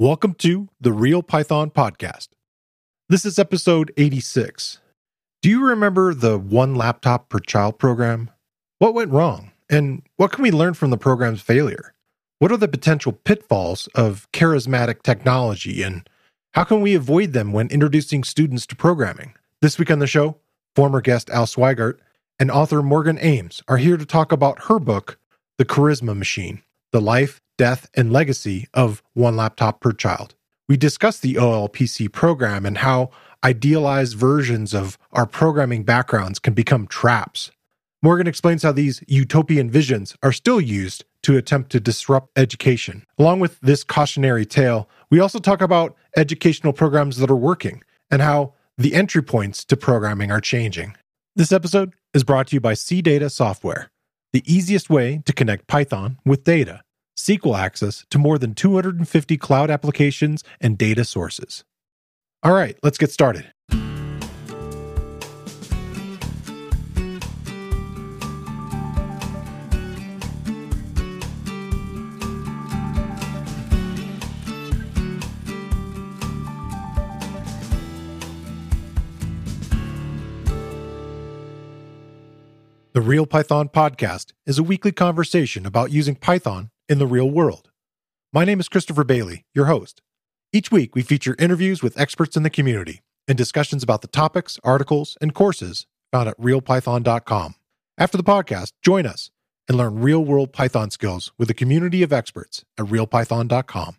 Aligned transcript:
Welcome 0.00 0.34
to 0.34 0.68
the 0.80 0.92
Real 0.92 1.24
Python 1.24 1.70
Podcast. 1.70 2.28
This 3.08 3.24
is 3.24 3.36
episode 3.36 3.92
86. 3.96 4.78
Do 5.42 5.50
you 5.50 5.66
remember 5.66 6.14
the 6.14 6.38
one 6.38 6.76
laptop 6.76 7.28
per 7.28 7.40
child 7.40 7.80
program? 7.80 8.30
What 8.78 8.94
went 8.94 9.10
wrong? 9.10 9.50
And 9.68 10.02
what 10.14 10.30
can 10.30 10.44
we 10.44 10.52
learn 10.52 10.74
from 10.74 10.90
the 10.90 10.96
program's 10.96 11.42
failure? 11.42 11.94
What 12.38 12.52
are 12.52 12.56
the 12.56 12.68
potential 12.68 13.10
pitfalls 13.10 13.88
of 13.92 14.28
charismatic 14.30 15.02
technology 15.02 15.82
and 15.82 16.08
how 16.52 16.62
can 16.62 16.80
we 16.80 16.94
avoid 16.94 17.32
them 17.32 17.52
when 17.52 17.66
introducing 17.66 18.22
students 18.22 18.68
to 18.68 18.76
programming? 18.76 19.34
This 19.62 19.80
week 19.80 19.90
on 19.90 19.98
the 19.98 20.06
show, 20.06 20.36
former 20.76 21.00
guest 21.00 21.28
Al 21.30 21.46
Sweigart 21.46 21.98
and 22.38 22.52
author 22.52 22.84
Morgan 22.84 23.18
Ames 23.20 23.64
are 23.66 23.78
here 23.78 23.96
to 23.96 24.06
talk 24.06 24.30
about 24.30 24.66
her 24.66 24.78
book, 24.78 25.18
The 25.56 25.64
Charisma 25.64 26.16
Machine 26.16 26.62
The 26.92 27.00
Life, 27.00 27.40
death, 27.58 27.90
and 27.94 28.10
legacy 28.10 28.66
of 28.72 29.02
one 29.12 29.36
laptop 29.36 29.80
per 29.80 29.92
child. 29.92 30.34
We 30.68 30.78
discuss 30.78 31.18
the 31.18 31.34
OLPC 31.34 32.10
program 32.12 32.64
and 32.64 32.78
how 32.78 33.10
idealized 33.44 34.16
versions 34.16 34.74
of 34.74 34.98
our 35.12 35.26
programming 35.26 35.84
backgrounds 35.84 36.38
can 36.38 36.54
become 36.54 36.86
traps. 36.86 37.50
Morgan 38.02 38.26
explains 38.26 38.62
how 38.62 38.72
these 38.72 39.02
utopian 39.08 39.70
visions 39.70 40.16
are 40.22 40.32
still 40.32 40.60
used 40.60 41.04
to 41.22 41.36
attempt 41.36 41.70
to 41.72 41.80
disrupt 41.80 42.38
education. 42.38 43.04
Along 43.18 43.40
with 43.40 43.60
this 43.60 43.82
cautionary 43.82 44.46
tale, 44.46 44.88
we 45.10 45.20
also 45.20 45.38
talk 45.38 45.60
about 45.60 45.96
educational 46.16 46.72
programs 46.72 47.16
that 47.16 47.30
are 47.30 47.36
working 47.36 47.82
and 48.10 48.22
how 48.22 48.54
the 48.76 48.94
entry 48.94 49.22
points 49.22 49.64
to 49.64 49.76
programming 49.76 50.30
are 50.30 50.40
changing. 50.40 50.96
This 51.34 51.52
episode 51.52 51.94
is 52.14 52.24
brought 52.24 52.48
to 52.48 52.56
you 52.56 52.60
by 52.60 52.74
CData 52.74 53.30
Software, 53.30 53.90
the 54.32 54.44
easiest 54.46 54.88
way 54.88 55.22
to 55.24 55.32
connect 55.32 55.66
Python 55.66 56.18
with 56.24 56.44
data. 56.44 56.82
SQL 57.18 57.58
access 57.58 58.06
to 58.10 58.18
more 58.18 58.38
than 58.38 58.54
250 58.54 59.36
cloud 59.36 59.70
applications 59.70 60.44
and 60.60 60.78
data 60.78 61.04
sources. 61.04 61.64
All 62.44 62.52
right, 62.52 62.78
let's 62.82 62.96
get 62.96 63.10
started. 63.10 63.52
The 82.92 83.02
Real 83.02 83.26
Python 83.26 83.68
Podcast 83.68 84.32
is 84.46 84.58
a 84.58 84.62
weekly 84.62 84.92
conversation 84.92 85.66
about 85.66 85.90
using 85.92 86.14
Python 86.14 86.70
in 86.88 86.98
the 86.98 87.06
real 87.06 87.30
world. 87.30 87.70
My 88.32 88.44
name 88.44 88.60
is 88.60 88.68
Christopher 88.68 89.04
Bailey, 89.04 89.44
your 89.54 89.66
host. 89.66 90.02
Each 90.52 90.70
week, 90.70 90.94
we 90.94 91.02
feature 91.02 91.36
interviews 91.38 91.82
with 91.82 91.98
experts 92.00 92.36
in 92.36 92.42
the 92.42 92.50
community 92.50 93.02
and 93.26 93.36
discussions 93.36 93.82
about 93.82 94.00
the 94.00 94.08
topics, 94.08 94.58
articles, 94.64 95.16
and 95.20 95.34
courses 95.34 95.86
found 96.10 96.28
at 96.28 96.38
realpython.com. 96.40 97.54
After 97.98 98.16
the 98.16 98.24
podcast, 98.24 98.72
join 98.82 99.06
us 99.06 99.30
and 99.68 99.76
learn 99.76 100.00
real 100.00 100.24
world 100.24 100.52
Python 100.52 100.90
skills 100.90 101.32
with 101.38 101.50
a 101.50 101.54
community 101.54 102.02
of 102.02 102.12
experts 102.12 102.64
at 102.78 102.86
realpython.com. 102.86 103.96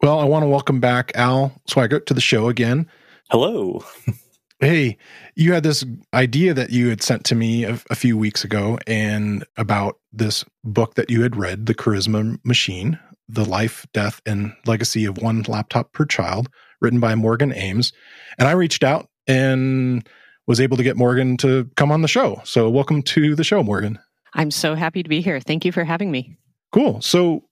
Well, 0.00 0.18
I 0.18 0.24
want 0.24 0.44
to 0.44 0.48
welcome 0.48 0.80
back 0.80 1.12
Al 1.14 1.60
Sweigart 1.68 2.06
to 2.06 2.14
the 2.14 2.20
show 2.20 2.48
again. 2.48 2.88
Hello. 3.30 3.84
hey, 4.62 4.96
you 5.34 5.52
had 5.52 5.64
this 5.64 5.84
idea 6.14 6.54
that 6.54 6.70
you 6.70 6.88
had 6.88 7.02
sent 7.02 7.24
to 7.24 7.34
me 7.34 7.64
a, 7.64 7.80
a, 7.90 7.96
few 7.96 8.16
weeks 8.16 8.44
ago 8.44 8.78
and 8.86 9.44
about 9.56 9.98
this 10.12 10.44
book 10.62 10.94
that 10.94 11.10
you 11.10 11.22
had 11.22 11.34
read, 11.34 11.66
The 11.66 11.74
Charisma 11.74 12.38
Machine, 12.44 12.98
The 13.28 13.44
Life, 13.44 13.84
Death, 13.92 14.22
and 14.24 14.54
Legacy 14.64 15.04
of 15.04 15.18
One 15.18 15.42
Laptop 15.42 15.92
Per 15.92 16.04
Child, 16.04 16.48
written 16.80 17.00
by 17.00 17.16
Morgan 17.16 17.52
Ames. 17.52 17.92
And 18.38 18.46
I 18.46 18.52
reached 18.52 18.84
out 18.84 19.08
and 19.26 20.08
was 20.46 20.60
able 20.60 20.76
to 20.76 20.84
get 20.84 20.96
Morgan 20.96 21.36
to 21.38 21.68
come 21.76 21.90
on 21.90 22.02
the 22.02 22.08
show. 22.08 22.40
So 22.44 22.70
welcome 22.70 23.02
to 23.02 23.34
the 23.34 23.44
show, 23.44 23.64
Morgan. 23.64 23.98
I'm 24.34 24.52
so 24.52 24.76
happy 24.76 25.02
to 25.02 25.08
be 25.08 25.20
here. 25.20 25.40
Thank 25.40 25.64
you 25.64 25.72
for 25.72 25.82
having 25.82 26.12
me. 26.12 26.36
Cool. 26.70 27.00
So 27.00 27.42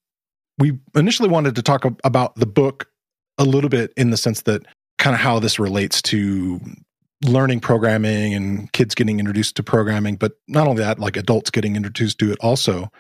we 0.59 0.79
initially 0.95 1.29
wanted 1.29 1.57
to 1.57 1.63
talk 1.63 1.85
about 2.05 2.37
the 2.37 2.47
book 2.47 2.87
a 3.37 3.45
little 3.45 3.71
bit 3.71 3.93
in 3.97 4.11
the 4.11 4.17
sense 4.17 4.43
that 4.43 4.63
kind 4.99 5.15
of 5.15 5.21
how 5.21 5.41
this 5.41 5.59
relates 5.59 6.01
to 6.03 6.61
learning 7.25 7.61
programming 7.61 8.35
and 8.35 8.73
kids 8.73 8.95
getting 8.95 9.19
introduced 9.19 9.57
to 9.57 9.63
programming, 9.63 10.17
but 10.17 10.33
not 10.49 10.67
only 10.67 10.83
that, 10.83 10.99
like 10.99 11.17
adults 11.17 11.51
getting 11.51 11.77
introduced 11.77 12.19
to 12.19 12.33
it 12.33 12.39
also. 12.41 12.91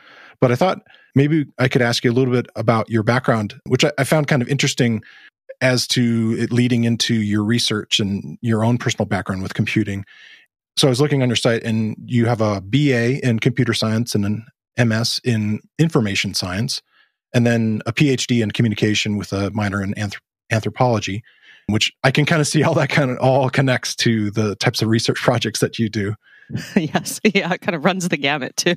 But 0.40 0.52
I 0.52 0.56
thought 0.56 0.82
maybe 1.14 1.46
I 1.58 1.68
could 1.68 1.82
ask 1.82 2.04
you 2.04 2.10
a 2.10 2.14
little 2.14 2.32
bit 2.32 2.46
about 2.56 2.90
your 2.90 3.02
background, 3.02 3.60
which 3.66 3.84
I, 3.84 3.92
I 3.98 4.04
found 4.04 4.26
kind 4.26 4.42
of 4.42 4.48
interesting 4.48 5.02
as 5.60 5.86
to 5.88 6.36
it 6.38 6.52
leading 6.52 6.84
into 6.84 7.14
your 7.14 7.44
research 7.44 8.00
and 8.00 8.38
your 8.40 8.64
own 8.64 8.78
personal 8.78 9.06
background 9.06 9.42
with 9.42 9.54
computing. 9.54 10.04
So 10.76 10.88
I 10.88 10.90
was 10.90 11.00
looking 11.00 11.22
on 11.22 11.28
your 11.28 11.36
site 11.36 11.62
and 11.62 11.96
you 12.06 12.26
have 12.26 12.40
a 12.40 12.60
BA 12.60 13.26
in 13.26 13.38
computer 13.38 13.74
science 13.74 14.14
and 14.14 14.24
an 14.24 14.46
MS 14.78 15.20
in 15.24 15.60
information 15.78 16.32
science, 16.32 16.80
and 17.34 17.46
then 17.46 17.82
a 17.86 17.92
PhD 17.92 18.42
in 18.42 18.50
communication 18.50 19.16
with 19.16 19.32
a 19.32 19.50
minor 19.50 19.82
in 19.82 19.92
anthrop- 19.94 20.20
anthropology 20.50 21.22
which 21.70 21.92
I 22.04 22.10
can 22.10 22.24
kind 22.24 22.40
of 22.40 22.46
see 22.46 22.62
how 22.62 22.74
that 22.74 22.88
kind 22.88 23.10
of 23.10 23.18
all 23.18 23.50
connects 23.50 23.94
to 23.96 24.30
the 24.30 24.56
types 24.56 24.82
of 24.82 24.88
research 24.88 25.18
projects 25.18 25.60
that 25.60 25.78
you 25.78 25.88
do. 25.88 26.14
yes. 26.76 27.20
Yeah. 27.24 27.52
It 27.52 27.60
kind 27.60 27.74
of 27.74 27.84
runs 27.84 28.08
the 28.08 28.16
gamut 28.16 28.56
too. 28.56 28.76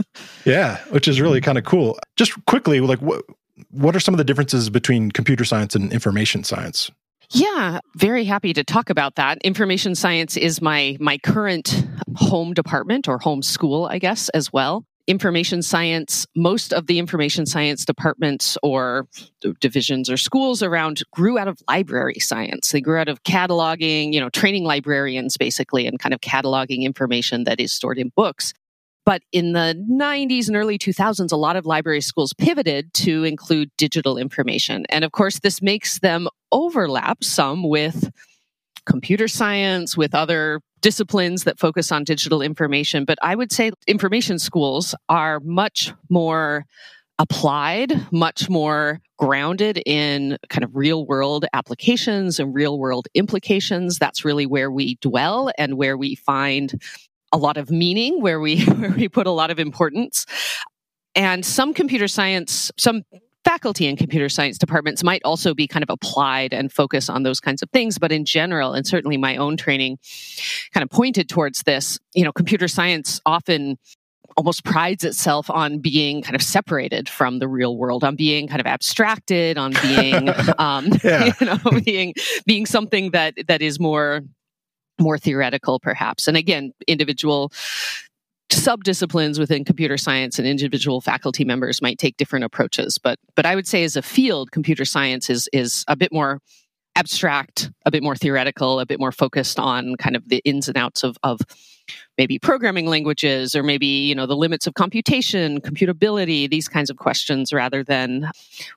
yeah. 0.44 0.78
Which 0.90 1.06
is 1.06 1.20
really 1.20 1.40
kind 1.40 1.58
of 1.58 1.64
cool. 1.64 1.98
Just 2.16 2.32
quickly, 2.46 2.80
like 2.80 3.00
what, 3.00 3.22
what 3.70 3.94
are 3.94 4.00
some 4.00 4.14
of 4.14 4.18
the 4.18 4.24
differences 4.24 4.70
between 4.70 5.10
computer 5.10 5.44
science 5.44 5.74
and 5.74 5.92
information 5.92 6.44
science? 6.44 6.90
Yeah, 7.32 7.78
very 7.94 8.24
happy 8.24 8.52
to 8.54 8.64
talk 8.64 8.90
about 8.90 9.14
that. 9.14 9.38
Information 9.42 9.94
science 9.94 10.36
is 10.36 10.60
my 10.60 10.96
my 10.98 11.16
current 11.18 11.86
home 12.16 12.54
department 12.54 13.06
or 13.06 13.18
home 13.18 13.42
school, 13.42 13.86
I 13.86 14.00
guess, 14.00 14.30
as 14.30 14.52
well 14.52 14.84
information 15.10 15.60
science, 15.60 16.26
most 16.36 16.72
of 16.72 16.86
the 16.86 16.98
information 16.98 17.44
science 17.44 17.84
departments 17.84 18.56
or 18.62 19.08
divisions 19.60 20.08
or 20.08 20.16
schools 20.16 20.62
around 20.62 21.02
grew 21.12 21.38
out 21.38 21.48
of 21.48 21.60
library 21.68 22.20
science. 22.20 22.70
They 22.70 22.80
grew 22.80 22.98
out 22.98 23.08
of 23.08 23.22
cataloging, 23.24 24.12
you 24.12 24.20
know, 24.20 24.30
training 24.30 24.64
librarians 24.64 25.36
basically 25.36 25.86
and 25.86 25.98
kind 25.98 26.14
of 26.14 26.20
cataloging 26.20 26.82
information 26.82 27.44
that 27.44 27.60
is 27.60 27.72
stored 27.72 27.98
in 27.98 28.12
books. 28.14 28.52
But 29.04 29.22
in 29.32 29.52
the 29.54 29.74
90s 29.90 30.46
and 30.46 30.56
early 30.56 30.78
2000s, 30.78 31.32
a 31.32 31.36
lot 31.36 31.56
of 31.56 31.66
library 31.66 32.02
schools 32.02 32.32
pivoted 32.32 32.94
to 32.94 33.24
include 33.24 33.70
digital 33.76 34.16
information. 34.16 34.84
And 34.90 35.04
of 35.04 35.10
course, 35.10 35.40
this 35.40 35.60
makes 35.60 35.98
them 35.98 36.28
overlap 36.52 37.24
some 37.24 37.68
with 37.68 38.12
computer 38.86 39.26
science, 39.26 39.96
with 39.96 40.14
other 40.14 40.60
disciplines 40.80 41.44
that 41.44 41.58
focus 41.58 41.92
on 41.92 42.04
digital 42.04 42.42
information. 42.42 43.04
But 43.04 43.18
I 43.22 43.34
would 43.34 43.52
say 43.52 43.72
information 43.86 44.38
schools 44.38 44.94
are 45.08 45.40
much 45.40 45.92
more 46.08 46.66
applied, 47.18 47.92
much 48.10 48.48
more 48.48 49.00
grounded 49.18 49.82
in 49.84 50.38
kind 50.48 50.64
of 50.64 50.74
real 50.74 51.06
world 51.06 51.44
applications 51.52 52.40
and 52.40 52.54
real 52.54 52.78
world 52.78 53.08
implications. 53.14 53.98
That's 53.98 54.24
really 54.24 54.46
where 54.46 54.70
we 54.70 54.96
dwell 55.02 55.52
and 55.58 55.76
where 55.76 55.98
we 55.98 56.14
find 56.14 56.82
a 57.30 57.36
lot 57.36 57.58
of 57.58 57.70
meaning, 57.70 58.22
where 58.22 58.40
we, 58.40 58.64
where 58.64 58.92
we 58.92 59.08
put 59.08 59.26
a 59.26 59.30
lot 59.30 59.50
of 59.50 59.58
importance. 59.58 60.24
And 61.14 61.44
some 61.44 61.74
computer 61.74 62.08
science, 62.08 62.72
some 62.78 63.02
faculty 63.44 63.86
in 63.86 63.96
computer 63.96 64.28
science 64.28 64.58
departments 64.58 65.02
might 65.02 65.22
also 65.24 65.54
be 65.54 65.66
kind 65.66 65.82
of 65.82 65.90
applied 65.90 66.52
and 66.52 66.72
focus 66.72 67.08
on 67.08 67.22
those 67.22 67.40
kinds 67.40 67.62
of 67.62 67.70
things. 67.70 67.98
But 67.98 68.12
in 68.12 68.24
general, 68.24 68.72
and 68.72 68.86
certainly 68.86 69.16
my 69.16 69.36
own 69.36 69.56
training 69.56 69.98
kind 70.72 70.84
of 70.84 70.90
pointed 70.90 71.28
towards 71.28 71.62
this, 71.62 71.98
you 72.14 72.24
know, 72.24 72.32
computer 72.32 72.68
science 72.68 73.20
often 73.24 73.78
almost 74.36 74.64
prides 74.64 75.04
itself 75.04 75.50
on 75.50 75.78
being 75.78 76.22
kind 76.22 76.36
of 76.36 76.42
separated 76.42 77.08
from 77.08 77.38
the 77.38 77.48
real 77.48 77.76
world, 77.76 78.04
on 78.04 78.16
being 78.16 78.46
kind 78.46 78.60
of 78.60 78.66
abstracted, 78.66 79.58
on 79.58 79.72
being, 79.82 80.30
um, 80.58 80.86
you 81.02 81.46
know, 81.46 81.58
being 81.84 82.14
being 82.46 82.66
something 82.66 83.10
that 83.10 83.34
that 83.48 83.62
is 83.62 83.80
more 83.80 84.22
more 85.00 85.18
theoretical, 85.18 85.80
perhaps. 85.80 86.28
And 86.28 86.36
again, 86.36 86.72
individual 86.86 87.52
subdisciplines 88.50 89.38
within 89.38 89.64
computer 89.64 89.96
science 89.96 90.38
and 90.38 90.46
individual 90.46 91.00
faculty 91.00 91.44
members 91.44 91.80
might 91.80 91.98
take 91.98 92.16
different 92.16 92.44
approaches 92.44 92.98
but 92.98 93.18
but 93.34 93.46
i 93.46 93.54
would 93.54 93.66
say 93.66 93.84
as 93.84 93.96
a 93.96 94.02
field 94.02 94.50
computer 94.52 94.84
science 94.84 95.30
is 95.30 95.48
is 95.52 95.84
a 95.88 95.96
bit 95.96 96.12
more 96.12 96.40
abstract 96.96 97.70
a 97.86 97.90
bit 97.90 98.02
more 98.02 98.16
theoretical 98.16 98.80
a 98.80 98.86
bit 98.86 98.98
more 98.98 99.12
focused 99.12 99.58
on 99.58 99.94
kind 99.96 100.16
of 100.16 100.28
the 100.28 100.42
ins 100.44 100.68
and 100.68 100.76
outs 100.76 101.04
of 101.04 101.16
of 101.22 101.40
maybe 102.18 102.38
programming 102.38 102.86
languages 102.86 103.54
or 103.54 103.62
maybe 103.62 103.86
you 103.86 104.14
know 104.14 104.26
the 104.26 104.36
limits 104.36 104.66
of 104.66 104.74
computation 104.74 105.60
computability 105.60 106.48
these 106.50 106.68
kinds 106.68 106.90
of 106.90 106.96
questions 106.96 107.52
rather 107.52 107.82
than 107.82 108.28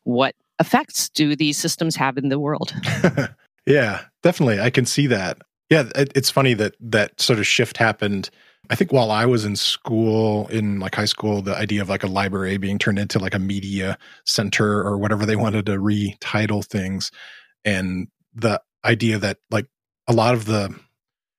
what 0.04 0.36
effects 0.60 1.10
do 1.10 1.36
these 1.36 1.58
systems 1.58 1.96
have 1.96 2.18
in 2.18 2.30
the 2.30 2.40
world. 2.40 2.74
Yeah 3.66 4.02
definitely. 4.24 4.60
I 4.60 4.70
can 4.70 4.86
see 4.86 5.08
that. 5.08 5.38
Yeah 5.70 5.86
it, 5.96 6.12
it's 6.16 6.30
funny 6.30 6.54
that 6.56 6.76
that 6.82 7.22
sort 7.22 7.40
of 7.40 7.48
shift 7.48 7.78
happened 7.78 8.30
I 8.70 8.76
think 8.76 8.94
while 8.94 9.12
I 9.12 9.26
was 9.26 9.44
in 9.44 9.56
school, 9.56 10.48
in 10.48 10.80
like 10.80 10.96
high 10.96 11.06
school, 11.06 11.42
the 11.42 11.56
idea 11.56 11.82
of 11.82 11.90
like 11.90 12.04
a 12.04 12.08
library 12.08 12.58
being 12.58 12.80
turned 12.80 12.98
into 12.98 13.20
like 13.20 13.34
a 13.34 13.40
media 13.40 13.98
center 14.26 14.82
or 14.82 14.98
whatever 14.98 15.26
they 15.26 15.36
wanted 15.36 15.66
to 15.66 15.74
retitle 15.74 16.66
things, 16.66 17.12
and 17.66 18.08
the 18.34 18.62
idea 18.86 19.18
that 19.18 19.38
like 19.52 19.68
a 20.08 20.14
lot 20.14 20.34
of 20.34 20.46
the 20.46 20.74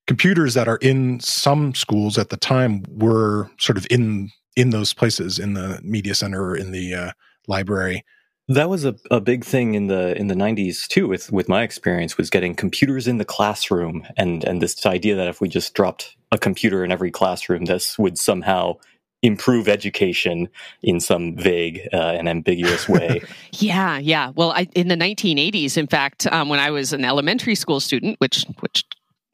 computers 0.06 0.54
that 0.54 0.68
are 0.68 0.76
in 0.76 1.18
some 1.20 1.74
schools 1.74 2.18
at 2.18 2.28
the 2.28 2.36
time 2.36 2.84
were 2.88 3.50
sort 3.58 3.78
of 3.78 3.86
in 3.90 4.30
in 4.56 4.70
those 4.70 4.92
places 4.94 5.38
in 5.38 5.54
the 5.54 5.80
media 5.82 6.14
center 6.14 6.42
or 6.42 6.56
in 6.56 6.70
the 6.70 6.94
uh, 6.94 7.10
library. 7.48 8.04
That 8.48 8.68
was 8.68 8.84
a, 8.84 8.94
a 9.10 9.20
big 9.20 9.44
thing 9.44 9.74
in 9.74 9.86
the 9.86 10.16
in 10.18 10.28
the 10.28 10.34
90s 10.34 10.86
too 10.86 11.08
with 11.08 11.32
with 11.32 11.48
my 11.48 11.62
experience 11.62 12.18
was 12.18 12.28
getting 12.28 12.54
computers 12.54 13.08
in 13.08 13.16
the 13.16 13.24
classroom 13.24 14.06
and 14.18 14.44
and 14.44 14.60
this 14.60 14.84
idea 14.84 15.16
that 15.16 15.28
if 15.28 15.40
we 15.40 15.48
just 15.48 15.72
dropped 15.72 16.14
a 16.34 16.38
computer 16.38 16.84
in 16.84 16.90
every 16.90 17.12
classroom 17.12 17.64
this 17.64 17.96
would 17.98 18.18
somehow 18.18 18.74
improve 19.22 19.68
education 19.68 20.48
in 20.82 21.00
some 21.00 21.34
vague 21.36 21.88
uh, 21.94 21.96
and 21.96 22.28
ambiguous 22.28 22.88
way. 22.88 23.22
yeah, 23.52 23.98
yeah. 23.98 24.32
Well, 24.34 24.50
I, 24.50 24.68
in 24.74 24.88
the 24.88 24.96
1980s, 24.96 25.78
in 25.78 25.86
fact, 25.86 26.26
um, 26.26 26.48
when 26.50 26.60
I 26.60 26.70
was 26.70 26.92
an 26.92 27.04
elementary 27.04 27.54
school 27.54 27.80
student, 27.80 28.20
which 28.20 28.44
which 28.60 28.84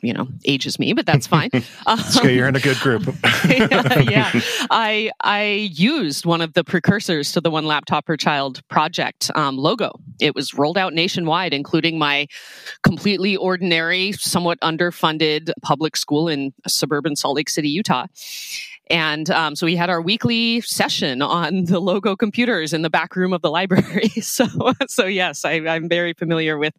you 0.03 0.13
know 0.13 0.29
ages 0.45 0.79
me 0.79 0.93
but 0.93 1.07
that's 1.07 1.27
fine. 1.27 1.51
Um, 1.87 1.99
okay 2.19 2.35
you're 2.35 2.47
in 2.49 2.57
a 2.57 2.61
good 2.61 2.79
group. 2.79 3.03
Yeah, 3.49 4.01
yeah, 4.01 4.31
i 4.71 5.11
i 5.23 5.71
used 5.73 6.27
one 6.27 6.41
of 6.41 6.53
the 6.53 6.63
precursors 6.63 7.33
to 7.33 7.41
the 7.41 7.51
one 7.51 7.65
laptop 7.67 8.07
per 8.07 8.17
child 8.17 8.67
project 8.69 9.31
um, 9.35 9.57
logo. 9.57 9.93
It 10.21 10.35
was 10.35 10.55
rolled 10.55 10.79
out 10.79 10.93
nationwide 10.93 11.55
including 11.55 11.99
my 11.99 12.27
completely 12.83 13.37
ordinary 13.37 14.13
somewhat 14.13 14.61
underfunded 14.61 15.51
public 15.63 15.97
school 15.97 16.29
in 16.29 16.53
suburban 16.67 17.17
salt 17.17 17.37
lake 17.37 17.49
city 17.49 17.69
utah 17.69 18.07
and 18.91 19.31
um, 19.31 19.55
so 19.55 19.67
we 19.67 19.77
had 19.77 19.89
our 19.89 20.03
weekly 20.03 20.61
session 20.63 21.23
on 21.23 21.65
the 21.67 21.79
logo 21.79 22.17
computers 22.17 22.73
in 22.73 22.83
the 22.83 22.91
back 22.91 23.15
room 23.15 23.33
of 23.33 23.41
the 23.41 23.51
library. 23.51 24.09
so, 24.21 24.47
so 24.89 25.07
yes, 25.07 25.45
I, 25.45 25.53
I'm 25.53 25.89
very 25.89 26.13
familiar 26.13 26.59
with 26.59 26.75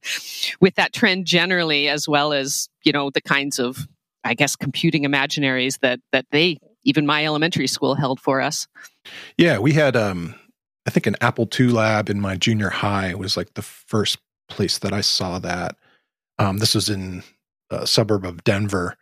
with 0.60 0.76
that 0.76 0.94
trend 0.94 1.26
generally, 1.26 1.88
as 1.88 2.08
well 2.08 2.34
as 2.34 2.68
you 2.84 2.92
know 2.92 3.10
the 3.10 3.22
kinds 3.22 3.60
of, 3.60 3.88
I 4.24 4.34
guess, 4.34 4.56
computing 4.56 5.04
imaginaries 5.04 5.80
that 5.80 6.02
that 6.12 6.26
they 6.32 6.58
even 6.84 7.06
my 7.06 7.26
elementary 7.26 7.68
school 7.68 7.96
held 7.96 8.20
for 8.20 8.42
us. 8.42 8.68
Yeah, 9.38 9.60
we 9.60 9.74
had 9.74 9.96
um, 9.96 10.36
I 10.86 10.90
think 10.90 11.08
an 11.08 11.16
Apple 11.22 11.48
II 11.58 11.70
lab 11.70 12.10
in 12.10 12.20
my 12.20 12.36
junior 12.36 12.70
high 12.70 13.16
was 13.16 13.38
like 13.38 13.54
the 13.54 13.62
first 13.62 14.18
place 14.50 14.80
that 14.80 14.92
I 14.92 15.02
saw 15.02 15.40
that. 15.40 15.78
Um, 16.38 16.58
this 16.58 16.76
was 16.76 16.90
in 16.90 17.24
a 17.70 17.88
suburb 17.88 18.26
of 18.26 18.44
Denver, 18.44 18.98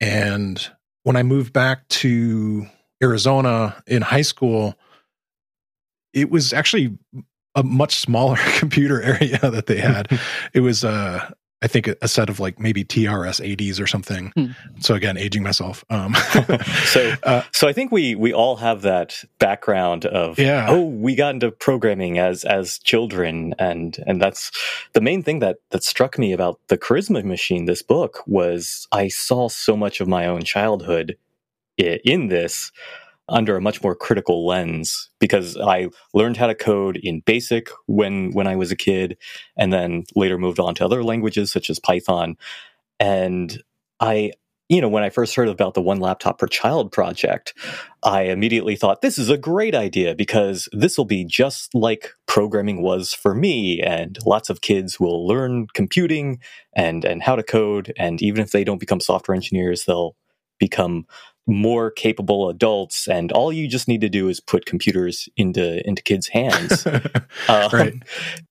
and 0.00 0.70
when 1.04 1.16
I 1.16 1.22
moved 1.22 1.52
back 1.52 1.86
to 1.88 2.66
Arizona 3.02 3.82
in 3.86 4.02
high 4.02 4.22
school, 4.22 4.78
it 6.12 6.30
was 6.30 6.52
actually 6.52 6.96
a 7.54 7.62
much 7.62 7.96
smaller 7.96 8.36
computer 8.58 9.02
area 9.02 9.38
that 9.38 9.66
they 9.66 9.78
had. 9.78 10.08
it 10.52 10.60
was 10.60 10.84
uh 10.84 11.30
I 11.62 11.68
think 11.68 11.88
a, 11.88 12.08
set 12.08 12.28
of 12.28 12.40
like 12.40 12.58
maybe 12.58 12.84
TRS 12.84 13.40
80s 13.40 13.80
or 13.80 13.86
something. 13.86 14.32
Hmm. 14.34 14.46
So 14.80 14.94
again, 14.94 15.16
aging 15.16 15.42
myself. 15.42 15.84
Um, 15.90 16.14
so, 16.86 17.14
uh, 17.22 17.42
so 17.52 17.68
I 17.68 17.72
think 17.72 17.92
we 17.92 18.14
we 18.14 18.32
all 18.32 18.56
have 18.56 18.82
that 18.82 19.24
background 19.38 20.04
of 20.04 20.38
yeah. 20.38 20.66
oh, 20.68 20.84
we 20.84 21.14
got 21.14 21.34
into 21.34 21.50
programming 21.50 22.18
as 22.18 22.44
as 22.44 22.78
children, 22.78 23.54
and 23.58 23.96
and 24.06 24.20
that's 24.20 24.50
the 24.92 25.00
main 25.00 25.22
thing 25.22 25.38
that 25.38 25.58
that 25.70 25.84
struck 25.84 26.18
me 26.18 26.32
about 26.32 26.60
the 26.68 26.76
Charisma 26.76 27.24
Machine. 27.24 27.66
This 27.66 27.82
book 27.82 28.22
was 28.26 28.88
I 28.90 29.08
saw 29.08 29.48
so 29.48 29.76
much 29.76 30.00
of 30.00 30.08
my 30.08 30.26
own 30.26 30.42
childhood 30.42 31.16
in 31.78 32.28
this 32.28 32.72
under 33.28 33.56
a 33.56 33.60
much 33.60 33.82
more 33.82 33.94
critical 33.94 34.46
lens 34.46 35.10
because 35.18 35.56
I 35.56 35.88
learned 36.14 36.36
how 36.36 36.46
to 36.48 36.54
code 36.54 36.98
in 37.02 37.22
BASIC 37.22 37.68
when 37.86 38.32
when 38.32 38.46
I 38.46 38.56
was 38.56 38.70
a 38.72 38.76
kid, 38.76 39.16
and 39.56 39.72
then 39.72 40.04
later 40.14 40.38
moved 40.38 40.60
on 40.60 40.74
to 40.76 40.84
other 40.84 41.04
languages 41.04 41.52
such 41.52 41.70
as 41.70 41.78
Python. 41.78 42.36
And 43.00 43.62
I, 44.00 44.32
you 44.68 44.80
know, 44.80 44.88
when 44.88 45.04
I 45.04 45.10
first 45.10 45.34
heard 45.34 45.48
about 45.48 45.74
the 45.74 45.82
One 45.82 46.00
Laptop 46.00 46.38
Per 46.38 46.46
Child 46.46 46.92
project, 46.92 47.54
I 48.02 48.22
immediately 48.22 48.76
thought 48.76 49.02
this 49.02 49.18
is 49.18 49.30
a 49.30 49.38
great 49.38 49.74
idea 49.74 50.14
because 50.14 50.68
this 50.72 50.98
will 50.98 51.04
be 51.04 51.24
just 51.24 51.74
like 51.74 52.12
programming 52.26 52.82
was 52.82 53.14
for 53.14 53.34
me, 53.34 53.80
and 53.80 54.18
lots 54.26 54.50
of 54.50 54.60
kids 54.60 54.98
will 54.98 55.26
learn 55.26 55.68
computing 55.74 56.40
and 56.74 57.04
and 57.04 57.22
how 57.22 57.36
to 57.36 57.42
code, 57.42 57.92
and 57.96 58.20
even 58.20 58.42
if 58.42 58.50
they 58.50 58.64
don't 58.64 58.80
become 58.80 59.00
software 59.00 59.34
engineers, 59.34 59.84
they'll 59.84 60.16
become 60.58 61.04
more 61.46 61.90
capable 61.90 62.48
adults 62.48 63.08
and 63.08 63.32
all 63.32 63.52
you 63.52 63.66
just 63.66 63.88
need 63.88 64.00
to 64.00 64.08
do 64.08 64.28
is 64.28 64.40
put 64.40 64.64
computers 64.64 65.28
into 65.36 65.86
into 65.86 66.02
kids 66.02 66.28
hands. 66.28 66.86
Um, 67.48 67.70
right. 67.72 67.94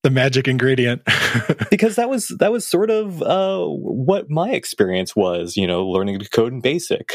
The 0.04 0.10
magic 0.10 0.48
ingredient. 0.48 1.04
because 1.70 1.96
that 1.96 2.10
was 2.10 2.28
that 2.40 2.52
was 2.52 2.68
sort 2.68 2.90
of 2.90 3.22
uh, 3.22 3.64
what 3.66 4.30
my 4.30 4.50
experience 4.50 5.16
was 5.16 5.56
you 5.56 5.66
know 5.66 5.88
learning 5.88 6.20
to 6.20 6.30
code 6.30 6.52
in 6.52 6.62
basic. 6.62 7.14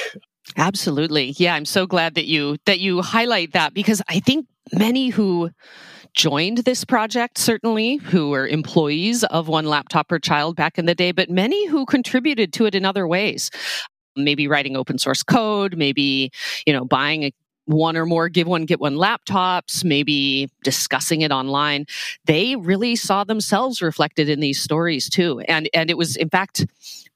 Absolutely. 0.56 1.34
Yeah 1.36 1.54
i'm 1.54 1.64
so 1.64 1.86
glad 1.86 2.14
that 2.14 2.26
you 2.26 2.56
that 2.66 2.78
you 2.80 3.02
highlight 3.02 3.52
that 3.52 3.74
because 3.74 4.00
i 4.08 4.20
think 4.20 4.46
many 4.72 5.08
who 5.08 5.50
joined 6.16 6.58
this 6.58 6.82
project, 6.82 7.36
certainly, 7.36 7.96
who 7.96 8.30
were 8.30 8.48
employees 8.48 9.22
of 9.24 9.48
One 9.48 9.66
Laptop 9.66 10.08
Per 10.08 10.18
Child 10.18 10.56
back 10.56 10.78
in 10.78 10.86
the 10.86 10.94
day, 10.94 11.12
but 11.12 11.28
many 11.28 11.68
who 11.68 11.84
contributed 11.84 12.54
to 12.54 12.64
it 12.64 12.74
in 12.74 12.86
other 12.86 13.06
ways 13.06 13.50
maybe 14.16 14.48
writing 14.48 14.76
open 14.76 14.98
source 14.98 15.22
code, 15.22 15.76
maybe, 15.76 16.30
you 16.66 16.72
know, 16.72 16.84
buying 16.84 17.24
a 17.24 17.32
one 17.66 17.96
or 17.96 18.06
more 18.06 18.28
give 18.28 18.46
one 18.46 18.64
get 18.64 18.80
one 18.80 18.94
laptops 18.94 19.84
maybe 19.84 20.48
discussing 20.62 21.20
it 21.20 21.32
online. 21.32 21.84
They 22.24 22.56
really 22.56 22.96
saw 22.96 23.24
themselves 23.24 23.82
reflected 23.82 24.28
in 24.28 24.40
these 24.40 24.62
stories 24.62 25.10
too. 25.10 25.40
And 25.48 25.68
and 25.74 25.90
it 25.90 25.98
was 25.98 26.16
in 26.16 26.30
fact 26.30 26.64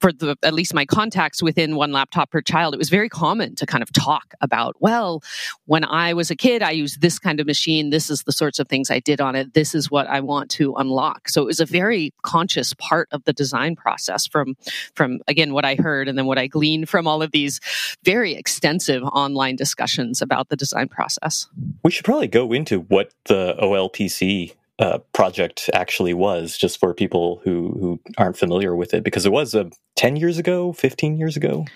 for 0.01 0.13
the 0.13 0.37
at 0.43 0.55
least 0.55 0.75
my 0.75 0.87
contacts 0.87 1.43
within 1.43 1.77
one 1.77 1.93
laptop 1.93 2.31
per 2.31 2.41
child, 2.41 2.75
it 2.75 2.79
was 2.79 2.89
very 2.89 3.09
common 3.09 3.55
to 3.57 3.67
kind 3.67 3.83
of 3.83 3.93
talk 3.93 4.35
about, 4.41 4.77
well, 4.81 5.23
when 5.67 5.85
I 5.85 6.15
was 6.15 6.31
a 6.31 6.37
kid, 6.37 6.63
I 6.63 6.71
used 6.71 7.01
this 7.01 7.19
kind 7.19 7.39
of 7.41 7.47
machine. 7.47 7.91
This 7.91 8.11
is 8.11 8.23
the 8.23 8.33
sorts 8.33 8.59
of 8.59 8.69
things 8.69 8.91
I 8.91 9.01
did 9.01 9.21
on 9.21 9.37
it. 9.37 9.55
This 9.55 9.75
is 9.75 9.91
what 9.91 10.07
I 10.07 10.21
want 10.21 10.51
to 10.53 10.75
unlock. 10.77 11.29
So 11.29 11.43
it 11.43 11.47
was 11.47 11.61
a 11.61 11.67
very 11.67 12.13
conscious 12.23 12.75
part 12.75 13.09
of 13.13 13.25
the 13.25 13.33
design 13.33 13.77
process 13.77 14.27
from 14.27 14.57
from 14.95 15.21
again 15.29 15.53
what 15.53 15.65
I 15.65 15.75
heard 15.75 16.09
and 16.09 16.17
then 16.17 16.27
what 16.27 16.39
I 16.39 16.47
gleaned 16.47 16.89
from 16.89 17.07
all 17.07 17.23
of 17.23 17.33
these 17.33 17.61
very 18.05 18.35
extensive 18.35 19.03
online 19.03 19.57
discussions 19.57 20.23
about 20.23 20.49
the 20.49 20.57
design 20.57 20.89
process. 20.89 21.47
We 21.85 21.91
should 21.91 22.05
probably 22.05 22.29
go 22.29 22.53
into 22.53 22.81
what 22.81 23.13
the 23.27 23.57
OLPC 23.61 24.55
uh, 24.81 24.99
project 25.13 25.71
actually 25.75 26.15
was, 26.15 26.57
just 26.57 26.81
for 26.81 26.93
people 26.95 27.41
who 27.45 27.77
who 27.79 28.01
aren't 28.19 28.37
familiar 28.37 28.75
with 28.75 28.95
it, 28.95 29.05
because 29.05 29.27
it 29.27 29.33
was 29.33 29.55
uh, 29.55 29.69
ten 29.95 30.17
years 30.17 30.39
ago, 30.39 30.73
fifteen 30.73 31.17
years 31.17 31.37
ago. 31.37 31.67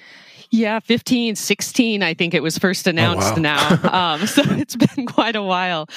Yeah, 0.51 0.79
15, 0.79 1.35
16, 1.35 2.03
I 2.05 2.15
think 2.15 2.33
it 2.33 2.41
was 2.41 2.59
first 2.59 2.87
announced 2.87 3.33
oh, 3.33 3.43
wow. 3.43 3.81
now. 3.81 4.15
Um, 4.15 4.27
so 4.27 4.43
it's 4.47 4.77
been 4.77 5.07
quite 5.07 5.35
a 5.35 5.43
while. 5.43 5.89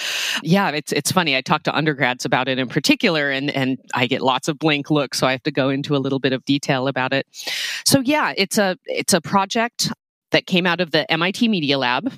Yeah, 0.41 0.69
it's 0.71 0.91
it's 0.91 1.11
funny. 1.11 1.35
I 1.35 1.41
talk 1.41 1.63
to 1.63 1.75
undergrads 1.75 2.25
about 2.25 2.47
it 2.47 2.57
in 2.57 2.67
particular, 2.67 3.29
and, 3.29 3.51
and 3.51 3.77
I 3.93 4.07
get 4.07 4.21
lots 4.21 4.47
of 4.47 4.57
blank 4.57 4.89
looks, 4.89 5.19
so 5.19 5.27
I 5.27 5.31
have 5.31 5.43
to 5.43 5.51
go 5.51 5.69
into 5.69 5.95
a 5.95 5.99
little 5.99 6.19
bit 6.19 6.33
of 6.33 6.43
detail 6.45 6.87
about 6.87 7.13
it. 7.13 7.27
So 7.85 7.99
yeah, 7.99 8.33
it's 8.35 8.57
a 8.57 8.77
it's 8.85 9.13
a 9.13 9.21
project 9.21 9.91
that 10.31 10.45
came 10.45 10.65
out 10.65 10.81
of 10.81 10.91
the 10.91 11.09
MIT 11.11 11.47
Media 11.47 11.77
Lab 11.77 12.11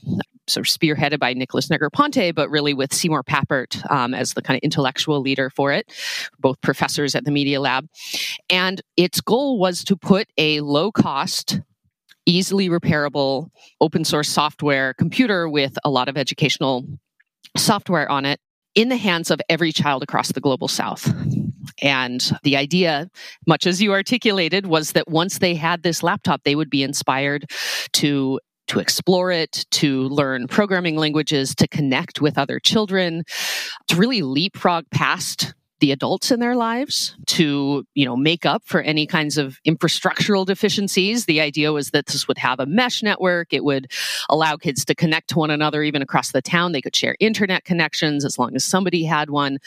sort 0.49 0.67
of 0.67 0.73
spearheaded 0.73 1.19
by 1.19 1.33
Nicholas 1.33 1.67
Negroponte, 1.67 2.33
but 2.33 2.49
really 2.49 2.73
with 2.73 2.93
Seymour 2.93 3.23
Papert 3.23 3.89
um, 3.91 4.13
as 4.13 4.33
the 4.33 4.41
kind 4.41 4.57
of 4.57 4.61
intellectual 4.63 5.21
leader 5.21 5.49
for 5.49 5.71
it, 5.71 5.91
both 6.39 6.59
professors 6.61 7.15
at 7.15 7.25
the 7.25 7.31
Media 7.31 7.59
Lab. 7.59 7.87
And 8.49 8.81
its 8.97 9.21
goal 9.21 9.59
was 9.59 9.83
to 9.85 9.95
put 9.95 10.27
a 10.37 10.61
low 10.61 10.91
cost, 10.91 11.61
easily 12.25 12.69
repairable 12.69 13.49
open 13.81 14.03
source 14.03 14.29
software 14.29 14.93
computer 14.93 15.49
with 15.49 15.77
a 15.83 15.89
lot 15.89 16.09
of 16.09 16.17
educational 16.17 16.85
software 17.57 18.09
on 18.09 18.25
it 18.25 18.39
in 18.75 18.89
the 18.89 18.97
hands 18.97 19.31
of 19.31 19.41
every 19.49 19.71
child 19.71 20.03
across 20.03 20.31
the 20.31 20.41
global 20.41 20.67
south. 20.67 21.11
And 21.81 22.31
the 22.43 22.57
idea, 22.57 23.09
much 23.47 23.65
as 23.65 23.81
you 23.81 23.91
articulated, 23.91 24.65
was 24.65 24.93
that 24.93 25.09
once 25.09 25.39
they 25.39 25.55
had 25.55 25.83
this 25.83 26.03
laptop, 26.03 26.43
they 26.43 26.55
would 26.55 26.69
be 26.69 26.83
inspired 26.83 27.49
to 27.93 28.39
to 28.69 28.79
explore 28.79 29.31
it, 29.31 29.65
to 29.71 30.03
learn 30.03 30.47
programming 30.47 30.95
languages, 30.95 31.53
to 31.55 31.67
connect 31.67 32.21
with 32.21 32.37
other 32.37 32.59
children, 32.59 33.23
to 33.87 33.95
really 33.95 34.21
leapfrog 34.21 34.85
past 34.91 35.53
the 35.79 35.91
adults 35.91 36.31
in 36.31 36.39
their 36.39 36.55
lives 36.55 37.15
to, 37.27 37.85
you 37.93 38.05
know, 38.05 38.15
make 38.15 38.45
up 38.45 38.63
for 38.65 38.81
any 38.81 39.05
kinds 39.05 39.37
of 39.37 39.59
infrastructural 39.65 40.45
deficiencies. 40.45 41.25
The 41.25 41.41
idea 41.41 41.71
was 41.71 41.91
that 41.91 42.07
this 42.07 42.27
would 42.27 42.37
have 42.37 42.59
a 42.59 42.65
mesh 42.65 43.01
network. 43.01 43.53
It 43.53 43.63
would 43.63 43.91
allow 44.29 44.57
kids 44.57 44.83
to 44.85 44.95
connect 44.95 45.29
to 45.29 45.37
one 45.37 45.51
another 45.51 45.83
even 45.83 46.01
across 46.01 46.31
the 46.31 46.41
town. 46.41 46.71
They 46.71 46.81
could 46.81 46.95
share 46.95 47.15
internet 47.19 47.65
connections 47.65 48.25
as 48.25 48.37
long 48.37 48.55
as 48.55 48.63
somebody 48.63 49.03
had 49.03 49.29
one. 49.29 49.59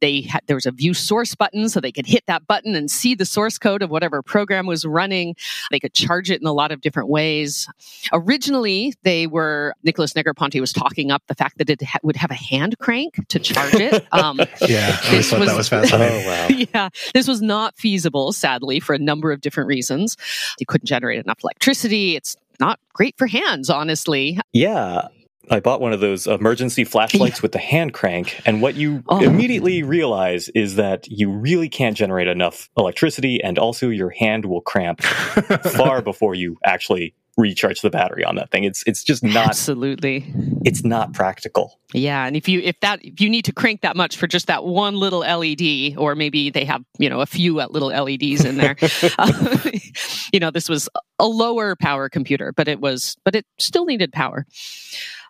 They 0.00 0.22
had, 0.22 0.42
there 0.46 0.56
was 0.56 0.66
a 0.66 0.72
view 0.72 0.94
source 0.94 1.34
button 1.34 1.68
so 1.68 1.80
they 1.80 1.92
could 1.92 2.06
hit 2.06 2.24
that 2.26 2.46
button 2.46 2.74
and 2.74 2.90
see 2.90 3.14
the 3.14 3.26
source 3.26 3.58
code 3.58 3.82
of 3.82 3.90
whatever 3.90 4.22
program 4.22 4.66
was 4.66 4.84
running. 4.84 5.36
They 5.70 5.80
could 5.80 5.94
charge 5.94 6.30
it 6.30 6.40
in 6.40 6.46
a 6.46 6.52
lot 6.52 6.72
of 6.72 6.80
different 6.80 7.08
ways. 7.08 7.68
Originally, 8.12 8.94
they 9.02 9.26
were, 9.26 9.74
Nicholas 9.82 10.12
Negroponte 10.14 10.60
was 10.60 10.72
talking 10.72 11.10
up 11.10 11.22
the 11.26 11.34
fact 11.34 11.58
that 11.58 11.68
it 11.70 11.82
ha- 11.82 11.98
would 12.02 12.16
have 12.16 12.30
a 12.30 12.34
hand 12.34 12.78
crank 12.78 13.26
to 13.28 13.38
charge 13.38 13.74
it. 13.74 14.06
Um, 14.18 14.40
yeah, 14.66 14.98
I 15.10 15.38
was, 15.38 15.57
was 15.58 15.68
fascinating. 15.68 16.22
Oh, 16.24 16.26
wow. 16.26 16.48
yeah, 16.74 16.88
this 17.14 17.28
was 17.28 17.42
not 17.42 17.76
feasible, 17.76 18.32
sadly, 18.32 18.80
for 18.80 18.94
a 18.94 18.98
number 18.98 19.32
of 19.32 19.40
different 19.40 19.68
reasons. 19.68 20.16
You 20.58 20.66
couldn't 20.66 20.86
generate 20.86 21.22
enough 21.22 21.38
electricity. 21.42 22.16
It's 22.16 22.36
not 22.60 22.80
great 22.92 23.16
for 23.18 23.26
hands, 23.26 23.70
honestly. 23.70 24.40
Yeah. 24.52 25.08
I 25.50 25.60
bought 25.60 25.80
one 25.80 25.92
of 25.92 26.00
those 26.00 26.26
emergency 26.26 26.84
flashlights 26.84 27.38
yeah. 27.38 27.42
with 27.42 27.52
the 27.52 27.58
hand 27.58 27.94
crank, 27.94 28.40
and 28.44 28.60
what 28.60 28.74
you 28.74 29.02
oh. 29.08 29.22
immediately 29.22 29.82
realize 29.82 30.50
is 30.50 30.76
that 30.76 31.08
you 31.08 31.30
really 31.30 31.70
can't 31.70 31.96
generate 31.96 32.28
enough 32.28 32.68
electricity, 32.76 33.42
and 33.42 33.58
also 33.58 33.88
your 33.88 34.10
hand 34.10 34.44
will 34.44 34.60
cramp 34.60 35.02
far 35.74 36.02
before 36.02 36.34
you 36.34 36.58
actually 36.64 37.14
recharge 37.38 37.80
the 37.80 37.88
battery 37.88 38.24
on 38.24 38.34
that 38.34 38.50
thing. 38.50 38.64
It's 38.64 38.82
it's 38.86 39.02
just 39.02 39.22
not 39.22 39.48
absolutely. 39.48 40.26
It's 40.64 40.84
not 40.84 41.14
practical. 41.14 41.80
Yeah, 41.94 42.26
and 42.26 42.36
if 42.36 42.48
you 42.48 42.60
if 42.60 42.78
that 42.80 43.02
if 43.02 43.20
you 43.20 43.30
need 43.30 43.46
to 43.46 43.52
crank 43.52 43.80
that 43.80 43.96
much 43.96 44.16
for 44.16 44.26
just 44.26 44.48
that 44.48 44.64
one 44.64 44.96
little 44.96 45.20
LED, 45.20 45.96
or 45.96 46.14
maybe 46.14 46.50
they 46.50 46.64
have 46.64 46.82
you 46.98 47.08
know 47.08 47.20
a 47.20 47.26
few 47.26 47.54
little 47.54 47.88
LEDs 47.88 48.44
in 48.44 48.58
there, 48.58 48.76
uh, 49.18 49.60
you 50.32 50.40
know 50.40 50.50
this 50.50 50.68
was 50.68 50.88
a 51.18 51.26
lower 51.26 51.76
power 51.76 52.08
computer, 52.10 52.52
but 52.52 52.68
it 52.68 52.80
was 52.80 53.16
but 53.24 53.34
it 53.34 53.46
still 53.58 53.86
needed 53.86 54.12
power. 54.12 54.44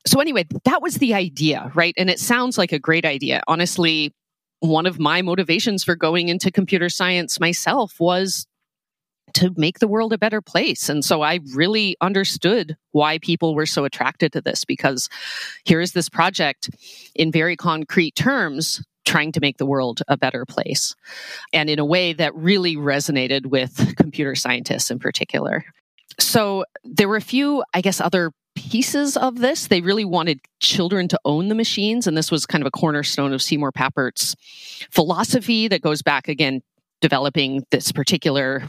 So 0.07 0.21
anyway, 0.21 0.47
that 0.65 0.81
was 0.81 0.97
the 0.97 1.15
idea, 1.15 1.71
right? 1.75 1.95
And 1.99 2.09
it 2.09 2.19
sounds 2.19 2.57
like 2.57 2.73
a 2.73 2.79
great 2.79 3.05
idea. 3.05 3.43
Honestly, 3.47 4.15
one 4.61 4.87
of 4.87 4.99
my 4.99 5.23
motivations 5.23 5.85
for 5.85 5.95
going 5.95 6.29
into 6.29 6.50
computer 6.50 6.88
science 6.88 7.38
myself 7.38 8.00
was 8.00 8.47
to 9.38 9.52
make 9.57 9.78
the 9.78 9.88
world 9.88 10.12
a 10.12 10.18
better 10.18 10.40
place. 10.40 10.88
And 10.88 11.04
so 11.04 11.23
I 11.23 11.40
really 11.54 11.97
understood 12.00 12.76
why 12.90 13.18
people 13.18 13.54
were 13.54 13.66
so 13.66 13.85
attracted 13.85 14.33
to 14.33 14.40
this 14.40 14.64
because 14.64 15.09
here 15.64 15.80
is 15.80 15.92
this 15.92 16.09
project 16.09 16.71
in 17.14 17.30
very 17.30 17.57
concrete 17.57 18.16
terms 18.16 18.83
trying 19.07 19.33
to 19.33 19.40
make 19.40 19.57
the 19.57 19.66
world 19.66 20.02
a 20.09 20.16
better 20.16 20.45
place 20.45 20.95
and 21.52 21.71
in 21.71 21.78
a 21.78 21.85
way 21.85 22.12
that 22.12 22.35
really 22.35 22.76
resonated 22.76 23.47
with 23.47 23.97
computer 23.97 24.35
scientists 24.35 24.90
in 24.90 24.99
particular. 24.99 25.64
So 26.18 26.64
there 26.85 27.09
were 27.09 27.16
a 27.16 27.21
few, 27.21 27.62
I 27.73 27.80
guess, 27.80 28.00
other 28.00 28.33
pieces 28.57 29.16
of 29.16 29.38
this. 29.38 29.68
They 29.68 29.80
really 29.80 30.04
wanted 30.04 30.40
children 30.59 31.07
to 31.09 31.21
own 31.25 31.49
the 31.49 31.54
machines. 31.54 32.09
And 32.09 32.16
this 32.16 32.33
was 32.33 32.45
kind 32.45 32.61
of 32.61 32.66
a 32.66 32.73
cornerstone 32.73 33.33
of 33.33 33.40
Seymour 33.40 33.71
Papert's 33.71 34.35
philosophy 34.90 35.68
that 35.68 35.80
goes 35.80 36.02
back 36.02 36.26
again 36.26 36.61
developing 37.00 37.64
this 37.71 37.93
particular, 37.93 38.62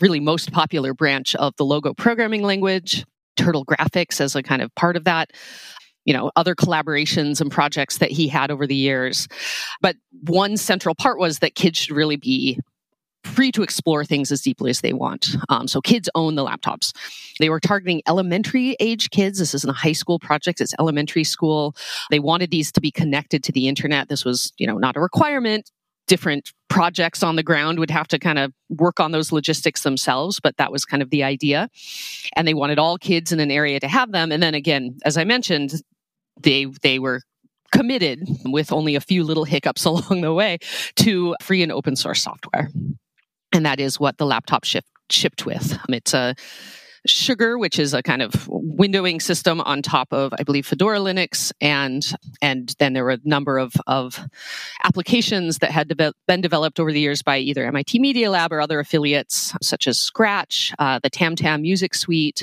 really 0.00 0.20
most 0.20 0.52
popular 0.52 0.94
branch 0.94 1.34
of 1.36 1.54
the 1.56 1.64
logo 1.64 1.94
programming 1.94 2.42
language, 2.42 3.04
Turtle 3.36 3.64
Graphics 3.64 4.20
as 4.20 4.36
a 4.36 4.42
kind 4.42 4.62
of 4.62 4.74
part 4.74 4.96
of 4.96 5.04
that. 5.04 5.30
You 6.04 6.12
know, 6.12 6.30
other 6.36 6.54
collaborations 6.54 7.40
and 7.40 7.50
projects 7.50 7.96
that 7.96 8.10
he 8.10 8.28
had 8.28 8.50
over 8.50 8.66
the 8.66 8.74
years. 8.74 9.26
But 9.80 9.96
one 10.24 10.58
central 10.58 10.94
part 10.94 11.18
was 11.18 11.38
that 11.38 11.54
kids 11.54 11.78
should 11.78 11.96
really 11.96 12.16
be 12.16 12.60
free 13.24 13.50
to 13.52 13.62
explore 13.62 14.04
things 14.04 14.30
as 14.30 14.42
deeply 14.42 14.68
as 14.68 14.82
they 14.82 14.92
want. 14.92 15.28
Um, 15.48 15.66
so 15.66 15.80
kids 15.80 16.10
own 16.14 16.34
the 16.34 16.44
laptops. 16.44 16.92
They 17.40 17.48
were 17.48 17.58
targeting 17.58 18.02
elementary 18.06 18.76
age 18.80 19.08
kids. 19.08 19.38
This 19.38 19.54
isn't 19.54 19.70
a 19.70 19.72
high 19.72 19.92
school 19.92 20.18
project; 20.18 20.60
it's 20.60 20.74
elementary 20.78 21.24
school. 21.24 21.74
They 22.10 22.20
wanted 22.20 22.50
these 22.50 22.70
to 22.72 22.82
be 22.82 22.90
connected 22.90 23.42
to 23.44 23.52
the 23.52 23.66
internet. 23.66 24.10
This 24.10 24.26
was, 24.26 24.52
you 24.58 24.66
know, 24.66 24.76
not 24.76 24.96
a 24.96 25.00
requirement 25.00 25.70
different 26.06 26.52
projects 26.68 27.22
on 27.22 27.36
the 27.36 27.42
ground 27.42 27.78
would 27.78 27.90
have 27.90 28.08
to 28.08 28.18
kind 28.18 28.38
of 28.38 28.52
work 28.68 29.00
on 29.00 29.12
those 29.12 29.32
logistics 29.32 29.82
themselves, 29.82 30.40
but 30.40 30.56
that 30.56 30.72
was 30.72 30.84
kind 30.84 31.02
of 31.02 31.10
the 31.10 31.22
idea. 31.22 31.68
And 32.36 32.46
they 32.46 32.54
wanted 32.54 32.78
all 32.78 32.98
kids 32.98 33.32
in 33.32 33.40
an 33.40 33.50
area 33.50 33.80
to 33.80 33.88
have 33.88 34.12
them. 34.12 34.32
And 34.32 34.42
then 34.42 34.54
again, 34.54 34.98
as 35.04 35.16
I 35.16 35.24
mentioned, 35.24 35.74
they 36.42 36.66
they 36.82 36.98
were 36.98 37.22
committed 37.72 38.26
with 38.44 38.72
only 38.72 38.94
a 38.94 39.00
few 39.00 39.24
little 39.24 39.44
hiccups 39.44 39.84
along 39.90 40.20
the 40.20 40.32
way 40.32 40.58
to 40.96 41.36
free 41.40 41.62
and 41.62 41.72
open 41.72 41.96
source 41.96 42.22
software. 42.22 42.70
And 43.52 43.64
that 43.66 43.78
is 43.78 44.00
what 44.00 44.18
the 44.18 44.26
laptop 44.26 44.64
ship, 44.64 44.84
shipped 45.10 45.46
with. 45.46 45.78
It's 45.88 46.12
a 46.12 46.34
Sugar, 47.06 47.58
which 47.58 47.78
is 47.78 47.92
a 47.94 48.02
kind 48.02 48.22
of 48.22 48.32
windowing 48.48 49.20
system 49.20 49.60
on 49.60 49.82
top 49.82 50.12
of, 50.12 50.32
I 50.38 50.42
believe, 50.42 50.66
Fedora 50.66 50.98
Linux, 50.98 51.52
and 51.60 52.04
and 52.40 52.74
then 52.78 52.92
there 52.92 53.04
were 53.04 53.10
a 53.10 53.20
number 53.24 53.58
of 53.58 53.74
of 53.86 54.18
applications 54.84 55.58
that 55.58 55.70
had 55.70 55.88
de- 55.88 56.14
been 56.26 56.40
developed 56.40 56.80
over 56.80 56.92
the 56.92 57.00
years 57.00 57.22
by 57.22 57.38
either 57.38 57.64
MIT 57.66 57.98
Media 57.98 58.30
Lab 58.30 58.52
or 58.52 58.60
other 58.60 58.80
affiliates, 58.80 59.54
such 59.62 59.86
as 59.86 59.98
Scratch, 59.98 60.72
uh, 60.78 60.98
the 61.02 61.10
TamTam 61.10 61.60
Music 61.60 61.94
Suite, 61.94 62.42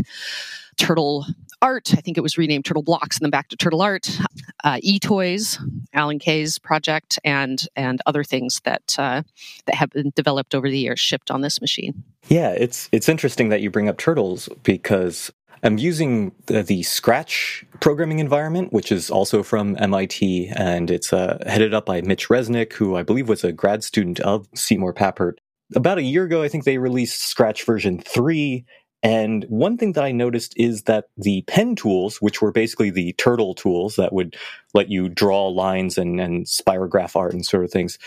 Turtle 0.78 1.26
Art. 1.62 1.94
I 1.94 2.02
think 2.02 2.18
it 2.18 2.22
was 2.22 2.38
renamed 2.38 2.66
Turtle 2.66 2.84
Blocks 2.84 3.18
and 3.18 3.26
then 3.26 3.32
back 3.32 3.50
to 3.50 3.56
Turtle 3.56 3.82
Art. 3.82 4.10
Uh, 4.64 4.78
eToys, 4.86 5.58
Alan 5.94 6.20
Kay's 6.20 6.60
project, 6.60 7.20
and 7.24 7.64
and 7.76 8.02
other 8.06 8.24
things 8.24 8.62
that 8.64 8.96
uh, 8.98 9.24
that 9.66 9.76
have 9.76 9.90
been 9.90 10.12
developed 10.16 10.54
over 10.56 10.70
the 10.70 10.80
years 10.80 11.00
shipped 11.00 11.32
on 11.32 11.42
this 11.42 11.62
machine. 11.62 12.04
Yeah, 12.28 12.50
it's 12.52 12.90
it's 12.92 13.10
interesting 13.10 13.50
that 13.50 13.62
you 13.62 13.70
bring 13.70 13.90
up 13.90 13.98
turtles 13.98 14.50
because 14.64 15.32
I'm 15.64 15.78
using 15.78 16.32
the, 16.48 16.64
the, 16.64 16.84
Scratch 16.84 17.64
programming 17.80 18.20
environment, 18.20 18.74
which 18.74 18.92
is 18.92 19.12
also 19.12 19.44
from 19.44 19.78
MIT, 19.80 20.52
and 20.56 20.90
it's 20.90 21.14
uh, 21.14 21.38
headed 21.46 21.74
up 21.74 21.86
by 21.86 22.02
Mitch 22.02 22.30
Resnick, 22.30 22.74
who 22.74 22.96
I 22.96 23.04
believe 23.04 23.30
was 23.30 23.44
a 23.44 23.52
grad 23.52 23.84
student 23.84 24.20
of 24.22 24.48
Seymour 24.56 24.94
Papert. 24.94 25.34
About 25.76 26.00
a 26.00 26.04
year 26.04 26.24
ago, 26.24 26.42
I 26.42 26.48
think 26.48 26.64
they 26.64 26.78
released 26.78 27.22
Scratch 27.22 27.64
version 27.64 28.00
3, 28.00 28.66
and 29.04 29.46
one 29.46 29.78
thing 29.78 29.94
that 29.94 30.04
I 30.04 30.12
noticed 30.12 30.54
is 30.58 30.84
that 30.84 31.06
the 31.18 31.42
pen 31.48 31.76
tools, 31.76 32.18
which 32.18 32.42
were 32.42 32.52
basically 32.52 32.92
the 32.92 33.14
turtle 33.14 33.56
tools 33.56 33.96
that 33.96 34.14
would 34.14 34.36
let 34.76 34.90
you 34.90 35.10
draw 35.10 35.48
lines 35.48 35.98
and, 35.98 36.20
and 36.20 36.46
spirograph 36.46 37.16
art 37.16 37.34
and 37.34 37.44
sort 37.44 37.64
of 37.64 37.72
things, 37.72 37.98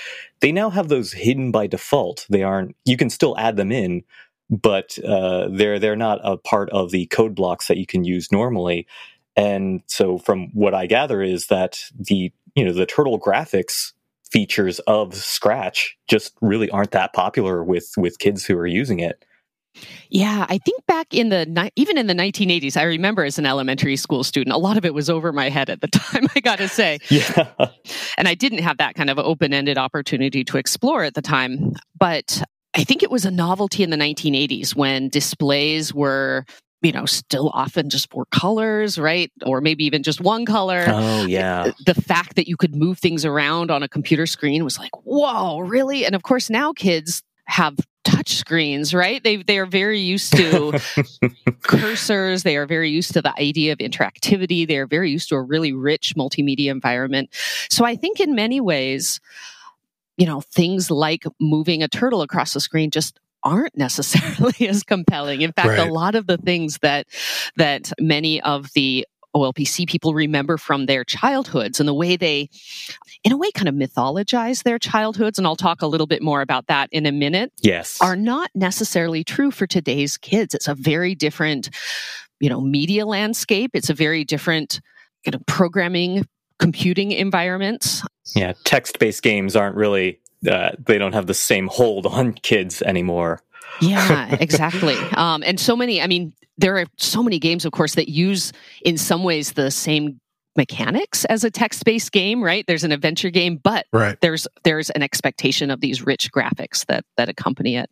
they 0.41 0.53
now 0.53 0.71
have 0.71 0.89
those 0.89 1.13
hidden 1.13 1.51
by 1.51 1.67
default. 1.67 2.27
They 2.31 2.45
aren't, 2.45 2.77
you 2.85 2.97
can 2.97 3.11
still 3.11 3.37
add 3.39 3.57
them 3.57 3.73
in, 3.73 4.05
but 4.49 4.97
uh, 5.05 5.49
they're, 5.51 5.81
they're 5.81 5.97
not 5.97 6.21
a 6.23 6.37
part 6.37 6.71
of 6.71 6.93
the 6.93 7.07
code 7.07 7.35
blocks 7.35 7.67
that 7.67 7.77
you 7.77 7.87
can 7.87 8.05
use 8.05 8.31
normally. 8.31 8.87
And 9.35 9.83
so 9.87 10.19
from 10.19 10.51
what 10.55 10.75
I 10.75 10.87
gather 10.87 11.23
is 11.23 11.49
that 11.49 11.81
the, 11.99 12.33
you 12.55 12.65
know, 12.65 12.73
the 12.73 12.87
turtle 12.87 13.19
graphics 13.19 13.95
features 14.31 14.79
of 14.81 15.15
Scratch 15.17 15.99
just 16.07 16.37
really 16.41 16.71
aren't 16.71 16.93
that 16.93 17.13
popular 17.15 17.65
with, 17.65 17.93
with 17.97 18.21
kids 18.21 18.45
who 18.45 18.57
are 18.57 18.67
using 18.67 19.01
it. 19.01 19.25
Yeah, 20.11 20.47
I 20.49 20.59
think 20.59 20.87
back 20.87 21.13
in 21.13 21.29
the 21.29 21.71
even 21.77 21.99
in 21.99 22.07
the 22.07 22.15
1980s, 22.15 22.77
I 22.77 22.85
remember 22.85 23.25
as 23.25 23.39
an 23.39 23.47
elementary 23.47 23.97
school 23.97 24.25
student, 24.25 24.55
a 24.55 24.59
lot 24.59 24.77
of 24.77 24.85
it 24.85 24.95
was 24.95 25.11
over 25.11 25.33
my 25.33 25.49
head 25.49 25.71
at 25.71 25.81
the 25.81 25.89
time. 25.93 26.27
I 26.35 26.41
got 26.41 26.59
to 26.59 26.69
say, 26.69 26.99
yeah, 27.09 27.49
and 28.17 28.29
I 28.29 28.35
didn't 28.35 28.59
have 28.59 28.79
that 28.79 28.95
kind 28.95 29.11
of 29.11 29.19
open-ended 29.19 29.79
opportunity 29.79 30.45
to 30.45 30.59
explore 30.59 31.05
at 31.05 31.15
the 31.15 31.23
time. 31.23 31.75
But 31.99 32.43
I 32.75 32.85
think 32.85 33.03
it 33.03 33.11
was 33.11 33.25
a 33.25 33.31
novelty 33.31 33.83
in 33.83 33.91
the 33.91 33.97
1980s 33.97 34.75
when 34.75 35.09
displays 35.09 35.93
were 35.93 36.45
you 36.85 36.93
know, 36.93 37.07
still 37.07 37.51
often 37.55 37.89
just 37.89 38.11
four 38.11 38.27
colors, 38.27 38.99
right? 38.99 39.33
Or 39.47 39.63
maybe 39.63 39.87
even 39.87 40.03
just 40.03 40.21
one 40.21 40.45
color. 40.45 40.85
Oh, 40.87 41.25
yeah. 41.25 41.73
The 41.87 41.95
fact 41.95 42.37
that 42.37 42.47
you 42.47 42.59
could 42.59 42.75
move 42.75 42.99
things 42.99 43.25
around 43.25 43.71
on 43.71 43.83
a 43.83 43.89
computer 43.89 44.27
screen 44.27 44.63
was 44.63 44.79
like, 44.79 44.91
whoa, 45.03 45.61
really? 45.61 46.05
And 46.05 46.15
of 46.15 46.23
course, 46.23 46.51
now 46.51 46.75
kids 46.75 47.23
have 47.47 47.79
touch 48.25 48.37
screens, 48.37 48.95
right? 48.95 49.23
They 49.23 49.37
they 49.37 49.59
are 49.59 49.67
very 49.67 50.01
used 50.01 50.33
to 50.37 50.73
cursors. 51.63 52.43
They 52.43 52.57
are 52.57 52.67
very 52.67 52.91
used 52.91 53.13
to 53.15 53.23
the 53.23 53.39
idea 53.39 53.73
of 53.73 53.79
interactivity. 53.79 54.67
They 54.67 54.79
are 54.79 54.87
very 54.87 55.11
used 55.11 55.29
to 55.31 55.37
a 55.37 55.43
really 55.43 55.73
rich 55.73 56.15
multimedia 56.17 56.71
environment. 56.71 57.31
So 57.71 57.85
I 57.85 57.97
think 57.97 58.21
in 58.21 58.35
many 58.35 58.61
ways, 58.61 59.21
you 60.17 60.27
know, 60.27 60.41
things 60.41 60.91
like 60.91 61.25
moving 61.41 61.83
a 61.83 61.89
turtle 61.89 62.23
across 62.23 62.55
the 62.55 62.61
screen 62.61 62.91
just 62.91 63.21
aren't 63.43 63.77
necessarily 63.77 64.69
as 64.69 64.83
compelling. 64.83 65.43
In 65.43 65.53
fact, 65.53 65.69
right. 65.69 65.89
a 65.89 65.93
lot 65.93 66.15
of 66.15 66.27
the 66.27 66.39
things 66.39 66.79
that 66.79 67.07
that 67.57 67.93
many 68.01 68.41
of 68.43 68.73
the 68.75 69.07
OLPC 69.35 69.89
people 69.89 70.15
remember 70.15 70.57
from 70.57 70.87
their 70.87 71.05
childhoods 71.05 71.81
and 71.81 71.89
the 71.89 71.95
way 71.95 72.17
they, 72.17 72.49
in 73.25 73.33
a 73.33 73.37
way, 73.37 73.51
kind 73.53 73.69
of 73.69 73.75
mythologize 73.75 74.63
their 74.63 74.79
childhoods. 74.79 75.39
And 75.39 75.47
I'll 75.47 75.57
talk 75.57 75.83
a 75.83 75.87
little 75.87 76.07
bit 76.07 76.23
more 76.23 76.41
about 76.41 76.67
that 76.69 76.89
in 76.93 77.07
a 77.07 77.13
minute. 77.13 77.53
Yes. 77.61 78.01
Are 78.01 78.17
not 78.17 78.51
necessarily 78.55 79.25
true 79.25 79.51
for 79.51 79.67
today's 79.67 80.17
kids. 80.17 80.55
It's 80.55 80.69
a 80.69 80.75
very 80.75 81.15
different, 81.15 81.71
you 82.41 82.49
know, 82.49 82.61
media 82.61 83.07
landscape. 83.07 83.73
It's 83.75 83.91
a 83.91 83.95
very 83.95 84.25
different 84.25 84.81
kind 85.25 85.35
of 85.35 85.45
programming, 85.47 86.27
computing 86.59 87.13
environment. 87.13 88.03
Yeah. 88.35 88.53
Text 88.65 88.99
based 88.99 89.23
games 89.23 89.57
aren't 89.57 89.77
really 89.77 90.21
uh, 90.51 90.73
they 90.79 90.99
don't 90.99 91.13
have 91.13 91.27
the 91.27 91.35
same 91.35 91.69
hold 91.69 92.07
on 92.07 92.33
kids 92.35 92.83
anymore. 92.83 93.41
yeah, 93.81 94.37
exactly. 94.41 94.97
Um, 95.17 95.43
and 95.45 95.59
so 95.59 95.77
many, 95.77 96.01
I 96.01 96.07
mean, 96.07 96.33
there 96.59 96.79
are 96.79 96.87
so 96.97 97.23
many 97.23 97.39
games, 97.39 97.65
of 97.65 97.73
course, 97.73 97.95
that 97.95 98.09
use 98.09 98.53
in 98.85 98.97
some 98.97 99.23
ways 99.25 99.53
the 99.53 99.71
same 99.71 100.21
mechanics 100.57 101.25
as 101.25 101.43
a 101.43 101.51
text-based 101.51 102.13
game 102.13 102.41
right 102.41 102.65
there's 102.69 102.85
an 102.85 102.93
adventure 102.93 103.29
game 103.29 103.57
but 103.57 103.87
right. 103.93 104.21
there's 104.21 104.47
there's 104.63 104.89
an 104.91 105.03
expectation 105.03 105.69
of 105.69 105.81
these 105.81 106.07
rich 106.07 106.31
graphics 106.31 106.87
that 106.87 107.05
that 107.17 107.29
accompany 107.29 107.77
it 107.77 107.91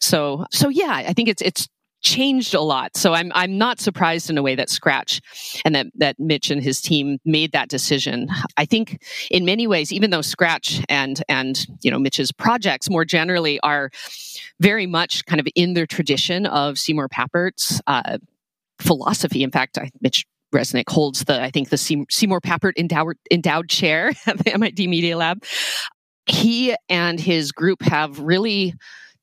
so 0.00 0.44
so 0.50 0.68
yeah 0.68 0.92
i 0.92 1.14
think 1.14 1.30
it's 1.30 1.40
it's 1.40 1.66
changed 2.04 2.54
a 2.54 2.60
lot. 2.60 2.96
So 2.96 3.14
I'm 3.14 3.32
I'm 3.34 3.58
not 3.58 3.80
surprised 3.80 4.30
in 4.30 4.38
a 4.38 4.42
way 4.42 4.54
that 4.54 4.70
Scratch 4.70 5.20
and 5.64 5.74
that 5.74 5.86
that 5.96 6.20
Mitch 6.20 6.50
and 6.50 6.62
his 6.62 6.80
team 6.80 7.18
made 7.24 7.52
that 7.52 7.68
decision. 7.68 8.28
I 8.56 8.66
think 8.66 9.02
in 9.30 9.44
many 9.44 9.66
ways, 9.66 9.92
even 9.92 10.10
though 10.10 10.22
Scratch 10.22 10.84
and 10.88 11.20
and 11.28 11.66
you 11.82 11.90
know 11.90 11.98
Mitch's 11.98 12.30
projects 12.30 12.88
more 12.88 13.04
generally 13.04 13.58
are 13.60 13.90
very 14.60 14.86
much 14.86 15.24
kind 15.24 15.40
of 15.40 15.48
in 15.56 15.74
the 15.74 15.86
tradition 15.86 16.46
of 16.46 16.78
Seymour 16.78 17.08
Papert's 17.08 17.80
uh, 17.86 18.18
philosophy. 18.78 19.42
In 19.42 19.50
fact, 19.50 19.78
I, 19.78 19.90
Mitch 20.00 20.26
Resnick 20.54 20.88
holds 20.88 21.24
the 21.24 21.42
I 21.42 21.50
think 21.50 21.70
the 21.70 21.78
Seymour 21.78 22.40
Papert 22.40 22.72
endowed, 22.78 23.16
endowed 23.30 23.68
chair 23.68 24.12
at 24.26 24.38
the 24.38 24.52
MIT 24.52 24.86
Media 24.86 25.16
Lab. 25.16 25.42
He 26.26 26.74
and 26.88 27.20
his 27.20 27.52
group 27.52 27.82
have 27.82 28.18
really 28.18 28.74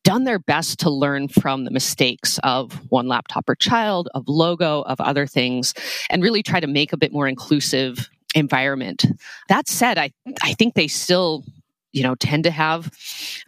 done 0.04 0.24
their 0.24 0.40
best 0.40 0.80
to 0.80 0.90
learn 0.90 1.28
from 1.28 1.64
the 1.64 1.72
mistakes 1.72 2.40
of 2.44 2.74
one 2.90 3.08
laptop 3.08 3.46
per 3.46 3.56
child, 3.56 4.10
of 4.14 4.28
logo, 4.28 4.82
of 4.82 5.00
other 5.00 5.28
things, 5.28 5.74
and 6.10 6.24
really 6.24 6.44
try 6.44 6.60
to 6.60 6.68
make 6.68 6.94
a 6.94 6.98
bit 6.98 7.12
more 7.12 7.28
inclusive 7.28 8.10
environment. 8.36 9.06
That 9.50 9.68
said, 9.68 9.98
I 9.98 10.12
I 10.44 10.54
think 10.54 10.74
they 10.74 10.88
still 10.88 11.44
you 11.92 12.04
know 12.04 12.16
tend 12.16 12.44
to 12.46 12.52
have 12.52 12.92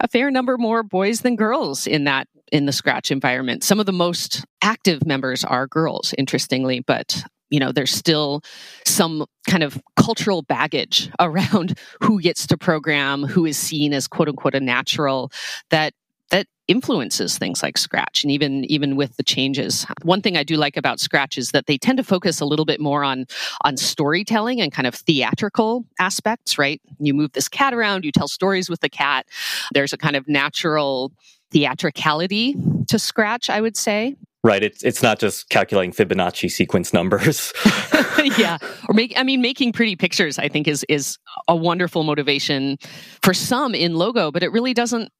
a 0.00 0.08
fair 0.08 0.30
number 0.30 0.58
more 0.58 0.82
boys 0.82 1.20
than 1.20 1.36
girls 1.36 1.86
in 1.86 2.04
that 2.04 2.28
in 2.52 2.66
the 2.66 2.72
scratch 2.72 3.10
environment 3.10 3.64
some 3.64 3.80
of 3.80 3.86
the 3.86 3.92
most 3.92 4.44
active 4.62 5.06
members 5.06 5.44
are 5.44 5.66
girls 5.66 6.14
interestingly 6.18 6.80
but 6.80 7.24
you 7.50 7.58
know 7.58 7.72
there's 7.72 7.92
still 7.92 8.42
some 8.84 9.24
kind 9.48 9.62
of 9.62 9.80
cultural 9.96 10.42
baggage 10.42 11.10
around 11.20 11.78
who 12.02 12.20
gets 12.20 12.46
to 12.46 12.56
program 12.58 13.22
who 13.22 13.46
is 13.46 13.56
seen 13.56 13.92
as 13.92 14.06
quote 14.06 14.28
unquote 14.28 14.54
a 14.54 14.60
natural 14.60 15.32
that 15.70 15.94
that 16.30 16.46
influences 16.66 17.36
things 17.36 17.62
like 17.62 17.76
scratch 17.76 18.24
and 18.24 18.30
even 18.30 18.64
even 18.64 18.96
with 18.96 19.16
the 19.16 19.22
changes 19.22 19.86
one 20.02 20.22
thing 20.22 20.36
i 20.36 20.42
do 20.42 20.56
like 20.56 20.76
about 20.76 20.98
scratch 20.98 21.36
is 21.36 21.50
that 21.50 21.66
they 21.66 21.76
tend 21.76 21.98
to 21.98 22.04
focus 22.04 22.40
a 22.40 22.46
little 22.46 22.64
bit 22.64 22.80
more 22.80 23.04
on 23.04 23.26
on 23.64 23.76
storytelling 23.76 24.60
and 24.60 24.72
kind 24.72 24.86
of 24.86 24.94
theatrical 24.94 25.84
aspects 26.00 26.58
right 26.58 26.80
you 26.98 27.12
move 27.12 27.32
this 27.32 27.48
cat 27.48 27.74
around 27.74 28.04
you 28.04 28.10
tell 28.10 28.28
stories 28.28 28.70
with 28.70 28.80
the 28.80 28.88
cat 28.88 29.26
there's 29.74 29.92
a 29.92 29.98
kind 29.98 30.16
of 30.16 30.26
natural 30.26 31.12
theatricality 31.50 32.56
to 32.88 32.98
scratch 32.98 33.50
i 33.50 33.60
would 33.60 33.76
say 33.76 34.16
Right. 34.44 34.62
It's 34.62 34.84
it's 34.84 35.02
not 35.02 35.18
just 35.18 35.48
calculating 35.48 35.90
Fibonacci 35.90 36.50
sequence 36.50 36.92
numbers. 36.92 37.50
yeah. 38.38 38.58
Or 38.86 38.92
make 38.92 39.14
I 39.16 39.22
mean 39.22 39.40
making 39.40 39.72
pretty 39.72 39.96
pictures 39.96 40.38
I 40.38 40.48
think 40.48 40.68
is 40.68 40.84
is 40.86 41.16
a 41.48 41.56
wonderful 41.56 42.02
motivation 42.02 42.76
for 43.22 43.32
some 43.32 43.74
in 43.74 43.94
logo, 43.94 44.30
but 44.30 44.42
it 44.42 44.52
really 44.52 44.74
doesn't 44.74 45.10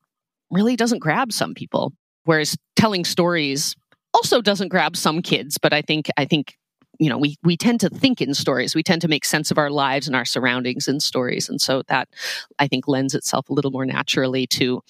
really 0.50 0.76
doesn't 0.76 0.98
grab 0.98 1.32
some 1.32 1.54
people. 1.54 1.92
Whereas 2.24 2.56
telling 2.76 3.04
stories 3.04 3.74
also 4.14 4.40
doesn't 4.40 4.68
grab 4.68 4.96
some 4.96 5.20
kids, 5.20 5.58
but 5.58 5.72
I 5.72 5.82
think 5.82 6.08
I 6.16 6.24
think 6.24 6.56
you 6.98 7.10
know 7.10 7.18
we 7.18 7.36
we 7.42 7.56
tend 7.56 7.80
to 7.80 7.90
think 7.90 8.22
in 8.22 8.32
stories. 8.34 8.74
We 8.74 8.82
tend 8.82 9.02
to 9.02 9.08
make 9.08 9.24
sense 9.24 9.50
of 9.50 9.58
our 9.58 9.70
lives 9.70 10.06
and 10.06 10.16
our 10.16 10.24
surroundings 10.24 10.88
in 10.88 11.00
stories, 11.00 11.48
and 11.48 11.60
so 11.60 11.82
that 11.88 12.08
I 12.58 12.68
think 12.68 12.88
lends 12.88 13.14
itself 13.14 13.50
a 13.50 13.52
little 13.52 13.70
more 13.70 13.84
naturally 13.84 14.46
to 14.48 14.82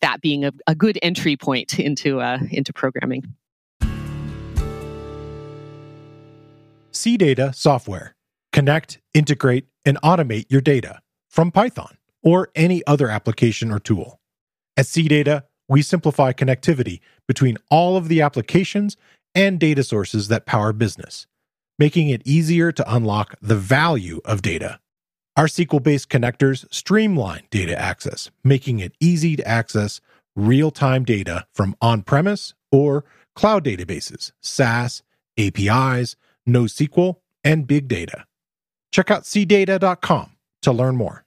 that 0.00 0.20
being 0.20 0.44
a, 0.44 0.52
a 0.66 0.74
good 0.74 0.98
entry 1.02 1.36
point 1.36 1.78
into 1.78 2.20
uh, 2.20 2.38
into 2.50 2.72
programming. 2.72 3.24
CData 6.92 7.54
software. 7.54 8.14
Connect, 8.52 9.00
integrate, 9.12 9.66
and 9.84 9.98
automate 10.02 10.46
your 10.48 10.62
data 10.62 11.00
from 11.28 11.50
Python 11.50 11.98
or 12.22 12.48
any 12.54 12.82
other 12.86 13.10
application 13.10 13.70
or 13.70 13.78
tool. 13.78 14.18
At 14.76 14.86
CData, 14.86 15.44
we 15.68 15.82
simplify 15.82 16.32
connectivity 16.32 17.00
between 17.26 17.58
all 17.70 17.96
of 17.96 18.08
the 18.08 18.20
applications 18.20 18.96
and 19.34 19.58
data 19.58 19.82
sources 19.82 20.28
that 20.28 20.46
power 20.46 20.72
business, 20.72 21.26
making 21.78 22.08
it 22.10 22.22
easier 22.24 22.72
to 22.72 22.94
unlock 22.94 23.34
the 23.40 23.56
value 23.56 24.20
of 24.24 24.42
data. 24.42 24.78
Our 25.36 25.46
SQL 25.46 25.82
based 25.82 26.08
connectors 26.08 26.66
streamline 26.72 27.44
data 27.50 27.78
access, 27.78 28.30
making 28.42 28.78
it 28.78 28.94
easy 29.00 29.36
to 29.36 29.46
access 29.46 30.00
real 30.34 30.70
time 30.70 31.04
data 31.04 31.46
from 31.54 31.76
on 31.80 32.02
premise 32.02 32.54
or 32.72 33.04
cloud 33.34 33.64
databases, 33.64 34.32
SaaS, 34.40 35.02
APIs, 35.38 36.16
NoSQL, 36.48 37.16
and 37.44 37.66
big 37.66 37.88
data. 37.88 38.24
Check 38.92 39.10
out 39.10 39.24
cdata.com 39.24 40.30
to 40.62 40.72
learn 40.72 40.96
more. 40.96 41.25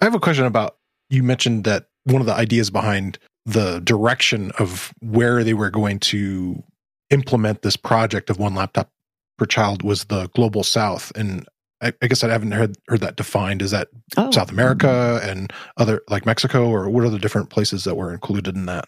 I 0.00 0.04
have 0.04 0.14
a 0.14 0.20
question 0.20 0.44
about 0.44 0.76
you 1.10 1.22
mentioned 1.22 1.64
that 1.64 1.86
one 2.04 2.20
of 2.20 2.26
the 2.26 2.34
ideas 2.34 2.70
behind 2.70 3.18
the 3.46 3.80
direction 3.80 4.52
of 4.58 4.92
where 5.00 5.42
they 5.42 5.54
were 5.54 5.70
going 5.70 5.98
to 5.98 6.62
implement 7.10 7.62
this 7.62 7.76
project 7.76 8.28
of 8.30 8.38
one 8.38 8.54
laptop 8.54 8.90
per 9.38 9.46
child 9.46 9.82
was 9.82 10.04
the 10.04 10.28
global 10.34 10.62
south 10.62 11.10
and 11.16 11.46
I, 11.80 11.92
I 12.02 12.08
guess 12.08 12.24
I 12.24 12.28
haven't 12.28 12.52
heard 12.52 12.76
heard 12.88 13.00
that 13.00 13.16
defined. 13.16 13.62
Is 13.62 13.70
that 13.70 13.88
oh. 14.16 14.30
South 14.30 14.50
America 14.50 15.20
and 15.22 15.52
other 15.76 16.02
like 16.08 16.26
Mexico, 16.26 16.68
or 16.68 16.88
what 16.88 17.04
are 17.04 17.08
the 17.08 17.18
different 17.18 17.50
places 17.50 17.84
that 17.84 17.96
were 17.96 18.12
included 18.12 18.56
in 18.56 18.66
that? 18.66 18.86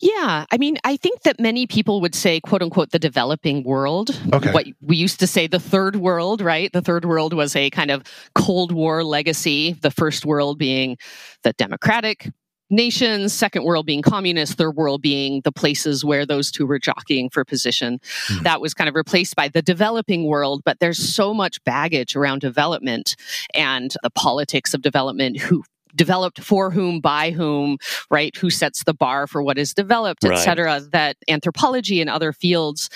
Yeah, 0.00 0.44
I 0.50 0.58
mean, 0.58 0.76
I 0.84 0.96
think 0.96 1.22
that 1.22 1.40
many 1.40 1.66
people 1.66 2.00
would 2.00 2.14
say, 2.14 2.40
quote 2.40 2.62
unquote, 2.62 2.90
the 2.90 2.98
developing 2.98 3.64
world. 3.64 4.20
Okay. 4.32 4.52
What 4.52 4.66
we 4.80 4.96
used 4.96 5.20
to 5.20 5.26
say, 5.26 5.46
the 5.46 5.60
third 5.60 5.96
world, 5.96 6.40
right? 6.40 6.72
The 6.72 6.82
third 6.82 7.04
world 7.04 7.32
was 7.32 7.56
a 7.56 7.70
kind 7.70 7.90
of 7.90 8.02
Cold 8.34 8.72
War 8.72 9.04
legacy, 9.04 9.72
the 9.72 9.90
first 9.90 10.26
world 10.26 10.58
being 10.58 10.96
the 11.42 11.52
democratic 11.54 12.30
nations, 12.70 13.32
second 13.32 13.64
world 13.64 13.86
being 13.86 14.02
communist, 14.02 14.54
third 14.54 14.74
world 14.74 15.02
being 15.02 15.40
the 15.44 15.52
places 15.52 16.04
where 16.04 16.26
those 16.26 16.50
two 16.50 16.66
were 16.66 16.78
jockeying 16.78 17.30
for 17.30 17.44
position. 17.44 18.00
Mm. 18.28 18.42
That 18.42 18.60
was 18.60 18.74
kind 18.74 18.88
of 18.88 18.94
replaced 18.94 19.36
by 19.36 19.48
the 19.48 19.62
developing 19.62 20.24
world, 20.26 20.62
but 20.64 20.80
there's 20.80 20.98
so 20.98 21.34
much 21.34 21.62
baggage 21.64 22.16
around 22.16 22.40
development 22.40 23.16
and 23.54 23.94
the 24.02 24.10
politics 24.10 24.74
of 24.74 24.82
development, 24.82 25.38
who 25.38 25.62
developed 25.94 26.40
for 26.40 26.70
whom, 26.70 27.00
by 27.00 27.30
whom, 27.30 27.78
right? 28.10 28.36
Who 28.36 28.50
sets 28.50 28.84
the 28.84 28.94
bar 28.94 29.26
for 29.26 29.42
what 29.42 29.58
is 29.58 29.74
developed, 29.74 30.24
right. 30.24 30.38
et 30.38 30.42
cetera, 30.42 30.80
that 30.92 31.16
anthropology 31.28 32.00
and 32.00 32.10
other 32.10 32.32
fields 32.32 32.90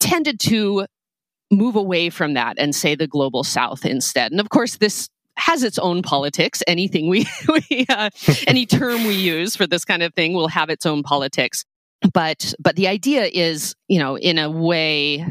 tended 0.00 0.40
to 0.40 0.86
move 1.50 1.76
away 1.76 2.10
from 2.10 2.34
that 2.34 2.58
and 2.58 2.74
say 2.74 2.94
the 2.94 3.06
global 3.06 3.44
south 3.44 3.84
instead. 3.84 4.32
And 4.32 4.40
of 4.40 4.48
course, 4.48 4.76
this 4.76 5.08
has 5.36 5.62
its 5.62 5.78
own 5.78 6.02
politics. 6.02 6.62
Anything 6.66 7.08
we, 7.08 7.26
we 7.48 7.86
uh, 7.88 8.10
any 8.46 8.66
term 8.66 9.04
we 9.04 9.14
use 9.14 9.56
for 9.56 9.66
this 9.66 9.84
kind 9.84 10.02
of 10.02 10.14
thing 10.14 10.32
will 10.32 10.48
have 10.48 10.70
its 10.70 10.86
own 10.86 11.02
politics. 11.02 11.64
But 12.12 12.54
but 12.58 12.76
the 12.76 12.88
idea 12.88 13.24
is, 13.24 13.74
you 13.88 13.98
know, 13.98 14.18
in 14.18 14.38
a 14.38 14.50
way, 14.50 15.26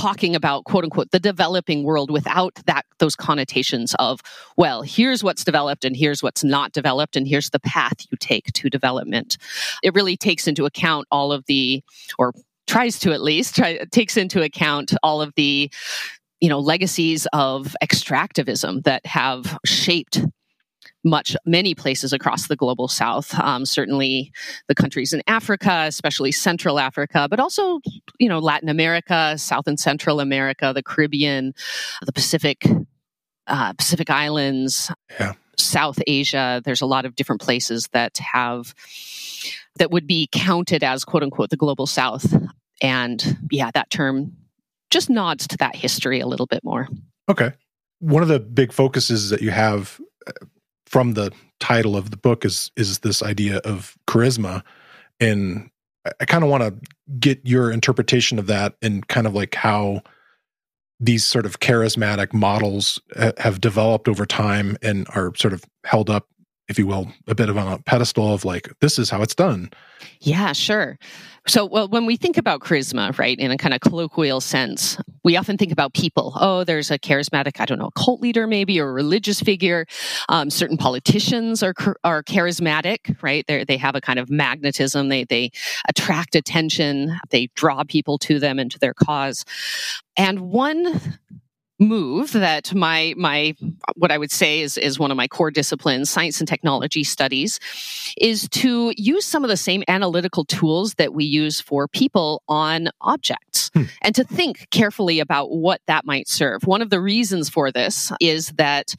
talking 0.00 0.34
about 0.34 0.64
quote 0.64 0.84
unquote 0.84 1.10
the 1.10 1.20
developing 1.20 1.84
world 1.84 2.10
without 2.10 2.58
that 2.66 2.86
those 2.98 3.14
connotations 3.14 3.94
of 3.98 4.20
well 4.56 4.80
here's 4.80 5.22
what's 5.22 5.44
developed 5.44 5.84
and 5.84 5.94
here's 5.94 6.22
what's 6.22 6.42
not 6.42 6.72
developed 6.72 7.16
and 7.16 7.28
here's 7.28 7.50
the 7.50 7.60
path 7.60 7.94
you 8.10 8.16
take 8.18 8.46
to 8.52 8.70
development. 8.70 9.36
It 9.82 9.94
really 9.94 10.16
takes 10.16 10.48
into 10.48 10.64
account 10.64 11.06
all 11.10 11.32
of 11.32 11.44
the 11.46 11.82
or 12.18 12.32
tries 12.66 12.98
to 13.00 13.12
at 13.12 13.20
least 13.20 13.56
try, 13.56 13.78
takes 13.90 14.16
into 14.16 14.42
account 14.42 14.94
all 15.02 15.20
of 15.20 15.34
the 15.36 15.70
you 16.40 16.48
know 16.48 16.60
legacies 16.60 17.26
of 17.32 17.76
extractivism 17.82 18.82
that 18.84 19.04
have 19.04 19.58
shaped 19.66 20.24
much 21.02 21.36
many 21.46 21.74
places 21.74 22.12
across 22.12 22.48
the 22.48 22.56
global 22.56 22.88
south 22.88 23.38
um, 23.38 23.64
certainly 23.64 24.32
the 24.68 24.74
countries 24.74 25.12
in 25.12 25.22
africa 25.26 25.84
especially 25.86 26.30
central 26.30 26.78
africa 26.78 27.26
but 27.30 27.40
also 27.40 27.80
you 28.18 28.28
know 28.28 28.38
latin 28.38 28.68
america 28.68 29.36
south 29.38 29.66
and 29.66 29.80
central 29.80 30.20
america 30.20 30.72
the 30.74 30.82
caribbean 30.82 31.54
the 32.04 32.12
pacific 32.12 32.66
uh, 33.50 33.72
pacific 33.74 34.08
islands 34.10 34.90
yeah. 35.18 35.34
south 35.58 35.98
asia. 36.06 36.62
There's 36.64 36.80
a 36.80 36.86
lot 36.86 37.04
of 37.04 37.16
different 37.16 37.42
places 37.42 37.88
that 37.92 38.16
have 38.18 38.74
that 39.76 39.90
would 39.90 40.06
be 40.06 40.28
counted 40.32 40.84
as 40.84 41.04
quote 41.04 41.22
unquote 41.22 41.50
the 41.50 41.56
global 41.56 41.86
south. 41.86 42.32
And 42.80 43.38
yeah 43.50 43.70
that 43.74 43.90
term 43.90 44.36
just 44.90 45.10
nods 45.10 45.46
to 45.48 45.56
that 45.58 45.76
history 45.76 46.20
a 46.20 46.26
little 46.26 46.46
bit 46.46 46.64
more. 46.64 46.88
Okay. 47.28 47.52
One 47.98 48.22
of 48.22 48.28
the 48.28 48.40
big 48.40 48.72
focuses 48.72 49.30
that 49.30 49.42
you 49.42 49.50
have 49.50 50.00
from 50.90 51.14
the 51.14 51.32
title 51.60 51.96
of 51.96 52.10
the 52.10 52.16
book 52.16 52.44
is 52.44 52.70
is 52.76 52.98
this 52.98 53.22
idea 53.22 53.58
of 53.58 53.96
charisma. 54.06 54.62
And 55.20 55.70
I 56.20 56.24
kind 56.24 56.42
of 56.42 56.50
want 56.50 56.62
to 56.64 56.90
get 57.18 57.40
your 57.44 57.70
interpretation 57.70 58.38
of 58.38 58.46
that 58.48 58.74
and 58.82 59.06
kind 59.08 59.26
of 59.26 59.34
like 59.34 59.54
how 59.54 60.02
these 60.98 61.24
sort 61.24 61.46
of 61.46 61.60
charismatic 61.60 62.34
models 62.34 63.00
have 63.38 63.60
developed 63.60 64.08
over 64.08 64.26
time 64.26 64.76
and 64.82 65.06
are 65.14 65.32
sort 65.36 65.54
of 65.54 65.64
held 65.84 66.10
up 66.10 66.26
if 66.70 66.78
you 66.78 66.86
will, 66.86 67.08
a 67.26 67.34
bit 67.34 67.48
of 67.48 67.56
a 67.56 67.78
pedestal 67.84 68.32
of 68.32 68.44
like, 68.44 68.72
this 68.80 68.96
is 68.96 69.10
how 69.10 69.20
it's 69.22 69.34
done. 69.34 69.70
Yeah, 70.20 70.52
sure. 70.52 70.98
So, 71.48 71.64
well, 71.64 71.88
when 71.88 72.06
we 72.06 72.16
think 72.16 72.36
about 72.36 72.60
charisma, 72.60 73.18
right, 73.18 73.36
in 73.36 73.50
a 73.50 73.56
kind 73.56 73.74
of 73.74 73.80
colloquial 73.80 74.40
sense, 74.40 74.96
we 75.24 75.36
often 75.36 75.58
think 75.58 75.72
about 75.72 75.94
people. 75.94 76.32
Oh, 76.36 76.62
there's 76.62 76.92
a 76.92 76.98
charismatic, 76.98 77.58
I 77.60 77.64
don't 77.64 77.80
know, 77.80 77.90
cult 77.96 78.20
leader 78.20 78.46
maybe, 78.46 78.80
or 78.80 78.92
religious 78.92 79.40
figure. 79.40 79.86
Um, 80.28 80.48
certain 80.48 80.76
politicians 80.76 81.62
are 81.62 81.74
are 82.04 82.22
charismatic, 82.22 83.20
right? 83.20 83.44
They 83.48 83.64
they 83.64 83.76
have 83.78 83.96
a 83.96 84.00
kind 84.00 84.18
of 84.20 84.30
magnetism. 84.30 85.08
They 85.08 85.24
they 85.24 85.50
attract 85.88 86.36
attention. 86.36 87.18
They 87.30 87.48
draw 87.56 87.82
people 87.82 88.16
to 88.18 88.38
them 88.38 88.60
and 88.60 88.70
to 88.70 88.78
their 88.78 88.94
cause. 88.94 89.44
And 90.16 90.52
one 90.52 91.18
move 91.80 92.32
that 92.32 92.74
my 92.74 93.14
my 93.16 93.56
what 93.96 94.12
I 94.12 94.18
would 94.18 94.30
say 94.30 94.60
is 94.60 94.76
is 94.78 94.98
one 94.98 95.10
of 95.10 95.16
my 95.16 95.26
core 95.26 95.50
disciplines, 95.50 96.10
science 96.10 96.38
and 96.40 96.48
technology 96.48 97.02
studies, 97.02 97.58
is 98.18 98.48
to 98.50 98.92
use 98.96 99.24
some 99.24 99.42
of 99.42 99.50
the 99.50 99.56
same 99.56 99.82
analytical 99.88 100.44
tools 100.44 100.94
that 100.94 101.14
we 101.14 101.24
use 101.24 101.60
for 101.60 101.88
people 101.88 102.42
on 102.48 102.90
objects 103.00 103.70
hmm. 103.74 103.84
and 104.02 104.14
to 104.14 104.24
think 104.24 104.68
carefully 104.70 105.18
about 105.18 105.50
what 105.50 105.80
that 105.86 106.04
might 106.04 106.28
serve. 106.28 106.62
One 106.64 106.82
of 106.82 106.90
the 106.90 107.00
reasons 107.00 107.48
for 107.48 107.72
this 107.72 108.12
is 108.20 108.48
that 108.50 108.94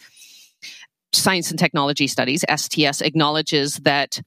science 1.13 1.51
and 1.51 1.59
technology 1.59 2.07
studies 2.07 2.43
STS 2.53 3.01
acknowledges 3.01 3.77
that 3.77 4.21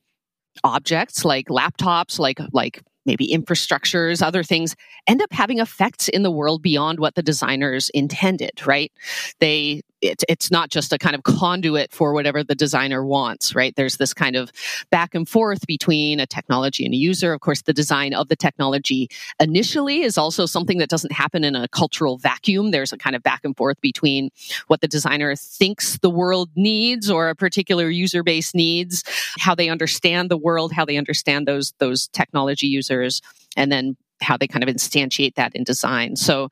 objects 0.62 1.24
like 1.24 1.48
laptops 1.48 2.18
like 2.18 2.38
like 2.52 2.80
maybe 3.06 3.28
infrastructures, 3.28 4.22
other 4.22 4.42
things 4.42 4.76
end 5.06 5.22
up 5.22 5.32
having 5.32 5.58
effects 5.58 6.08
in 6.08 6.22
the 6.22 6.30
world 6.30 6.62
beyond 6.62 6.98
what 6.98 7.14
the 7.14 7.22
designers 7.22 7.90
intended, 7.90 8.66
right? 8.66 8.92
They 9.40 9.82
it, 10.04 10.22
it's 10.28 10.50
not 10.50 10.68
just 10.70 10.92
a 10.92 10.98
kind 10.98 11.14
of 11.14 11.22
conduit 11.22 11.90
for 11.90 12.12
whatever 12.12 12.44
the 12.44 12.54
designer 12.54 13.04
wants, 13.04 13.54
right? 13.54 13.74
There's 13.74 13.96
this 13.96 14.12
kind 14.12 14.36
of 14.36 14.52
back 14.90 15.14
and 15.14 15.28
forth 15.28 15.66
between 15.66 16.20
a 16.20 16.26
technology 16.26 16.84
and 16.84 16.92
a 16.92 16.96
user. 16.96 17.32
Of 17.32 17.40
course, 17.40 17.62
the 17.62 17.72
design 17.72 18.12
of 18.12 18.28
the 18.28 18.36
technology 18.36 19.08
initially 19.40 20.02
is 20.02 20.18
also 20.18 20.44
something 20.46 20.78
that 20.78 20.90
doesn't 20.90 21.12
happen 21.12 21.42
in 21.42 21.56
a 21.56 21.68
cultural 21.68 22.18
vacuum. 22.18 22.70
There's 22.70 22.92
a 22.92 22.98
kind 22.98 23.16
of 23.16 23.22
back 23.22 23.40
and 23.44 23.56
forth 23.56 23.80
between 23.80 24.30
what 24.66 24.82
the 24.82 24.88
designer 24.88 25.34
thinks 25.36 25.98
the 25.98 26.10
world 26.10 26.50
needs 26.54 27.10
or 27.10 27.30
a 27.30 27.34
particular 27.34 27.88
user 27.88 28.22
base 28.22 28.54
needs, 28.54 29.04
how 29.38 29.54
they 29.54 29.70
understand 29.70 30.30
the 30.30 30.36
world, 30.36 30.72
how 30.72 30.84
they 30.84 30.96
understand 30.96 31.48
those 31.48 31.72
those 31.78 32.08
technology 32.08 32.66
users, 32.66 33.22
and 33.56 33.72
then 33.72 33.96
how 34.20 34.36
they 34.36 34.46
kind 34.46 34.62
of 34.62 34.68
instantiate 34.68 35.34
that 35.36 35.54
in 35.54 35.64
design. 35.64 36.16
So 36.16 36.50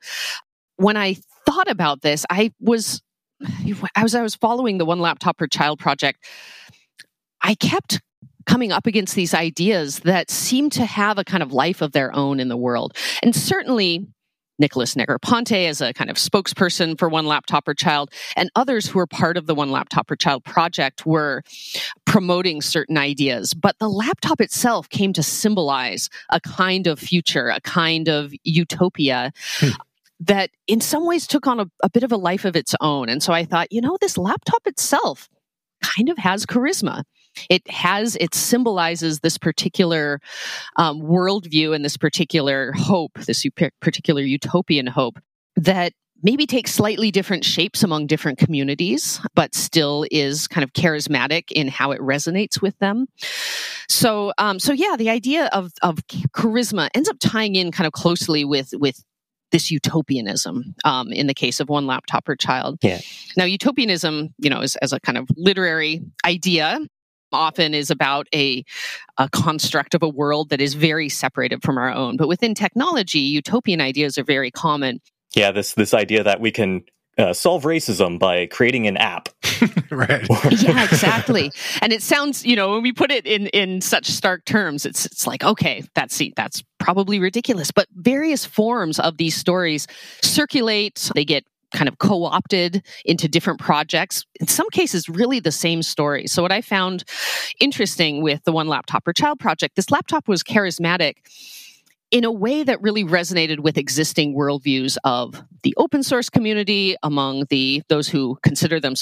when 0.77 0.97
I 0.97 1.17
thought 1.45 1.69
about 1.69 2.01
this, 2.01 2.25
I 2.29 2.51
was 2.59 3.01
as 3.95 4.15
I 4.15 4.21
was 4.21 4.35
following 4.35 4.77
the 4.77 4.85
One 4.85 4.99
Laptop 4.99 5.37
Per 5.37 5.47
Child 5.47 5.79
project, 5.79 6.25
I 7.41 7.55
kept 7.55 8.01
coming 8.45 8.71
up 8.71 8.85
against 8.85 9.15
these 9.15 9.33
ideas 9.33 9.99
that 9.99 10.29
seem 10.29 10.69
to 10.71 10.85
have 10.85 11.17
a 11.17 11.23
kind 11.23 11.43
of 11.43 11.53
life 11.53 11.81
of 11.81 11.91
their 11.91 12.13
own 12.15 12.39
in 12.39 12.49
the 12.49 12.57
world. 12.57 12.95
And 13.21 13.35
certainly, 13.35 14.07
Nicholas 14.59 14.95
Negroponte 14.95 15.67
as 15.67 15.81
a 15.81 15.93
kind 15.93 16.09
of 16.09 16.17
spokesperson 16.17 16.97
for 16.97 17.09
One 17.09 17.25
Laptop 17.25 17.65
Per 17.65 17.73
Child, 17.73 18.11
and 18.35 18.49
others 18.55 18.87
who 18.87 18.99
were 18.99 19.07
part 19.07 19.37
of 19.37 19.47
the 19.47 19.55
One 19.55 19.71
Laptop 19.71 20.07
Per 20.07 20.15
Child 20.15 20.43
project 20.43 21.05
were 21.05 21.43
promoting 22.05 22.61
certain 22.61 22.97
ideas. 22.97 23.53
But 23.53 23.79
the 23.79 23.89
laptop 23.89 24.39
itself 24.41 24.89
came 24.89 25.13
to 25.13 25.23
symbolize 25.23 26.09
a 26.29 26.39
kind 26.39 26.87
of 26.87 26.99
future, 26.99 27.49
a 27.49 27.61
kind 27.61 28.07
of 28.07 28.33
utopia. 28.43 29.31
Hmm. 29.57 29.69
That 30.19 30.51
in 30.67 30.79
some 30.79 31.05
ways 31.05 31.27
took 31.27 31.47
on 31.47 31.59
a, 31.59 31.65
a 31.83 31.89
bit 31.89 32.03
of 32.03 32.11
a 32.11 32.17
life 32.17 32.45
of 32.45 32.55
its 32.55 32.75
own. 32.79 33.09
And 33.09 33.21
so 33.21 33.33
I 33.33 33.43
thought, 33.43 33.71
you 33.71 33.81
know, 33.81 33.97
this 33.99 34.17
laptop 34.17 34.65
itself 34.65 35.27
kind 35.81 36.09
of 36.09 36.17
has 36.17 36.45
charisma. 36.45 37.03
It 37.49 37.67
has, 37.69 38.15
it 38.17 38.33
symbolizes 38.35 39.19
this 39.19 39.37
particular 39.37 40.19
um, 40.77 41.01
worldview 41.01 41.75
and 41.75 41.83
this 41.83 41.97
particular 41.97 42.71
hope, 42.73 43.13
this 43.25 43.45
particular 43.81 44.21
utopian 44.21 44.87
hope 44.87 45.19
that 45.55 45.93
maybe 46.21 46.45
takes 46.45 46.73
slightly 46.73 47.11
different 47.11 47.43
shapes 47.43 47.83
among 47.83 48.07
different 48.07 48.37
communities, 48.37 49.19
but 49.35 49.53
still 49.53 50.05
is 50.09 50.47
kind 50.47 50.63
of 50.63 50.71
charismatic 50.73 51.51
in 51.51 51.67
how 51.67 51.91
it 51.91 51.99
resonates 51.99 52.61
with 52.61 52.77
them. 52.79 53.07
So, 53.89 54.31
um, 54.37 54.59
so 54.59 54.71
yeah, 54.71 54.95
the 54.95 55.09
idea 55.09 55.47
of 55.47 55.71
of 55.81 55.99
charisma 56.07 56.89
ends 56.93 57.09
up 57.09 57.17
tying 57.19 57.55
in 57.55 57.71
kind 57.71 57.85
of 57.85 57.93
closely 57.93 58.45
with 58.45 58.69
with 58.73 59.03
this 59.53 59.71
utopianism 59.71 60.75
um, 60.83 61.13
in 61.13 61.27
the 61.27 61.33
case 61.33 61.61
of 61.61 61.69
one 61.69 61.87
laptop 61.87 62.25
per 62.25 62.35
child. 62.35 62.79
Yeah. 62.81 62.99
Now, 63.37 63.45
utopianism, 63.45 64.33
you 64.39 64.49
know, 64.49 64.59
is, 64.59 64.75
as 64.77 64.91
a 64.91 64.99
kind 64.99 65.17
of 65.17 65.29
literary 65.37 66.01
idea, 66.25 66.79
often 67.31 67.73
is 67.73 67.89
about 67.89 68.27
a, 68.33 68.65
a 69.17 69.29
construct 69.29 69.95
of 69.95 70.03
a 70.03 70.09
world 70.09 70.49
that 70.49 70.59
is 70.59 70.73
very 70.73 71.07
separated 71.07 71.63
from 71.63 71.77
our 71.77 71.91
own. 71.91 72.17
But 72.17 72.27
within 72.27 72.53
technology, 72.53 73.19
utopian 73.19 73.79
ideas 73.79 74.17
are 74.17 74.23
very 74.23 74.51
common. 74.51 74.99
Yeah, 75.35 75.51
this 75.51 75.73
this 75.73 75.93
idea 75.93 76.23
that 76.23 76.41
we 76.41 76.51
can 76.51 76.83
uh, 77.17 77.33
solve 77.33 77.63
racism 77.63 78.17
by 78.17 78.45
creating 78.47 78.87
an 78.87 78.97
app. 78.97 79.29
right. 79.91 80.25
yeah, 80.51 80.83
exactly. 80.83 81.51
And 81.81 81.93
it 81.93 82.01
sounds, 82.01 82.45
you 82.45 82.55
know, 82.55 82.71
when 82.71 82.81
we 82.81 82.91
put 82.91 83.11
it 83.11 83.25
in 83.25 83.47
in 83.47 83.81
such 83.81 84.07
stark 84.07 84.45
terms, 84.45 84.85
it's 84.85 85.05
it's 85.05 85.27
like, 85.27 85.43
okay, 85.43 85.83
that's 85.93 86.21
that's 86.35 86.63
probably 86.79 87.19
ridiculous. 87.19 87.71
But 87.71 87.87
various 87.95 88.45
forms 88.45 88.99
of 88.99 89.17
these 89.17 89.35
stories 89.35 89.87
circulate. 90.21 91.11
They 91.13 91.25
get 91.25 91.45
kind 91.73 91.89
of 91.89 91.97
co-opted 91.97 92.83
into 93.03 93.27
different 93.27 93.59
projects 93.59 94.25
in 94.39 94.47
some 94.47 94.69
cases 94.69 95.09
really 95.09 95.39
the 95.39 95.51
same 95.51 95.81
story 95.81 96.27
so 96.27 96.39
what 96.39 96.51
i 96.51 96.61
found 96.61 97.03
interesting 97.59 98.21
with 98.21 98.43
the 98.43 98.51
one 98.51 98.67
laptop 98.67 99.03
per 99.03 99.11
child 99.11 99.39
project 99.39 99.75
this 99.75 99.89
laptop 99.89 100.27
was 100.27 100.43
charismatic 100.43 101.15
in 102.13 102.23
a 102.23 102.31
way 102.31 102.61
that 102.61 102.79
really 102.79 103.03
resonated 103.03 103.61
with 103.61 103.75
existing 103.75 104.35
worldviews 104.35 104.97
of 105.03 105.43
the 105.63 105.73
open 105.77 106.03
source 106.03 106.29
community 106.29 106.95
among 107.01 107.45
the 107.49 107.81
those 107.89 108.07
who 108.07 108.37
consider 108.43 108.79
them, 108.79 108.93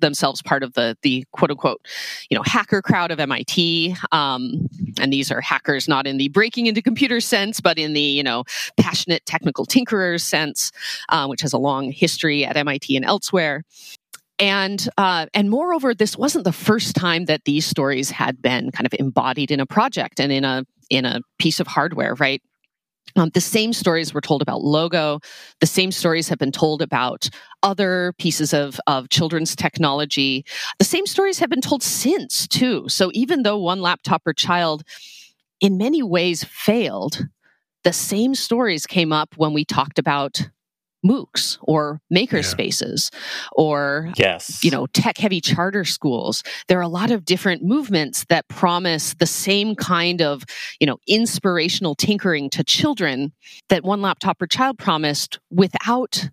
themselves 0.00 0.40
part 0.42 0.62
of 0.62 0.72
the 0.74 0.96
the 1.02 1.24
quote 1.32 1.50
unquote 1.50 1.84
you 2.30 2.36
know 2.36 2.42
hacker 2.44 2.80
crowd 2.80 3.10
of 3.10 3.18
MIT 3.18 3.96
um, 4.12 4.68
and 5.00 5.12
these 5.12 5.32
are 5.32 5.40
hackers 5.40 5.88
not 5.88 6.06
in 6.06 6.18
the 6.18 6.28
breaking 6.28 6.66
into 6.66 6.80
computers 6.80 7.26
sense 7.26 7.60
but 7.60 7.78
in 7.78 7.94
the 7.94 8.00
you 8.00 8.22
know 8.22 8.44
passionate 8.76 9.26
technical 9.26 9.66
tinkerers 9.66 10.22
sense 10.22 10.70
uh, 11.08 11.26
which 11.26 11.40
has 11.40 11.52
a 11.52 11.58
long 11.58 11.90
history 11.90 12.44
at 12.44 12.56
MIT 12.56 12.94
and 12.96 13.04
elsewhere 13.04 13.64
and 14.38 14.88
uh, 14.98 15.26
and 15.34 15.50
moreover, 15.50 15.94
this 15.94 16.16
wasn't 16.16 16.44
the 16.44 16.52
first 16.52 16.96
time 16.96 17.26
that 17.26 17.44
these 17.44 17.64
stories 17.64 18.10
had 18.10 18.42
been 18.42 18.72
kind 18.72 18.86
of 18.86 18.94
embodied 18.98 19.52
in 19.52 19.60
a 19.60 19.66
project 19.66 20.18
and 20.18 20.32
in 20.32 20.44
a 20.44 20.64
in 20.90 21.04
a 21.04 21.20
piece 21.38 21.60
of 21.60 21.66
hardware, 21.66 22.14
right? 22.14 22.42
Um, 23.16 23.30
the 23.34 23.40
same 23.40 23.72
stories 23.72 24.14
were 24.14 24.20
told 24.20 24.42
about 24.42 24.62
Logo. 24.62 25.20
The 25.60 25.66
same 25.66 25.92
stories 25.92 26.28
have 26.28 26.38
been 26.38 26.52
told 26.52 26.82
about 26.82 27.28
other 27.62 28.14
pieces 28.18 28.52
of, 28.54 28.80
of 28.86 29.08
children's 29.08 29.54
technology. 29.54 30.44
The 30.78 30.84
same 30.84 31.06
stories 31.06 31.38
have 31.38 31.50
been 31.50 31.60
told 31.60 31.82
since, 31.82 32.46
too. 32.48 32.88
So 32.88 33.10
even 33.14 33.42
though 33.42 33.58
one 33.58 33.80
laptop 33.80 34.24
per 34.24 34.32
child 34.32 34.82
in 35.60 35.78
many 35.78 36.02
ways 36.02 36.44
failed, 36.44 37.26
the 37.84 37.92
same 37.92 38.34
stories 38.34 38.86
came 38.86 39.12
up 39.12 39.34
when 39.36 39.52
we 39.52 39.64
talked 39.64 39.98
about 39.98 40.48
MOOCs 41.04 41.58
or 41.62 42.00
maker 42.10 42.36
yeah. 42.36 42.42
spaces 42.42 43.10
or 43.52 44.10
yes. 44.16 44.62
you 44.62 44.70
know 44.70 44.86
tech 44.88 45.18
heavy 45.18 45.40
charter 45.40 45.84
schools 45.84 46.42
there 46.68 46.78
are 46.78 46.82
a 46.82 46.88
lot 46.88 47.10
of 47.10 47.24
different 47.24 47.62
movements 47.62 48.24
that 48.28 48.48
promise 48.48 49.14
the 49.14 49.26
same 49.26 49.74
kind 49.74 50.22
of 50.22 50.44
you 50.80 50.86
know 50.86 50.98
inspirational 51.06 51.94
tinkering 51.94 52.48
to 52.50 52.62
children 52.64 53.32
that 53.68 53.84
one 53.84 54.00
laptop 54.00 54.38
per 54.38 54.46
child 54.46 54.78
promised 54.78 55.38
without 55.50 56.28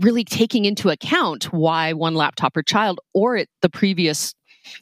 really 0.00 0.24
taking 0.24 0.64
into 0.64 0.90
account 0.90 1.44
why 1.52 1.92
one 1.92 2.14
laptop 2.14 2.54
per 2.54 2.62
child 2.62 3.00
or 3.12 3.36
it, 3.36 3.48
the 3.62 3.70
previous 3.70 4.34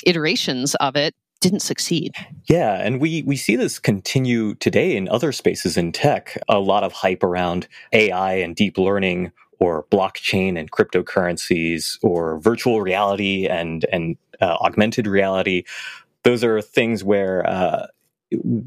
iterations 0.07 0.75
of 0.77 0.97
it 0.97 1.15
didn't 1.43 1.61
succeed. 1.61 2.15
Yeah, 2.49 2.75
and 2.75 3.01
we 3.01 3.23
we 3.25 3.37
see 3.37 3.57
this 3.57 3.79
continue 3.79 4.55
today 4.55 4.97
in 4.97 5.09
other 5.09 5.33
spaces 5.33 5.77
in 5.77 5.93
tech. 5.93 6.39
A 6.49 6.59
lot 6.59 6.85
of 6.85 6.93
hype 6.93 7.23
around 7.23 7.69
AI 7.93 8.35
and 8.35 8.57
deep 8.57 8.79
learning 8.79 9.33
or 9.59 9.85
blockchain 9.91 10.59
and 10.59 10.71
cryptocurrencies 10.71 11.99
or 12.03 12.39
virtual 12.39 12.81
reality 12.81 13.47
and 13.47 13.85
and 13.93 14.17
uh, 14.41 14.57
augmented 14.61 15.07
reality. 15.07 15.65
Those 16.25 16.45
are 16.45 16.63
things 16.63 17.05
where 17.05 17.47
uh, 17.47 17.89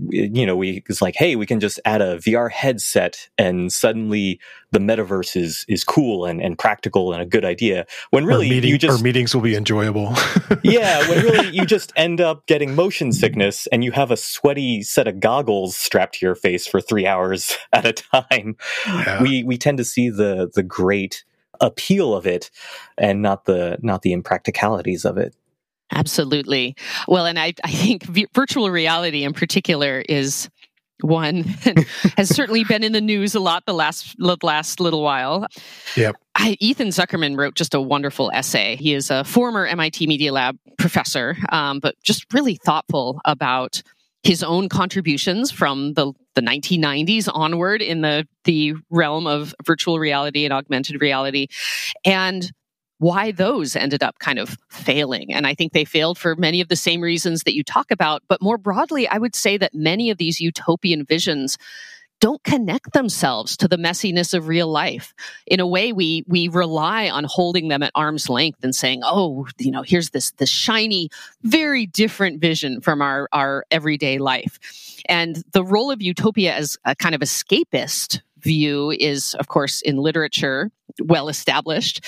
you 0.09 0.45
know, 0.45 0.55
we 0.55 0.83
it's 0.87 1.01
like, 1.01 1.15
hey, 1.15 1.35
we 1.35 1.45
can 1.45 1.59
just 1.59 1.79
add 1.85 2.01
a 2.01 2.17
VR 2.17 2.51
headset 2.51 3.29
and 3.37 3.71
suddenly 3.71 4.39
the 4.71 4.79
metaverse 4.79 5.35
is 5.35 5.65
is 5.67 5.83
cool 5.83 6.25
and, 6.25 6.41
and 6.41 6.57
practical 6.57 7.13
and 7.13 7.21
a 7.21 7.25
good 7.25 7.45
idea. 7.45 7.85
When 8.11 8.25
really 8.25 8.49
meeting, 8.49 8.69
you 8.69 8.77
just 8.77 8.99
our 8.99 9.03
meetings 9.03 9.33
will 9.33 9.41
be 9.41 9.55
enjoyable. 9.55 10.13
yeah, 10.63 11.07
when 11.09 11.23
really 11.23 11.49
you 11.49 11.65
just 11.65 11.93
end 11.95 12.21
up 12.21 12.45
getting 12.47 12.75
motion 12.75 13.11
sickness 13.11 13.67
and 13.67 13.83
you 13.83 13.91
have 13.91 14.11
a 14.11 14.17
sweaty 14.17 14.83
set 14.83 15.07
of 15.07 15.19
goggles 15.19 15.75
strapped 15.75 16.15
to 16.19 16.25
your 16.25 16.35
face 16.35 16.67
for 16.67 16.81
three 16.81 17.07
hours 17.07 17.57
at 17.73 17.85
a 17.85 17.93
time. 17.93 18.57
Yeah. 18.85 19.21
We 19.21 19.43
we 19.43 19.57
tend 19.57 19.77
to 19.77 19.85
see 19.85 20.09
the 20.09 20.49
the 20.53 20.63
great 20.63 21.23
appeal 21.61 22.13
of 22.13 22.27
it 22.27 22.51
and 22.97 23.21
not 23.21 23.45
the 23.45 23.77
not 23.81 24.01
the 24.01 24.13
impracticalities 24.13 25.05
of 25.05 25.17
it. 25.17 25.35
Absolutely. 25.91 26.75
Well, 27.07 27.25
and 27.25 27.37
I, 27.37 27.53
I 27.63 27.71
think 27.71 28.03
virtual 28.33 28.69
reality 28.69 29.23
in 29.23 29.33
particular 29.33 30.03
is 30.07 30.49
one 31.01 31.43
has 32.17 32.29
certainly 32.29 32.63
been 32.63 32.83
in 32.83 32.93
the 32.93 33.01
news 33.01 33.35
a 33.35 33.39
lot 33.39 33.65
the 33.65 33.73
last 33.73 34.15
the 34.17 34.37
last 34.43 34.79
little 34.79 35.01
while. 35.01 35.45
Yep. 35.95 36.15
I, 36.35 36.57
Ethan 36.59 36.87
Zuckerman 36.87 37.37
wrote 37.37 37.55
just 37.55 37.73
a 37.73 37.81
wonderful 37.81 38.31
essay. 38.33 38.77
He 38.77 38.93
is 38.93 39.11
a 39.11 39.23
former 39.23 39.65
MIT 39.65 40.07
Media 40.07 40.31
Lab 40.31 40.57
professor, 40.77 41.37
um, 41.49 41.79
but 41.79 41.95
just 42.03 42.33
really 42.33 42.55
thoughtful 42.55 43.19
about 43.25 43.81
his 44.23 44.41
own 44.41 44.67
contributions 44.67 45.51
from 45.51 45.93
the, 45.93 46.11
the 46.33 46.41
1990s 46.41 47.29
onward 47.31 47.81
in 47.81 48.01
the, 48.01 48.27
the 48.45 48.73
realm 48.89 49.27
of 49.27 49.53
virtual 49.63 49.99
reality 49.99 50.45
and 50.45 50.53
augmented 50.53 50.99
reality. 50.99 51.47
And 52.03 52.51
why 52.99 53.31
those 53.31 53.75
ended 53.75 54.03
up 54.03 54.19
kind 54.19 54.39
of 54.39 54.57
failing. 54.69 55.33
And 55.33 55.45
I 55.45 55.53
think 55.53 55.73
they 55.73 55.85
failed 55.85 56.17
for 56.17 56.35
many 56.35 56.61
of 56.61 56.69
the 56.69 56.75
same 56.75 57.01
reasons 57.01 57.43
that 57.43 57.55
you 57.55 57.63
talk 57.63 57.91
about. 57.91 58.23
But 58.27 58.41
more 58.41 58.57
broadly, 58.57 59.07
I 59.07 59.17
would 59.17 59.35
say 59.35 59.57
that 59.57 59.73
many 59.73 60.09
of 60.09 60.17
these 60.17 60.39
utopian 60.39 61.05
visions 61.05 61.57
don't 62.21 62.43
connect 62.43 62.93
themselves 62.93 63.57
to 63.57 63.67
the 63.67 63.77
messiness 63.77 64.33
of 64.33 64.47
real 64.47 64.67
life. 64.67 65.13
In 65.45 65.59
a 65.59 65.67
way, 65.67 65.91
we 65.91 66.23
we 66.27 66.47
rely 66.47 67.09
on 67.09 67.25
holding 67.25 67.67
them 67.67 67.83
at 67.83 67.91
arm's 67.93 68.29
length 68.29 68.63
and 68.63 68.73
saying, 68.73 69.01
"Oh, 69.03 69.47
you 69.59 69.69
know, 69.71 69.83
here's 69.83 70.11
this 70.11 70.31
this 70.31 70.49
shiny, 70.49 71.09
very 71.43 71.85
different 71.85 72.39
vision 72.39 72.79
from 72.81 73.01
our 73.01 73.27
our 73.33 73.65
everyday 73.69 74.17
life." 74.17 74.59
And 75.09 75.43
the 75.51 75.63
role 75.63 75.91
of 75.91 76.01
utopia 76.01 76.53
as 76.53 76.77
a 76.85 76.95
kind 76.95 77.15
of 77.15 77.21
escapist 77.21 78.21
view 78.39 78.91
is, 78.91 79.33
of 79.35 79.47
course, 79.47 79.81
in 79.81 79.97
literature 79.97 80.71
well 81.03 81.27
established. 81.27 82.03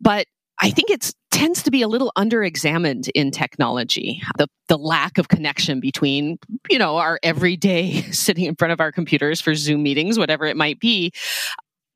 But 0.00 0.26
I 0.60 0.70
think 0.70 0.90
it 0.90 1.12
tends 1.30 1.62
to 1.62 1.70
be 1.70 1.82
a 1.82 1.88
little 1.88 2.12
underexamined 2.16 3.08
in 3.14 3.30
technology. 3.30 4.20
The 4.38 4.48
the 4.68 4.78
lack 4.78 5.18
of 5.18 5.28
connection 5.28 5.80
between, 5.80 6.38
you 6.68 6.78
know, 6.78 6.96
our 6.96 7.18
everyday 7.22 8.02
sitting 8.12 8.44
in 8.44 8.56
front 8.56 8.72
of 8.72 8.80
our 8.80 8.92
computers 8.92 9.40
for 9.40 9.54
Zoom 9.54 9.82
meetings, 9.82 10.18
whatever 10.18 10.46
it 10.46 10.56
might 10.56 10.80
be, 10.80 11.12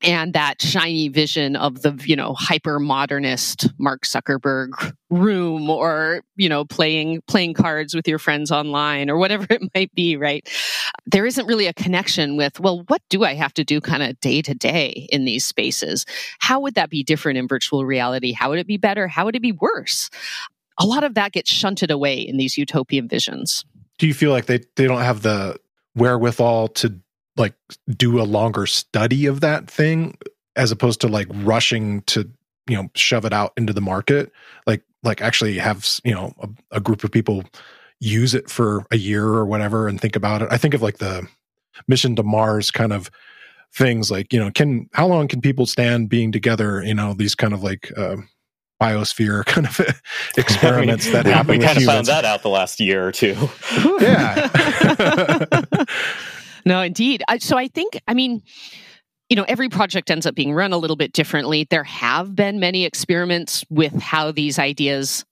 and 0.03 0.33
that 0.33 0.61
shiny 0.61 1.07
vision 1.07 1.55
of 1.55 1.81
the 1.81 1.99
you 2.05 2.15
know 2.15 2.33
hyper 2.33 2.79
modernist 2.79 3.69
mark 3.79 4.03
zuckerberg 4.03 4.93
room 5.09 5.69
or 5.69 6.21
you 6.35 6.49
know 6.49 6.65
playing 6.65 7.21
playing 7.27 7.53
cards 7.53 7.95
with 7.95 8.07
your 8.07 8.19
friends 8.19 8.51
online 8.51 9.09
or 9.09 9.17
whatever 9.17 9.47
it 9.49 9.61
might 9.73 9.93
be 9.95 10.17
right? 10.17 10.47
There 11.05 11.25
isn't 11.25 11.45
really 11.47 11.67
a 11.67 11.73
connection 11.73 12.37
with 12.37 12.59
well 12.59 12.83
what 12.87 13.01
do 13.09 13.23
i 13.23 13.33
have 13.33 13.53
to 13.55 13.63
do 13.63 13.79
kind 13.81 14.03
of 14.03 14.19
day 14.19 14.41
to 14.41 14.53
day 14.53 15.07
in 15.11 15.25
these 15.25 15.45
spaces? 15.45 16.05
How 16.39 16.59
would 16.59 16.75
that 16.75 16.89
be 16.89 17.03
different 17.03 17.37
in 17.37 17.47
virtual 17.47 17.85
reality? 17.85 18.33
How 18.33 18.49
would 18.49 18.59
it 18.59 18.67
be 18.67 18.77
better? 18.77 19.07
How 19.07 19.25
would 19.25 19.35
it 19.35 19.41
be 19.41 19.53
worse? 19.53 20.09
A 20.79 20.85
lot 20.85 21.03
of 21.03 21.13
that 21.13 21.31
gets 21.31 21.51
shunted 21.51 21.91
away 21.91 22.17
in 22.19 22.37
these 22.37 22.57
utopian 22.57 23.07
visions. 23.07 23.63
Do 23.99 24.07
you 24.07 24.13
feel 24.13 24.31
like 24.31 24.47
they, 24.47 24.61
they 24.75 24.87
don't 24.87 25.01
have 25.01 25.21
the 25.21 25.57
wherewithal 25.95 26.69
to 26.69 26.99
like 27.37 27.55
do 27.89 28.21
a 28.21 28.23
longer 28.23 28.65
study 28.65 29.25
of 29.25 29.41
that 29.41 29.69
thing 29.69 30.17
as 30.55 30.71
opposed 30.71 31.01
to 31.01 31.07
like 31.07 31.27
rushing 31.31 32.01
to 32.03 32.29
you 32.67 32.75
know 32.75 32.89
shove 32.95 33.25
it 33.25 33.33
out 33.33 33.53
into 33.57 33.73
the 33.73 33.81
market. 33.81 34.31
Like 34.67 34.83
like 35.03 35.21
actually 35.21 35.57
have 35.57 35.87
you 36.03 36.13
know 36.13 36.33
a, 36.39 36.49
a, 36.77 36.79
group 36.79 37.03
of 37.03 37.11
people 37.11 37.43
use 37.99 38.33
it 38.33 38.49
for 38.49 38.85
a 38.91 38.97
year 38.97 39.25
or 39.25 39.45
whatever 39.45 39.87
and 39.87 39.99
think 39.99 40.15
about 40.15 40.41
it. 40.41 40.47
I 40.51 40.57
think 40.57 40.73
of 40.73 40.81
like 40.81 40.97
the 40.97 41.27
mission 41.87 42.15
to 42.15 42.23
mars 42.23 42.71
kind 42.71 42.93
of 42.93 43.09
things 43.73 44.11
like 44.11 44.31
you 44.31 44.39
know 44.39 44.51
can 44.51 44.87
how 44.93 45.07
long 45.07 45.27
can 45.27 45.41
people 45.41 45.65
stand 45.65 46.07
being 46.07 46.31
together 46.31 46.83
you 46.83 46.93
know 46.93 47.13
these 47.15 47.33
kind 47.33 47.53
of 47.53 47.63
like 47.63 47.91
uh, 47.97 48.17
biosphere 48.81 49.43
kind 49.47 49.65
of 49.65 49.79
experiments 50.37 51.11
that 51.11 51.25
happen 51.25 51.57
we 51.57 51.65
kind 51.65 51.77
of 51.77 51.83
found 51.83 52.05
that 52.05 52.25
out 52.25 52.43
the 52.43 52.49
last 52.49 52.79
year 52.79 53.07
or 53.07 53.11
two. 53.11 53.35
Yeah 53.99 54.49
no, 56.65 56.81
indeed. 56.81 57.23
So 57.39 57.57
I 57.57 57.67
think, 57.67 57.99
I 58.07 58.13
mean, 58.13 58.41
you 59.29 59.35
know, 59.35 59.45
every 59.47 59.69
project 59.69 60.11
ends 60.11 60.25
up 60.25 60.35
being 60.35 60.53
run 60.53 60.73
a 60.73 60.77
little 60.77 60.95
bit 60.95 61.13
differently. 61.13 61.65
There 61.69 61.83
have 61.83 62.35
been 62.35 62.59
many 62.59 62.85
experiments 62.85 63.65
with 63.69 63.93
how 63.93 64.31
these 64.31 64.59
ideas 64.59 65.25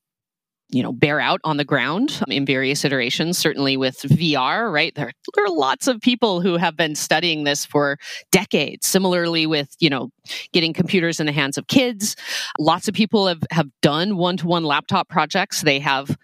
you 0.72 0.82
know 0.82 0.92
bear 0.92 1.20
out 1.20 1.40
on 1.44 1.58
the 1.58 1.66
ground 1.66 2.22
in 2.28 2.46
various 2.46 2.84
iterations 2.86 3.38
certainly 3.38 3.76
with 3.78 3.98
vr 4.04 4.72
right 4.72 4.96
there, 4.96 5.12
are 5.38 5.50
lots 5.50 5.88
of 5.88 6.00
people 6.00 6.42
who 6.42 6.56
have 6.58 6.78
been 6.78 6.96
studying 6.96 7.44
this 7.44 7.66
for 7.66 7.98
decades 8.32 8.88
similarly 8.88 9.46
with 9.46 9.76
you 9.80 9.90
know 9.90 10.10
getting 10.54 10.74
computers 10.74 11.20
in 11.20 11.26
the 11.26 11.32
hands 11.32 11.58
of 11.58 11.68
kids 11.68 12.16
lots 12.58 12.88
of 12.88 12.94
people 12.94 13.28
have 13.28 13.44
have 13.52 13.68
done 13.82 14.18
one-to-one 14.18 14.64
laptop 14.64 15.10
projects 15.10 15.62
they 15.62 15.80
have 15.80 16.18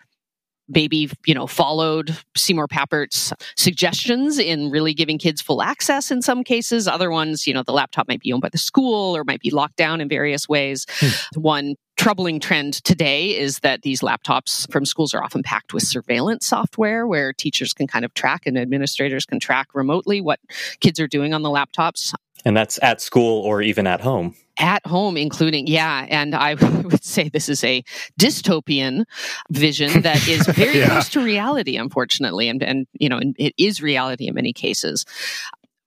maybe 0.69 1.09
you 1.25 1.33
know 1.33 1.47
followed 1.47 2.17
Seymour 2.35 2.67
Papert's 2.67 3.33
suggestions 3.55 4.39
in 4.39 4.69
really 4.69 4.93
giving 4.93 5.17
kids 5.17 5.41
full 5.41 5.61
access 5.61 6.11
in 6.11 6.21
some 6.21 6.43
cases. 6.43 6.87
Other 6.87 7.11
ones 7.11 7.47
you 7.47 7.53
know 7.53 7.63
the 7.63 7.73
laptop 7.73 8.07
might 8.07 8.21
be 8.21 8.31
owned 8.33 8.41
by 8.41 8.49
the 8.49 8.57
school 8.57 9.15
or 9.15 9.23
might 9.23 9.41
be 9.41 9.51
locked 9.51 9.77
down 9.77 10.01
in 10.01 10.09
various 10.09 10.47
ways. 10.47 10.85
Hmm. 10.99 11.41
one 11.41 11.75
troubling 11.97 12.39
trend 12.39 12.75
today 12.83 13.35
is 13.35 13.59
that 13.59 13.81
these 13.81 14.01
laptops 14.01 14.71
from 14.71 14.85
schools 14.85 15.15
are 15.15 15.23
often 15.23 15.41
packed 15.41 15.73
with 15.73 15.81
surveillance 15.81 16.45
software 16.45 17.07
where 17.07 17.33
teachers 17.33 17.73
can 17.73 17.87
kind 17.87 18.05
of 18.05 18.13
track 18.13 18.45
and 18.45 18.57
administrators 18.57 19.25
can 19.25 19.39
track 19.39 19.67
remotely 19.73 20.21
what 20.21 20.39
kids 20.79 20.99
are 20.99 21.07
doing 21.07 21.33
on 21.33 21.41
the 21.41 21.49
laptops 21.49 22.13
and 22.47 22.55
that's 22.55 22.79
at 22.81 23.01
school 23.01 23.41
or 23.43 23.61
even 23.61 23.85
at 23.85 23.99
home 23.99 24.33
at 24.59 24.83
home, 24.87 25.17
including, 25.17 25.67
yeah. 25.67 26.07
And 26.09 26.33
I 26.33 26.53
would 26.83 27.03
say 27.03 27.29
this 27.29 27.47
is 27.47 27.63
a 27.63 27.83
dystopian 28.19 29.03
vision 29.51 30.01
that 30.01 30.27
is 30.27 30.47
very 30.55 30.79
yeah. 30.79 30.89
close 30.89 31.09
to 31.09 31.23
reality, 31.23 31.77
unfortunately. 31.77 32.49
And, 32.49 32.63
and, 32.63 32.87
you 32.93 33.07
know, 33.07 33.19
it 33.37 33.53
is 33.59 33.83
reality 33.83 34.27
in 34.27 34.33
many 34.33 34.53
cases. 34.53 35.05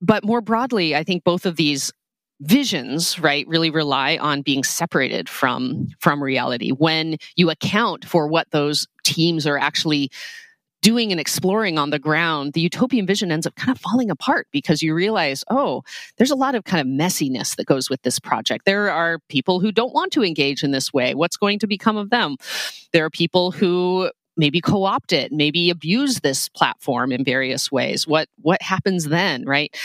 But 0.01 0.23
more 0.23 0.41
broadly, 0.41 0.95
I 0.95 1.03
think 1.03 1.25
both 1.25 1.47
of 1.47 1.57
these 1.57 1.91
visions 2.43 3.19
right 3.19 3.45
really 3.49 3.71
rely 3.71 4.19
on 4.19 4.41
being 4.41 4.63
separated 4.63 5.29
from 5.29 5.89
from 5.99 6.23
reality 6.23 6.71
when 6.71 7.17
you 7.37 7.51
account 7.51 8.05
for 8.05 8.29
what 8.29 8.51
those 8.51 8.87
teams 9.03 9.47
are 9.49 9.59
actually 9.59 10.11
doing 10.83 11.11
and 11.11 11.21
exploring 11.21 11.79
on 11.79 11.91
the 11.91 11.99
ground, 11.99 12.53
the 12.53 12.61
utopian 12.61 13.07
vision 13.07 13.31
ends 13.31 13.47
up 13.47 13.55
kind 13.55 13.71
of 13.75 13.81
falling 13.81 14.11
apart 14.11 14.47
because 14.51 14.83
you 14.83 14.95
realize, 14.95 15.45
oh, 15.51 15.83
there's 16.17 16.31
a 16.31 16.37
lot 16.37 16.55
of 16.55 16.65
kind 16.65 16.81
of 16.81 16.87
messiness 16.87 17.57
that 17.57 17.67
goes 17.67 17.91
with 17.91 18.03
this 18.03 18.19
project. 18.19 18.65
There 18.65 18.91
are 18.91 19.19
people 19.29 19.61
who 19.61 19.73
don't 19.73 19.93
want 19.95 20.13
to 20.13 20.25
engage 20.25 20.63
in 20.63 20.71
this 20.71 20.93
way. 20.93 21.15
What's 21.15 21.37
going 21.37 21.59
to 21.61 21.67
become 21.67 21.97
of 21.97 22.11
them? 22.11 22.37
There 22.93 23.05
are 23.05 23.11
people 23.11 23.51
who 23.51 24.11
maybe 24.37 24.61
co-opt 24.61 25.13
it 25.13 25.33
maybe 25.33 25.71
abuse 25.71 26.21
this 26.21 26.49
platform 26.49 27.13
in 27.13 27.25
various 27.25 27.71
ways 27.71 28.07
what 28.07 28.29
what 28.41 28.63
happens 28.63 29.07
then 29.07 29.45
right 29.45 29.77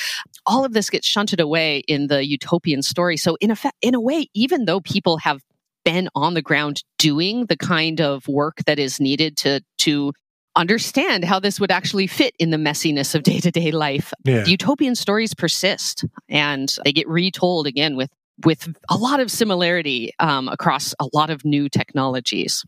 all 0.45 0.63
of 0.63 0.71
this 0.71 0.89
gets 0.89 1.05
shunted 1.05 1.39
away 1.39 1.79
in 1.87 2.07
the 2.07 2.25
utopian 2.25 2.81
story 2.81 3.17
so 3.17 3.35
in 3.41 3.49
effect 3.51 3.75
in 3.81 3.95
a 3.95 3.99
way 3.99 4.27
even 4.33 4.65
though 4.65 4.79
people 4.79 5.17
have 5.17 5.41
been 5.83 6.07
on 6.15 6.35
the 6.35 6.41
ground 6.41 6.83
doing 6.97 7.47
the 7.47 7.57
kind 7.57 7.99
of 7.99 8.27
work 8.27 8.57
that 8.65 8.79
is 8.79 8.99
needed 8.99 9.35
to 9.35 9.61
to 9.77 10.13
understand 10.55 11.23
how 11.25 11.39
this 11.39 11.59
would 11.59 11.71
actually 11.71 12.07
fit 12.07 12.35
in 12.39 12.49
the 12.49 12.57
messiness 12.57 13.15
of 13.15 13.23
day 13.23 13.39
to 13.39 13.51
day 13.51 13.71
life. 13.71 14.13
Yeah. 14.23 14.45
Utopian 14.45 14.95
stories 14.95 15.33
persist 15.33 16.05
and 16.29 16.73
they 16.83 16.93
get 16.93 17.07
retold 17.07 17.67
again 17.67 17.95
with 17.95 18.09
with 18.43 18.75
a 18.89 18.97
lot 18.97 19.19
of 19.19 19.31
similarity 19.31 20.11
um, 20.19 20.49
across 20.49 20.93
a 20.99 21.07
lot 21.13 21.29
of 21.29 21.45
new 21.45 21.69
technologies. 21.69 22.65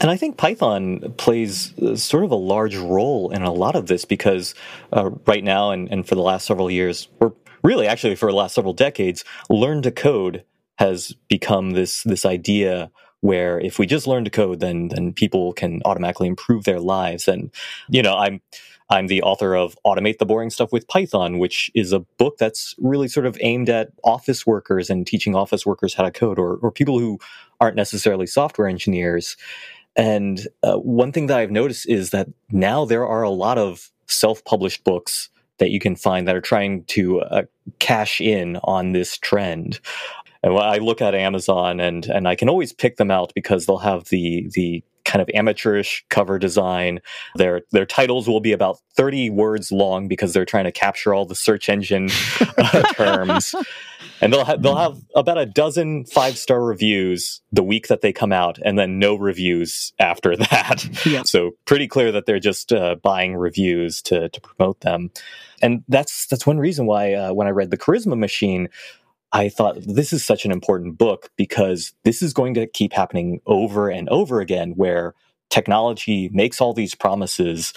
And 0.00 0.08
I 0.08 0.16
think 0.16 0.36
Python 0.36 1.14
plays 1.16 1.76
uh, 1.78 1.96
sort 1.96 2.22
of 2.22 2.30
a 2.30 2.36
large 2.36 2.76
role 2.76 3.30
in 3.30 3.42
a 3.42 3.52
lot 3.52 3.74
of 3.74 3.86
this 3.86 4.04
because 4.04 4.54
uh, 4.92 5.10
right 5.26 5.42
now 5.42 5.72
and, 5.72 5.90
and 5.90 6.06
for 6.06 6.14
the 6.14 6.22
last 6.22 6.46
several 6.46 6.70
years, 6.70 7.08
or 7.18 7.34
really 7.64 7.88
actually 7.88 8.14
for 8.14 8.30
the 8.30 8.36
last 8.36 8.54
several 8.54 8.72
decades, 8.72 9.24
learn 9.48 9.82
to 9.82 9.90
code 9.90 10.44
has 10.78 11.14
become 11.28 11.72
this 11.72 12.02
this 12.04 12.24
idea 12.24 12.90
where 13.20 13.60
if 13.60 13.78
we 13.78 13.86
just 13.86 14.06
learn 14.06 14.24
to 14.24 14.30
code, 14.30 14.60
then 14.60 14.88
then 14.88 15.12
people 15.12 15.52
can 15.52 15.82
automatically 15.84 16.28
improve 16.28 16.64
their 16.64 16.80
lives. 16.80 17.28
And 17.28 17.50
you 17.88 18.02
know, 18.02 18.16
I'm 18.16 18.40
I'm 18.88 19.06
the 19.06 19.22
author 19.22 19.54
of 19.54 19.76
Automate 19.86 20.18
the 20.18 20.26
Boring 20.26 20.50
Stuff 20.50 20.72
with 20.72 20.88
Python, 20.88 21.38
which 21.38 21.70
is 21.74 21.92
a 21.92 22.00
book 22.00 22.38
that's 22.38 22.74
really 22.78 23.06
sort 23.08 23.26
of 23.26 23.38
aimed 23.40 23.68
at 23.68 23.92
office 24.02 24.46
workers 24.46 24.90
and 24.90 25.06
teaching 25.06 25.34
office 25.34 25.64
workers 25.64 25.94
how 25.94 26.02
to 26.04 26.10
code, 26.10 26.38
or 26.38 26.56
or 26.56 26.70
people 26.70 26.98
who 26.98 27.18
aren't 27.60 27.76
necessarily 27.76 28.26
software 28.26 28.68
engineers. 28.68 29.36
And 29.96 30.46
uh, 30.62 30.76
one 30.76 31.12
thing 31.12 31.26
that 31.26 31.38
I've 31.38 31.50
noticed 31.50 31.88
is 31.88 32.10
that 32.10 32.28
now 32.50 32.84
there 32.84 33.06
are 33.06 33.22
a 33.22 33.30
lot 33.30 33.58
of 33.58 33.90
self 34.06 34.44
published 34.44 34.84
books 34.84 35.30
that 35.58 35.70
you 35.70 35.78
can 35.78 35.94
find 35.94 36.26
that 36.26 36.34
are 36.34 36.40
trying 36.40 36.84
to 36.84 37.20
uh, 37.20 37.42
cash 37.78 38.20
in 38.20 38.56
on 38.64 38.92
this 38.92 39.16
trend. 39.18 39.78
And 40.42 40.56
I 40.56 40.78
look 40.78 41.02
at 41.02 41.14
Amazon 41.14 41.80
and 41.80 42.06
and 42.06 42.26
I 42.26 42.34
can 42.34 42.48
always 42.48 42.72
pick 42.72 42.96
them 42.96 43.10
out 43.10 43.32
because 43.34 43.66
they'll 43.66 43.78
have 43.78 44.08
the 44.08 44.48
the 44.54 44.82
kind 45.10 45.20
of 45.20 45.28
amateurish 45.34 46.04
cover 46.08 46.38
design. 46.38 47.00
Their 47.34 47.62
their 47.72 47.86
titles 47.86 48.28
will 48.28 48.40
be 48.40 48.52
about 48.52 48.78
30 48.94 49.30
words 49.30 49.72
long 49.72 50.06
because 50.06 50.32
they're 50.32 50.44
trying 50.44 50.64
to 50.64 50.72
capture 50.72 51.12
all 51.12 51.24
the 51.26 51.34
search 51.34 51.68
engine 51.68 52.08
uh, 52.58 52.82
terms. 52.94 53.54
And 54.20 54.32
they'll 54.32 54.44
have 54.44 54.62
they'll 54.62 54.76
have 54.76 55.02
about 55.16 55.38
a 55.38 55.46
dozen 55.46 56.04
five 56.04 56.38
star 56.38 56.62
reviews 56.62 57.40
the 57.50 57.64
week 57.64 57.88
that 57.88 58.02
they 58.02 58.12
come 58.12 58.32
out, 58.32 58.58
and 58.64 58.78
then 58.78 58.98
no 58.98 59.16
reviews 59.16 59.92
after 59.98 60.36
that. 60.50 60.88
Yeah. 61.04 61.24
So 61.24 61.52
pretty 61.64 61.88
clear 61.88 62.12
that 62.12 62.26
they're 62.26 62.38
just 62.38 62.72
uh, 62.72 62.96
buying 63.02 63.34
reviews 63.36 64.02
to 64.02 64.28
to 64.28 64.40
promote 64.40 64.80
them. 64.80 65.10
And 65.62 65.82
that's 65.88 66.26
that's 66.26 66.46
one 66.46 66.58
reason 66.58 66.86
why 66.86 67.14
uh, 67.14 67.32
when 67.32 67.46
I 67.46 67.50
read 67.50 67.70
the 67.70 67.76
Charisma 67.76 68.18
Machine, 68.18 68.68
I 69.32 69.48
thought 69.48 69.76
this 69.80 70.12
is 70.12 70.24
such 70.24 70.44
an 70.44 70.52
important 70.52 70.98
book 70.98 71.30
because 71.36 71.92
this 72.04 72.22
is 72.22 72.32
going 72.32 72.54
to 72.54 72.66
keep 72.66 72.92
happening 72.92 73.40
over 73.46 73.88
and 73.88 74.08
over 74.08 74.40
again 74.40 74.72
where 74.72 75.14
technology 75.50 76.30
makes 76.32 76.60
all 76.60 76.72
these 76.72 76.94
promises 76.94 77.72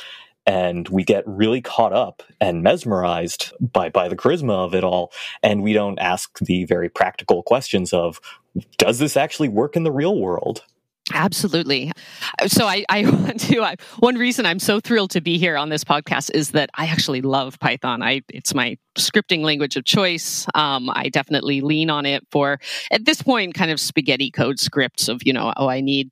and 0.45 0.89
we 0.89 1.03
get 1.03 1.23
really 1.25 1.61
caught 1.61 1.93
up 1.93 2.21
and 2.41 2.63
mesmerized 2.63 3.53
by 3.59 3.89
by 3.89 4.07
the 4.07 4.15
charisma 4.15 4.65
of 4.65 4.75
it 4.75 4.83
all. 4.83 5.11
And 5.41 5.63
we 5.63 5.73
don't 5.73 5.99
ask 5.99 6.37
the 6.39 6.65
very 6.65 6.89
practical 6.89 7.43
questions 7.43 7.93
of 7.93 8.19
does 8.77 8.99
this 8.99 9.15
actually 9.15 9.49
work 9.49 9.75
in 9.75 9.83
the 9.83 9.91
real 9.91 10.19
world 10.19 10.63
Absolutely. 11.11 11.91
So 12.47 12.65
I, 12.65 12.85
I 12.89 13.05
want 13.09 13.39
to. 13.41 13.61
I, 13.61 13.75
one 13.99 14.15
reason 14.15 14.45
I'm 14.45 14.59
so 14.59 14.79
thrilled 14.79 15.11
to 15.11 15.21
be 15.21 15.37
here 15.37 15.57
on 15.57 15.69
this 15.69 15.83
podcast 15.83 16.31
is 16.33 16.51
that 16.51 16.69
I 16.75 16.85
actually 16.85 17.21
love 17.21 17.59
Python. 17.59 18.01
I 18.01 18.21
it's 18.29 18.53
my 18.53 18.77
scripting 18.95 19.41
language 19.41 19.75
of 19.75 19.83
choice. 19.83 20.47
Um, 20.55 20.89
I 20.89 21.09
definitely 21.09 21.61
lean 21.61 21.89
on 21.89 22.05
it 22.05 22.25
for 22.31 22.59
at 22.89 23.03
this 23.03 23.21
point, 23.21 23.53
kind 23.53 23.69
of 23.69 23.79
spaghetti 23.79 24.31
code 24.31 24.59
scripts 24.59 25.09
of 25.09 25.21
you 25.25 25.33
know, 25.33 25.51
oh, 25.57 25.67
I 25.67 25.81
need 25.81 26.09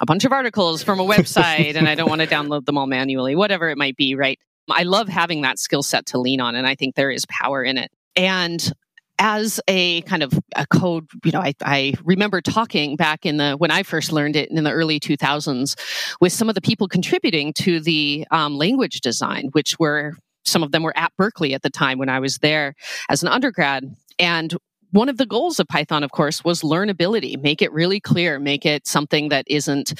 a 0.00 0.06
bunch 0.06 0.24
of 0.24 0.32
articles 0.32 0.84
from 0.84 1.00
a 1.00 1.04
website, 1.04 1.74
and 1.74 1.88
I 1.88 1.96
don't 1.96 2.08
want 2.08 2.20
to 2.20 2.28
download 2.28 2.64
them 2.64 2.78
all 2.78 2.86
manually, 2.86 3.34
whatever 3.34 3.68
it 3.68 3.78
might 3.78 3.96
be. 3.96 4.14
Right. 4.14 4.38
I 4.70 4.84
love 4.84 5.08
having 5.08 5.42
that 5.42 5.58
skill 5.58 5.82
set 5.82 6.06
to 6.06 6.18
lean 6.18 6.40
on, 6.40 6.54
and 6.54 6.66
I 6.66 6.76
think 6.76 6.94
there 6.94 7.10
is 7.10 7.26
power 7.26 7.64
in 7.64 7.76
it. 7.76 7.90
And 8.14 8.72
as 9.18 9.60
a 9.68 10.02
kind 10.02 10.22
of 10.22 10.32
a 10.56 10.66
code, 10.66 11.08
you 11.24 11.32
know, 11.32 11.40
I, 11.40 11.54
I 11.62 11.94
remember 12.04 12.40
talking 12.40 12.96
back 12.96 13.26
in 13.26 13.36
the 13.36 13.54
when 13.54 13.70
I 13.70 13.82
first 13.82 14.12
learned 14.12 14.36
it 14.36 14.50
in 14.50 14.62
the 14.64 14.72
early 14.72 15.00
2000s 15.00 15.76
with 16.20 16.32
some 16.32 16.48
of 16.48 16.54
the 16.54 16.60
people 16.60 16.88
contributing 16.88 17.52
to 17.54 17.80
the 17.80 18.26
um, 18.30 18.56
language 18.56 19.00
design, 19.00 19.48
which 19.52 19.78
were 19.78 20.14
some 20.44 20.62
of 20.62 20.72
them 20.72 20.82
were 20.82 20.96
at 20.96 21.12
Berkeley 21.16 21.54
at 21.54 21.62
the 21.62 21.70
time 21.70 21.98
when 21.98 22.08
I 22.08 22.20
was 22.20 22.38
there 22.38 22.74
as 23.08 23.22
an 23.22 23.28
undergrad. 23.28 23.94
And 24.18 24.56
one 24.90 25.08
of 25.08 25.18
the 25.18 25.26
goals 25.26 25.60
of 25.60 25.68
Python, 25.68 26.02
of 26.02 26.12
course, 26.12 26.42
was 26.42 26.62
learnability. 26.62 27.40
Make 27.40 27.60
it 27.60 27.72
really 27.72 28.00
clear. 28.00 28.38
Make 28.38 28.64
it 28.64 28.86
something 28.86 29.28
that 29.28 29.44
isn't, 29.48 29.92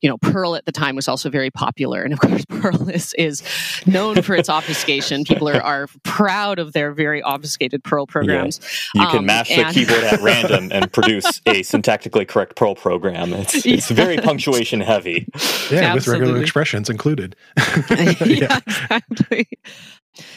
you 0.00 0.08
know, 0.08 0.18
Perl 0.18 0.54
at 0.54 0.64
the 0.64 0.72
time 0.72 0.94
was 0.94 1.08
also 1.08 1.28
very 1.28 1.50
popular. 1.50 2.02
And 2.02 2.12
of 2.12 2.20
course, 2.20 2.44
Perl 2.46 2.88
is, 2.88 3.14
is 3.18 3.42
known 3.86 4.22
for 4.22 4.34
its 4.34 4.48
obfuscation. 4.48 5.24
People 5.24 5.48
are, 5.48 5.60
are 5.62 5.88
proud 6.04 6.58
of 6.58 6.72
their 6.72 6.92
very 6.92 7.22
obfuscated 7.22 7.82
Perl 7.82 8.06
programs. 8.06 8.60
Yeah. 8.94 9.02
You 9.02 9.08
can 9.08 9.18
um, 9.18 9.26
mash 9.26 9.50
and... 9.50 9.68
the 9.68 9.72
keyboard 9.72 10.04
at 10.04 10.20
random 10.22 10.70
and 10.72 10.92
produce 10.92 11.40
a 11.46 11.62
syntactically 11.62 12.26
correct 12.26 12.56
Perl 12.56 12.74
program. 12.74 13.32
It's, 13.32 13.66
it's 13.66 13.90
very 13.90 14.18
punctuation 14.18 14.80
heavy. 14.80 15.26
Yeah, 15.70 15.80
Absolutely. 15.80 15.94
with 15.94 16.08
regular 16.08 16.40
expressions 16.42 16.90
included. 16.90 17.36
yeah, 17.90 18.14
yeah, 18.24 18.60
exactly 18.66 19.48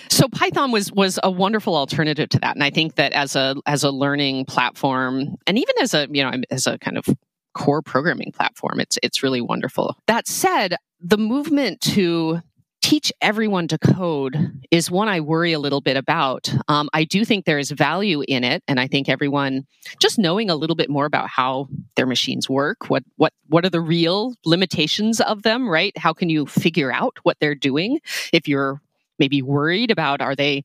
so 0.09 0.27
python 0.27 0.71
was 0.71 0.91
was 0.91 1.19
a 1.23 1.31
wonderful 1.31 1.75
alternative 1.75 2.29
to 2.29 2.39
that 2.39 2.55
and 2.55 2.63
i 2.63 2.69
think 2.69 2.95
that 2.95 3.13
as 3.13 3.35
a 3.35 3.55
as 3.65 3.83
a 3.83 3.89
learning 3.89 4.45
platform 4.45 5.35
and 5.47 5.57
even 5.57 5.75
as 5.81 5.93
a 5.93 6.07
you 6.11 6.23
know 6.23 6.31
as 6.51 6.67
a 6.67 6.77
kind 6.79 6.97
of 6.97 7.05
core 7.53 7.81
programming 7.81 8.31
platform 8.31 8.79
it's 8.79 8.97
it's 9.03 9.23
really 9.23 9.41
wonderful 9.41 9.97
that 10.07 10.27
said 10.27 10.75
the 10.99 11.17
movement 11.17 11.81
to 11.81 12.41
teach 12.81 13.13
everyone 13.21 13.67
to 13.67 13.77
code 13.77 14.59
is 14.71 14.89
one 14.89 15.07
I 15.07 15.19
worry 15.19 15.53
a 15.53 15.59
little 15.59 15.81
bit 15.81 15.97
about. 15.97 16.53
Um, 16.67 16.89
I 16.93 17.03
do 17.03 17.23
think 17.23 17.45
there 17.45 17.59
is 17.59 17.71
value 17.71 18.23
in 18.27 18.43
it, 18.43 18.63
and 18.67 18.79
I 18.79 18.87
think 18.87 19.07
everyone 19.07 19.65
just 19.99 20.17
knowing 20.17 20.49
a 20.49 20.55
little 20.55 20.75
bit 20.75 20.89
more 20.89 21.05
about 21.05 21.29
how 21.29 21.67
their 21.95 22.07
machines 22.07 22.49
work, 22.49 22.89
what 22.89 23.03
what 23.17 23.33
what 23.47 23.65
are 23.65 23.69
the 23.69 23.81
real 23.81 24.33
limitations 24.45 25.21
of 25.21 25.43
them, 25.43 25.69
right? 25.69 25.95
How 25.97 26.11
can 26.13 26.29
you 26.29 26.45
figure 26.47 26.91
out 26.91 27.17
what 27.23 27.37
they're 27.39 27.55
doing 27.55 27.99
if 28.33 28.47
you're 28.47 28.81
maybe 29.19 29.41
worried 29.41 29.91
about 29.91 30.19
are 30.19 30.35
they 30.35 30.63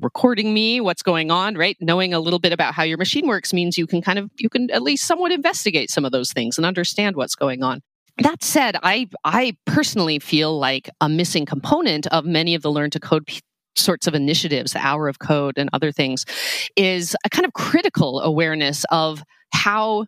recording 0.00 0.52
me 0.52 0.80
what's 0.80 1.02
going 1.02 1.30
on 1.30 1.56
right? 1.56 1.76
Knowing 1.80 2.12
a 2.12 2.20
little 2.20 2.38
bit 2.38 2.52
about 2.52 2.74
how 2.74 2.82
your 2.82 2.98
machine 2.98 3.26
works 3.26 3.52
means 3.52 3.78
you 3.78 3.86
can 3.86 4.02
kind 4.02 4.18
of 4.18 4.30
you 4.38 4.48
can 4.48 4.70
at 4.70 4.82
least 4.82 5.06
somewhat 5.06 5.32
investigate 5.32 5.90
some 5.90 6.04
of 6.04 6.12
those 6.12 6.32
things 6.32 6.58
and 6.58 6.66
understand 6.66 7.16
what's 7.16 7.34
going 7.34 7.62
on. 7.62 7.82
That 8.18 8.42
said 8.42 8.76
i 8.82 9.08
i 9.24 9.56
personally 9.66 10.18
feel 10.18 10.58
like 10.58 10.88
a 11.00 11.08
missing 11.08 11.46
component 11.46 12.06
of 12.08 12.24
many 12.24 12.54
of 12.54 12.62
the 12.62 12.70
learn 12.70 12.90
to 12.90 13.00
code 13.00 13.26
p- 13.26 13.40
sorts 13.74 14.06
of 14.06 14.14
initiatives 14.14 14.72
the 14.72 14.78
hour 14.78 15.06
of 15.06 15.18
code 15.18 15.58
and 15.58 15.68
other 15.74 15.92
things 15.92 16.24
is 16.76 17.14
a 17.24 17.28
kind 17.28 17.44
of 17.44 17.52
critical 17.52 18.20
awareness 18.20 18.84
of 18.90 19.22
how 19.52 20.06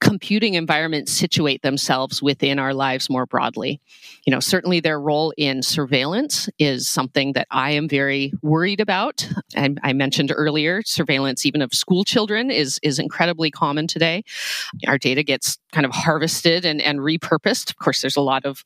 computing 0.00 0.54
environments 0.54 1.12
situate 1.12 1.62
themselves 1.62 2.22
within 2.22 2.58
our 2.58 2.74
lives 2.74 3.08
more 3.08 3.26
broadly. 3.26 3.80
You 4.26 4.30
know, 4.30 4.40
certainly 4.40 4.80
their 4.80 5.00
role 5.00 5.32
in 5.36 5.62
surveillance 5.62 6.48
is 6.58 6.86
something 6.86 7.32
that 7.32 7.46
I 7.50 7.70
am 7.70 7.88
very 7.88 8.32
worried 8.42 8.80
about. 8.80 9.28
And 9.54 9.80
I 9.82 9.92
mentioned 9.92 10.32
earlier, 10.34 10.82
surveillance 10.84 11.46
even 11.46 11.62
of 11.62 11.72
school 11.72 12.04
children 12.04 12.50
is 12.50 12.78
is 12.82 12.98
incredibly 12.98 13.50
common 13.50 13.86
today. 13.86 14.22
Our 14.86 14.98
data 14.98 15.22
gets 15.22 15.58
kind 15.76 15.84
of 15.84 15.92
harvested 15.92 16.64
and, 16.64 16.80
and 16.80 17.00
repurposed. 17.00 17.68
Of 17.68 17.76
course, 17.76 18.00
there's 18.00 18.16
a 18.16 18.22
lot 18.22 18.46
of 18.46 18.64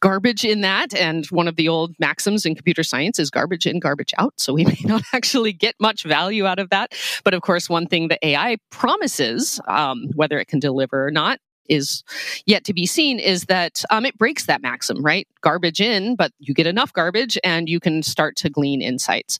garbage 0.00 0.42
in 0.42 0.62
that. 0.62 0.94
And 0.94 1.26
one 1.26 1.48
of 1.48 1.56
the 1.56 1.68
old 1.68 1.94
maxims 1.98 2.46
in 2.46 2.54
computer 2.54 2.82
science 2.82 3.18
is 3.18 3.28
garbage 3.28 3.66
in, 3.66 3.78
garbage 3.78 4.14
out. 4.16 4.32
So 4.38 4.54
we 4.54 4.64
may 4.72 4.78
not 4.84 5.02
actually 5.12 5.52
get 5.52 5.74
much 5.78 6.04
value 6.04 6.46
out 6.46 6.58
of 6.58 6.70
that. 6.70 6.94
But 7.24 7.34
of 7.34 7.42
course, 7.42 7.68
one 7.68 7.86
thing 7.86 8.08
that 8.08 8.20
AI 8.22 8.56
promises, 8.70 9.60
um, 9.68 10.08
whether 10.14 10.38
it 10.38 10.46
can 10.46 10.58
deliver 10.58 11.06
or 11.06 11.10
not 11.10 11.40
is 11.68 12.04
yet 12.46 12.64
to 12.64 12.74
be 12.74 12.86
seen 12.86 13.18
is 13.18 13.44
that 13.44 13.84
um, 13.90 14.04
it 14.04 14.16
breaks 14.18 14.46
that 14.46 14.62
maxim, 14.62 15.02
right? 15.02 15.26
Garbage 15.40 15.80
in, 15.80 16.16
but 16.16 16.32
you 16.38 16.54
get 16.54 16.66
enough 16.66 16.92
garbage 16.92 17.38
and 17.44 17.68
you 17.68 17.80
can 17.80 18.02
start 18.02 18.36
to 18.36 18.50
glean 18.50 18.82
insights. 18.82 19.38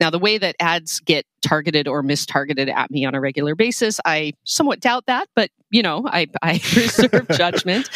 Now, 0.00 0.10
the 0.10 0.18
way 0.18 0.38
that 0.38 0.56
ads 0.60 1.00
get 1.00 1.26
targeted 1.42 1.88
or 1.88 2.02
mistargeted 2.02 2.72
at 2.72 2.90
me 2.90 3.04
on 3.04 3.14
a 3.14 3.20
regular 3.20 3.54
basis, 3.54 4.00
I 4.04 4.32
somewhat 4.44 4.80
doubt 4.80 5.06
that, 5.06 5.28
but 5.34 5.50
you 5.70 5.82
know, 5.82 6.04
I, 6.06 6.28
I 6.42 6.52
reserve 6.76 7.28
judgment. 7.30 7.90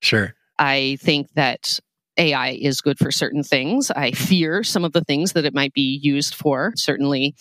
Sure. 0.00 0.34
I 0.58 0.98
think 1.00 1.32
that 1.34 1.78
AI 2.16 2.50
is 2.50 2.80
good 2.80 2.98
for 2.98 3.10
certain 3.10 3.42
things. 3.42 3.90
I 3.90 4.12
fear 4.12 4.62
some 4.62 4.84
of 4.84 4.92
the 4.92 5.02
things 5.02 5.32
that 5.32 5.44
it 5.44 5.54
might 5.54 5.72
be 5.72 5.98
used 6.02 6.34
for. 6.34 6.72
Certainly, 6.76 7.34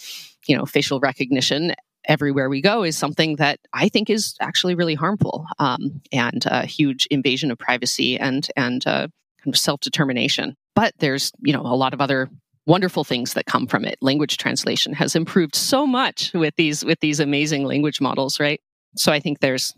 you 0.47 0.57
know, 0.57 0.65
facial 0.65 0.99
recognition 0.99 1.73
everywhere 2.05 2.49
we 2.49 2.61
go 2.61 2.83
is 2.83 2.97
something 2.97 3.35
that 3.37 3.59
I 3.73 3.89
think 3.89 4.09
is 4.09 4.35
actually 4.39 4.75
really 4.75 4.95
harmful 4.95 5.45
um, 5.59 6.01
and 6.11 6.45
a 6.45 6.65
huge 6.65 7.07
invasion 7.07 7.51
of 7.51 7.57
privacy 7.57 8.17
and 8.17 8.47
and 8.55 8.85
uh, 8.87 9.07
kind 9.43 9.53
of 9.53 9.57
self 9.57 9.79
determination. 9.81 10.55
But 10.75 10.93
there's 10.99 11.31
you 11.39 11.53
know 11.53 11.61
a 11.61 11.75
lot 11.75 11.93
of 11.93 12.01
other 12.01 12.29
wonderful 12.65 13.03
things 13.03 13.33
that 13.33 13.45
come 13.45 13.67
from 13.67 13.83
it. 13.85 13.97
Language 14.01 14.37
translation 14.37 14.93
has 14.93 15.15
improved 15.15 15.55
so 15.55 15.87
much 15.87 16.31
with 16.33 16.55
these 16.55 16.85
with 16.85 16.99
these 16.99 17.19
amazing 17.19 17.65
language 17.65 17.99
models, 17.99 18.39
right? 18.39 18.61
So 18.95 19.11
I 19.11 19.19
think 19.19 19.39
there's 19.39 19.75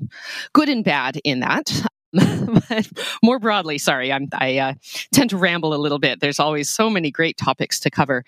good 0.53 0.69
and 0.69 0.84
bad 0.84 1.19
in 1.23 1.41
that. 1.41 1.71
but 2.13 2.89
more 3.23 3.39
broadly, 3.39 3.77
sorry, 3.77 4.12
I'm, 4.12 4.27
I 4.34 4.57
uh, 4.57 4.73
tend 5.13 5.29
to 5.29 5.38
ramble 5.38 5.73
a 5.73 5.79
little 5.79 5.99
bit. 5.99 6.19
There's 6.19 6.39
always 6.39 6.69
so 6.69 6.89
many 6.89 7.10
great 7.10 7.38
topics 7.38 7.79
to 7.81 7.89
cover. 7.89 8.25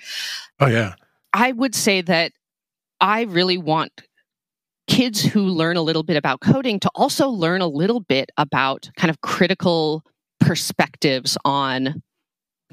Oh 0.59 0.67
yeah, 0.67 0.95
I 1.33 1.51
would 1.51 1.75
say 1.75 2.01
that 2.01 2.31
I 3.03 3.23
really 3.23 3.57
want 3.57 3.91
kids 4.87 5.21
who 5.21 5.41
learn 5.41 5.75
a 5.75 5.81
little 5.81 6.03
bit 6.03 6.15
about 6.15 6.39
coding 6.39 6.79
to 6.79 6.89
also 6.95 7.27
learn 7.27 7.59
a 7.59 7.67
little 7.67 7.99
bit 7.99 8.29
about 8.37 8.89
kind 8.95 9.09
of 9.09 9.19
critical 9.19 10.03
perspectives 10.39 11.37
on 11.43 12.01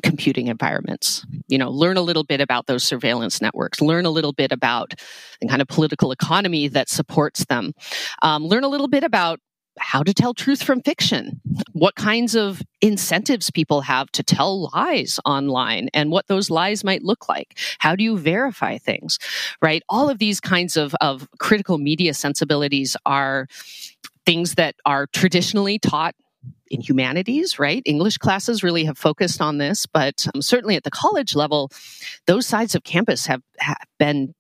computing 0.05 0.47
environments. 0.47 1.27
You 1.49 1.59
know, 1.59 1.69
learn 1.69 1.97
a 1.97 2.01
little 2.01 2.23
bit 2.23 2.41
about 2.41 2.69
those 2.69 2.85
surveillance 2.85 3.43
networks, 3.43 3.81
learn 3.81 4.07
a 4.07 4.11
little 4.11 4.33
bit 4.33 4.53
about 4.53 4.95
the 5.41 5.49
kind 5.49 5.61
of 5.61 5.67
political 5.67 6.13
economy 6.13 6.69
that 6.69 6.89
supports 6.89 7.45
them, 7.47 7.73
um, 8.23 8.47
learn 8.47 8.63
a 8.63 8.69
little 8.69 8.89
bit 8.89 9.03
about 9.03 9.41
how 9.79 10.03
to 10.03 10.13
tell 10.13 10.35
truth 10.35 10.63
from 10.63 10.83
fiction, 10.83 11.41
what 11.73 11.95
kinds 11.95 12.35
of 12.35 12.63
incentives 12.81 13.51
people 13.51 13.83
have 13.83 14.11
to 14.13 14.23
tell 14.23 14.71
lies 14.75 15.19
online, 15.25 15.89
and 15.95 16.11
what 16.11 16.27
those 16.27 16.51
lies 16.51 16.85
might 16.85 17.03
look 17.03 17.29
like. 17.29 17.59
How 17.79 17.97
do 17.97 18.05
you 18.05 18.19
verify 18.19 18.79
things, 18.79 19.19
right? 19.63 19.83
All 19.89 20.11
of 20.11 20.19
these 20.19 20.41
kinds 20.41 20.77
of, 20.77 20.95
of 21.01 21.29
critical 21.39 21.79
media 21.79 22.15
sensibilities 22.15 22.97
are 23.07 23.47
things 24.27 24.55
that 24.57 24.75
are 24.85 25.07
traditionally 25.07 25.79
taught 25.79 26.15
in 26.71 26.81
humanities, 26.81 27.59
right? 27.59 27.83
English 27.85 28.19
classes 28.19 28.63
really 28.63 28.85
have 28.85 28.97
focused 28.97 29.41
on 29.41 29.59
this, 29.59 29.87
but 29.87 30.27
um, 30.35 30.41
certainly 30.41 30.77
at 30.77 30.85
the 30.85 30.91
college 30.91 31.35
level, 31.35 31.71
those 32.27 32.47
sides 32.47 32.75
of 32.75 32.85
campus 32.85 33.27
have, 33.27 33.43
have 33.59 33.77
been 33.99 34.35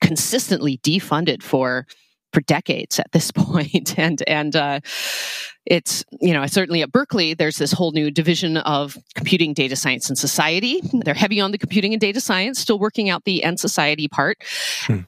consistently 0.00 0.78
defunded 0.78 1.42
for 1.42 1.86
for 2.34 2.42
decades 2.42 2.98
at 2.98 3.10
this 3.12 3.30
point. 3.34 3.98
And 3.98 4.22
and 4.26 4.54
uh, 4.54 4.80
it's 5.64 6.04
you 6.20 6.34
know 6.34 6.44
certainly 6.46 6.82
at 6.82 6.92
berkeley 6.92 7.32
there's 7.32 7.56
this 7.56 7.72
whole 7.72 7.92
new 7.92 8.10
division 8.10 8.58
of 8.58 8.98
computing 9.14 9.54
data 9.54 9.76
science 9.76 10.08
and 10.08 10.18
society. 10.18 10.82
They're 10.92 11.14
heavy 11.14 11.40
on 11.40 11.52
the 11.52 11.58
computing 11.58 11.94
and 11.94 12.00
data 12.00 12.20
science 12.20 12.58
still 12.58 12.78
working 12.78 13.08
out 13.08 13.24
the 13.24 13.44
and 13.44 13.58
society 13.58 14.08
part. 14.08 14.38
Hmm. 14.82 15.00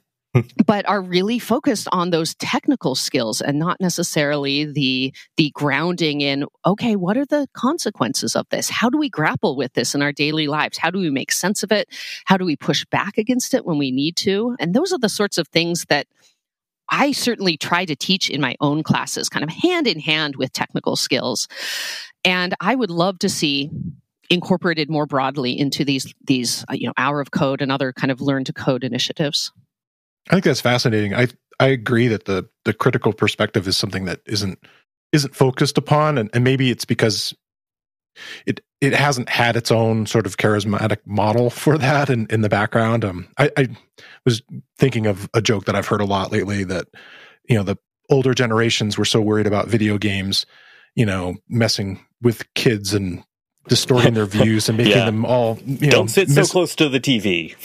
but 0.67 0.87
are 0.87 1.01
really 1.01 1.39
focused 1.39 1.89
on 1.93 2.11
those 2.11 2.35
technical 2.35 2.95
skills 2.95 3.41
and 3.41 3.59
not 3.59 3.81
necessarily 3.81 4.67
the 4.67 5.15
the 5.39 5.51
grounding 5.55 6.21
in 6.21 6.45
okay 6.67 6.95
what 6.95 7.17
are 7.17 7.25
the 7.25 7.47
consequences 7.55 8.37
of 8.37 8.47
this? 8.51 8.69
How 8.69 8.91
do 8.91 8.99
we 8.99 9.09
grapple 9.09 9.57
with 9.57 9.73
this 9.75 9.95
in 9.95 10.03
our 10.03 10.13
daily 10.13 10.47
lives? 10.47 10.79
How 10.79 10.91
do 10.91 10.99
we 10.99 11.11
make 11.11 11.33
sense 11.33 11.63
of 11.63 11.73
it? 11.73 11.89
How 12.27 12.37
do 12.37 12.45
we 12.45 12.57
push 12.57 12.85
back 12.87 13.19
against 13.19 13.55
it 13.55 13.65
when 13.65 13.79
we 13.79 13.91
need 13.91 14.17
to? 14.17 14.57
And 14.59 14.75
those 14.75 14.93
are 14.93 14.99
the 14.99 15.09
sorts 15.09 15.39
of 15.39 15.49
things 15.49 15.87
that 15.89 16.07
I 16.91 17.13
certainly 17.13 17.57
try 17.57 17.85
to 17.85 17.97
teach 17.97 18.31
in 18.31 18.41
my 18.41 18.57
own 18.61 18.83
classes, 18.83 19.29
kind 19.29 19.45
of 19.45 19.51
hand 19.51 19.87
in 19.87 20.01
hand 20.01 20.37
with 20.37 20.53
technical 20.53 20.97
skills. 20.97 21.49
And 22.25 22.55
I 22.61 22.75
would 22.75 22.91
love 22.91 23.19
to 23.21 23.29
see 23.29 23.71
incorporated 24.31 24.91
more 24.91 25.07
broadly 25.07 25.59
into 25.59 25.85
these 25.85 26.13
these 26.25 26.65
uh, 26.69 26.75
you 26.75 26.87
know 26.87 26.93
hour 26.97 27.21
of 27.21 27.31
code 27.31 27.63
and 27.63 27.71
other 27.71 27.93
kind 27.93 28.11
of 28.11 28.21
learn 28.21 28.45
to 28.45 28.53
code 28.53 28.85
initiatives. 28.85 29.53
I 30.29 30.35
think 30.35 30.45
that's 30.45 30.61
fascinating. 30.61 31.15
I 31.15 31.29
I 31.61 31.69
agree 31.69 32.09
that 32.09 32.25
the 32.25 32.49
the 32.65 32.73
critical 32.73 33.13
perspective 33.13 33.67
is 33.69 33.77
something 33.77 34.05
that 34.07 34.21
isn't 34.27 34.59
isn't 35.13 35.35
focused 35.35 35.79
upon 35.79 36.19
and, 36.19 36.31
and 36.33 36.43
maybe 36.43 36.71
it's 36.71 36.85
because 36.85 37.35
it 38.45 38.61
it 38.81 38.93
hasn't 38.93 39.29
had 39.29 39.57
its 39.57 39.71
own 39.71 40.07
sort 40.07 40.27
of 40.27 40.37
charismatic 40.37 40.99
model 41.07 41.51
for 41.51 41.79
that 41.79 42.11
in, 42.11 42.27
in 42.29 42.43
the 42.43 42.49
background. 42.49 43.05
Um, 43.05 43.29
I, 43.39 43.51
I 43.57 43.69
was 44.25 44.43
thinking 44.79 45.07
of 45.07 45.29
a 45.33 45.41
joke 45.41 45.65
that 45.65 45.75
I've 45.75 45.87
heard 45.87 46.01
a 46.01 46.07
lot 46.07 46.33
lately 46.33 46.65
that 46.65 46.89
you 47.49 47.57
know 47.57 47.63
the 47.63 47.79
older 48.11 48.35
generations 48.35 48.99
were 48.99 49.05
so 49.05 49.21
worried 49.21 49.47
about 49.47 49.69
video 49.69 49.99
games, 49.99 50.47
you 50.95 51.07
know, 51.07 51.37
messing 51.49 52.05
with 52.23 52.53
kids 52.55 52.93
and 52.93 53.25
distorting 53.69 54.15
their 54.15 54.27
views 54.27 54.69
and 54.69 54.79
making 54.79 54.93
yeah. 54.93 55.07
them 55.07 55.25
all 55.25 55.59
you 55.65 55.91
don't 55.91 56.09
sit 56.09 56.29
mis- 56.29 56.49
so 56.49 56.53
close 56.53 56.77
to 56.77 56.89
the 56.89 57.01
TV, 57.01 57.57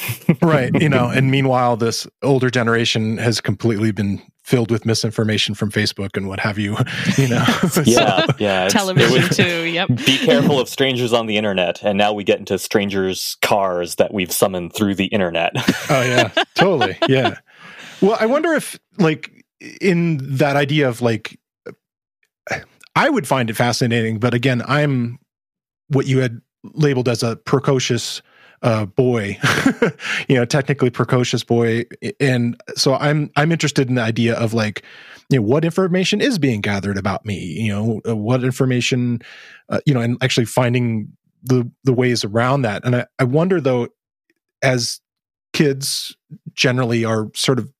right? 0.41 0.71
You 0.81 0.89
know, 0.89 1.09
and 1.13 1.29
meanwhile, 1.29 1.77
this 1.77 2.07
older 2.23 2.49
generation 2.49 3.17
has 3.17 3.41
completely 3.41 3.91
been 3.91 4.21
filled 4.43 4.71
with 4.71 4.85
misinformation 4.85 5.53
from 5.53 5.71
Facebook 5.71 6.17
and 6.17 6.27
what 6.27 6.39
have 6.39 6.57
you. 6.57 6.77
You 7.17 7.27
know, 7.27 7.45
yeah, 7.83 8.25
yeah, 8.39 8.67
television 8.69 9.21
was, 9.27 9.35
too. 9.35 9.63
Yep. 9.65 9.89
Be 10.05 10.17
careful 10.17 10.59
of 10.59 10.69
strangers 10.69 11.13
on 11.13 11.27
the 11.27 11.37
internet, 11.37 11.83
and 11.83 11.97
now 11.97 12.13
we 12.13 12.23
get 12.23 12.39
into 12.39 12.57
strangers' 12.57 13.37
cars 13.41 13.95
that 13.95 14.13
we've 14.13 14.31
summoned 14.31 14.73
through 14.73 14.95
the 14.95 15.05
internet. 15.07 15.51
oh 15.89 16.01
yeah, 16.01 16.31
totally. 16.55 16.97
Yeah. 17.07 17.37
Well, 18.01 18.17
I 18.19 18.27
wonder 18.27 18.53
if 18.53 18.79
like 18.97 19.45
in 19.79 20.17
that 20.37 20.55
idea 20.55 20.87
of 20.87 21.01
like. 21.01 21.37
I 22.95 23.09
would 23.09 23.27
find 23.27 23.49
it 23.49 23.55
fascinating, 23.55 24.19
but 24.19 24.33
again, 24.33 24.61
I'm 24.67 25.19
what 25.89 26.07
you 26.07 26.19
had 26.19 26.41
labeled 26.63 27.07
as 27.07 27.23
a 27.23 27.35
precocious 27.35 28.21
uh, 28.61 28.85
boy, 28.85 29.37
you 30.27 30.35
know, 30.35 30.45
technically 30.45 30.89
precocious 30.89 31.43
boy. 31.43 31.85
And 32.19 32.61
so 32.75 32.95
I'm 32.95 33.31
I'm 33.35 33.51
interested 33.51 33.89
in 33.89 33.95
the 33.95 34.01
idea 34.01 34.35
of 34.35 34.53
like, 34.53 34.83
you 35.29 35.37
know, 35.39 35.43
what 35.43 35.65
information 35.65 36.21
is 36.21 36.37
being 36.37 36.61
gathered 36.61 36.97
about 36.97 37.25
me? 37.25 37.37
You 37.39 37.69
know, 37.69 38.01
uh, 38.07 38.15
what 38.15 38.43
information, 38.43 39.21
uh, 39.69 39.79
you 39.85 39.93
know, 39.93 40.01
and 40.01 40.17
actually 40.21 40.45
finding 40.45 41.11
the 41.43 41.69
the 41.83 41.93
ways 41.93 42.23
around 42.23 42.61
that. 42.63 42.85
And 42.85 42.95
I, 42.95 43.05
I 43.19 43.23
wonder 43.23 43.59
though, 43.59 43.87
as 44.61 44.99
kids 45.53 46.15
generally 46.53 47.03
are 47.03 47.29
sort 47.35 47.59
of 47.59 47.71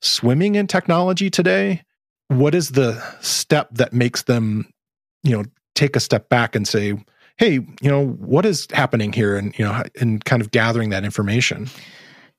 swimming 0.00 0.54
in 0.54 0.66
technology 0.66 1.28
today, 1.28 1.82
what 2.28 2.54
is 2.54 2.70
the 2.70 3.02
step 3.20 3.68
that 3.72 3.92
makes 3.92 4.22
them, 4.22 4.70
you 5.22 5.36
know, 5.36 5.44
take 5.74 5.96
a 5.96 6.00
step 6.00 6.28
back 6.28 6.56
and 6.56 6.66
say, 6.66 6.94
hey, 7.38 7.54
you 7.54 7.90
know, 7.90 8.06
what 8.06 8.44
is 8.44 8.66
happening 8.72 9.12
here, 9.12 9.36
and 9.36 9.56
you 9.58 9.64
know, 9.64 9.82
and 10.00 10.24
kind 10.24 10.42
of 10.42 10.50
gathering 10.50 10.90
that 10.90 11.04
information. 11.04 11.68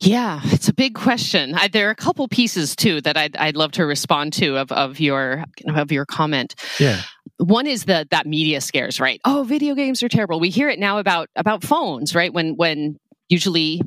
Yeah, 0.02 0.40
it's 0.46 0.70
a 0.70 0.74
big 0.74 0.96
question. 0.96 1.56
I, 1.56 1.68
there 1.68 1.90
are 1.90 1.92
a 1.92 1.96
couple 1.96 2.28
pieces 2.30 2.74
too 2.76 3.02
that 3.02 3.18
I'd, 3.18 3.36
I'd 3.36 3.58
love 3.58 3.74
to 3.74 3.86
respond 3.86 4.32
to 4.34 4.58
of, 4.58 4.72
of 4.72 5.00
your 5.00 5.44
of 5.68 5.92
your 5.92 6.06
comment. 6.06 6.56
Yeah. 6.80 7.02
One 7.38 7.68
is 7.68 7.86
the 7.86 8.08
that 8.12 8.26
media 8.26 8.62
scares, 8.62 9.00
right? 9.00 9.20
Oh, 9.26 9.44
video 9.44 9.76
games 9.76 10.02
are 10.02 10.10
terrible. 10.10 10.40
We 10.40 10.50
hear 10.50 10.70
it 10.70 10.80
now 10.80 11.00
about 11.00 11.30
about 11.36 11.64
phones, 11.64 12.16
right? 12.16 12.34
When 12.34 12.56
when 12.56 12.98
usually 13.28 13.82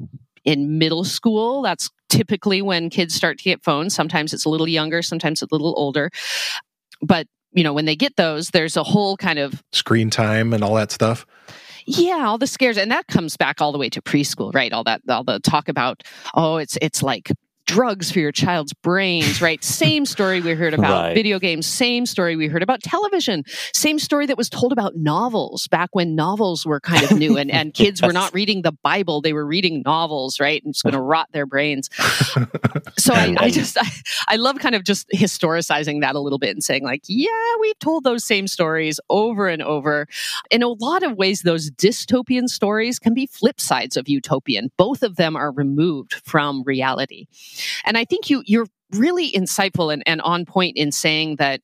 in 0.44 0.78
middle 0.78 1.04
school, 1.04 1.62
that's 1.62 1.88
typically 2.08 2.60
when 2.60 2.90
kids 2.90 3.14
start 3.14 3.38
to 3.38 3.44
get 3.44 3.64
phones. 3.64 3.94
Sometimes 3.94 4.34
it's 4.34 4.44
a 4.44 4.50
little 4.50 4.68
younger, 4.68 5.00
sometimes 5.00 5.40
a 5.40 5.46
little 5.50 5.74
older. 5.78 6.10
But 7.00 7.26
you 7.52 7.64
know, 7.64 7.72
when 7.72 7.84
they 7.84 7.96
get 7.96 8.16
those, 8.16 8.50
there's 8.50 8.76
a 8.76 8.82
whole 8.82 9.16
kind 9.16 9.38
of 9.38 9.62
screen 9.72 10.10
time 10.10 10.52
and 10.52 10.64
all 10.64 10.74
that 10.74 10.90
stuff. 10.90 11.26
Yeah, 11.84 12.24
all 12.26 12.38
the 12.38 12.46
scares, 12.46 12.78
and 12.78 12.90
that 12.92 13.08
comes 13.08 13.36
back 13.36 13.60
all 13.60 13.72
the 13.72 13.78
way 13.78 13.88
to 13.90 14.00
preschool, 14.00 14.54
right? 14.54 14.72
All 14.72 14.84
that, 14.84 15.02
all 15.08 15.24
the 15.24 15.40
talk 15.40 15.68
about, 15.68 16.02
oh, 16.34 16.58
it's 16.58 16.78
it's 16.80 17.02
like 17.02 17.32
drugs 17.66 18.10
for 18.10 18.20
your 18.20 18.32
child's 18.32 18.72
brains, 18.72 19.40
right? 19.40 19.62
same 19.62 20.04
story 20.04 20.40
we 20.40 20.52
heard 20.52 20.74
about 20.74 21.04
right. 21.04 21.14
video 21.14 21.38
games, 21.38 21.66
same 21.66 22.06
story 22.06 22.36
we 22.36 22.46
heard 22.46 22.62
about 22.62 22.82
television, 22.82 23.44
same 23.72 23.98
story 23.98 24.26
that 24.26 24.36
was 24.36 24.48
told 24.48 24.72
about 24.72 24.96
novels 24.96 25.68
back 25.68 25.90
when 25.92 26.14
novels 26.14 26.66
were 26.66 26.80
kind 26.80 27.04
of 27.04 27.18
new 27.18 27.36
and, 27.36 27.50
and 27.50 27.74
kids 27.74 28.00
yes. 28.00 28.06
were 28.06 28.12
not 28.12 28.32
reading 28.34 28.62
the 28.62 28.72
Bible, 28.72 29.20
they 29.20 29.32
were 29.32 29.46
reading 29.46 29.82
novels, 29.84 30.40
right? 30.40 30.62
And 30.62 30.72
it's 30.72 30.82
going 30.82 30.92
to 30.94 31.00
rot 31.00 31.28
their 31.32 31.46
brains. 31.46 31.88
so 32.98 33.14
I, 33.14 33.34
I, 33.38 33.50
just, 33.50 33.78
I, 33.78 33.88
I 34.28 34.36
love 34.36 34.58
kind 34.58 34.74
of 34.74 34.84
just 34.84 35.08
historicizing 35.10 36.00
that 36.00 36.14
a 36.14 36.20
little 36.20 36.38
bit 36.38 36.50
and 36.50 36.62
saying, 36.62 36.84
like, 36.84 37.02
yeah, 37.06 37.28
we've 37.60 37.78
told 37.78 38.04
those 38.04 38.24
same 38.24 38.46
stories 38.46 39.00
over 39.08 39.48
and 39.48 39.62
over. 39.62 40.06
In 40.50 40.62
a 40.62 40.68
lot 40.68 41.02
of 41.02 41.16
ways, 41.16 41.42
those 41.42 41.70
dystopian 41.70 42.48
stories 42.48 42.98
can 42.98 43.14
be 43.14 43.26
flip 43.26 43.60
sides 43.60 43.96
of 43.96 44.08
utopian. 44.08 44.70
Both 44.76 45.02
of 45.02 45.16
them 45.16 45.36
are 45.36 45.52
removed 45.52 46.14
from 46.24 46.62
reality. 46.64 47.26
And 47.84 47.96
I 47.96 48.04
think 48.04 48.30
you 48.30 48.42
you're 48.46 48.66
really 48.92 49.32
insightful 49.32 49.92
and, 49.92 50.02
and 50.06 50.20
on 50.22 50.44
point 50.44 50.76
in 50.76 50.92
saying 50.92 51.36
that 51.36 51.60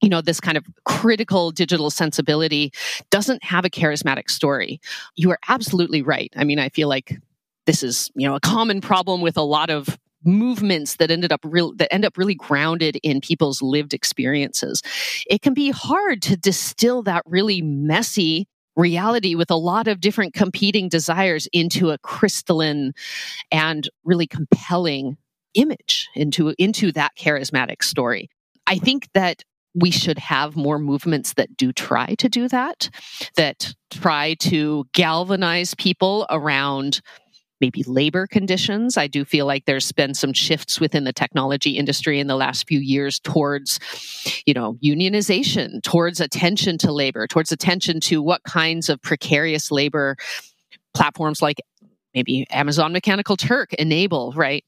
you 0.00 0.08
know 0.08 0.20
this 0.20 0.40
kind 0.40 0.56
of 0.56 0.64
critical 0.84 1.50
digital 1.50 1.90
sensibility 1.90 2.72
doesn't 3.10 3.42
have 3.44 3.64
a 3.64 3.70
charismatic 3.70 4.30
story. 4.30 4.80
You 5.16 5.30
are 5.30 5.38
absolutely 5.48 6.02
right. 6.02 6.32
I 6.36 6.44
mean 6.44 6.58
i 6.58 6.68
feel 6.68 6.88
like 6.88 7.18
this 7.66 7.82
is 7.82 8.10
you 8.14 8.26
know 8.26 8.34
a 8.34 8.40
common 8.40 8.80
problem 8.80 9.20
with 9.20 9.36
a 9.36 9.42
lot 9.42 9.70
of 9.70 9.98
movements 10.24 10.96
that 10.96 11.10
ended 11.10 11.32
up 11.32 11.40
real 11.44 11.74
that 11.74 11.92
end 11.92 12.04
up 12.04 12.16
really 12.16 12.34
grounded 12.34 12.98
in 13.02 13.20
people's 13.20 13.62
lived 13.62 13.94
experiences. 13.94 14.82
It 15.28 15.42
can 15.42 15.54
be 15.54 15.70
hard 15.70 16.22
to 16.22 16.36
distill 16.36 17.02
that 17.02 17.22
really 17.26 17.62
messy 17.62 18.48
reality 18.78 19.34
with 19.34 19.50
a 19.50 19.56
lot 19.56 19.88
of 19.88 20.00
different 20.00 20.32
competing 20.32 20.88
desires 20.88 21.48
into 21.52 21.90
a 21.90 21.98
crystalline 21.98 22.92
and 23.50 23.88
really 24.04 24.26
compelling 24.26 25.18
image 25.54 26.08
into 26.14 26.54
into 26.58 26.92
that 26.92 27.12
charismatic 27.18 27.82
story. 27.82 28.30
I 28.66 28.78
think 28.78 29.08
that 29.14 29.42
we 29.74 29.90
should 29.90 30.18
have 30.18 30.56
more 30.56 30.78
movements 30.78 31.34
that 31.34 31.56
do 31.56 31.72
try 31.72 32.14
to 32.16 32.28
do 32.28 32.48
that, 32.48 32.90
that 33.36 33.74
try 33.90 34.34
to 34.40 34.86
galvanize 34.92 35.74
people 35.74 36.26
around 36.30 37.00
maybe 37.60 37.82
labor 37.84 38.26
conditions. 38.26 38.96
I 38.96 39.06
do 39.06 39.24
feel 39.24 39.46
like 39.46 39.64
there's 39.64 39.92
been 39.92 40.14
some 40.14 40.32
shifts 40.32 40.80
within 40.80 41.04
the 41.04 41.12
technology 41.12 41.76
industry 41.76 42.20
in 42.20 42.26
the 42.26 42.36
last 42.36 42.68
few 42.68 42.80
years 42.80 43.18
towards, 43.20 43.80
you 44.46 44.54
know, 44.54 44.74
unionization, 44.82 45.82
towards 45.82 46.20
attention 46.20 46.78
to 46.78 46.92
labor, 46.92 47.26
towards 47.26 47.52
attention 47.52 48.00
to 48.00 48.22
what 48.22 48.42
kinds 48.44 48.88
of 48.88 49.00
precarious 49.02 49.70
labor 49.70 50.16
platforms 50.94 51.42
like 51.42 51.60
maybe 52.14 52.46
Amazon 52.50 52.92
Mechanical 52.92 53.36
Turk 53.36 53.72
enable, 53.74 54.32
right? 54.32 54.64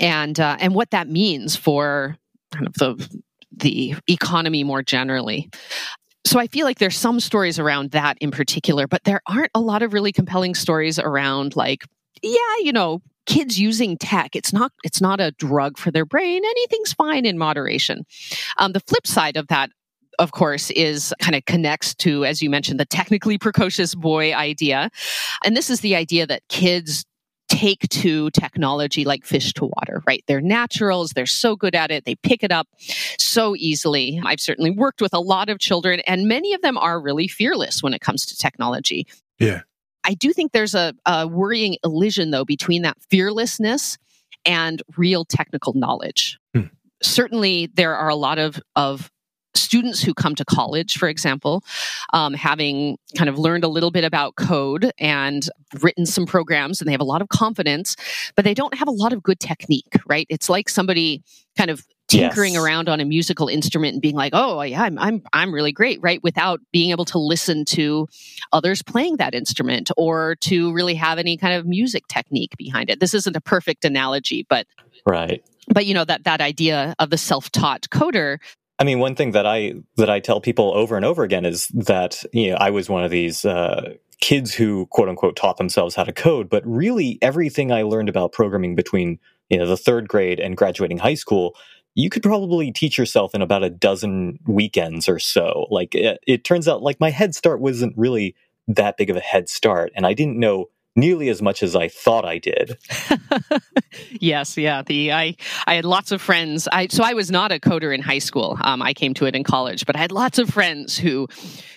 And 0.00 0.38
uh, 0.40 0.56
and 0.60 0.74
what 0.74 0.90
that 0.90 1.08
means 1.08 1.56
for 1.56 2.16
kind 2.52 2.66
of 2.66 2.74
the 2.74 3.08
the 3.56 3.94
economy 4.08 4.64
more 4.64 4.82
generally 4.82 5.50
so 6.26 6.38
I 6.40 6.46
feel 6.48 6.66
like 6.66 6.78
there's 6.78 6.98
some 6.98 7.20
stories 7.20 7.58
around 7.58 7.92
that 7.92 8.18
in 8.20 8.30
particular, 8.30 8.86
but 8.86 9.04
there 9.04 9.20
aren't 9.26 9.52
a 9.54 9.60
lot 9.60 9.82
of 9.82 9.92
really 9.92 10.12
compelling 10.12 10.54
stories 10.54 10.98
around 10.98 11.56
like, 11.56 11.84
yeah, 12.22 12.56
you 12.60 12.72
know, 12.72 13.00
kids 13.26 13.58
using 13.58 13.96
tech. 13.96 14.34
It's 14.34 14.52
not 14.52 14.72
it's 14.82 15.00
not 15.00 15.20
a 15.20 15.32
drug 15.32 15.78
for 15.78 15.90
their 15.90 16.04
brain. 16.04 16.44
Anything's 16.44 16.92
fine 16.92 17.26
in 17.26 17.38
moderation. 17.38 18.04
Um, 18.58 18.72
the 18.72 18.80
flip 18.80 19.06
side 19.06 19.36
of 19.36 19.48
that 19.48 19.70
of 20.18 20.32
course, 20.32 20.70
is 20.70 21.14
kind 21.20 21.34
of 21.34 21.44
connects 21.44 21.94
to, 21.94 22.24
as 22.24 22.40
you 22.40 22.48
mentioned, 22.48 22.80
the 22.80 22.86
technically 22.86 23.36
precocious 23.36 23.94
boy 23.94 24.32
idea. 24.32 24.90
And 25.44 25.56
this 25.56 25.68
is 25.68 25.80
the 25.80 25.94
idea 25.94 26.26
that 26.26 26.42
kids 26.48 27.04
take 27.48 27.88
to 27.88 28.30
technology 28.30 29.04
like 29.04 29.24
fish 29.24 29.52
to 29.54 29.66
water, 29.66 30.02
right? 30.06 30.24
They're 30.26 30.40
naturals. 30.40 31.10
They're 31.10 31.26
so 31.26 31.56
good 31.56 31.74
at 31.74 31.90
it. 31.90 32.04
They 32.04 32.16
pick 32.16 32.42
it 32.42 32.52
up 32.52 32.68
so 33.18 33.54
easily. 33.56 34.20
I've 34.24 34.40
certainly 34.40 34.70
worked 34.70 35.00
with 35.00 35.14
a 35.14 35.20
lot 35.20 35.48
of 35.48 35.58
children 35.58 36.00
and 36.06 36.28
many 36.28 36.54
of 36.54 36.62
them 36.62 36.76
are 36.76 37.00
really 37.00 37.28
fearless 37.28 37.82
when 37.82 37.94
it 37.94 38.00
comes 38.00 38.26
to 38.26 38.36
technology. 38.36 39.06
Yeah. 39.38 39.62
I 40.04 40.14
do 40.14 40.32
think 40.32 40.52
there's 40.52 40.74
a, 40.74 40.94
a 41.04 41.26
worrying 41.26 41.76
illusion 41.84 42.30
though 42.30 42.44
between 42.44 42.82
that 42.82 42.96
fearlessness 43.10 43.98
and 44.44 44.82
real 44.96 45.24
technical 45.24 45.72
knowledge. 45.74 46.38
Hmm. 46.54 46.66
Certainly 47.02 47.70
there 47.74 47.94
are 47.94 48.08
a 48.08 48.14
lot 48.14 48.38
of, 48.38 48.60
of 48.74 49.10
students 49.56 50.02
who 50.02 50.14
come 50.14 50.34
to 50.34 50.44
college, 50.44 50.96
for 50.98 51.08
example, 51.08 51.64
um, 52.12 52.34
having 52.34 52.98
kind 53.16 53.28
of 53.28 53.38
learned 53.38 53.64
a 53.64 53.68
little 53.68 53.90
bit 53.90 54.04
about 54.04 54.36
code 54.36 54.92
and 54.98 55.48
written 55.80 56.06
some 56.06 56.26
programs, 56.26 56.80
and 56.80 56.88
they 56.88 56.92
have 56.92 57.00
a 57.00 57.04
lot 57.04 57.22
of 57.22 57.28
confidence, 57.28 57.96
but 58.34 58.44
they 58.44 58.54
don't 58.54 58.74
have 58.74 58.88
a 58.88 58.92
lot 58.92 59.12
of 59.12 59.22
good 59.22 59.40
technique, 59.40 59.94
right? 60.06 60.26
It's 60.28 60.48
like 60.48 60.68
somebody 60.68 61.22
kind 61.56 61.70
of 61.70 61.84
tinkering 62.08 62.54
yes. 62.54 62.62
around 62.62 62.88
on 62.88 63.00
a 63.00 63.04
musical 63.04 63.48
instrument 63.48 63.94
and 63.94 64.02
being 64.02 64.14
like, 64.14 64.32
"Oh, 64.34 64.62
yeah, 64.62 64.82
I'm 64.82 64.98
I'm 64.98 65.22
I'm 65.32 65.52
really 65.52 65.72
great," 65.72 66.00
right? 66.02 66.22
Without 66.22 66.60
being 66.72 66.90
able 66.90 67.04
to 67.06 67.18
listen 67.18 67.64
to 67.66 68.08
others 68.52 68.82
playing 68.82 69.16
that 69.16 69.34
instrument 69.34 69.90
or 69.96 70.36
to 70.42 70.72
really 70.72 70.94
have 70.94 71.18
any 71.18 71.36
kind 71.36 71.54
of 71.54 71.66
music 71.66 72.06
technique 72.08 72.56
behind 72.56 72.90
it. 72.90 73.00
This 73.00 73.14
isn't 73.14 73.36
a 73.36 73.40
perfect 73.40 73.84
analogy, 73.84 74.46
but 74.48 74.66
right. 75.04 75.44
But 75.68 75.86
you 75.86 75.94
know 75.94 76.04
that 76.04 76.24
that 76.24 76.40
idea 76.40 76.94
of 76.98 77.10
the 77.10 77.18
self-taught 77.18 77.88
coder 77.90 78.38
I 78.78 78.84
mean, 78.84 78.98
one 78.98 79.14
thing 79.14 79.32
that 79.32 79.46
I 79.46 79.74
that 79.96 80.10
I 80.10 80.20
tell 80.20 80.40
people 80.40 80.72
over 80.74 80.96
and 80.96 81.04
over 81.04 81.22
again 81.22 81.44
is 81.44 81.68
that 81.68 82.24
you 82.32 82.50
know 82.50 82.56
I 82.56 82.70
was 82.70 82.90
one 82.90 83.04
of 83.04 83.10
these 83.10 83.44
uh, 83.44 83.94
kids 84.20 84.54
who 84.54 84.86
quote 84.86 85.08
unquote 85.08 85.36
taught 85.36 85.56
themselves 85.56 85.94
how 85.94 86.04
to 86.04 86.12
code, 86.12 86.48
but 86.50 86.62
really 86.66 87.18
everything 87.22 87.72
I 87.72 87.82
learned 87.82 88.08
about 88.08 88.32
programming 88.32 88.74
between 88.74 89.18
you 89.48 89.58
know 89.58 89.66
the 89.66 89.76
third 89.76 90.08
grade 90.08 90.40
and 90.40 90.56
graduating 90.56 90.98
high 90.98 91.14
school, 91.14 91.56
you 91.94 92.10
could 92.10 92.22
probably 92.22 92.70
teach 92.70 92.98
yourself 92.98 93.34
in 93.34 93.40
about 93.40 93.64
a 93.64 93.70
dozen 93.70 94.38
weekends 94.46 95.08
or 95.08 95.18
so. 95.18 95.66
Like 95.70 95.94
it, 95.94 96.18
it 96.26 96.44
turns 96.44 96.68
out, 96.68 96.82
like 96.82 97.00
my 97.00 97.10
head 97.10 97.34
start 97.34 97.60
wasn't 97.60 97.96
really 97.96 98.34
that 98.68 98.96
big 98.96 99.08
of 99.08 99.16
a 99.16 99.20
head 99.20 99.48
start, 99.48 99.90
and 99.96 100.06
I 100.06 100.12
didn't 100.12 100.38
know 100.38 100.66
nearly 100.96 101.28
as 101.28 101.42
much 101.42 101.62
as 101.62 101.76
I 101.76 101.88
thought 101.88 102.24
I 102.24 102.38
did. 102.38 102.76
yes, 104.10 104.56
yeah. 104.56 104.82
The 104.82 105.12
I 105.12 105.36
I 105.66 105.74
had 105.74 105.84
lots 105.84 106.10
of 106.10 106.20
friends. 106.20 106.66
I 106.72 106.88
so 106.88 107.04
I 107.04 107.14
was 107.14 107.30
not 107.30 107.52
a 107.52 107.60
coder 107.60 107.94
in 107.94 108.00
high 108.00 108.18
school. 108.18 108.58
Um, 108.62 108.82
I 108.82 108.94
came 108.94 109.14
to 109.14 109.26
it 109.26 109.36
in 109.36 109.44
college, 109.44 109.86
but 109.86 109.96
I 109.96 110.00
had 110.00 110.12
lots 110.12 110.38
of 110.38 110.50
friends 110.50 110.98
who 110.98 111.28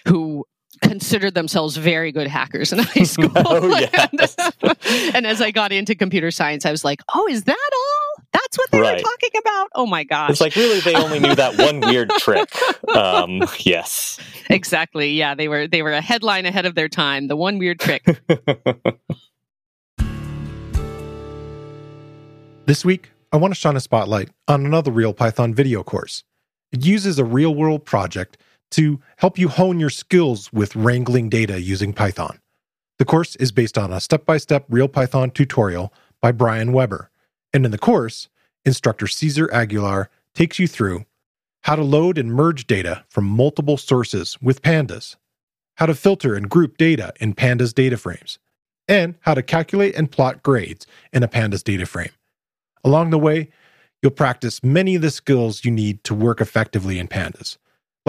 who 0.07 0.45
considered 0.82 1.34
themselves 1.34 1.76
very 1.76 2.11
good 2.11 2.28
hackers 2.28 2.72
in 2.72 2.80
high 2.84 3.03
school. 3.03 3.32
oh, 3.36 3.67
yes. 3.67 4.36
and, 4.61 4.78
and 5.15 5.28
as 5.28 5.41
I 5.41 5.51
got 5.51 5.72
into 5.72 5.93
computer 5.95 6.32
science, 6.32 6.65
I 6.65 6.72
was 6.72 6.86
like, 6.86 7.01
"Oh, 7.13 7.28
is 7.28 7.43
that 7.43 7.70
all? 7.74 8.09
That's 8.32 8.57
what 8.57 8.71
they 8.71 8.80
right. 8.80 8.97
were 8.97 9.01
talking 9.01 9.30
about? 9.39 9.69
Oh 9.75 9.86
my 9.86 10.03
gosh!" 10.03 10.32
It's 10.32 10.41
like 10.41 10.55
really 10.55 10.80
they 10.80 10.95
only 10.95 11.19
knew 11.19 11.36
that 11.36 11.57
one 11.57 11.80
weird 11.89 12.09
trick. 12.17 12.49
Um, 12.95 13.43
yes, 13.59 14.19
exactly. 14.49 15.11
Yeah, 15.11 15.36
they 15.36 15.47
were 15.47 15.67
they 15.67 15.82
were 15.82 15.93
a 15.93 16.01
headline 16.01 16.45
ahead 16.45 16.65
of 16.65 16.75
their 16.75 16.89
time. 16.89 17.27
The 17.27 17.36
one 17.36 17.57
weird 17.57 17.80
trick. 17.80 18.03
this 22.65 22.86
week, 22.86 23.11
I 23.32 23.38
want 23.38 23.53
to 23.53 23.59
shine 23.59 23.75
a 23.75 23.80
spotlight 23.80 24.30
on 24.47 24.65
another 24.65 24.91
Real 24.91 25.13
Python 25.13 25.53
video 25.53 25.84
course. 25.84 26.23
It 26.71 26.86
uses 26.86 27.19
a 27.19 27.25
real 27.25 27.53
world 27.55 27.86
project 27.86 28.38
to 28.71 28.99
help 29.17 29.38
you 29.38 29.47
hone 29.49 29.80
your 29.80 29.89
skills 29.89 30.53
with 30.53 30.75
wrangling 30.75 31.30
data 31.30 31.61
using 31.61 31.93
Python. 31.93 32.39
The 32.99 33.05
course 33.05 33.36
is 33.38 33.51
based 33.51 33.77
on 33.77 33.91
a 33.91 33.99
step 33.99 34.25
by 34.25 34.38
step 34.38 34.65
Real 34.69 34.88
Python 34.88 35.32
tutorial 35.32 35.93
by 36.21 36.32
Bryan 36.32 36.73
Weber. 36.73 37.09
And 37.53 37.65
in 37.65 37.71
the 37.71 37.77
course, 37.77 38.29
instructor 38.65 39.07
Cesar 39.07 39.51
Aguilar 39.53 40.09
takes 40.33 40.59
you 40.59 40.67
through 40.67 41.05
how 41.63 41.75
to 41.75 41.83
load 41.83 42.17
and 42.17 42.33
merge 42.33 42.67
data 42.67 43.03
from 43.09 43.25
multiple 43.25 43.77
sources 43.77 44.37
with 44.41 44.61
pandas, 44.61 45.15
how 45.75 45.85
to 45.85 45.95
filter 45.95 46.35
and 46.35 46.49
group 46.49 46.77
data 46.77 47.13
in 47.19 47.33
pandas 47.33 47.73
data 47.73 47.97
frames, 47.97 48.39
and 48.87 49.15
how 49.21 49.33
to 49.33 49.43
calculate 49.43 49.95
and 49.95 50.11
plot 50.11 50.41
grades 50.41 50.87
in 51.11 51.23
a 51.23 51.27
pandas 51.27 51.63
data 51.63 51.85
frame. 51.85 52.11
Along 52.83 53.09
the 53.09 53.19
way, 53.19 53.49
you'll 54.01 54.11
practice 54.11 54.63
many 54.63 54.95
of 54.95 55.01
the 55.01 55.11
skills 55.11 55.65
you 55.65 55.71
need 55.71 56.03
to 56.05 56.13
work 56.13 56.39
effectively 56.39 56.99
in 56.99 57.07
pandas 57.07 57.57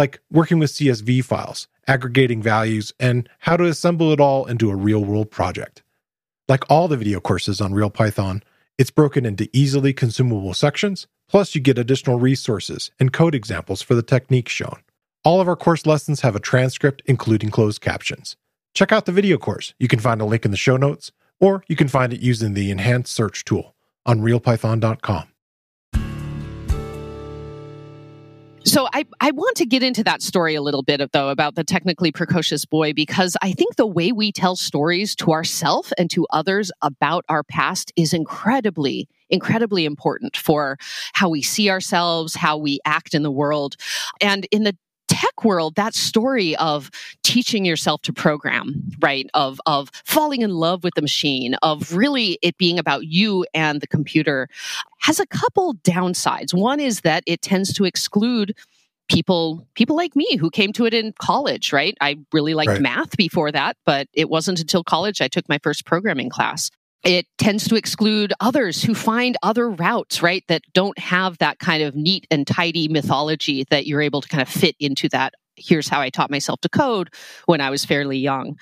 like 0.01 0.20
working 0.30 0.59
with 0.59 0.72
CSV 0.72 1.24
files, 1.24 1.68
aggregating 1.86 2.43
values, 2.43 2.93
and 2.99 3.28
how 3.41 3.57
to 3.57 3.64
assemble 3.64 4.12
it 4.12 4.20
all 4.20 4.47
into 4.47 4.70
a 4.70 4.76
real 4.76 5.05
world 5.05 5.30
project. 5.30 5.82
Like 6.49 6.64
all 6.70 6.88
the 6.88 6.97
video 6.97 7.20
courses 7.20 7.61
on 7.61 7.72
RealPython, 7.72 8.43
it's 8.81 8.91
broken 8.91 9.26
into 9.26 9.47
easily 9.53 9.93
consumable 9.93 10.55
sections, 10.55 11.07
plus, 11.28 11.55
you 11.55 11.61
get 11.61 11.76
additional 11.76 12.18
resources 12.18 12.91
and 12.99 13.12
code 13.12 13.35
examples 13.35 13.83
for 13.83 13.95
the 13.95 14.03
techniques 14.03 14.53
shown. 14.53 14.78
All 15.22 15.39
of 15.39 15.49
our 15.49 15.55
course 15.55 15.85
lessons 15.85 16.22
have 16.22 16.35
a 16.35 16.41
transcript, 16.41 17.03
including 17.05 17.51
closed 17.51 17.83
captions. 17.83 18.37
Check 18.72 18.91
out 18.91 19.05
the 19.05 19.12
video 19.12 19.37
course. 19.37 19.74
You 19.78 19.87
can 19.87 19.99
find 19.99 20.22
a 20.22 20.24
link 20.24 20.47
in 20.47 20.51
the 20.51 20.57
show 20.57 20.78
notes, 20.78 21.12
or 21.39 21.62
you 21.68 21.76
can 21.76 21.89
find 21.89 22.11
it 22.14 22.20
using 22.20 22.55
the 22.55 22.70
enhanced 22.70 23.12
search 23.12 23.45
tool 23.45 23.76
on 24.07 24.20
realpython.com. 24.20 25.30
So 28.65 28.89
I, 28.93 29.07
I 29.21 29.31
want 29.31 29.57
to 29.57 29.65
get 29.65 29.83
into 29.83 30.05
that 30.05 30.21
story 30.21 30.55
a 30.55 30.61
little 30.61 30.83
bit 30.83 31.13
though 31.13 31.31
about 31.31 31.55
the 31.55 31.65
technically 31.65 32.13
precocious 32.13 32.67
boy 32.67 32.93
because 32.93 33.37
I 33.41 33.53
think 33.53 33.77
the 33.77 33.87
way 33.87 34.13
we 34.13 34.33
tell 34.33 34.55
stories 34.55 35.15
to 35.17 35.33
ourselves 35.33 35.93
and 35.97 36.11
to 36.11 36.27
others 36.31 36.71
about 36.83 37.25
our 37.31 37.43
past 37.43 37.91
is 37.97 38.13
incredibly 38.13 39.09
incredibly 39.31 39.85
important 39.85 40.37
for 40.37 40.77
how 41.15 41.29
we 41.29 41.41
see 41.41 41.71
ourselves, 41.71 42.35
how 42.35 42.59
we 42.59 42.81
act 42.85 43.15
in 43.15 43.23
the 43.23 43.31
world. 43.31 43.77
And 44.21 44.47
in 44.51 44.65
the 44.65 44.77
tech 45.21 45.45
world, 45.45 45.75
that 45.75 45.95
story 45.95 46.57
of 46.57 46.91
teaching 47.23 47.64
yourself 47.64 48.01
to 48.03 48.12
program, 48.12 48.83
right? 49.01 49.29
Of, 49.35 49.61
of 49.66 49.91
falling 50.05 50.41
in 50.41 50.51
love 50.51 50.83
with 50.83 50.95
the 50.95 51.03
machine, 51.03 51.55
of 51.62 51.95
really 51.95 52.39
it 52.43 52.57
being 52.57 52.79
about 52.79 53.07
you 53.07 53.45
and 53.53 53.81
the 53.81 53.87
computer 53.87 54.49
has 55.01 55.21
a 55.21 55.27
couple 55.27 55.75
downsides. 55.77 56.55
One 56.55 56.81
is 56.81 57.03
that 57.03 57.23
it 57.27 57.43
tends 57.43 57.73
to 57.75 57.85
exclude 57.85 58.57
people 59.11 59.66
people 59.75 59.97
like 59.97 60.14
me 60.14 60.37
who 60.37 60.51
came 60.51 60.73
to 60.73 60.87
it 60.87 60.95
in 60.95 61.12
college 61.21 61.73
right 61.73 61.99
i 62.01 62.16
really 62.33 62.55
liked 62.55 62.71
right. 62.71 62.81
math 62.81 63.16
before 63.16 63.51
that 63.51 63.77
but 63.85 64.07
it 64.12 64.31
wasn't 64.31 64.61
until 64.61 64.85
college 64.85 65.21
i 65.21 65.27
took 65.27 65.49
my 65.49 65.59
first 65.64 65.85
programming 65.85 66.31
class 66.31 66.71
it 67.03 67.27
tends 67.39 67.67
to 67.69 67.77
exclude 67.77 68.33
others 68.41 68.83
who 68.83 68.95
find 68.95 69.37
other 69.43 69.71
routes, 69.71 70.23
right, 70.23 70.45
that 70.49 70.63
don't 70.75 70.99
have 70.99 71.39
that 71.39 71.59
kind 71.59 71.83
of 71.83 71.95
neat 71.95 72.27
and 72.31 72.47
tidy 72.47 72.89
mythology 72.89 73.65
that 73.71 73.87
you're 73.87 74.03
able 74.03 74.21
to 74.21 74.29
kind 74.29 74.43
of 74.43 74.49
fit 74.49 74.77
into 74.79 75.09
that. 75.09 75.35
Here's 75.57 75.89
how 75.89 76.01
I 76.01 76.11
taught 76.11 76.31
myself 76.31 76.61
to 76.63 76.69
code 76.69 77.11
when 77.47 77.61
I 77.61 77.71
was 77.71 77.85
fairly 77.85 78.19
young. 78.19 78.59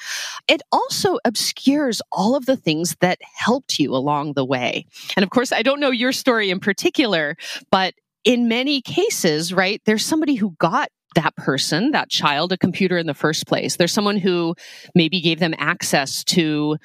It 0.49 0.63
also 0.73 1.19
obscures 1.25 2.03
all 2.11 2.35
of 2.35 2.47
the 2.47 2.57
things 2.57 2.97
that 3.01 3.19
helped 3.23 3.79
you 3.79 3.95
along 3.95 4.33
the 4.33 4.45
way. 4.45 4.87
And 5.17 5.23
of 5.23 5.31
course, 5.31 5.53
I 5.53 5.63
don't 5.63 5.81
know 5.81 5.91
your 5.91 6.13
story 6.13 6.51
in 6.51 6.59
particular, 6.59 7.37
but 7.71 7.95
in 8.25 8.49
many 8.49 8.81
cases, 8.81 9.53
right, 9.53 9.81
there's 9.85 10.05
somebody 10.05 10.35
who 10.35 10.55
got 10.59 10.89
that 11.15 11.37
person, 11.37 11.93
that 11.93 12.11
child, 12.11 12.53
a 12.53 12.59
computer 12.59 12.99
in 12.99 13.07
the 13.07 13.15
first 13.15 13.47
place. 13.47 13.77
There's 13.77 13.93
someone 13.93 14.19
who 14.19 14.55
maybe 14.95 15.21
gave 15.21 15.39
them 15.39 15.55
access 15.59 16.23
to 16.25 16.77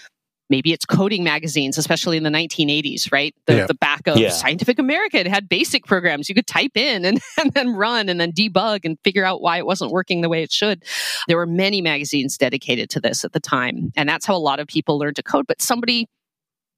maybe 0.54 0.72
it's 0.72 0.86
coding 0.86 1.24
magazines, 1.24 1.80
especially 1.80 2.16
in 2.16 2.22
the 2.22 2.30
1980s, 2.30 3.12
right? 3.12 3.34
The, 3.48 3.56
yeah. 3.56 3.66
the 3.66 3.74
back 3.74 4.06
of 4.06 4.18
yeah. 4.18 4.30
Scientific 4.30 4.78
American 4.78 5.26
had 5.26 5.50
basic 5.50 5.84
programs 5.84 6.30
you 6.30 6.36
could 6.36 6.46
type 6.46 6.78
in 6.78 7.06
and, 7.06 7.20
and 7.42 7.52
then 7.54 7.74
run 7.76 8.08
and 8.08 8.22
then 8.22 8.32
debug 8.32 8.82
and 8.86 9.00
figure 9.04 9.26
out 9.26 9.42
why 9.42 9.58
it 9.58 9.66
wasn't 9.66 9.90
working 9.90 10.22
the 10.22 10.30
way 10.30 10.44
it 10.44 10.52
should. 10.52 10.84
There 11.28 11.38
were 11.38 11.48
many 11.48 11.82
magazines 11.82 12.38
dedicated 12.38 12.92
to 12.92 13.00
this 13.00 13.26
at 13.26 13.32
the 13.34 13.40
time. 13.40 13.92
And 13.96 14.08
that's 14.08 14.28
how 14.28 14.36
a 14.36 14.38
lot 14.38 14.60
of 14.60 14.68
people 14.68 15.00
learned 15.00 15.16
to 15.16 15.24
code. 15.24 15.48
But 15.48 15.60
somebody 15.60 16.08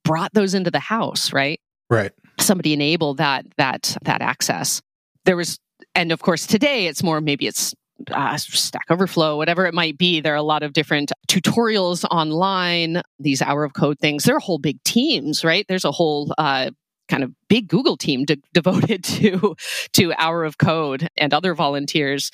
brought 0.04 0.32
those 0.32 0.54
into 0.54 0.70
the 0.70 0.80
house, 0.80 1.34
right? 1.34 1.60
Right. 1.90 2.12
Somebody 2.40 2.72
enabled 2.72 3.18
that 3.18 3.44
that 3.58 3.94
that 4.04 4.22
access. 4.22 4.80
There 5.26 5.36
was 5.36 5.58
and 5.94 6.12
of 6.12 6.22
course 6.22 6.46
today 6.46 6.86
it's 6.86 7.02
more 7.02 7.20
maybe 7.20 7.46
it's 7.46 7.74
uh, 8.10 8.36
Stack 8.36 8.86
Overflow, 8.90 9.36
whatever 9.36 9.66
it 9.66 9.74
might 9.74 9.98
be. 9.98 10.20
There 10.20 10.32
are 10.32 10.36
a 10.36 10.42
lot 10.42 10.62
of 10.62 10.72
different 10.72 11.12
tutorials 11.28 12.04
online, 12.10 13.02
these 13.18 13.42
hour 13.42 13.64
of 13.64 13.74
code 13.74 13.98
things. 13.98 14.24
There 14.24 14.36
are 14.36 14.40
whole 14.40 14.58
big 14.58 14.82
teams, 14.84 15.44
right? 15.44 15.64
There's 15.68 15.84
a 15.84 15.92
whole 15.92 16.32
uh, 16.38 16.70
kind 17.08 17.22
of 17.22 17.32
big 17.48 17.68
Google 17.68 17.96
team 17.96 18.24
de- 18.24 18.36
devoted 18.52 19.04
to 19.04 19.56
to 19.92 20.12
hour 20.14 20.44
of 20.44 20.58
code 20.58 21.08
and 21.16 21.32
other 21.32 21.54
volunteers 21.54 22.30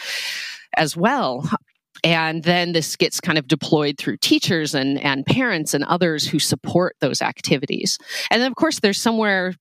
as 0.77 0.97
well. 0.97 1.49
And 2.05 2.43
then 2.43 2.73
this 2.73 2.97
gets 2.97 3.21
kind 3.21 3.39
of 3.39 3.47
deployed 3.47 3.97
through 3.97 4.17
teachers 4.17 4.75
and, 4.75 4.99
and 5.05 5.25
parents 5.25 5.73
and 5.73 5.85
others 5.85 6.27
who 6.27 6.41
support 6.41 6.97
those 7.01 7.23
activities. 7.23 7.97
And 8.31 8.43
then, 8.43 8.51
of 8.51 8.57
course, 8.57 8.81
there's 8.81 9.01
somewhere 9.01 9.55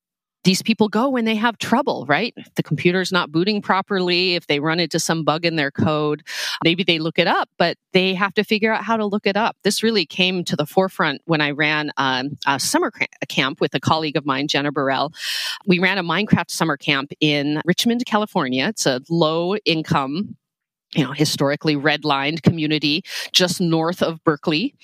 these 0.43 0.61
people 0.61 0.89
go 0.89 1.09
when 1.09 1.25
they 1.25 1.35
have 1.35 1.57
trouble, 1.57 2.05
right? 2.07 2.33
If 2.35 2.53
the 2.55 2.63
computer's 2.63 3.11
not 3.11 3.31
booting 3.31 3.61
properly, 3.61 4.35
if 4.35 4.47
they 4.47 4.59
run 4.59 4.79
into 4.79 4.99
some 4.99 5.23
bug 5.23 5.45
in 5.45 5.55
their 5.55 5.71
code, 5.71 6.23
maybe 6.63 6.83
they 6.83 6.99
look 6.99 7.19
it 7.19 7.27
up, 7.27 7.49
but 7.57 7.77
they 7.93 8.13
have 8.13 8.33
to 8.35 8.43
figure 8.43 8.73
out 8.73 8.83
how 8.83 8.97
to 8.97 9.05
look 9.05 9.27
it 9.27 9.37
up. 9.37 9.55
This 9.63 9.83
really 9.83 10.05
came 10.05 10.43
to 10.45 10.55
the 10.55 10.65
forefront 10.65 11.21
when 11.25 11.41
I 11.41 11.51
ran 11.51 11.91
um, 11.97 12.37
a 12.47 12.59
summer 12.59 12.91
camp 13.27 13.61
with 13.61 13.75
a 13.75 13.79
colleague 13.79 14.17
of 14.17 14.25
mine, 14.25 14.47
Jenna 14.47 14.71
Burrell. 14.71 15.13
We 15.65 15.79
ran 15.79 15.97
a 15.97 16.03
Minecraft 16.03 16.49
summer 16.49 16.77
camp 16.77 17.11
in 17.19 17.61
Richmond, 17.65 18.05
California. 18.05 18.67
It's 18.67 18.85
a 18.85 19.01
low 19.09 19.55
income 19.57 20.37
you 20.93 21.05
know, 21.05 21.13
historically 21.13 21.77
redlined 21.77 22.43
community 22.43 23.01
just 23.31 23.61
north 23.61 24.03
of 24.03 24.21
Berkeley. 24.25 24.75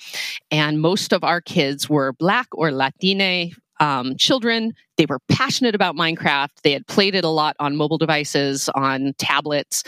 And 0.50 0.80
most 0.80 1.12
of 1.12 1.22
our 1.22 1.42
kids 1.42 1.88
were 1.88 2.14
Black 2.14 2.48
or 2.52 2.70
Latine 2.70 3.52
um, 3.80 4.16
children. 4.16 4.74
They 4.96 5.06
were 5.06 5.20
passionate 5.28 5.74
about 5.74 5.94
Minecraft. 5.94 6.50
They 6.62 6.72
had 6.72 6.86
played 6.86 7.14
it 7.14 7.24
a 7.24 7.28
lot 7.28 7.56
on 7.60 7.76
mobile 7.76 7.98
devices, 7.98 8.68
on 8.74 9.14
tablets. 9.18 9.84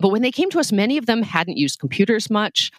But 0.00 0.08
when 0.08 0.22
they 0.22 0.32
came 0.32 0.50
to 0.50 0.60
us, 0.60 0.72
many 0.72 0.96
of 0.96 1.06
them 1.06 1.22
hadn't 1.22 1.56
used 1.58 1.78
computers 1.78 2.30
much 2.30 2.70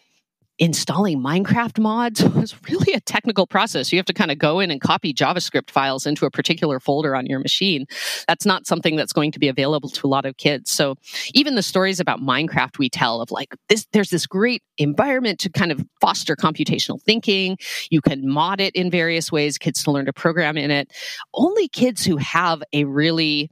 installing 0.60 1.20
Minecraft 1.20 1.80
mods 1.80 2.24
was 2.36 2.56
really 2.70 2.94
a 2.94 3.00
technical 3.02 3.46
process. 3.46 3.92
You 3.92 4.00
have 4.00 4.06
to 4.06 4.14
kind 4.14 4.32
of 4.32 4.38
go 4.38 4.60
in 4.60 4.72
and 4.72 4.82
copy 4.82 5.14
JavaScript 5.14 5.70
files 5.70 6.06
into 6.06 6.26
a 6.26 6.32
particular 6.32 6.80
folder 6.80 7.16
on 7.16 7.26
your 7.26 7.40
machine. 7.40 7.86
That's 8.28 8.46
not 8.46 8.66
something 8.66 8.96
that's 8.96 9.14
going 9.14 9.32
to 9.32 9.40
be 9.40 9.48
available 9.48 9.90
to 9.90 10.08
a 10.08 10.10
lot 10.10 10.26
of 10.26 10.38
kids. 10.38 10.72
So 10.72 10.96
even 11.34 11.56
the 11.56 11.64
stories 11.64 12.00
about 12.00 12.20
Minecraft 12.20 12.78
we 12.78 12.90
tell 12.90 13.22
of 13.22 13.32
like 13.32 13.56
this, 13.70 13.86
there's 13.94 14.10
this 14.10 14.26
great 14.26 14.64
environment 14.78 15.40
to 15.40 15.50
kind 15.50 15.72
of 15.72 15.84
foster 16.02 16.36
computational 16.36 17.02
thinking. 17.02 17.58
You 17.90 18.02
can 18.02 18.28
mod 18.28 18.60
it 18.60 18.76
in 18.76 18.90
various 18.90 19.32
ways, 19.32 19.58
kids 19.58 19.84
to 19.84 19.92
learn 19.92 20.06
to 20.06 20.14
program 20.14 20.58
in 20.58 20.72
it. 20.72 20.92
Only 21.34 21.68
kids 21.68 22.06
who 22.06 22.18
have 22.18 22.64
a 22.74 22.84
really 22.86 23.52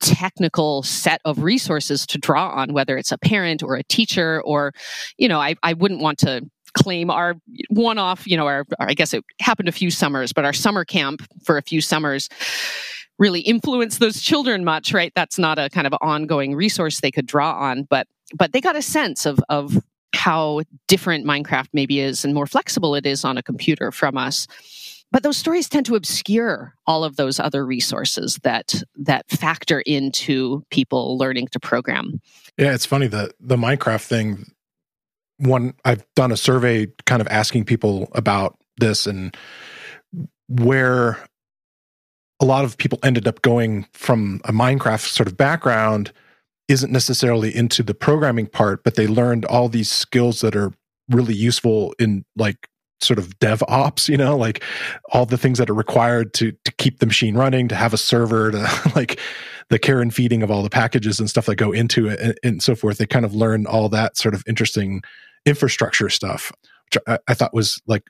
technical 0.00 0.82
set 0.82 1.20
of 1.24 1.42
resources 1.42 2.06
to 2.06 2.18
draw 2.18 2.50
on, 2.50 2.72
whether 2.72 2.96
it's 2.96 3.12
a 3.12 3.18
parent 3.18 3.62
or 3.62 3.76
a 3.76 3.82
teacher, 3.84 4.42
or, 4.42 4.72
you 5.18 5.28
know, 5.28 5.40
I, 5.40 5.54
I 5.62 5.72
wouldn't 5.74 6.00
want 6.00 6.18
to 6.18 6.48
claim 6.74 7.10
our 7.10 7.34
one 7.70 7.98
off, 7.98 8.26
you 8.26 8.36
know, 8.36 8.46
our, 8.46 8.64
our, 8.78 8.88
I 8.88 8.94
guess 8.94 9.12
it 9.12 9.24
happened 9.40 9.68
a 9.68 9.72
few 9.72 9.90
summers, 9.90 10.32
but 10.32 10.44
our 10.44 10.52
summer 10.52 10.84
camp 10.84 11.22
for 11.44 11.58
a 11.58 11.62
few 11.62 11.80
summers 11.80 12.28
really 13.18 13.40
influenced 13.40 14.00
those 14.00 14.20
children 14.20 14.64
much, 14.64 14.92
right? 14.92 15.12
That's 15.14 15.38
not 15.38 15.58
a 15.58 15.68
kind 15.70 15.86
of 15.86 15.94
ongoing 16.00 16.54
resource 16.54 17.00
they 17.00 17.10
could 17.10 17.26
draw 17.26 17.52
on, 17.52 17.84
but 17.84 18.06
but 18.34 18.52
they 18.52 18.60
got 18.60 18.76
a 18.76 18.82
sense 18.82 19.26
of 19.26 19.38
of 19.48 19.76
how 20.14 20.62
different 20.88 21.26
Minecraft 21.26 21.68
maybe 21.72 22.00
is 22.00 22.24
and 22.24 22.34
more 22.34 22.46
flexible 22.46 22.94
it 22.94 23.06
is 23.06 23.24
on 23.24 23.38
a 23.38 23.42
computer 23.42 23.90
from 23.90 24.16
us 24.16 24.46
but 25.12 25.22
those 25.22 25.36
stories 25.36 25.68
tend 25.68 25.86
to 25.86 25.94
obscure 25.94 26.74
all 26.86 27.04
of 27.04 27.16
those 27.16 27.38
other 27.38 27.64
resources 27.64 28.40
that 28.42 28.82
that 28.96 29.28
factor 29.30 29.80
into 29.80 30.64
people 30.70 31.18
learning 31.18 31.46
to 31.48 31.60
program. 31.60 32.20
Yeah 32.58 32.74
it's 32.74 32.86
funny 32.86 33.06
the 33.06 33.30
the 33.38 33.56
minecraft 33.56 34.06
thing 34.06 34.46
one 35.38 35.74
i've 35.84 36.04
done 36.16 36.32
a 36.32 36.36
survey 36.36 36.86
kind 37.06 37.20
of 37.20 37.28
asking 37.28 37.64
people 37.64 38.08
about 38.14 38.58
this 38.78 39.06
and 39.06 39.36
where 40.48 41.18
a 42.40 42.44
lot 42.44 42.64
of 42.64 42.76
people 42.76 42.98
ended 43.02 43.28
up 43.28 43.42
going 43.42 43.86
from 43.92 44.40
a 44.44 44.52
minecraft 44.52 45.08
sort 45.08 45.28
of 45.28 45.36
background 45.36 46.12
isn't 46.68 46.92
necessarily 46.92 47.54
into 47.54 47.82
the 47.82 47.94
programming 47.94 48.46
part 48.46 48.82
but 48.84 48.94
they 48.94 49.06
learned 49.06 49.44
all 49.46 49.68
these 49.68 49.90
skills 49.90 50.40
that 50.40 50.56
are 50.56 50.72
really 51.08 51.34
useful 51.34 51.94
in 51.98 52.24
like 52.36 52.68
sort 53.02 53.18
of 53.18 53.38
DevOps, 53.38 54.08
you 54.08 54.16
know 54.16 54.36
like 54.36 54.62
all 55.12 55.26
the 55.26 55.38
things 55.38 55.58
that 55.58 55.70
are 55.70 55.74
required 55.74 56.34
to 56.34 56.52
to 56.64 56.72
keep 56.72 56.98
the 56.98 57.06
machine 57.06 57.36
running 57.36 57.68
to 57.68 57.74
have 57.74 57.94
a 57.94 57.98
server 57.98 58.50
to 58.50 58.92
like 58.96 59.18
the 59.68 59.78
care 59.78 60.00
and 60.00 60.14
feeding 60.14 60.42
of 60.42 60.50
all 60.50 60.62
the 60.62 60.70
packages 60.70 61.18
and 61.18 61.30
stuff 61.30 61.46
that 61.46 61.56
go 61.56 61.72
into 61.72 62.08
it 62.08 62.20
and, 62.20 62.38
and 62.42 62.62
so 62.62 62.74
forth. 62.74 62.98
They 62.98 63.06
kind 63.06 63.24
of 63.24 63.34
learn 63.34 63.66
all 63.66 63.88
that 63.90 64.16
sort 64.16 64.34
of 64.34 64.42
interesting 64.46 65.02
infrastructure 65.44 66.08
stuff 66.08 66.52
which 66.92 67.02
I, 67.06 67.18
I, 67.26 67.34
thought 67.34 67.52
was 67.52 67.82
like 67.88 68.04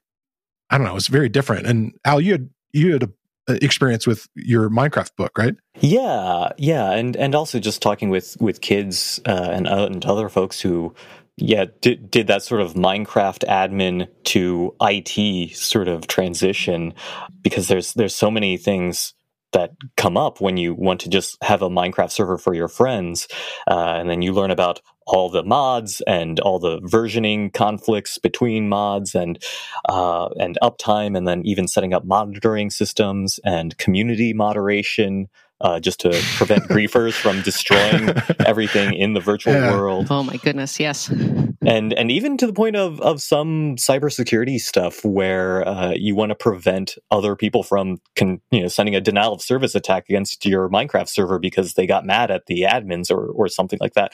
i 0.71 0.77
don't 0.77 0.85
know 0.87 0.93
it 0.93 0.95
was 0.95 1.09
very 1.09 1.29
different. 1.29 1.67
And 1.67 1.95
al 2.05 2.21
you 2.21 2.33
had 2.33 2.51
you 2.73 2.93
had 2.93 3.03
a 3.05 3.11
experience 3.49 4.07
with 4.07 4.29
your 4.35 4.71
Minecraft 4.71 5.17
book, 5.17 5.37
right? 5.37 5.55
Yeah, 5.81 6.51
yeah, 6.59 6.93
and 6.93 7.17
and 7.17 7.35
also 7.35 7.59
just 7.59 7.83
talking 7.83 8.09
with 8.09 8.37
with 8.41 8.61
kids 8.61 9.21
uh, 9.27 9.49
and 9.53 9.67
uh, 9.67 9.89
and 9.91 10.05
other 10.05 10.29
folks 10.29 10.61
who 10.61 10.95
yeah, 11.37 11.65
did, 11.81 12.11
did 12.11 12.27
that 12.27 12.43
sort 12.43 12.61
of 12.61 12.75
Minecraft 12.75 13.45
admin 13.49 14.09
to 14.25 14.75
IT 14.81 15.57
sort 15.57 15.89
of 15.89 16.07
transition? 16.07 16.95
Because 17.43 17.69
there's 17.69 17.95
there's 17.95 18.15
so 18.15 18.31
many 18.31 18.57
things 18.57 19.15
that 19.53 19.73
come 19.97 20.17
up 20.17 20.41
when 20.41 20.57
you 20.57 20.75
want 20.75 21.01
to 21.01 21.09
just 21.09 21.37
have 21.43 21.63
a 21.63 21.69
Minecraft 21.69 22.11
server 22.11 22.39
for 22.39 22.55
your 22.55 22.69
friends, 22.69 23.29
uh, 23.71 23.95
and 23.99 24.11
then 24.11 24.23
you 24.23 24.33
learn 24.33 24.51
about 24.51 24.81
all 25.07 25.29
the 25.31 25.43
mods 25.43 26.01
and 26.07 26.39
all 26.41 26.59
the 26.59 26.81
versioning 26.83 27.53
conflicts 27.53 28.19
between 28.19 28.69
mods 28.69 29.15
and 29.15 29.43
uh, 29.89 30.29
and 30.39 30.59
uptime, 30.63 31.17
and 31.17 31.27
then 31.27 31.43
even 31.45 31.67
setting 31.67 31.95
up 31.95 32.05
monitoring 32.05 32.71
systems 32.71 33.41
and 33.45 33.77
community 33.79 34.33
moderation 34.35 35.29
uh, 35.63 35.81
just 35.81 36.01
to 36.01 36.11
prevent 36.37 36.65
griefers 36.65 37.15
from 37.15 37.41
destroying 37.43 38.11
everything 38.47 38.95
in 38.95 39.15
the 39.15 39.21
virtual 39.21 39.55
yeah. 39.55 39.71
world. 39.73 40.09
Oh 40.11 40.23
my 40.23 40.37
goodness, 40.37 40.79
yes. 40.79 41.09
And 41.09 41.93
and 41.93 42.11
even 42.11 42.37
to 42.39 42.47
the 42.47 42.53
point 42.53 42.77
of 42.77 43.01
of 43.01 43.23
some 43.23 43.77
cybersecurity 43.77 44.61
stuff 44.61 45.05
where 45.05 45.67
uh, 45.67 45.93
you 45.95 46.15
want 46.15 46.31
to 46.31 46.35
prevent 46.35 46.99
other 47.11 47.37
people 47.37 47.63
from 47.63 47.99
con, 48.17 48.41
you 48.51 48.63
know 48.63 48.69
sending 48.69 48.97
a 48.97 49.01
denial 49.01 49.33
of 49.33 49.41
service 49.41 49.75
attack 49.75 50.07
against 50.09 50.45
your 50.45 50.69
Minecraft 50.69 51.09
server 51.09 51.39
because 51.39 51.75
they 51.75 51.87
got 51.87 52.05
mad 52.05 52.31
at 52.31 52.47
the 52.47 52.63
admins 52.63 53.11
or 53.11 53.29
or 53.29 53.49
something 53.49 53.79
like 53.81 53.95
that. 53.95 54.13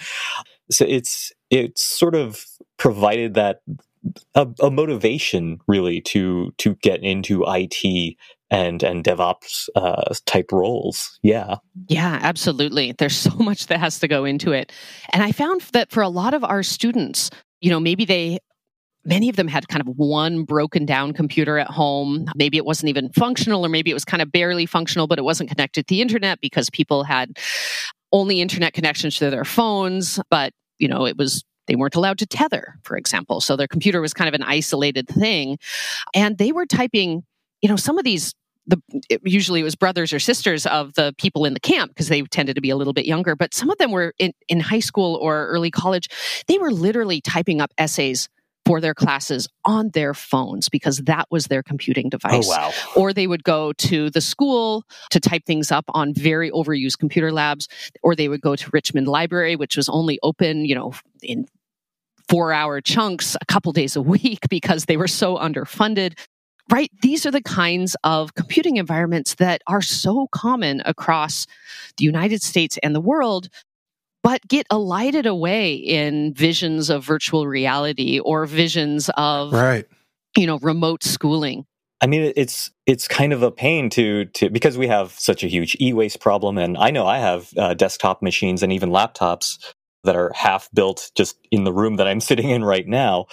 So 0.70 0.84
it's 0.86 1.32
it's 1.50 1.82
sort 1.82 2.14
of 2.14 2.44
provided 2.76 3.34
that 3.34 3.60
a, 4.34 4.46
a, 4.60 4.70
motivation 4.70 5.58
really 5.66 6.00
to 6.00 6.52
to 6.58 6.76
get 6.76 7.02
into 7.02 7.44
IT 7.46 8.16
and 8.50 8.82
and 8.82 9.04
DevOps 9.04 9.68
uh, 9.74 10.14
type 10.26 10.52
roles. 10.52 11.18
Yeah, 11.22 11.56
yeah, 11.88 12.18
absolutely. 12.22 12.92
There's 12.92 13.16
so 13.16 13.30
much 13.38 13.66
that 13.66 13.80
has 13.80 13.98
to 14.00 14.08
go 14.08 14.24
into 14.24 14.52
it, 14.52 14.72
and 15.12 15.22
I 15.22 15.32
found 15.32 15.62
that 15.72 15.90
for 15.90 16.02
a 16.02 16.08
lot 16.08 16.34
of 16.34 16.44
our 16.44 16.62
students, 16.62 17.30
you 17.60 17.70
know, 17.70 17.80
maybe 17.80 18.04
they 18.04 18.38
many 19.04 19.28
of 19.28 19.36
them 19.36 19.48
had 19.48 19.68
kind 19.68 19.80
of 19.80 19.88
one 19.96 20.44
broken 20.44 20.84
down 20.84 21.12
computer 21.12 21.58
at 21.58 21.68
home. 21.68 22.26
Maybe 22.36 22.56
it 22.56 22.64
wasn't 22.66 22.90
even 22.90 23.10
functional, 23.10 23.64
or 23.64 23.68
maybe 23.68 23.90
it 23.90 23.94
was 23.94 24.04
kind 24.04 24.22
of 24.22 24.30
barely 24.30 24.66
functional, 24.66 25.06
but 25.06 25.18
it 25.18 25.22
wasn't 25.22 25.48
connected 25.48 25.86
to 25.86 25.94
the 25.94 26.02
internet 26.02 26.40
because 26.40 26.68
people 26.70 27.04
had 27.04 27.38
only 28.12 28.40
internet 28.40 28.72
connections 28.72 29.16
to 29.16 29.30
their 29.30 29.44
phones. 29.44 30.20
But 30.30 30.52
you 30.78 30.88
know, 30.88 31.06
it 31.06 31.16
was 31.16 31.44
they 31.68 31.76
weren't 31.76 31.94
allowed 31.94 32.18
to 32.18 32.26
tether, 32.26 32.74
for 32.82 32.96
example. 32.96 33.40
So 33.40 33.54
their 33.54 33.68
computer 33.68 34.00
was 34.00 34.12
kind 34.12 34.26
of 34.26 34.34
an 34.34 34.42
isolated 34.42 35.06
thing. 35.06 35.58
And 36.14 36.38
they 36.38 36.50
were 36.50 36.66
typing, 36.66 37.22
you 37.62 37.68
know, 37.68 37.76
some 37.76 37.98
of 37.98 38.04
these 38.04 38.34
the 38.66 38.80
it, 39.08 39.20
usually 39.24 39.60
it 39.60 39.64
was 39.64 39.74
brothers 39.74 40.12
or 40.12 40.18
sisters 40.18 40.66
of 40.66 40.92
the 40.94 41.14
people 41.16 41.44
in 41.44 41.54
the 41.54 41.60
camp 41.60 41.90
because 41.90 42.08
they 42.08 42.20
tended 42.22 42.54
to 42.54 42.60
be 42.60 42.68
a 42.68 42.76
little 42.76 42.92
bit 42.92 43.06
younger 43.06 43.34
but 43.34 43.54
some 43.54 43.70
of 43.70 43.78
them 43.78 43.90
were 43.90 44.12
in, 44.18 44.34
in 44.46 44.60
high 44.60 44.78
school 44.78 45.18
or 45.22 45.46
early 45.46 45.70
college 45.70 46.08
they 46.48 46.58
were 46.58 46.70
literally 46.70 47.22
typing 47.22 47.62
up 47.62 47.72
essays 47.78 48.28
for 48.68 48.82
their 48.82 48.92
classes 48.92 49.48
on 49.64 49.88
their 49.94 50.12
phones 50.12 50.68
because 50.68 50.98
that 50.98 51.26
was 51.30 51.46
their 51.46 51.62
computing 51.62 52.08
oh, 52.08 52.10
device. 52.10 52.46
Oh, 52.46 52.50
wow. 52.50 52.72
Or 52.94 53.14
they 53.14 53.26
would 53.26 53.42
go 53.42 53.72
to 53.72 54.10
the 54.10 54.20
school 54.20 54.84
to 55.08 55.18
type 55.18 55.46
things 55.46 55.72
up 55.72 55.86
on 55.94 56.12
very 56.12 56.50
overused 56.50 56.98
computer 56.98 57.32
labs, 57.32 57.66
or 58.02 58.14
they 58.14 58.28
would 58.28 58.42
go 58.42 58.56
to 58.56 58.70
Richmond 58.70 59.08
Library, 59.08 59.56
which 59.56 59.74
was 59.74 59.88
only 59.88 60.18
open, 60.22 60.66
you 60.66 60.74
know, 60.74 60.92
in 61.22 61.46
four 62.28 62.52
hour 62.52 62.82
chunks 62.82 63.38
a 63.40 63.46
couple 63.46 63.72
days 63.72 63.96
a 63.96 64.02
week 64.02 64.40
because 64.50 64.84
they 64.84 64.98
were 64.98 65.08
so 65.08 65.38
underfunded. 65.38 66.18
Right? 66.70 66.90
These 67.00 67.24
are 67.24 67.30
the 67.30 67.42
kinds 67.42 67.96
of 68.04 68.34
computing 68.34 68.76
environments 68.76 69.36
that 69.36 69.62
are 69.66 69.80
so 69.80 70.28
common 70.32 70.82
across 70.84 71.46
the 71.96 72.04
United 72.04 72.42
States 72.42 72.78
and 72.82 72.94
the 72.94 73.00
world, 73.00 73.48
but 74.22 74.46
get 74.48 74.66
elided 74.70 75.24
away 75.24 75.74
in 75.74 76.34
visions 76.34 76.90
of 76.90 77.04
virtual 77.04 77.46
reality 77.46 78.18
or 78.18 78.44
visions 78.44 79.08
of, 79.16 79.52
right. 79.52 79.86
you 80.36 80.46
know, 80.46 80.58
remote 80.58 81.02
schooling. 81.02 81.64
I 82.00 82.06
mean, 82.06 82.32
it's 82.36 82.70
it's 82.86 83.08
kind 83.08 83.32
of 83.32 83.42
a 83.42 83.50
pain 83.50 83.90
to 83.90 84.26
to 84.26 84.50
because 84.50 84.78
we 84.78 84.86
have 84.86 85.12
such 85.12 85.42
a 85.42 85.48
huge 85.48 85.76
e-waste 85.80 86.20
problem, 86.20 86.56
and 86.56 86.78
I 86.78 86.90
know 86.90 87.06
I 87.06 87.18
have 87.18 87.50
uh, 87.56 87.74
desktop 87.74 88.22
machines 88.22 88.62
and 88.62 88.72
even 88.72 88.90
laptops 88.90 89.58
that 90.04 90.14
are 90.14 90.32
half 90.34 90.68
built 90.72 91.10
just 91.16 91.36
in 91.50 91.64
the 91.64 91.72
room 91.72 91.96
that 91.96 92.06
I'm 92.06 92.20
sitting 92.30 92.50
in 92.50 92.64
right 92.64 92.86
now. 92.86 93.26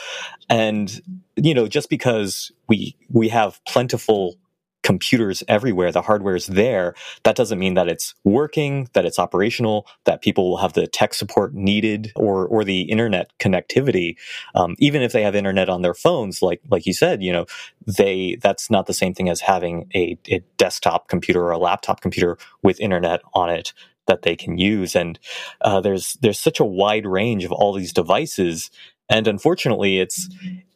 And, 0.50 1.24
you 1.36 1.54
know, 1.54 1.68
just 1.68 1.90
because 1.90 2.52
we, 2.68 2.96
we 3.10 3.30
have 3.30 3.60
plentiful 3.66 4.38
computers 4.86 5.42
everywhere. 5.48 5.92
The 5.92 6.04
hardware 6.04 6.36
is 6.36 6.46
there. 6.46 6.94
That 7.24 7.36
doesn't 7.36 7.58
mean 7.58 7.74
that 7.74 7.88
it's 7.88 8.14
working, 8.24 8.88
that 8.94 9.04
it's 9.04 9.18
operational, 9.18 9.88
that 10.04 10.22
people 10.22 10.48
will 10.48 10.58
have 10.58 10.74
the 10.74 10.86
tech 10.86 11.16
support 11.16 11.56
needed 11.56 12.12
or 12.16 12.46
or 12.46 12.64
the 12.64 12.82
internet 12.84 13.32
connectivity. 13.40 14.16
Um, 14.54 14.76
even 14.78 15.02
if 15.02 15.12
they 15.12 15.24
have 15.24 15.34
internet 15.34 15.70
on 15.70 15.82
their 15.82 15.96
phones, 15.96 16.44
like 16.44 16.62
like 16.70 16.86
you 16.86 16.94
said, 16.94 17.24
you 17.24 17.34
know, 17.34 17.48
they 17.88 18.38
that's 18.44 18.70
not 18.70 18.86
the 18.86 18.94
same 18.94 19.16
thing 19.16 19.28
as 19.28 19.42
having 19.42 19.90
a, 19.96 20.20
a 20.30 20.44
desktop 20.58 21.08
computer 21.08 21.42
or 21.42 21.52
a 21.52 21.58
laptop 21.58 22.02
computer 22.02 22.38
with 22.62 22.80
internet 22.80 23.22
on 23.34 23.50
it 23.50 23.74
that 24.06 24.22
they 24.22 24.36
can 24.36 24.60
use. 24.60 24.96
And 24.96 25.18
uh, 25.62 25.82
there's 25.82 26.14
there's 26.22 26.40
such 26.40 26.60
a 26.60 26.66
wide 26.66 27.08
range 27.08 27.44
of 27.44 27.52
all 27.52 27.74
these 27.74 27.92
devices 27.92 28.70
and 29.10 29.28
unfortunately, 29.28 30.00
it's 30.00 30.30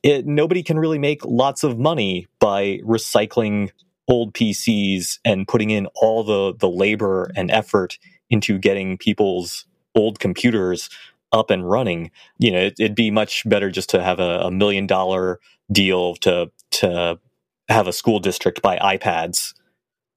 it, 0.04 0.26
nobody 0.26 0.64
can 0.64 0.80
really 0.80 1.00
make 1.00 1.24
lots 1.26 1.64
of 1.64 1.78
money 1.78 2.28
by 2.40 2.80
recycling 2.86 3.72
old 4.08 4.34
PCs 4.34 5.20
and 5.24 5.48
putting 5.48 5.70
in 5.70 5.88
all 5.96 6.24
the 6.24 6.56
the 6.58 6.70
labor 6.70 7.32
and 7.36 7.52
effort 7.52 7.98
into 8.30 8.58
getting 8.58 8.98
people's 8.98 9.66
old 9.96 10.20
computers 10.20 10.90
up 11.32 11.50
and 11.50 11.70
running. 11.70 12.12
You 12.38 12.52
know, 12.52 12.60
it, 12.60 12.76
would 12.80 12.96
be 12.96 13.12
much 13.12 13.48
better 13.48 13.70
just 13.70 13.90
to 13.92 14.04
have 14.04 14.20
a, 14.20 14.40
a 14.42 14.52
million 14.52 14.88
dollar 14.88 15.40
deal 15.72 16.16
to 16.18 16.52
to 16.72 17.20
have 17.68 17.88
a 17.88 17.94
school 17.94 18.20
district 18.20 18.62
buy 18.62 18.78
iPads 18.78 19.54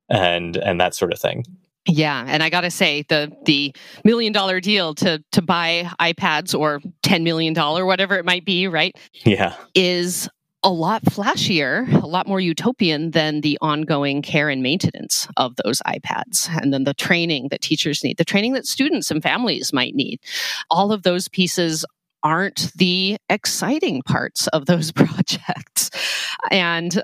and 0.08 0.56
and 0.56 0.80
that 0.80 0.94
sort 0.94 1.12
of 1.12 1.18
thing. 1.18 1.44
Yeah, 1.86 2.24
and 2.26 2.42
I 2.42 2.50
got 2.50 2.60
to 2.60 2.70
say 2.70 3.04
the 3.08 3.32
the 3.44 3.74
million 4.04 4.32
dollar 4.32 4.60
deal 4.60 4.94
to 4.96 5.22
to 5.32 5.42
buy 5.42 5.90
iPads 6.00 6.58
or 6.58 6.80
10 7.02 7.24
million 7.24 7.54
dollar 7.54 7.84
whatever 7.84 8.16
it 8.16 8.24
might 8.24 8.44
be, 8.44 8.68
right? 8.68 8.96
Yeah. 9.24 9.56
is 9.74 10.28
a 10.64 10.70
lot 10.70 11.02
flashier, 11.04 11.92
a 12.02 12.06
lot 12.06 12.28
more 12.28 12.38
utopian 12.38 13.10
than 13.10 13.40
the 13.40 13.58
ongoing 13.60 14.22
care 14.22 14.48
and 14.48 14.62
maintenance 14.62 15.26
of 15.36 15.56
those 15.64 15.82
iPads 15.82 16.48
and 16.62 16.72
then 16.72 16.84
the 16.84 16.94
training 16.94 17.48
that 17.50 17.60
teachers 17.60 18.04
need, 18.04 18.16
the 18.16 18.24
training 18.24 18.52
that 18.52 18.64
students 18.64 19.10
and 19.10 19.22
families 19.22 19.72
might 19.72 19.94
need. 19.96 20.20
All 20.70 20.92
of 20.92 21.02
those 21.02 21.26
pieces 21.28 21.84
aren't 22.22 22.72
the 22.76 23.16
exciting 23.28 24.02
parts 24.02 24.46
of 24.48 24.66
those 24.66 24.92
projects. 24.92 25.90
And 26.52 27.02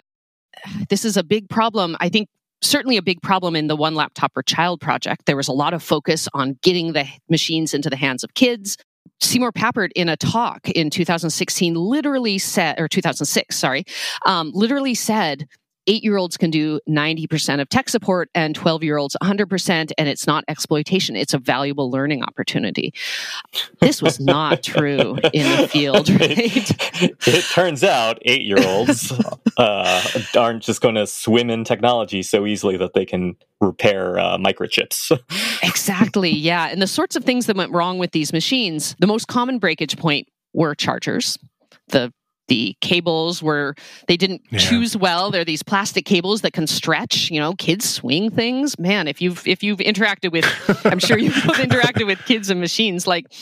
this 0.88 1.04
is 1.04 1.16
a 1.16 1.24
big 1.24 1.48
problem. 1.48 1.96
I 1.98 2.08
think 2.08 2.28
certainly 2.60 2.96
a 2.96 3.02
big 3.02 3.22
problem 3.22 3.56
in 3.56 3.66
the 3.66 3.76
one 3.76 3.94
laptop 3.94 4.34
per 4.34 4.42
child 4.42 4.80
project. 4.80 5.26
There 5.26 5.36
was 5.36 5.48
a 5.48 5.52
lot 5.52 5.74
of 5.74 5.82
focus 5.82 6.28
on 6.34 6.58
getting 6.62 6.92
the 6.92 7.06
machines 7.28 7.74
into 7.74 7.90
the 7.90 7.96
hands 7.96 8.24
of 8.24 8.34
kids. 8.34 8.76
Seymour 9.20 9.52
Papert, 9.52 9.90
in 9.96 10.08
a 10.08 10.16
talk 10.16 10.68
in 10.70 10.90
2016, 10.90 11.74
literally 11.74 12.38
said, 12.38 12.78
or 12.78 12.88
2006, 12.88 13.56
sorry, 13.56 13.84
um, 14.26 14.50
literally 14.54 14.94
said 14.94 15.48
eight 15.88 16.04
year 16.04 16.16
olds 16.16 16.36
can 16.36 16.50
do 16.50 16.78
90% 16.88 17.60
of 17.60 17.68
tech 17.68 17.88
support 17.88 18.30
and 18.34 18.54
12 18.54 18.84
year 18.84 18.98
olds 18.98 19.16
100%. 19.22 19.90
And 19.98 20.08
it's 20.08 20.26
not 20.26 20.44
exploitation, 20.46 21.16
it's 21.16 21.34
a 21.34 21.38
valuable 21.38 21.90
learning 21.90 22.22
opportunity. 22.22 22.94
This 23.80 24.00
was 24.00 24.20
not 24.20 24.62
true 24.62 25.16
in 25.32 25.60
the 25.60 25.68
field, 25.68 26.08
right? 26.10 26.70
it, 27.02 27.16
it 27.26 27.44
turns 27.52 27.82
out 27.82 28.18
eight 28.22 28.42
year 28.42 28.64
olds 28.64 29.12
uh, 29.56 30.08
aren't 30.36 30.62
just 30.62 30.80
going 30.80 30.94
to 30.94 31.06
swim 31.06 31.50
in 31.50 31.64
technology 31.64 32.22
so 32.22 32.46
easily 32.46 32.76
that 32.76 32.92
they 32.92 33.04
can 33.04 33.34
repair 33.60 34.18
uh, 34.18 34.36
microchips. 34.38 35.18
exactly. 35.62 36.30
Yeah. 36.30 36.68
And 36.68 36.80
the 36.80 36.86
sorts 36.86 37.16
of 37.16 37.24
things 37.24 37.46
that 37.46 37.56
went 37.56 37.72
wrong 37.72 37.98
with 37.98 38.12
these 38.12 38.32
machines, 38.32 38.94
the 39.00 39.06
most 39.06 39.26
common 39.26 39.58
breakage 39.58 39.96
point 39.96 40.28
were 40.52 40.74
chargers 40.74 41.38
the 41.88 42.12
the 42.48 42.76
cables 42.80 43.42
were 43.42 43.74
they 44.06 44.16
didn't 44.16 44.42
yeah. 44.50 44.58
choose 44.58 44.96
well. 44.96 45.30
They're 45.30 45.44
these 45.44 45.62
plastic 45.62 46.04
cables 46.04 46.42
that 46.42 46.52
can 46.52 46.66
stretch 46.66 47.30
you 47.30 47.40
know 47.40 47.54
kids 47.54 47.88
swing 47.88 48.30
things. 48.30 48.78
Man 48.78 49.08
if 49.08 49.20
you've 49.22 49.46
if 49.46 49.62
you've 49.62 49.78
interacted 49.78 50.32
with 50.32 50.46
i'm 50.86 50.98
sure 50.98 51.18
you've 51.18 51.34
both 51.46 51.56
interacted 51.56 52.06
with 52.06 52.18
kids 52.24 52.50
and 52.50 52.60
machines 52.60 53.06
like 53.06 53.32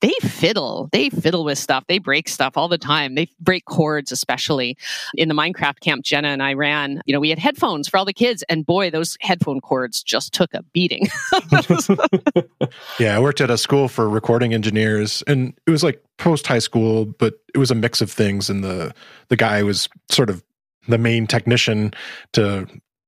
they 0.00 0.12
fiddle. 0.22 0.88
They 0.92 1.10
fiddle 1.10 1.44
with 1.44 1.58
stuff. 1.58 1.84
They 1.88 1.98
break 1.98 2.28
stuff 2.28 2.56
all 2.56 2.68
the 2.68 2.78
time. 2.78 3.14
They 3.14 3.28
break 3.40 3.64
cords 3.64 4.12
especially. 4.12 4.76
In 5.16 5.28
the 5.28 5.34
minecraft 5.34 5.80
camp 5.80 6.04
jenna 6.04 6.28
and 6.28 6.42
i 6.42 6.52
ran 6.52 7.00
you 7.06 7.12
know 7.12 7.20
we 7.20 7.30
had 7.30 7.38
headphones 7.38 7.88
for 7.88 7.96
all 7.96 8.04
the 8.04 8.12
kids 8.12 8.44
and 8.48 8.64
boy 8.66 8.90
those 8.90 9.16
headphone 9.20 9.60
cords 9.60 10.02
just 10.02 10.32
took 10.32 10.52
a 10.54 10.62
beating. 10.72 11.06
Yeah 12.98 13.16
i 13.16 13.20
worked 13.20 13.40
at 13.40 13.50
a 13.50 13.58
school 13.58 13.88
for 13.88 14.08
recording 14.08 14.54
engineers 14.54 15.22
and 15.26 15.54
it 15.66 15.70
was 15.70 15.82
like 15.82 16.02
post 16.18 16.46
high 16.46 16.58
school 16.58 17.04
but 17.04 17.34
it 17.54 17.58
was 17.58 17.70
a 17.70 17.74
mix 17.74 18.00
of 18.00 18.10
things 18.10 18.48
and 18.48 18.64
the 18.64 18.94
the 19.28 19.36
guy 19.36 19.62
was 19.62 19.88
sort 20.10 20.30
of 20.30 20.42
the 20.88 20.98
main 20.98 21.26
technician 21.26 21.92
to 22.32 22.66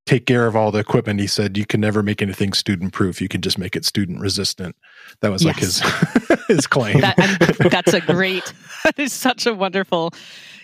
take 0.09 0.25
care 0.25 0.47
of 0.47 0.57
all 0.57 0.73
the 0.73 0.79
equipment. 0.79 1.21
He 1.21 1.27
said 1.27 1.59
you 1.59 1.67
can 1.67 1.81
never 1.81 2.03
make 2.03 2.23
anything 2.23 2.53
student 2.53 2.93
proof 2.93 3.21
you 3.21 3.29
can 3.29 3.41
just 3.41 3.59
make 3.59 3.77
it 3.77 3.85
student 3.85 4.21
resistant 4.21 4.75
that 5.21 5.31
was 5.31 5.45
yes. 5.45 5.55
like 5.55 6.29
his 6.29 6.47
his 6.49 6.67
claim. 6.67 7.01
That, 7.01 7.69
that's 7.71 7.93
a 7.93 8.01
great 8.01 8.53
that 8.85 8.99
is 8.99 9.13
such 9.13 9.47
a 9.47 9.55
wonderful 9.55 10.13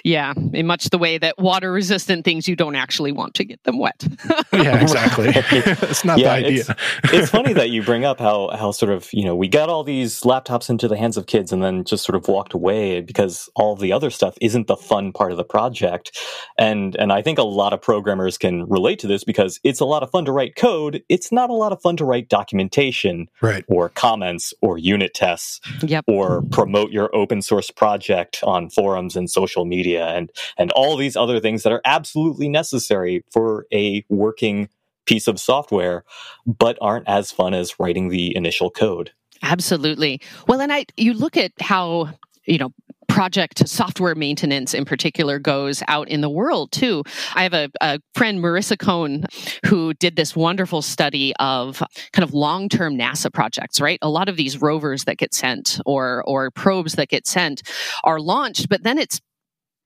yeah, 0.05 0.35
in 0.53 0.67
much 0.67 0.91
the 0.91 0.99
way 0.99 1.17
that 1.17 1.39
water 1.39 1.73
resistant 1.73 2.27
things 2.27 2.47
you 2.47 2.55
don't 2.55 2.75
actually 2.77 3.11
want 3.11 3.33
to 3.35 3.45
get 3.45 3.65
them 3.65 3.79
wet. 3.79 4.07
yeah, 4.53 4.83
exactly. 4.83 5.29
it's 5.35 6.05
not 6.05 6.19
yeah, 6.19 6.39
the 6.39 6.47
idea. 6.47 6.61
It's, 7.05 7.13
it's, 7.15 7.31
funny 7.31 7.55
that 7.55 7.71
you 7.71 7.83
bring 7.83 8.05
up 8.05 8.21
how 8.21 8.51
how 8.51 8.71
sort 8.71 8.93
of 8.93 9.09
you 9.15 9.25
know 9.25 9.35
we 9.35 9.49
got 9.49 9.71
all 9.71 9.83
these 9.83 10.21
laptops 10.21 10.69
into 10.69 10.89
the 10.89 10.99
hands 10.99 11.17
of 11.17 11.27
kids 11.27 11.53
and 11.53 11.63
then 11.63 11.85
just 11.85 12.05
sort 12.05 12.17
of 12.17 12.29
walked 12.29 12.53
away 12.53 13.01
because 13.01 13.49
all 13.57 13.77
the 13.77 13.93
other 13.93 14.11
stuff 14.11 14.37
isn't 14.43 14.67
the 14.67 14.77
fun 14.77 15.11
part 15.11 15.31
of 15.31 15.39
the 15.39 15.45
project, 15.45 16.17
and 16.59 16.95
and 16.97 17.11
I 17.11 17.23
think 17.23 17.39
a 17.39 17.43
lot 17.43 17.73
of 17.73 17.81
programmers 17.81 18.37
can 18.37 18.69
relate 18.69 18.99
to 18.99 19.07
this 19.07 19.25
because 19.25 19.59
it's 19.65 19.81
a 19.81 19.87
lot 19.87 20.03
of 20.03 20.11
fun 20.11 20.27
to 20.27 20.33
write 20.33 20.55
code. 20.55 21.03
It's 21.09 21.33
not 21.33 21.49
a 21.49 21.55
lot 21.55 21.73
of 21.73 21.81
fun 21.81 21.97
to 21.97 22.05
write 22.05 22.29
documentation, 22.29 23.29
right. 23.41 23.65
or 23.69 23.89
comments, 23.89 24.53
or 24.61 24.77
unit 24.77 25.15
tests, 25.15 25.61
yep. 25.83 26.05
or 26.07 26.43
promote 26.51 26.91
your 26.91 27.15
open 27.17 27.41
source 27.41 27.71
project 27.71 28.41
on 28.43 28.69
forums 28.69 29.17
and 29.17 29.31
social 29.31 29.65
media 29.65 29.94
media 29.95 30.09
and 30.17 30.31
and 30.57 30.71
all 30.73 30.97
these 30.97 31.17
other 31.17 31.41
things 31.41 31.63
that 31.63 31.73
are 31.73 31.83
absolutely 31.85 32.49
necessary 32.49 33.25
for 33.31 33.67
a 33.73 34.05
working 34.09 34.69
piece 35.07 35.29
of 35.29 35.39
software 35.39 36.05
but 36.47 36.79
aren't 36.81 37.09
as 37.09 37.31
fun 37.31 37.55
as 37.55 37.79
writing 37.79 38.09
the 38.09 38.35
initial 38.37 38.71
code 38.71 39.13
absolutely 39.43 40.21
well 40.49 40.61
and 40.61 40.73
i 40.73 40.85
you 40.97 41.13
look 41.15 41.37
at 41.37 41.53
how 41.61 42.09
you 42.47 42.59
know 42.59 42.71
project 43.07 43.69
software 43.69 44.15
maintenance 44.15 44.75
in 44.75 44.85
particular 44.85 45.39
goes 45.39 45.83
out 45.89 46.09
in 46.09 46.21
the 46.21 46.29
world 46.29 46.73
too. 46.73 47.05
I 47.35 47.45
have 47.45 47.53
a, 47.53 47.71
a, 47.81 48.01
friend, 48.15 48.41
Marisa 48.41 48.77
Cohn, 48.77 49.25
who 49.67 49.95
did 49.95 50.17
this 50.17 50.35
wonderful 50.35 50.83
study 50.83 51.33
of 51.39 51.81
kind 52.13 52.25
of 52.25 52.35
long-term 52.35 52.97
NASA 52.97 53.33
projects, 53.33 53.81
right? 53.81 53.99
A 54.03 54.09
lot 54.09 54.29
of 54.29 54.37
these 54.37 54.61
rovers 54.61 55.05
that 55.05 55.19
get 55.19 55.33
sent 55.33 55.81
or 55.87 56.25
or 56.27 56.51
probes 56.51 56.95
that 56.95 57.09
get 57.09 57.27
sent 57.27 57.63
are 58.03 58.19
launched, 58.19 58.69
but 58.69 58.83
then 58.83 58.99
it's 58.99 59.21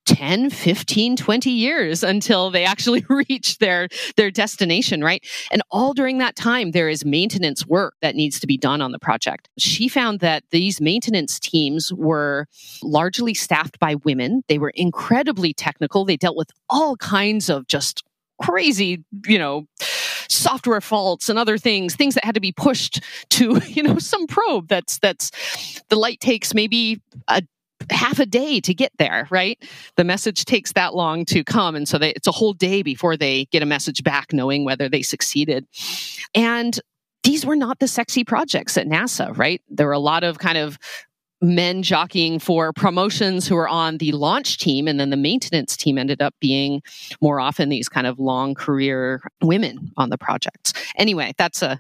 10 0.09 0.49
15 0.49 1.17
20 1.17 1.51
years 1.51 2.03
until 2.03 2.51
they 2.51 2.65
actually 2.65 3.05
reach 3.11 3.59
their 3.59 3.89
their 4.17 4.31
destination 4.31 5.05
right? 5.05 5.23
And 5.51 5.61
all 5.71 5.93
during 5.93 6.17
that 6.19 6.35
time 6.35 6.71
there 6.71 6.89
is 6.89 7.05
maintenance 7.05 7.67
work 7.67 7.95
that 8.01 8.15
needs 8.15 8.41
to 8.41 8.47
be 8.47 8.57
done 8.57 8.81
on 8.81 8.93
the 8.93 8.99
project. 8.99 9.51
She 9.59 9.87
found 9.87 10.21
that 10.21 10.45
these 10.51 10.81
maintenance 10.81 11.39
teams 11.39 11.93
were 11.93 12.47
largely 12.83 13.35
staffed 13.35 13.79
by 13.79 13.97
women. 13.97 14.45
They 14.49 14.59
were 14.59 14.71
incredibly 14.71 15.53
technical. 15.53 16.07
They 16.07 16.17
dealt 16.17 16.39
with 16.39 16.51
all 16.71 16.97
kinds 16.97 17.51
of 17.51 17.67
just 17.67 18.03
crazy 18.41 19.05
you 19.27 19.39
know 19.39 19.67
software 20.31 20.81
faults 20.81 21.29
and 21.29 21.39
other 21.39 21.59
things 21.59 21.97
things 21.97 22.15
that 22.15 22.25
had 22.25 22.35
to 22.35 22.41
be 22.41 22.53
pushed 22.53 23.03
to 23.29 23.61
you 23.69 23.83
know 23.83 23.99
some 23.99 24.27
probe 24.27 24.69
that's 24.69 24.99
that's 25.01 25.31
the 25.89 25.97
light 25.97 26.21
takes 26.21 26.55
maybe 26.55 27.03
a 27.27 27.43
half 27.91 28.19
a 28.19 28.27
day 28.27 28.61
to 28.61 28.75
get 28.75 28.93
there, 28.99 29.27
right? 29.31 29.59
The 29.97 30.05
message 30.05 30.45
takes 30.45 30.73
that 30.73 30.95
long 30.95 31.25
to 31.27 31.45
come. 31.45 31.75
And 31.75 31.89
so 31.89 31.99
they, 31.99 32.11
it's 32.11 32.27
a 32.27 32.33
whole 32.33 32.53
day 32.53 32.83
before 32.83 33.17
they 33.17 33.47
get 33.47 33.63
a 33.63 33.67
message 33.67 34.03
back 34.03 34.33
knowing 34.33 34.65
whether 34.65 34.89
they 34.89 35.03
succeeded. 35.03 35.67
And 36.35 36.79
these 37.25 37.45
were 37.45 37.57
not 37.57 37.79
the 37.79 37.89
sexy 37.89 38.25
projects 38.25 38.77
at 38.77 38.87
NASA, 38.87 39.37
right? 39.37 39.61
There 39.69 39.87
were 39.87 39.93
a 39.93 39.99
lot 39.99 40.25
of 40.25 40.39
kind 40.39 40.59
of 40.59 40.79
men 41.41 41.83
jockeying 41.83 42.39
for 42.39 42.73
promotions 42.73 43.47
who 43.47 43.55
were 43.55 43.69
on 43.69 43.99
the 43.99 44.13
launch 44.13 44.59
team 44.59 44.89
and 44.89 44.99
then 44.99 45.11
the 45.11 45.17
maintenance 45.17 45.77
team 45.77 45.97
ended 45.97 46.21
up 46.21 46.35
being 46.41 46.83
more 47.21 47.39
often 47.39 47.69
these 47.69 47.89
kind 47.89 48.07
of 48.07 48.19
long 48.19 48.55
career 48.55 49.23
women 49.41 49.93
on 49.97 50.11
the 50.11 50.19
projects 50.19 50.73
anyway 50.97 51.33
that's 51.39 51.63
a 51.63 51.79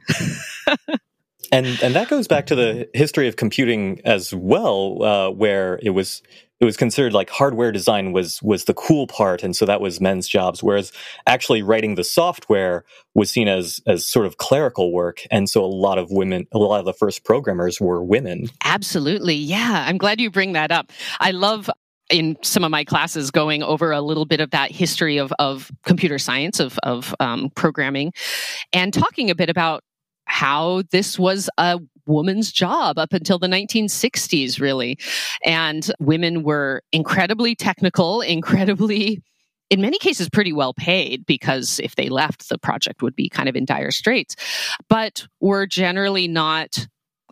and 1.52 1.66
and 1.82 1.94
that 1.94 2.08
goes 2.08 2.28
back 2.28 2.46
to 2.46 2.54
the 2.54 2.88
history 2.94 3.28
of 3.28 3.36
computing 3.36 4.00
as 4.04 4.34
well, 4.34 5.02
uh, 5.02 5.30
where 5.30 5.78
it 5.82 5.90
was 5.90 6.22
it 6.60 6.64
was 6.64 6.76
considered 6.76 7.12
like 7.12 7.30
hardware 7.30 7.70
design 7.70 8.12
was 8.12 8.42
was 8.42 8.64
the 8.64 8.74
cool 8.74 9.06
part, 9.06 9.42
and 9.42 9.54
so 9.54 9.64
that 9.64 9.80
was 9.80 10.00
men's 10.00 10.28
jobs. 10.28 10.62
Whereas 10.62 10.92
actually 11.26 11.62
writing 11.62 11.94
the 11.94 12.04
software 12.04 12.84
was 13.14 13.30
seen 13.30 13.48
as 13.48 13.80
as 13.86 14.06
sort 14.06 14.26
of 14.26 14.38
clerical 14.38 14.92
work, 14.92 15.20
and 15.30 15.48
so 15.48 15.64
a 15.64 15.66
lot 15.66 15.98
of 15.98 16.10
women, 16.10 16.46
a 16.52 16.58
lot 16.58 16.80
of 16.80 16.84
the 16.84 16.92
first 16.92 17.24
programmers 17.24 17.80
were 17.80 18.02
women. 18.02 18.48
Absolutely, 18.64 19.34
yeah. 19.34 19.84
I'm 19.86 19.98
glad 19.98 20.20
you 20.20 20.30
bring 20.30 20.52
that 20.52 20.72
up. 20.72 20.92
I 21.20 21.30
love 21.30 21.70
in 22.10 22.36
some 22.42 22.64
of 22.64 22.70
my 22.70 22.84
classes 22.84 23.30
going 23.30 23.62
over 23.62 23.92
a 23.92 24.00
little 24.00 24.24
bit 24.24 24.40
of 24.40 24.50
that 24.50 24.70
history 24.72 25.18
of, 25.18 25.32
of 25.38 25.70
computer 25.84 26.18
science, 26.18 26.58
of, 26.58 26.78
of 26.82 27.14
um, 27.20 27.50
programming, 27.54 28.12
and 28.72 28.94
talking 28.94 29.30
a 29.30 29.34
bit 29.34 29.50
about 29.50 29.84
how 30.28 30.82
this 30.90 31.18
was 31.18 31.50
a 31.58 31.80
woman's 32.06 32.52
job 32.52 32.98
up 32.98 33.12
until 33.12 33.38
the 33.38 33.48
1960s, 33.48 34.60
really. 34.60 34.98
And 35.44 35.90
women 35.98 36.42
were 36.42 36.82
incredibly 36.92 37.54
technical, 37.54 38.20
incredibly 38.38 39.22
in 39.70 39.82
many 39.82 39.98
cases 39.98 40.30
pretty 40.30 40.52
well 40.52 40.72
paid 40.72 41.26
because 41.26 41.78
if 41.82 41.94
they 41.96 42.08
left 42.08 42.48
the 42.48 42.56
project 42.56 43.02
would 43.02 43.14
be 43.14 43.28
kind 43.28 43.50
of 43.50 43.56
in 43.56 43.66
dire 43.66 43.90
straits 43.90 44.34
but 44.88 45.26
were 45.40 45.66
generally 45.66 46.26
not 46.26 46.86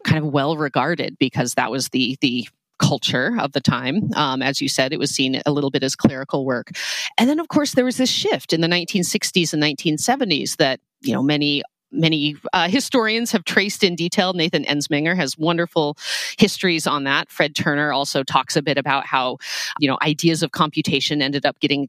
kind 0.04 0.22
of 0.22 0.30
well 0.30 0.54
regarded 0.54 1.16
because 1.18 1.54
that 1.54 1.70
was 1.70 1.88
the 1.90 2.18
the 2.20 2.46
culture 2.78 3.34
of 3.38 3.52
the 3.52 3.60
time. 3.60 4.10
Um, 4.14 4.42
as 4.42 4.60
you 4.60 4.68
said, 4.68 4.92
it 4.92 4.98
was 4.98 5.10
seen 5.10 5.40
a 5.46 5.50
little 5.50 5.70
bit 5.70 5.82
as 5.82 5.96
clerical 5.96 6.44
work. 6.44 6.72
And 7.16 7.28
then, 7.28 7.40
of 7.40 7.48
course, 7.48 7.74
there 7.74 7.84
was 7.84 7.96
this 7.96 8.10
shift 8.10 8.52
in 8.52 8.60
the 8.60 8.68
1960s 8.68 9.52
and 9.52 9.62
1970s 9.62 10.56
that, 10.56 10.80
you 11.00 11.14
know, 11.14 11.22
many 11.22 11.62
many 11.96 12.36
uh, 12.52 12.68
historians 12.68 13.32
have 13.32 13.44
traced 13.44 13.82
in 13.82 13.94
detail. 13.94 14.32
Nathan 14.32 14.64
Ensmenger 14.64 15.16
has 15.16 15.36
wonderful 15.38 15.96
histories 16.38 16.86
on 16.86 17.04
that. 17.04 17.30
Fred 17.30 17.54
Turner 17.54 17.92
also 17.92 18.22
talks 18.22 18.56
a 18.56 18.62
bit 18.62 18.78
about 18.78 19.06
how, 19.06 19.38
you 19.78 19.88
know, 19.88 19.98
ideas 20.02 20.42
of 20.42 20.52
computation 20.52 21.22
ended 21.22 21.46
up 21.46 21.58
getting 21.60 21.88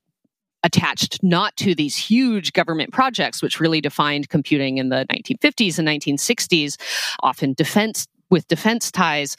attached 0.64 1.22
not 1.24 1.56
to 1.58 1.76
these 1.76 1.96
huge 1.96 2.54
government 2.54 2.92
projects, 2.92 3.42
which 3.42 3.60
really 3.60 3.82
defined 3.82 4.30
computing 4.30 4.78
in 4.78 4.90
the 4.90 5.06
1950s 5.12 5.80
and 5.80 5.88
1960s, 5.88 6.78
often 7.22 7.54
defense 7.54 8.08
with 8.30 8.48
defense 8.48 8.92
ties, 8.92 9.38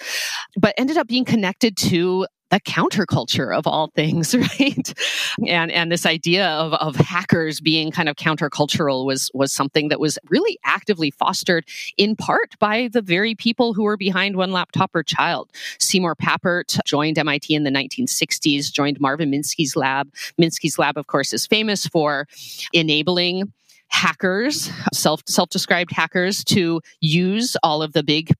but 0.57 0.75
ended 0.79 0.97
up 0.97 1.07
being 1.07 1.25
connected 1.25 1.77
to 1.77 2.27
the 2.51 2.61
counterculture 2.61 3.57
of 3.57 3.66
all 3.66 3.90
things, 3.94 4.34
right? 4.59 4.94
And 5.46 5.70
and 5.70 5.92
this 5.92 6.07
idea 6.07 6.49
of, 6.49 6.72
of 6.74 6.96
hackers 6.96 7.61
being 7.61 7.90
kind 7.90 8.09
of 8.09 8.16
countercultural 8.16 9.05
was 9.05 9.30
was 9.34 9.53
something 9.53 9.88
that 9.88 10.01
was 10.01 10.18
really 10.28 10.59
actively 10.64 11.11
fostered 11.11 11.66
in 11.96 12.16
part 12.16 12.59
by 12.59 12.88
the 12.92 13.03
very 13.03 13.34
people 13.34 13.74
who 13.74 13.84
were 13.84 13.96
behind 13.96 14.36
One 14.36 14.53
Laptop 14.53 14.92
Per 14.92 15.03
Child. 15.03 15.51
Seymour 15.78 16.16
Papert 16.16 16.78
joined 16.84 17.18
MIT 17.18 17.55
in 17.55 17.64
the 17.64 17.70
1960s, 17.70 18.72
joined 18.72 19.01
Marvin 19.01 19.30
Minsky's 19.30 19.76
lab. 19.76 20.12
Minsky's 20.40 20.78
lab, 20.78 20.96
of 20.96 21.07
course, 21.07 21.32
is 21.32 21.46
famous 21.46 21.86
for 21.86 22.26
enabling 22.72 23.53
hackers, 23.88 24.70
self 24.92 25.22
self 25.26 25.49
described 25.51 25.92
hackers, 25.92 26.44
to 26.44 26.80
use 27.01 27.57
all 27.62 27.82
of 27.82 27.92
the 27.92 28.03
big 28.03 28.32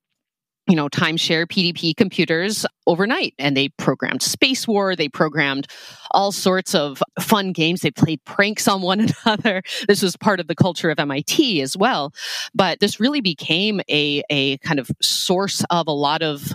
you 0.68 0.76
know, 0.76 0.88
timeshare 0.88 1.46
PDP 1.46 1.96
computers 1.96 2.66
overnight. 2.86 3.34
And 3.38 3.56
they 3.56 3.70
programmed 3.70 4.20
Spacewar. 4.20 4.96
They 4.96 5.08
programmed 5.08 5.66
all 6.10 6.30
sorts 6.30 6.74
of 6.74 7.02
fun 7.18 7.52
games. 7.52 7.80
They 7.80 7.90
played 7.90 8.22
pranks 8.24 8.68
on 8.68 8.82
one 8.82 9.08
another. 9.24 9.62
This 9.88 10.02
was 10.02 10.16
part 10.16 10.40
of 10.40 10.46
the 10.46 10.54
culture 10.54 10.90
of 10.90 10.98
MIT 10.98 11.62
as 11.62 11.76
well. 11.76 12.12
But 12.54 12.80
this 12.80 13.00
really 13.00 13.22
became 13.22 13.80
a, 13.88 14.22
a 14.30 14.58
kind 14.58 14.78
of 14.78 14.90
source 15.00 15.64
of 15.70 15.88
a 15.88 15.92
lot 15.92 16.22
of 16.22 16.52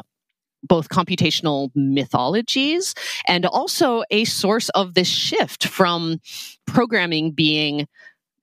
both 0.66 0.90
computational 0.90 1.72
mythologies 1.76 2.94
and 3.28 3.46
also 3.46 4.04
a 4.12 4.24
source 4.26 4.70
of 4.70 4.94
this 4.94 5.10
shift 5.10 5.68
from 5.68 6.22
programming 6.66 7.32
being 7.32 7.86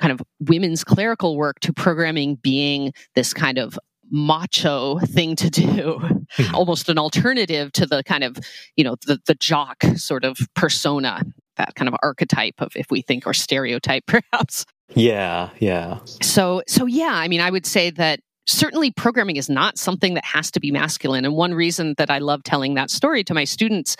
kind 0.00 0.12
of 0.12 0.22
women's 0.40 0.82
clerical 0.84 1.36
work 1.36 1.60
to 1.60 1.72
programming 1.72 2.34
being 2.36 2.92
this 3.14 3.32
kind 3.32 3.58
of 3.58 3.78
macho 4.10 4.98
thing 4.98 5.36
to 5.36 5.50
do, 5.50 6.00
hmm. 6.32 6.54
almost 6.54 6.88
an 6.88 6.98
alternative 6.98 7.72
to 7.72 7.86
the 7.86 8.02
kind 8.04 8.24
of, 8.24 8.38
you 8.76 8.84
know, 8.84 8.96
the, 9.06 9.18
the 9.26 9.34
jock 9.34 9.82
sort 9.96 10.24
of 10.24 10.38
persona, 10.54 11.22
that 11.56 11.74
kind 11.74 11.88
of 11.88 11.94
archetype 12.02 12.54
of, 12.58 12.72
if 12.76 12.86
we 12.90 13.02
think, 13.02 13.26
or 13.26 13.34
stereotype 13.34 14.04
perhaps. 14.06 14.66
Yeah, 14.94 15.50
yeah. 15.58 15.98
So, 16.22 16.62
so 16.66 16.86
yeah, 16.86 17.12
I 17.12 17.28
mean, 17.28 17.40
I 17.40 17.50
would 17.50 17.66
say 17.66 17.90
that 17.90 18.20
certainly 18.46 18.90
programming 18.90 19.36
is 19.36 19.48
not 19.48 19.78
something 19.78 20.14
that 20.14 20.24
has 20.24 20.50
to 20.52 20.60
be 20.60 20.70
masculine. 20.70 21.24
And 21.24 21.34
one 21.34 21.54
reason 21.54 21.94
that 21.98 22.10
I 22.10 22.18
love 22.18 22.42
telling 22.42 22.74
that 22.74 22.90
story 22.90 23.22
to 23.24 23.34
my 23.34 23.44
students 23.44 23.96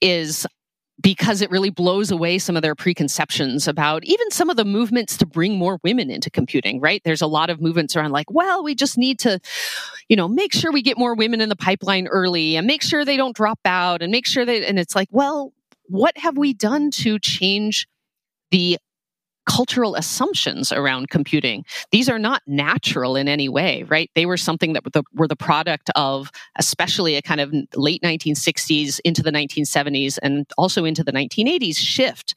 is 0.00 0.46
because 1.02 1.42
it 1.42 1.50
really 1.50 1.70
blows 1.70 2.10
away 2.10 2.38
some 2.38 2.56
of 2.56 2.62
their 2.62 2.74
preconceptions 2.74 3.66
about 3.66 4.04
even 4.04 4.30
some 4.30 4.48
of 4.48 4.56
the 4.56 4.64
movements 4.64 5.16
to 5.16 5.26
bring 5.26 5.58
more 5.58 5.80
women 5.82 6.10
into 6.10 6.30
computing, 6.30 6.80
right? 6.80 7.02
There's 7.04 7.22
a 7.22 7.26
lot 7.26 7.50
of 7.50 7.60
movements 7.60 7.96
around 7.96 8.12
like, 8.12 8.30
well, 8.30 8.62
we 8.62 8.74
just 8.74 8.96
need 8.96 9.18
to, 9.20 9.40
you 10.08 10.16
know, 10.16 10.28
make 10.28 10.52
sure 10.52 10.70
we 10.70 10.82
get 10.82 10.96
more 10.96 11.14
women 11.14 11.40
in 11.40 11.48
the 11.48 11.56
pipeline 11.56 12.06
early 12.06 12.56
and 12.56 12.66
make 12.66 12.82
sure 12.82 13.04
they 13.04 13.16
don't 13.16 13.34
drop 13.34 13.58
out 13.64 14.00
and 14.00 14.12
make 14.12 14.26
sure 14.26 14.44
that, 14.44 14.68
and 14.68 14.78
it's 14.78 14.94
like, 14.94 15.08
well, 15.10 15.52
what 15.86 16.16
have 16.16 16.38
we 16.38 16.54
done 16.54 16.90
to 16.92 17.18
change 17.18 17.88
the 18.50 18.78
cultural 19.46 19.94
assumptions 19.94 20.72
around 20.72 21.10
computing. 21.10 21.64
These 21.90 22.08
are 22.08 22.18
not 22.18 22.42
natural 22.46 23.16
in 23.16 23.28
any 23.28 23.48
way, 23.48 23.84
right? 23.84 24.10
They 24.14 24.26
were 24.26 24.36
something 24.36 24.72
that 24.72 24.84
were 24.84 24.90
the, 24.90 25.02
were 25.14 25.28
the 25.28 25.36
product 25.36 25.90
of, 25.96 26.30
especially 26.56 27.16
a 27.16 27.22
kind 27.22 27.40
of 27.40 27.52
late 27.74 28.02
1960s 28.02 29.00
into 29.04 29.22
the 29.22 29.30
1970s 29.30 30.18
and 30.22 30.46
also 30.56 30.84
into 30.84 31.02
the 31.02 31.12
1980s 31.12 31.76
shift 31.76 32.34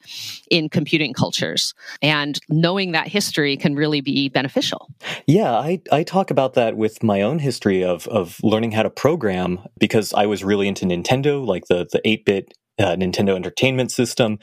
in 0.50 0.68
computing 0.68 1.12
cultures. 1.12 1.74
And 2.02 2.38
knowing 2.48 2.92
that 2.92 3.08
history 3.08 3.56
can 3.56 3.74
really 3.74 4.00
be 4.00 4.28
beneficial. 4.28 4.88
Yeah, 5.26 5.52
I, 5.52 5.80
I 5.92 6.02
talk 6.02 6.30
about 6.30 6.54
that 6.54 6.76
with 6.76 7.02
my 7.02 7.22
own 7.22 7.38
history 7.38 7.84
of, 7.84 8.06
of 8.08 8.38
learning 8.42 8.72
how 8.72 8.82
to 8.82 8.90
program 8.90 9.60
because 9.78 10.12
I 10.12 10.26
was 10.26 10.42
really 10.42 10.68
into 10.68 10.86
Nintendo, 10.86 11.44
like 11.46 11.66
the, 11.66 11.86
the 11.90 12.00
8 12.06 12.24
bit 12.24 12.54
uh, 12.78 12.96
Nintendo 12.96 13.34
Entertainment 13.34 13.90
System, 13.90 14.38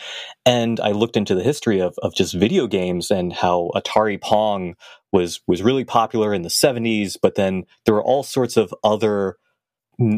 and 0.46 0.80
I 0.80 0.92
looked 0.92 1.18
into 1.18 1.36
the 1.36 1.44
history 1.44 1.80
of 1.80 1.96
of 2.02 2.16
just 2.16 2.34
video 2.34 2.68
games 2.68 3.12
and 3.12 3.34
how 3.34 3.72
Atari 3.76 4.20
Pong 4.22 4.76
was 5.12 5.42
was 5.48 5.62
really 5.62 5.86
popular 5.86 6.34
in 6.34 6.42
the 6.42 6.50
70s, 6.50 7.18
but 7.22 7.36
then 7.36 7.66
there 7.86 7.94
were 7.94 8.04
all 8.04 8.24
sorts 8.24 8.58
of 8.58 8.74
other 8.84 9.38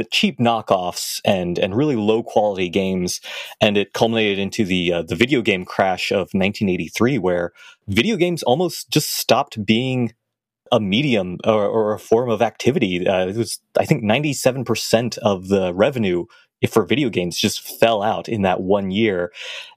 cheap 0.09 0.39
knockoffs 0.39 1.19
and 1.25 1.59
and 1.59 1.75
really 1.75 1.97
low 1.97 2.23
quality 2.23 2.69
games 2.69 3.19
and 3.59 3.75
it 3.75 3.93
culminated 3.93 4.39
into 4.39 4.63
the 4.63 4.91
uh, 4.91 5.01
the 5.01 5.15
video 5.15 5.41
game 5.41 5.65
crash 5.65 6.11
of 6.11 6.29
1983 6.31 7.17
where 7.17 7.51
video 7.87 8.15
games 8.15 8.41
almost 8.43 8.89
just 8.89 9.11
stopped 9.11 9.65
being 9.65 10.13
a 10.71 10.79
medium 10.79 11.37
or, 11.45 11.65
or 11.67 11.93
a 11.93 11.99
form 11.99 12.29
of 12.29 12.41
activity. 12.41 13.05
Uh, 13.05 13.27
it 13.27 13.35
was 13.35 13.59
i 13.77 13.85
think 13.85 14.03
97% 14.03 15.17
of 15.19 15.49
the 15.49 15.73
revenue 15.73 16.25
for 16.69 16.85
video 16.85 17.09
games 17.09 17.37
just 17.37 17.61
fell 17.79 18.01
out 18.01 18.27
in 18.27 18.41
that 18.43 18.61
one 18.61 18.91
year. 18.91 19.31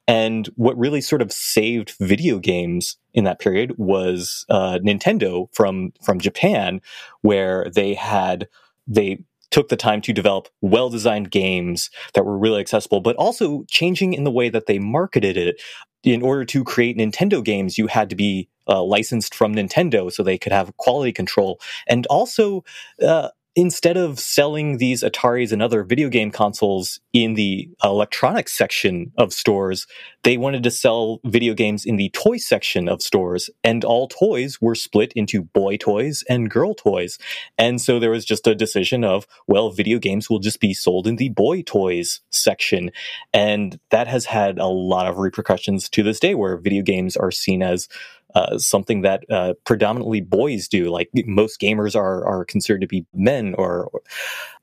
And 0.06 0.46
what 0.56 0.78
really 0.78 1.00
sort 1.00 1.22
of 1.22 1.32
saved 1.32 1.94
video 2.00 2.38
games 2.38 2.96
in 3.12 3.24
that 3.24 3.40
period 3.40 3.74
was 3.76 4.46
uh, 4.48 4.78
Nintendo 4.82 5.48
from 5.54 5.92
from 6.02 6.20
Japan, 6.20 6.80
where 7.22 7.68
they 7.74 7.94
had 7.94 8.48
they 8.86 9.24
took 9.50 9.68
the 9.68 9.76
time 9.76 10.00
to 10.02 10.12
develop 10.12 10.48
well 10.60 10.90
designed 10.90 11.30
games 11.30 11.90
that 12.14 12.24
were 12.24 12.38
really 12.38 12.60
accessible, 12.60 13.00
but 13.00 13.16
also 13.16 13.64
changing 13.68 14.14
in 14.14 14.24
the 14.24 14.30
way 14.30 14.48
that 14.48 14.66
they 14.66 14.78
marketed 14.78 15.36
it. 15.36 15.60
In 16.04 16.22
order 16.22 16.44
to 16.44 16.62
create 16.62 16.96
Nintendo 16.96 17.44
games, 17.44 17.76
you 17.76 17.88
had 17.88 18.08
to 18.10 18.14
be 18.16 18.48
uh, 18.68 18.82
licensed 18.82 19.34
from 19.34 19.54
Nintendo 19.54 20.12
so 20.12 20.22
they 20.22 20.38
could 20.38 20.52
have 20.52 20.76
quality 20.76 21.12
control. 21.12 21.60
And 21.88 22.06
also, 22.06 22.62
uh, 23.02 23.30
instead 23.58 23.96
of 23.96 24.20
selling 24.20 24.78
these 24.78 25.02
Ataris 25.02 25.50
and 25.50 25.60
other 25.60 25.82
video 25.82 26.08
game 26.08 26.30
consoles 26.30 27.00
in 27.12 27.34
the 27.34 27.68
electronics 27.82 28.56
section 28.56 29.10
of 29.18 29.32
stores, 29.32 29.84
they 30.22 30.36
wanted 30.36 30.62
to 30.62 30.70
sell 30.70 31.18
video 31.24 31.54
games 31.54 31.84
in 31.84 31.96
the 31.96 32.08
toy 32.10 32.36
section 32.36 32.88
of 32.88 33.02
stores. 33.02 33.50
And 33.64 33.84
all 33.84 34.06
toys 34.06 34.60
were 34.60 34.76
split 34.76 35.12
into 35.16 35.42
boy 35.42 35.76
toys 35.76 36.22
and 36.28 36.48
girl 36.48 36.72
toys. 36.72 37.18
And 37.58 37.80
so 37.80 37.98
there 37.98 38.12
was 38.12 38.24
just 38.24 38.46
a 38.46 38.54
decision 38.54 39.02
of, 39.02 39.26
well, 39.48 39.70
video 39.70 39.98
games 39.98 40.30
will 40.30 40.38
just 40.38 40.60
be 40.60 40.72
sold 40.72 41.08
in 41.08 41.16
the 41.16 41.30
boy 41.30 41.62
toys 41.62 42.20
section. 42.30 42.92
And 43.32 43.80
that 43.90 44.06
has 44.06 44.26
had 44.26 44.60
a 44.60 44.68
lot 44.68 45.08
of 45.08 45.18
repercussions 45.18 45.88
to 45.88 46.04
this 46.04 46.20
day 46.20 46.36
where 46.36 46.56
video 46.58 46.84
games 46.84 47.16
are 47.16 47.32
seen 47.32 47.64
as 47.64 47.88
uh, 48.34 48.58
something 48.58 49.02
that 49.02 49.24
uh, 49.30 49.54
predominantly 49.64 50.20
boys 50.20 50.68
do. 50.68 50.90
Like 50.90 51.10
most 51.14 51.60
gamers 51.60 51.96
are 51.96 52.24
are 52.26 52.44
considered 52.44 52.80
to 52.82 52.86
be 52.86 53.06
men, 53.14 53.54
or, 53.56 53.88
or, 53.92 54.00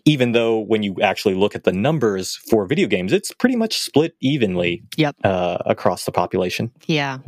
even 0.06 0.34
though 0.34 0.60
when 0.60 0.84
you 0.84 0.96
actually 1.02 1.36
look 1.36 1.56
at 1.56 1.64
the 1.64 1.72
numbers 1.72 2.36
for 2.36 2.66
video 2.68 2.88
games, 2.88 3.12
it's 3.12 3.32
pretty 3.34 3.56
much 3.56 3.78
split 3.80 4.16
evenly. 4.22 4.84
Yep. 4.98 5.16
Uh, 5.24 5.58
across 5.66 6.06
the 6.06 6.12
population. 6.12 6.72
Yeah. 6.86 7.20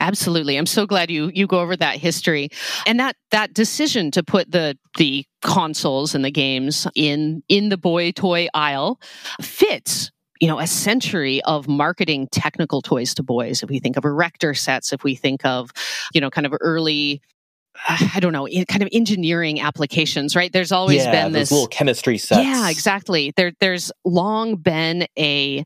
Absolutely. 0.00 0.56
I'm 0.56 0.66
so 0.66 0.86
glad 0.86 1.10
you 1.10 1.30
you 1.34 1.46
go 1.46 1.60
over 1.60 1.76
that 1.76 1.96
history. 1.96 2.50
And 2.86 3.00
that 3.00 3.16
that 3.30 3.54
decision 3.54 4.10
to 4.12 4.22
put 4.22 4.50
the 4.50 4.76
the 4.98 5.24
consoles 5.40 6.14
and 6.14 6.24
the 6.24 6.30
games 6.30 6.86
in 6.94 7.42
in 7.48 7.68
the 7.68 7.78
boy 7.78 8.12
toy 8.12 8.48
aisle 8.54 9.00
fits 9.40 10.10
you 10.40 10.48
know, 10.48 10.58
a 10.58 10.66
century 10.66 11.42
of 11.42 11.68
marketing 11.68 12.28
technical 12.30 12.82
toys 12.82 13.14
to 13.14 13.22
boys. 13.22 13.62
If 13.62 13.70
we 13.70 13.78
think 13.78 13.96
of 13.96 14.04
erector 14.04 14.54
sets, 14.54 14.92
if 14.92 15.04
we 15.04 15.14
think 15.14 15.44
of, 15.44 15.70
you 16.12 16.20
know, 16.20 16.30
kind 16.30 16.46
of 16.46 16.54
early 16.60 17.22
I 17.88 18.20
don't 18.20 18.32
know, 18.32 18.46
kind 18.68 18.82
of 18.82 18.88
engineering 18.92 19.60
applications, 19.60 20.36
right? 20.36 20.52
There's 20.52 20.70
always 20.70 21.04
yeah, 21.04 21.10
been 21.10 21.32
this 21.32 21.50
little 21.50 21.66
chemistry 21.66 22.18
sets. 22.18 22.44
Yeah, 22.44 22.70
exactly. 22.70 23.32
There, 23.36 23.52
there's 23.58 23.90
long 24.04 24.56
been 24.56 25.08
a 25.18 25.64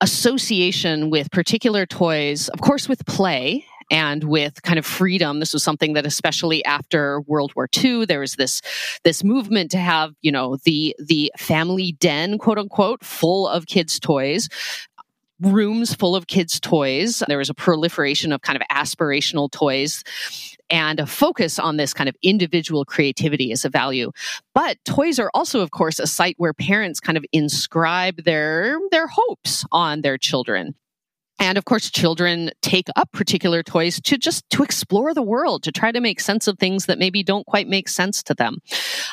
association 0.00 1.10
with 1.10 1.30
particular 1.30 1.84
toys, 1.84 2.48
of 2.48 2.60
course, 2.62 2.88
with 2.88 3.04
play 3.04 3.66
and 3.90 4.24
with 4.24 4.62
kind 4.62 4.78
of 4.78 4.86
freedom. 4.86 5.40
This 5.40 5.52
was 5.52 5.64
something 5.64 5.94
that 5.94 6.06
especially 6.06 6.64
after 6.64 7.20
World 7.22 7.52
War 7.56 7.68
II, 7.76 8.06
there 8.06 8.20
was 8.20 8.36
this, 8.36 8.62
this 9.04 9.24
movement 9.24 9.70
to 9.72 9.78
have, 9.78 10.14
you 10.22 10.32
know, 10.32 10.56
the, 10.64 10.94
the 10.98 11.32
family 11.36 11.92
den, 11.92 12.38
quote 12.38 12.58
unquote, 12.58 13.04
full 13.04 13.48
of 13.48 13.66
kids' 13.66 13.98
toys 13.98 14.48
rooms 15.40 15.94
full 15.94 16.14
of 16.14 16.26
kids' 16.26 16.60
toys. 16.60 17.22
There 17.26 17.38
was 17.38 17.50
a 17.50 17.54
proliferation 17.54 18.32
of 18.32 18.42
kind 18.42 18.60
of 18.60 18.62
aspirational 18.70 19.50
toys 19.50 20.04
and 20.68 21.00
a 21.00 21.06
focus 21.06 21.58
on 21.58 21.76
this 21.76 21.92
kind 21.92 22.08
of 22.08 22.16
individual 22.22 22.84
creativity 22.84 23.50
as 23.52 23.64
a 23.64 23.68
value. 23.68 24.12
But 24.54 24.78
toys 24.84 25.18
are 25.18 25.30
also, 25.34 25.60
of 25.60 25.70
course, 25.70 25.98
a 25.98 26.06
site 26.06 26.36
where 26.38 26.52
parents 26.52 27.00
kind 27.00 27.18
of 27.18 27.24
inscribe 27.32 28.24
their, 28.24 28.78
their 28.90 29.06
hopes 29.06 29.64
on 29.72 30.02
their 30.02 30.18
children 30.18 30.74
and 31.40 31.58
of 31.58 31.64
course 31.64 31.90
children 31.90 32.50
take 32.62 32.88
up 32.94 33.10
particular 33.12 33.62
toys 33.62 34.00
to 34.02 34.16
just 34.16 34.48
to 34.50 34.62
explore 34.62 35.12
the 35.14 35.22
world 35.22 35.62
to 35.64 35.72
try 35.72 35.90
to 35.90 36.00
make 36.00 36.20
sense 36.20 36.46
of 36.46 36.58
things 36.58 36.86
that 36.86 36.98
maybe 36.98 37.22
don't 37.22 37.46
quite 37.46 37.66
make 37.66 37.88
sense 37.88 38.22
to 38.22 38.34
them. 38.34 38.58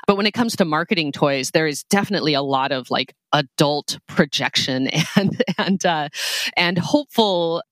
But 0.06 0.18
when 0.18 0.28
it 0.28 0.34
comes 0.34 0.56
to 0.58 0.66
marketing 0.66 1.14
toys 1.14 1.52
there 1.52 1.66
is 1.66 1.84
definitely 1.86 2.34
a 2.34 2.42
lot 2.42 2.72
of 2.72 2.92
like 2.92 3.16
adult 3.34 3.98
projection 4.08 4.90
and 5.16 5.42
and 5.58 5.86
uh, 5.86 6.10
and 6.56 6.78
hopeful 6.78 7.64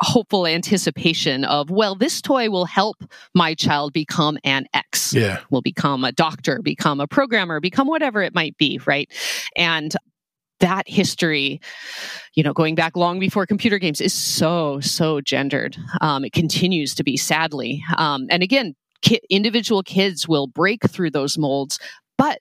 hopeful 0.00 0.48
anticipation 0.48 1.44
of 1.44 1.70
well 1.70 1.94
this 1.94 2.20
toy 2.20 2.50
will 2.50 2.64
help 2.64 2.96
my 3.34 3.54
child 3.54 3.92
become 3.92 4.36
an 4.44 4.66
x. 4.74 5.14
Yeah. 5.14 5.40
Will 5.50 5.62
become 5.62 6.04
a 6.04 6.12
doctor 6.12 6.60
become 6.60 7.00
a 7.00 7.06
programmer 7.06 7.60
become 7.60 7.86
whatever 7.86 8.20
it 8.22 8.34
might 8.34 8.56
be 8.58 8.80
right? 8.84 9.10
And 9.56 9.94
that 10.62 10.88
history, 10.88 11.60
you 12.34 12.42
know, 12.42 12.54
going 12.54 12.74
back 12.74 12.96
long 12.96 13.18
before 13.18 13.44
computer 13.46 13.78
games 13.78 14.00
is 14.00 14.14
so, 14.14 14.80
so 14.80 15.20
gendered. 15.20 15.76
Um, 16.00 16.24
it 16.24 16.32
continues 16.32 16.94
to 16.94 17.04
be, 17.04 17.16
sadly. 17.16 17.84
Um, 17.98 18.26
and 18.30 18.42
again, 18.42 18.74
ki- 19.02 19.20
individual 19.28 19.82
kids 19.82 20.26
will 20.26 20.46
break 20.46 20.88
through 20.88 21.10
those 21.10 21.36
molds, 21.36 21.78
but 22.16 22.40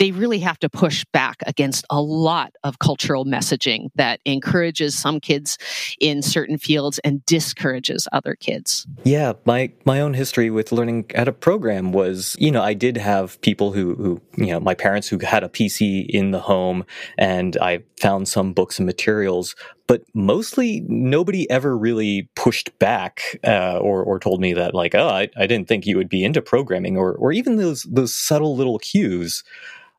they 0.00 0.10
really 0.12 0.38
have 0.38 0.58
to 0.58 0.70
push 0.70 1.04
back 1.12 1.36
against 1.46 1.84
a 1.90 2.00
lot 2.00 2.54
of 2.64 2.78
cultural 2.78 3.26
messaging 3.26 3.90
that 3.96 4.18
encourages 4.24 4.98
some 4.98 5.20
kids 5.20 5.58
in 6.00 6.22
certain 6.22 6.56
fields 6.56 6.98
and 7.04 7.24
discourages 7.26 8.08
other 8.10 8.34
kids. 8.34 8.86
Yeah, 9.04 9.34
my 9.44 9.70
my 9.84 10.00
own 10.00 10.14
history 10.14 10.48
with 10.50 10.72
learning 10.72 11.10
how 11.14 11.24
to 11.24 11.32
program 11.32 11.92
was, 11.92 12.34
you 12.38 12.50
know, 12.50 12.62
I 12.62 12.72
did 12.72 12.96
have 12.96 13.38
people 13.42 13.72
who 13.72 13.94
who, 13.94 14.22
you 14.38 14.46
know, 14.46 14.58
my 14.58 14.74
parents 14.74 15.06
who 15.06 15.18
had 15.18 15.44
a 15.44 15.50
PC 15.50 16.06
in 16.08 16.30
the 16.30 16.40
home 16.40 16.86
and 17.18 17.58
I 17.60 17.80
found 18.00 18.26
some 18.26 18.54
books 18.54 18.78
and 18.78 18.86
materials, 18.86 19.54
but 19.86 20.02
mostly 20.14 20.82
nobody 20.88 21.50
ever 21.50 21.76
really 21.76 22.30
pushed 22.36 22.76
back 22.78 23.20
uh, 23.46 23.76
or 23.76 24.02
or 24.02 24.18
told 24.18 24.40
me 24.40 24.54
that 24.54 24.74
like, 24.74 24.94
oh, 24.94 25.08
I, 25.08 25.28
I 25.36 25.46
didn't 25.46 25.68
think 25.68 25.84
you 25.84 25.98
would 25.98 26.08
be 26.08 26.24
into 26.24 26.40
programming 26.40 26.96
or 26.96 27.12
or 27.16 27.32
even 27.32 27.56
those 27.56 27.82
those 27.82 28.16
subtle 28.16 28.56
little 28.56 28.78
cues 28.78 29.44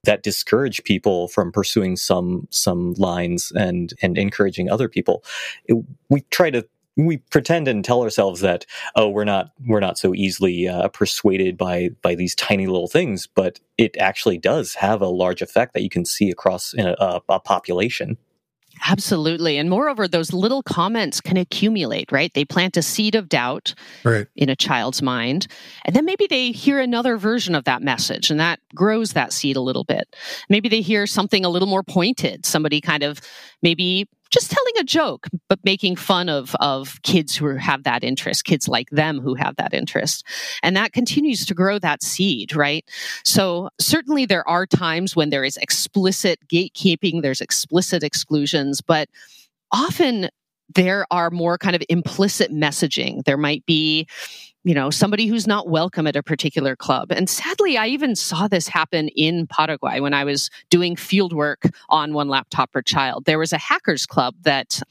that 0.03 0.23
discourage 0.23 0.83
people 0.83 1.27
from 1.27 1.51
pursuing 1.51 1.95
some 1.95 2.47
some 2.49 2.93
lines 2.93 3.51
and 3.55 3.93
and 4.01 4.17
encouraging 4.17 4.69
other 4.69 4.89
people. 4.89 5.23
It, 5.65 5.83
we 6.09 6.21
try 6.31 6.49
to 6.51 6.67
we 6.97 7.17
pretend 7.17 7.67
and 7.67 7.85
tell 7.85 8.01
ourselves 8.03 8.41
that 8.41 8.65
oh 8.95 9.07
we're 9.07 9.23
not 9.23 9.51
we're 9.65 9.79
not 9.79 9.97
so 9.97 10.13
easily 10.13 10.67
uh, 10.67 10.87
persuaded 10.89 11.57
by 11.57 11.89
by 12.01 12.15
these 12.15 12.35
tiny 12.35 12.67
little 12.67 12.89
things 12.89 13.27
but 13.27 13.59
it 13.77 13.95
actually 13.97 14.37
does 14.37 14.73
have 14.75 15.01
a 15.01 15.07
large 15.07 15.41
effect 15.41 15.73
that 15.73 15.83
you 15.83 15.89
can 15.89 16.03
see 16.03 16.29
across 16.29 16.73
a, 16.73 16.95
a, 16.99 17.21
a 17.29 17.39
population 17.39 18.17
Absolutely. 18.83 19.57
And 19.57 19.69
moreover, 19.69 20.07
those 20.07 20.33
little 20.33 20.63
comments 20.63 21.21
can 21.21 21.37
accumulate, 21.37 22.11
right? 22.11 22.33
They 22.33 22.45
plant 22.45 22.77
a 22.77 22.81
seed 22.81 23.15
of 23.15 23.29
doubt 23.29 23.75
right. 24.03 24.27
in 24.35 24.49
a 24.49 24.55
child's 24.55 25.01
mind. 25.01 25.47
And 25.85 25.95
then 25.95 26.05
maybe 26.05 26.25
they 26.27 26.51
hear 26.51 26.79
another 26.79 27.17
version 27.17 27.53
of 27.53 27.65
that 27.65 27.83
message 27.83 28.31
and 28.31 28.39
that 28.39 28.59
grows 28.73 29.13
that 29.13 29.33
seed 29.33 29.55
a 29.55 29.61
little 29.61 29.83
bit. 29.83 30.15
Maybe 30.49 30.67
they 30.67 30.81
hear 30.81 31.05
something 31.05 31.45
a 31.45 31.49
little 31.49 31.67
more 31.67 31.83
pointed, 31.83 32.45
somebody 32.45 32.81
kind 32.81 33.03
of 33.03 33.21
maybe 33.61 34.09
just 34.31 34.49
telling 34.49 34.73
a 34.79 34.83
joke, 34.83 35.27
but 35.49 35.59
making 35.63 35.97
fun 35.97 36.29
of, 36.29 36.55
of 36.59 37.01
kids 37.03 37.35
who 37.35 37.55
have 37.57 37.83
that 37.83 38.03
interest, 38.03 38.45
kids 38.45 38.67
like 38.67 38.89
them 38.89 39.19
who 39.19 39.35
have 39.35 39.55
that 39.57 39.73
interest. 39.73 40.25
And 40.63 40.75
that 40.77 40.93
continues 40.93 41.45
to 41.45 41.53
grow 41.53 41.77
that 41.79 42.01
seed, 42.01 42.55
right? 42.55 42.85
So 43.23 43.69
certainly 43.79 44.25
there 44.25 44.47
are 44.47 44.65
times 44.65 45.15
when 45.15 45.29
there 45.29 45.43
is 45.43 45.57
explicit 45.57 46.39
gatekeeping, 46.47 47.21
there's 47.21 47.41
explicit 47.41 48.03
exclusions, 48.03 48.81
but 48.81 49.09
often 49.71 50.29
there 50.73 51.05
are 51.11 51.29
more 51.29 51.57
kind 51.57 51.75
of 51.75 51.83
implicit 51.89 52.51
messaging. 52.51 53.23
There 53.25 53.37
might 53.37 53.65
be, 53.65 54.07
you 54.63 54.75
know, 54.75 54.89
somebody 54.89 55.25
who's 55.25 55.47
not 55.47 55.69
welcome 55.69 56.05
at 56.05 56.15
a 56.15 56.21
particular 56.21 56.75
club. 56.75 57.11
And 57.11 57.29
sadly, 57.29 57.77
I 57.77 57.87
even 57.87 58.15
saw 58.15 58.47
this 58.47 58.67
happen 58.67 59.07
in 59.09 59.47
Paraguay 59.47 59.99
when 59.99 60.13
I 60.13 60.23
was 60.23 60.49
doing 60.69 60.95
field 60.95 61.33
work 61.33 61.63
on 61.89 62.13
one 62.13 62.29
laptop 62.29 62.71
per 62.71 62.81
child. 62.81 63.25
There 63.25 63.39
was 63.39 63.53
a 63.53 63.57
hackers 63.57 64.05
club 64.05 64.35
that 64.43 64.81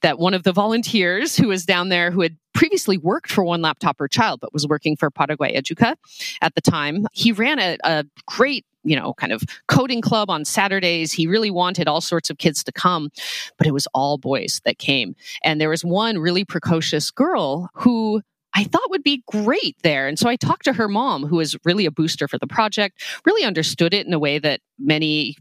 that 0.00 0.18
one 0.18 0.34
of 0.34 0.42
the 0.42 0.52
volunteers 0.52 1.36
who 1.36 1.48
was 1.48 1.64
down 1.64 1.88
there 1.88 2.10
who 2.10 2.22
had 2.22 2.36
previously 2.52 2.98
worked 2.98 3.30
for 3.30 3.44
one 3.44 3.62
laptop 3.62 3.98
per 3.98 4.08
child 4.08 4.40
but 4.40 4.52
was 4.52 4.66
working 4.66 4.96
for 4.96 5.10
Paraguay 5.10 5.56
Educa 5.56 5.94
at 6.40 6.54
the 6.54 6.60
time. 6.60 7.06
He 7.12 7.32
ran 7.32 7.58
a, 7.58 7.78
a 7.84 8.04
great 8.26 8.66
you 8.84 8.96
know, 8.96 9.14
kind 9.14 9.32
of 9.32 9.42
coding 9.68 10.00
club 10.00 10.28
on 10.28 10.44
Saturdays. 10.44 11.12
He 11.12 11.28
really 11.28 11.52
wanted 11.52 11.86
all 11.86 12.00
sorts 12.00 12.30
of 12.30 12.38
kids 12.38 12.64
to 12.64 12.72
come, 12.72 13.10
but 13.56 13.66
it 13.66 13.72
was 13.72 13.86
all 13.94 14.18
boys 14.18 14.60
that 14.64 14.78
came. 14.78 15.14
And 15.44 15.60
there 15.60 15.68
was 15.68 15.84
one 15.84 16.18
really 16.18 16.44
precocious 16.44 17.12
girl 17.12 17.70
who 17.74 18.22
I 18.54 18.64
thought 18.64 18.90
would 18.90 19.02
be 19.02 19.22
great 19.26 19.76
there. 19.82 20.06
And 20.06 20.18
so 20.18 20.28
I 20.28 20.36
talked 20.36 20.64
to 20.64 20.72
her 20.74 20.88
mom, 20.88 21.26
who 21.26 21.36
was 21.36 21.56
really 21.64 21.86
a 21.86 21.90
booster 21.90 22.28
for 22.28 22.38
the 22.38 22.46
project, 22.46 23.02
really 23.24 23.44
understood 23.44 23.94
it 23.94 24.06
in 24.06 24.12
a 24.12 24.18
way 24.18 24.38
that 24.38 24.60
many 24.78 25.36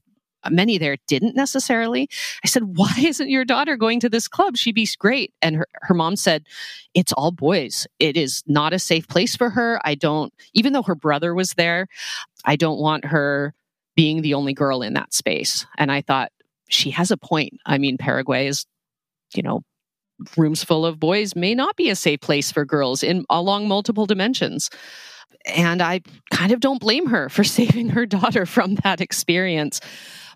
many 0.50 0.80
there 0.80 0.98
didn't 1.08 1.36
necessarily. 1.36 2.10
I 2.44 2.48
said, 2.48 2.64
Why 2.76 2.92
isn't 2.98 3.30
your 3.30 3.46
daughter 3.46 3.78
going 3.78 4.00
to 4.00 4.10
this 4.10 4.28
club? 4.28 4.58
She'd 4.58 4.76
be 4.76 4.88
great. 4.98 5.34
And 5.42 5.56
her, 5.58 5.68
her 5.82 5.94
mom 5.94 6.16
said, 6.16 6.48
It's 6.94 7.14
all 7.14 7.32
boys. 7.32 7.86
It 8.00 8.18
is 8.18 8.44
not 8.48 8.74
a 8.74 8.80
safe 8.80 9.08
place 9.08 9.36
for 9.36 9.52
her. 9.52 9.80
I 9.84 9.96
don't, 9.96 10.34
even 10.54 10.74
though 10.74 10.84
her 10.84 10.96
brother 10.96 11.36
was 11.36 11.54
there, 11.54 11.88
I 12.46 12.56
don't 12.56 12.80
want 12.80 13.06
her 13.06 13.54
being 13.96 14.22
the 14.22 14.34
only 14.34 14.54
girl 14.54 14.82
in 14.82 14.94
that 14.94 15.14
space. 15.14 15.66
And 15.78 15.92
I 15.92 16.02
thought, 16.02 16.32
she 16.70 16.92
has 16.92 17.12
a 17.12 17.18
point. 17.18 17.54
I 17.66 17.78
mean, 17.78 17.98
Paraguay 17.98 18.48
is, 18.48 18.66
you 19.36 19.44
know, 19.44 19.62
rooms 20.38 20.64
full 20.64 20.86
of 20.86 21.00
boys 21.00 21.36
may 21.36 21.56
not 21.56 21.76
be 21.76 21.90
a 21.90 21.96
safe 21.96 22.22
place 22.22 22.52
for 22.52 22.66
girls 22.66 23.04
in 23.04 23.26
along 23.30 23.68
multiple 23.68 24.06
dimensions. 24.06 24.70
And 25.46 25.82
I 25.82 26.02
kind 26.30 26.52
of 26.52 26.60
don't 26.60 26.80
blame 26.80 27.08
her 27.08 27.30
for 27.30 27.44
saving 27.44 27.90
her 27.90 28.06
daughter 28.06 28.46
from 28.46 28.76
that 28.76 29.02
experience 29.02 29.82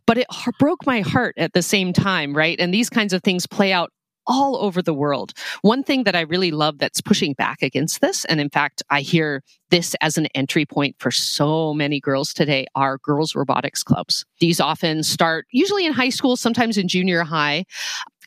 but 0.07 0.17
it 0.17 0.27
broke 0.59 0.86
my 0.86 1.01
heart 1.01 1.36
at 1.38 1.53
the 1.53 1.61
same 1.61 1.93
time, 1.93 2.36
right? 2.36 2.59
And 2.59 2.73
these 2.73 2.89
kinds 2.89 3.13
of 3.13 3.23
things 3.23 3.47
play 3.47 3.73
out 3.73 3.91
all 4.27 4.57
over 4.57 4.81
the 4.81 4.93
world. 4.93 5.33
One 5.61 5.83
thing 5.83 6.03
that 6.03 6.15
I 6.15 6.21
really 6.21 6.51
love 6.51 6.79
that's 6.79 7.01
pushing 7.01 7.33
back 7.33 7.61
against 7.61 8.01
this, 8.01 8.25
and 8.25 8.39
in 8.39 8.49
fact, 8.49 8.81
I 8.89 9.01
hear 9.01 9.43
this 9.69 9.95
as 10.01 10.17
an 10.17 10.27
entry 10.33 10.65
point 10.65 10.95
for 10.99 11.11
so 11.11 11.73
many 11.73 11.99
girls 11.99 12.33
today, 12.33 12.65
are 12.75 12.97
girls' 12.97 13.36
robotics 13.36 13.83
clubs. 13.83 14.25
These 14.39 14.59
often 14.59 15.03
start 15.03 15.45
usually 15.51 15.86
in 15.86 15.93
high 15.93 16.09
school, 16.09 16.36
sometimes 16.38 16.77
in 16.77 16.88
junior 16.88 17.23
high. 17.23 17.65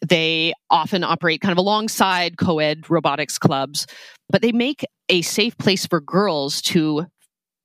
They 0.07 0.53
often 0.71 1.05
operate 1.05 1.41
kind 1.41 1.53
of 1.53 1.59
alongside 1.59 2.39
co 2.39 2.59
ed 2.59 2.89
robotics 2.89 3.39
clubs, 3.39 3.87
but 4.29 4.43
they 4.43 4.53
make 4.53 4.85
a 5.09 5.23
safe 5.23 5.57
place 5.59 5.87
for 5.87 6.01
girls 6.01 6.61
to 6.63 7.07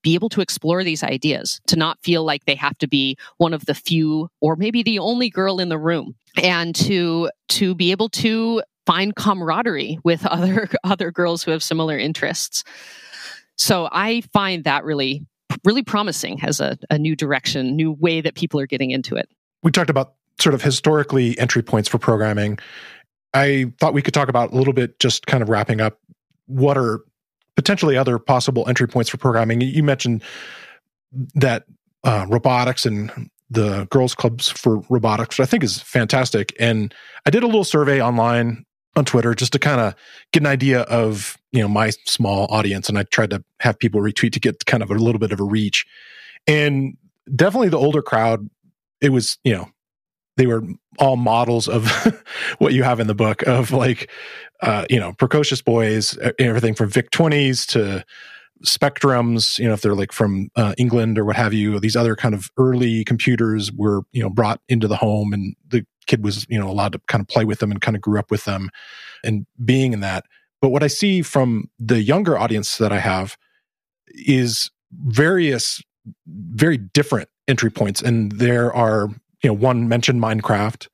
be 0.04 0.16
able 0.16 0.30
to 0.30 0.42
explore 0.42 0.84
these 0.84 1.02
ideas, 1.04 1.62
to 1.68 1.76
not 1.76 1.98
feel 2.04 2.24
like 2.24 2.46
they 2.46 2.56
have 2.56 2.78
to 2.80 2.88
be 2.88 3.18
one 3.38 3.54
of 3.54 3.66
the 3.66 3.74
few 3.74 4.30
or 4.42 4.56
maybe 4.56 4.84
the 4.84 5.00
only 5.00 5.30
girl 5.30 5.60
in 5.60 5.70
the 5.70 5.78
room 5.78 6.16
and 6.42 6.76
to 6.76 7.30
to 7.50 7.74
be 7.76 7.92
able 7.92 8.10
to 8.10 8.62
find 8.86 9.16
camaraderie 9.16 9.98
with 10.04 10.26
other 10.30 10.70
other 10.84 11.12
girls 11.12 11.44
who 11.44 11.52
have 11.52 11.64
similar 11.64 11.98
interests. 11.98 12.64
So 13.58 13.88
I 13.92 14.22
find 14.34 14.64
that 14.66 14.84
really 14.84 15.26
really 15.64 15.84
promising 15.84 16.44
as 16.44 16.60
a, 16.60 16.78
a 16.90 16.98
new 16.98 17.16
direction, 17.16 17.76
new 17.76 17.92
way 17.92 18.22
that 18.22 18.36
people 18.36 18.60
are 18.60 18.66
getting 18.66 18.92
into 18.92 19.16
it. 19.16 19.30
We 19.62 19.72
talked 19.72 19.90
about 19.90 20.16
sort 20.40 20.54
of 20.54 20.62
historically 20.62 21.38
entry 21.40 21.62
points 21.62 21.90
for 21.90 21.98
programming. 21.98 22.60
I 23.34 23.72
thought 23.80 23.94
we 23.94 24.02
could 24.02 24.14
talk 24.14 24.30
about 24.30 24.52
a 24.52 24.56
little 24.56 24.74
bit, 24.74 25.00
just 25.00 25.26
kind 25.26 25.42
of 25.42 25.50
wrapping 25.50 25.82
up 25.82 26.00
what 26.48 26.78
are 26.78 27.02
potentially 27.56 27.98
other 27.98 28.20
possible 28.20 28.68
entry 28.68 28.88
points 28.88 29.10
for 29.10 29.18
programming. 29.18 29.62
You 29.62 29.84
mentioned 29.84 30.24
that 31.36 31.66
uh, 32.04 32.26
robotics 32.30 32.86
and 32.86 33.30
the 33.50 33.88
girls 33.92 34.16
clubs 34.16 34.50
for 34.50 34.82
robotics, 34.90 35.38
which 35.38 35.48
I 35.48 35.50
think 35.50 35.64
is 35.64 35.80
fantastic. 35.80 36.54
And 36.60 36.94
I 37.26 37.30
did 37.30 37.44
a 37.44 37.46
little 37.46 37.64
survey 37.64 38.02
online 38.02 38.66
on 38.96 39.06
Twitter 39.06 39.34
just 39.34 39.54
to 39.54 39.60
kind 39.60 39.80
of 39.80 39.96
get 40.32 40.44
an 40.44 40.48
idea 40.48 40.82
of 40.82 41.38
you 41.52 41.62
know 41.62 41.68
my 41.68 41.92
small 42.06 42.48
audience, 42.50 42.90
and 42.90 42.98
I 42.98 43.04
tried 43.04 43.32
to 43.32 43.44
have 43.60 43.80
people 43.80 44.02
retweet 44.02 44.34
to 44.34 44.40
get 44.40 44.66
kind 44.66 44.84
of 44.84 44.92
a 44.92 44.96
little 44.96 45.20
bit 45.20 45.32
of 45.32 45.40
a 45.40 45.44
reach. 45.44 45.86
And 46.48 46.98
definitely 47.36 47.70
the 47.70 47.78
older 47.78 48.02
crowd, 48.02 48.50
it 49.02 49.10
was 49.10 49.38
you 49.44 49.54
know 49.54 49.70
they 50.38 50.48
were 50.48 50.64
all 51.00 51.16
models 51.16 51.68
of 51.68 51.90
what 52.58 52.74
you 52.74 52.84
have 52.84 53.00
in 53.00 53.08
the 53.08 53.16
book 53.16 53.42
of 53.44 53.72
like 53.72 54.10
uh, 54.62 54.86
you 54.90 55.00
know 55.00 55.14
precocious 55.14 55.62
boys 55.62 56.18
everything 56.40 56.74
from 56.74 56.90
vic 56.90 57.12
20s 57.12 57.66
to 57.66 58.04
spectrums 58.66 59.60
you 59.60 59.68
know 59.68 59.74
if 59.74 59.82
they're 59.82 59.96
like 59.96 60.12
from 60.12 60.50
uh, 60.56 60.74
england 60.78 61.18
or 61.18 61.26
what 61.26 61.36
have 61.36 61.54
you. 61.54 61.80
These 61.80 61.96
other 61.96 62.16
kind 62.16 62.34
of 62.34 62.50
early 62.58 63.04
computers 63.04 63.72
were 63.72 64.02
you 64.12 64.22
know 64.22 64.30
brought 64.30 64.62
into 64.70 64.88
the 64.88 64.96
home 64.96 65.34
and 65.34 65.56
the 65.68 65.86
kid 66.08 66.24
was 66.24 66.46
you 66.50 66.60
know 66.60 66.70
allowed 66.70 66.94
to 66.94 67.02
kind 67.08 67.22
of 67.22 67.28
play 67.28 67.46
with 67.46 67.60
them 67.60 67.72
and 67.72 67.82
kind 67.82 67.96
of 67.96 68.02
grew 68.02 68.20
up 68.20 68.32
with 68.32 68.46
them 68.46 68.70
and 69.24 69.46
being 69.64 69.94
in 69.94 70.00
that. 70.00 70.26
But 70.62 70.70
what 70.70 70.84
i 70.84 70.88
see 70.88 71.22
from 71.22 71.70
the 71.78 72.02
younger 72.02 72.38
audience 72.38 72.78
that 72.78 72.94
i 72.94 73.00
have 73.00 73.38
is 74.08 74.72
various 74.92 75.82
very 76.28 76.78
different 76.78 77.30
entry 77.48 77.70
points. 77.70 78.02
And 78.02 78.32
there 78.34 78.74
are 78.74 79.10
you 79.44 79.50
know 79.50 79.54
one 79.54 79.88
mentioned 79.88 80.22
minecraft 80.22 80.88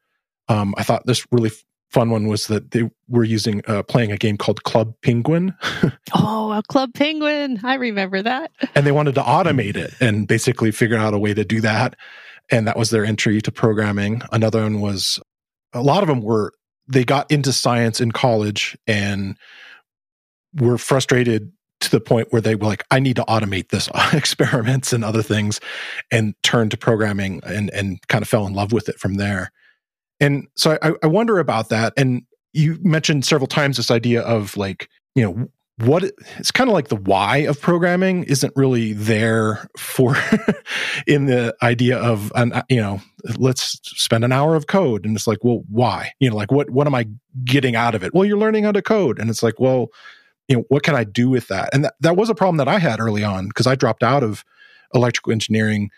um, 0.48 0.74
i 0.78 0.84
thought 0.84 1.06
this 1.06 1.26
really 1.32 1.52
fun 1.90 2.10
one 2.10 2.28
was 2.28 2.48
that 2.48 2.72
they 2.72 2.90
were 3.08 3.24
using 3.24 3.62
uh, 3.68 3.84
playing 3.84 4.12
a 4.12 4.18
game 4.18 4.38
called 4.38 4.64
Club 4.64 4.94
Penguin. 5.02 5.56
oh, 6.14 6.52
a 6.52 6.62
Club 6.64 6.94
Penguin! 6.94 7.60
I 7.64 7.76
remember 7.76 8.22
that. 8.22 8.52
and 8.76 8.86
they 8.86 8.92
wanted 8.92 9.16
to 9.16 9.22
automate 9.22 9.76
it 9.76 9.94
and 10.00 10.28
basically 10.28 10.72
figure 10.72 10.98
out 10.98 11.14
a 11.14 11.20
way 11.20 11.34
to 11.34 11.44
do 11.44 11.62
that, 11.62 11.96
and 12.52 12.68
that 12.68 12.78
was 12.78 12.92
their 12.92 13.06
entry 13.06 13.42
to 13.42 13.52
programming. 13.52 14.22
Another 14.32 14.62
one 14.62 14.82
was 14.82 15.20
a 15.74 15.82
lot 15.82 16.04
of 16.04 16.08
them 16.08 16.22
were 16.22 16.54
they 16.88 17.04
got 17.04 17.32
into 17.32 17.54
science 17.54 18.02
in 18.02 18.12
college 18.12 18.78
and 18.88 19.38
were 20.56 20.78
frustrated 20.78 21.52
to 21.82 21.92
the 21.92 22.00
point 22.00 22.28
where 22.32 22.42
they 22.42 22.56
were 22.56 22.68
like, 22.68 22.86
I 22.92 23.00
need 23.00 23.16
to 23.18 23.24
automate 23.24 23.70
this 23.70 23.90
experiments 24.14 24.94
and 24.94 25.04
other 25.04 25.24
things 25.24 25.60
and 26.12 26.36
turned 26.44 26.72
to 26.72 26.78
programming 26.78 27.42
and, 27.46 27.70
and 27.72 28.06
kind 28.08 28.22
of 28.22 28.28
fell 28.28 28.46
in 28.46 28.54
love 28.54 28.72
with 28.72 28.90
it 28.90 29.00
from 29.00 29.16
there. 29.16 29.52
And 30.20 30.48
so 30.56 30.78
I, 30.82 30.92
I 31.02 31.08
wonder 31.08 31.40
about 31.40 31.70
that. 31.70 31.94
And 31.96 32.24
you 32.54 32.78
mentioned 32.82 33.26
several 33.26 33.48
times 33.48 33.78
this 33.78 33.92
idea 33.92 34.22
of 34.22 34.58
like, 34.58 34.90
you 35.16 35.24
know, 35.24 35.48
what 35.86 36.04
it's 36.38 36.52
kind 36.52 36.70
of 36.70 36.74
like 36.74 36.90
the 36.90 36.96
why 36.96 37.38
of 37.38 37.62
programming 37.62 38.24
isn't 38.26 38.52
really 38.56 38.92
there 38.92 39.66
for 39.78 40.18
in 41.08 41.26
the 41.26 41.56
idea 41.64 41.98
of 41.98 42.34
an 42.36 42.52
uh, 42.52 42.64
you 42.68 42.82
know 42.82 43.02
let's 43.38 43.80
spend 43.84 44.26
an 44.26 44.32
hour 44.34 44.56
of 44.56 44.68
code 44.68 45.06
and 45.06 45.16
it's 45.16 45.26
like 45.26 45.38
well 45.42 45.64
why 45.70 46.12
you 46.20 46.30
know 46.30 46.36
like 46.36 46.52
what 46.52 46.70
what 46.70 46.86
am 46.86 46.94
i 46.94 47.06
getting 47.46 47.78
out 47.78 47.96
of 47.96 48.04
it 48.04 48.14
well 48.14 48.26
you're 48.26 48.38
learning 48.38 48.66
how 48.66 48.74
to 48.74 48.82
code 48.82 49.20
and 49.20 49.30
it's 49.30 49.42
like 49.42 49.58
well 49.58 49.88
you 50.50 50.58
know 50.58 50.66
what 50.68 50.84
can 50.84 50.96
i 50.96 51.04
do 51.06 51.30
with 51.30 51.48
that 51.48 51.70
and 51.74 51.86
that, 51.86 51.94
that 52.02 52.18
was 52.18 52.30
a 52.30 52.36
problem 52.36 52.58
that 52.58 52.68
i 52.68 52.80
had 52.80 53.00
early 53.00 53.24
on 53.24 53.48
because 53.48 53.68
i 53.68 53.76
dropped 53.76 54.04
out 54.04 54.24
of 54.24 54.44
electrical 54.94 55.32
engineering 55.32 55.90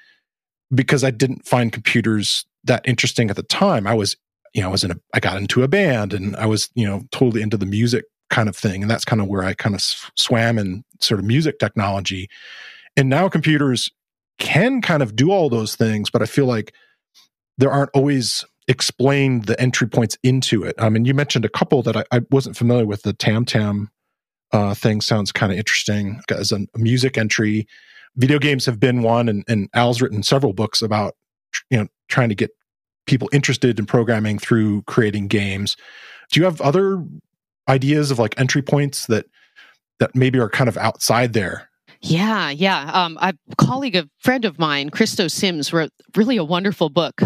because 0.74 1.04
i 1.04 1.10
didn't 1.10 1.48
find 1.48 1.72
computers 1.72 2.46
that 2.64 2.88
interesting 2.88 3.30
at 3.30 3.36
the 3.36 3.44
time. 3.44 3.88
I 3.88 3.94
was, 3.94 4.16
you 4.54 4.62
know, 4.62 4.70
I 4.70 4.72
was 4.72 4.84
in 4.84 4.92
a, 4.92 4.96
I 5.14 5.20
got 5.20 5.38
into 5.38 5.64
a 5.64 5.68
band 5.68 6.14
and 6.14 6.36
I 6.36 6.46
was, 6.46 6.70
you 6.76 6.86
know, 6.86 7.04
totally 7.12 7.42
into 7.42 7.58
the 7.58 7.66
music 7.66 8.06
kind 8.30 8.48
of 8.48 8.56
thing. 8.56 8.82
And 8.82 8.90
that's 8.90 9.06
kind 9.06 9.22
of 9.22 9.28
where 9.28 9.44
I 9.44 9.54
kind 9.54 9.76
of 9.76 9.82
swam 10.16 10.58
in 10.58 10.84
sort 11.00 11.20
of 11.20 11.26
music 11.26 11.60
technology. 11.60 12.30
And 12.96 13.10
now 13.10 13.30
computers 13.30 13.90
can 14.40 14.82
kind 14.82 15.04
of 15.04 15.16
do 15.16 15.32
all 15.32 15.50
those 15.50 15.76
things, 15.76 16.10
but 16.10 16.22
I 16.22 16.26
feel 16.26 16.46
like 16.46 16.74
there 17.58 17.72
aren't 17.72 17.92
always 17.94 18.46
explained 18.68 19.46
the 19.46 19.60
entry 19.60 19.88
points 19.88 20.18
into 20.24 20.64
it. 20.64 20.76
I 20.78 20.90
mean, 20.90 21.06
you 21.06 21.14
mentioned 21.14 21.46
a 21.46 21.50
couple 21.50 21.84
that 21.84 21.98
I, 21.98 22.04
I 22.12 22.22
wasn't 22.32 22.58
familiar 22.58 22.86
with. 22.86 23.04
The 23.04 23.14
Tam 23.14 23.46
Tam 23.46 23.92
uh, 24.52 24.74
thing 24.74 25.02
sounds 25.02 25.32
kind 25.32 25.52
of 25.52 25.58
interesting 25.58 26.22
as 26.30 26.52
a, 26.52 26.60
music 26.76 27.18
entry. 27.18 27.68
Video 28.16 28.40
games 28.40 28.66
have 28.66 28.80
been 28.80 29.02
one, 29.02 29.30
and, 29.30 29.44
and 29.48 29.70
Al's 29.74 30.02
written 30.02 30.24
several 30.24 30.54
books 30.54 30.82
about 30.82 31.16
you 31.70 31.78
know 31.78 31.88
trying 32.10 32.30
to 32.30 32.36
get 32.36 32.52
people 33.08 33.30
interested 33.32 33.80
in 33.80 33.86
programming 33.86 34.38
through 34.38 34.84
creating 34.84 35.28
games. 35.28 35.76
Do 36.32 36.40
you 36.40 36.46
have 36.46 36.62
other 36.62 37.04
ideas 37.68 38.12
of 38.12 38.20
like 38.20 38.40
entry 38.40 38.62
points 38.62 39.06
that 39.08 39.26
that 40.00 40.16
maybe 40.16 40.40
are 40.40 40.50
kind 40.50 40.68
of 40.68 40.78
outside 40.78 41.34
there? 41.34 41.70
Yeah, 42.02 42.50
yeah. 42.50 42.90
Um, 42.92 43.18
a 43.22 43.34
colleague, 43.58 43.96
a 43.96 44.10
friend 44.20 44.44
of 44.44 44.58
mine, 44.58 44.90
Christo 44.90 45.28
Sims, 45.28 45.72
wrote 45.72 45.92
really 46.16 46.36
a 46.38 46.44
wonderful 46.44 46.90
book 46.90 47.22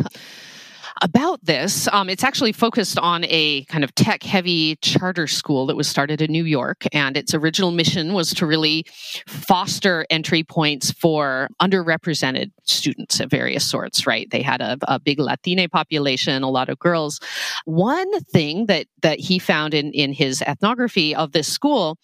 about 1.01 1.43
this. 1.43 1.87
Um, 1.89 2.09
it's 2.09 2.23
actually 2.23 2.51
focused 2.51 2.97
on 2.99 3.25
a 3.25 3.63
kind 3.65 3.83
of 3.83 3.93
tech 3.95 4.23
heavy 4.23 4.77
charter 4.77 5.27
school 5.27 5.65
that 5.65 5.75
was 5.75 5.87
started 5.87 6.21
in 6.21 6.31
New 6.31 6.45
York. 6.45 6.85
And 6.93 7.17
its 7.17 7.33
original 7.33 7.71
mission 7.71 8.13
was 8.13 8.33
to 8.35 8.45
really 8.45 8.85
foster 9.27 10.05
entry 10.09 10.43
points 10.43 10.91
for 10.91 11.49
underrepresented 11.61 12.51
students 12.63 13.19
of 13.19 13.29
various 13.29 13.65
sorts, 13.65 14.07
right? 14.07 14.29
They 14.31 14.41
had 14.41 14.61
a, 14.61 14.77
a 14.87 14.99
big 14.99 15.19
Latine 15.19 15.67
population, 15.69 16.43
a 16.43 16.49
lot 16.49 16.69
of 16.69 16.79
girls. 16.79 17.19
One 17.65 18.19
thing 18.25 18.67
that, 18.67 18.87
that 19.01 19.19
he 19.19 19.39
found 19.39 19.73
in, 19.73 19.91
in 19.91 20.13
his 20.13 20.41
ethnography 20.41 21.15
of 21.15 21.31
this 21.31 21.51
school, 21.51 21.97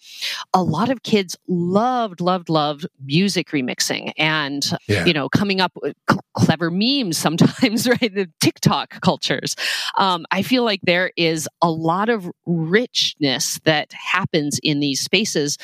a 0.54 0.62
lot 0.62 0.90
of 0.90 1.02
kids 1.02 1.36
loved, 1.48 2.20
loved, 2.20 2.48
loved 2.48 2.86
music 3.04 3.48
remixing 3.48 4.12
and, 4.18 4.70
yeah. 4.88 5.04
you 5.04 5.12
know, 5.12 5.28
coming 5.28 5.60
up 5.60 5.72
with 5.80 5.96
cl- 6.08 6.24
clever 6.34 6.70
memes 6.70 7.16
sometimes, 7.16 7.88
right? 7.88 8.14
The 8.14 8.28
TikTok 8.40 8.81
cultures. 8.86 9.56
Um, 9.98 10.24
I 10.30 10.42
feel 10.42 10.64
like 10.64 10.80
there 10.82 11.10
is 11.16 11.48
a 11.60 11.70
lot 11.70 12.08
of 12.08 12.30
richness 12.46 13.60
that 13.64 13.92
happens 13.92 14.58
in 14.62 14.80
these 14.80 15.00
spaces 15.00 15.58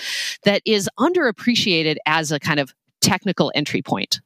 that 0.44 0.62
is 0.64 0.88
underappreciated 0.98 1.96
as 2.06 2.32
a 2.32 2.40
kind 2.40 2.60
of 2.60 2.72
technical 3.00 3.52
entry 3.54 3.82
point. 3.82 4.20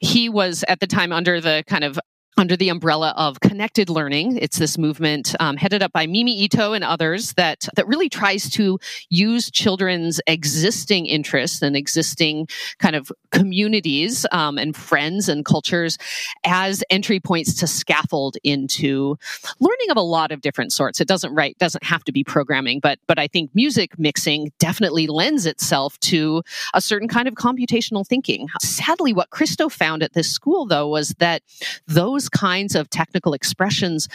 He 0.00 0.28
was 0.28 0.64
at 0.68 0.80
the 0.80 0.86
time 0.86 1.12
under 1.12 1.40
the 1.40 1.64
kind 1.66 1.84
of 1.84 1.98
under 2.36 2.56
the 2.56 2.68
umbrella 2.68 3.14
of 3.16 3.40
connected 3.40 3.88
learning. 3.88 4.38
It's 4.38 4.58
this 4.58 4.76
movement 4.76 5.34
um, 5.40 5.56
headed 5.56 5.82
up 5.82 5.92
by 5.92 6.06
Mimi 6.06 6.36
Ito 6.40 6.72
and 6.72 6.82
others 6.82 7.34
that 7.34 7.68
that 7.76 7.86
really 7.86 8.08
tries 8.08 8.50
to 8.50 8.78
use 9.08 9.50
children's 9.50 10.20
existing 10.26 11.06
interests 11.06 11.62
and 11.62 11.76
existing 11.76 12.48
kind 12.78 12.96
of 12.96 13.12
communities 13.30 14.26
um, 14.32 14.58
and 14.58 14.76
friends 14.76 15.28
and 15.28 15.44
cultures 15.44 15.96
as 16.44 16.82
entry 16.90 17.20
points 17.20 17.54
to 17.54 17.66
scaffold 17.66 18.36
into 18.42 19.16
learning 19.60 19.90
of 19.90 19.96
a 19.96 20.02
lot 20.02 20.32
of 20.32 20.40
different 20.40 20.72
sorts. 20.72 21.00
It 21.00 21.08
doesn't 21.08 21.34
right 21.34 21.56
doesn't 21.58 21.84
have 21.84 22.04
to 22.04 22.12
be 22.12 22.24
programming, 22.24 22.80
but 22.80 22.98
but 23.06 23.18
I 23.18 23.28
think 23.28 23.50
music 23.54 23.98
mixing 23.98 24.52
definitely 24.58 25.06
lends 25.06 25.46
itself 25.46 25.98
to 26.00 26.42
a 26.74 26.80
certain 26.80 27.08
kind 27.08 27.28
of 27.28 27.34
computational 27.34 28.06
thinking. 28.06 28.48
Sadly, 28.60 29.12
what 29.12 29.30
Christo 29.30 29.68
found 29.68 30.02
at 30.02 30.14
this 30.14 30.30
school 30.30 30.66
though 30.66 30.88
was 30.88 31.10
that 31.18 31.42
those 31.86 32.23
those 32.24 32.28
kinds 32.28 32.74
of 32.74 32.88
technical 32.88 33.34
expressions 33.34 34.08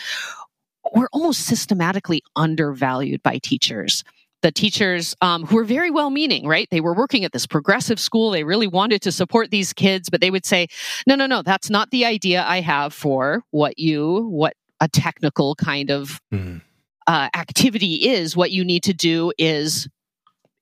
were 0.96 1.10
almost 1.12 1.42
systematically 1.42 2.24
undervalued 2.36 3.22
by 3.24 3.38
teachers 3.38 4.04
the 4.42 4.54
teachers 4.54 5.18
um, 5.20 5.46
who 5.46 5.58
were 5.58 5.66
very 5.66 5.92
well 5.92 6.10
meaning, 6.10 6.48
right? 6.48 6.66
They 6.72 6.80
were 6.80 6.94
working 6.94 7.26
at 7.26 7.34
this 7.34 7.46
progressive 7.46 8.00
school. 8.00 8.32
They 8.32 8.46
really 8.46 8.68
wanted 8.68 9.02
to 9.02 9.12
support 9.12 9.52
these 9.52 9.74
kids, 9.74 10.10
but 10.10 10.22
they 10.22 10.32
would 10.32 10.46
say, 10.46 10.68
no, 11.06 11.16
no, 11.16 11.26
no, 11.26 11.42
that's 11.42 11.70
not 11.70 11.92
the 11.92 12.06
idea 12.06 12.46
I 12.48 12.62
have 12.62 12.94
for 12.94 13.44
what 13.52 13.78
you, 13.78 14.30
what 14.30 14.54
a 14.80 14.88
technical 14.88 15.56
kind 15.56 15.92
of 15.92 16.22
mm. 16.32 16.62
uh, 17.06 17.28
activity 17.36 17.96
is. 18.08 18.38
What 18.38 18.52
you 18.52 18.64
need 18.64 18.84
to 18.84 18.94
do 18.94 19.34
is 19.38 19.90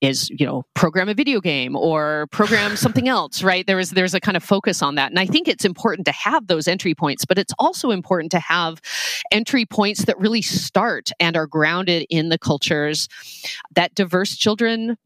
is 0.02 0.30
you 0.30 0.46
know 0.46 0.64
program 0.76 1.10
a 1.10 1.14
video 1.14 1.40
game 1.42 1.76
or 1.76 2.28
program 2.32 2.76
something 2.86 3.08
else 3.08 3.44
right? 3.44 3.66
There 3.66 3.80
is 3.80 3.92
there's 3.92 4.14
a 4.14 4.20
kind 4.20 4.38
of 4.38 4.44
focus 4.44 4.82
on 4.82 4.96
that. 4.96 5.12
And 5.12 5.20
i 5.20 5.26
think 5.26 5.48
it's 5.48 5.66
important 5.66 6.06
to 6.06 6.12
have 6.12 6.48
those 6.48 6.68
entry 6.68 6.94
points 6.94 7.26
but 7.26 7.38
it's 7.38 7.54
also 7.60 7.92
important 7.92 8.32
to 8.32 8.40
have 8.40 8.82
entry 9.32 9.66
points 9.66 10.06
that 10.06 10.18
really 10.20 10.42
start 10.42 11.12
and 11.20 11.36
are 11.36 11.48
grounded 11.48 12.06
in 12.10 12.30
the 12.30 12.38
cultures 12.38 13.08
that 13.76 13.96
diverse 13.96 14.36
children 14.36 14.98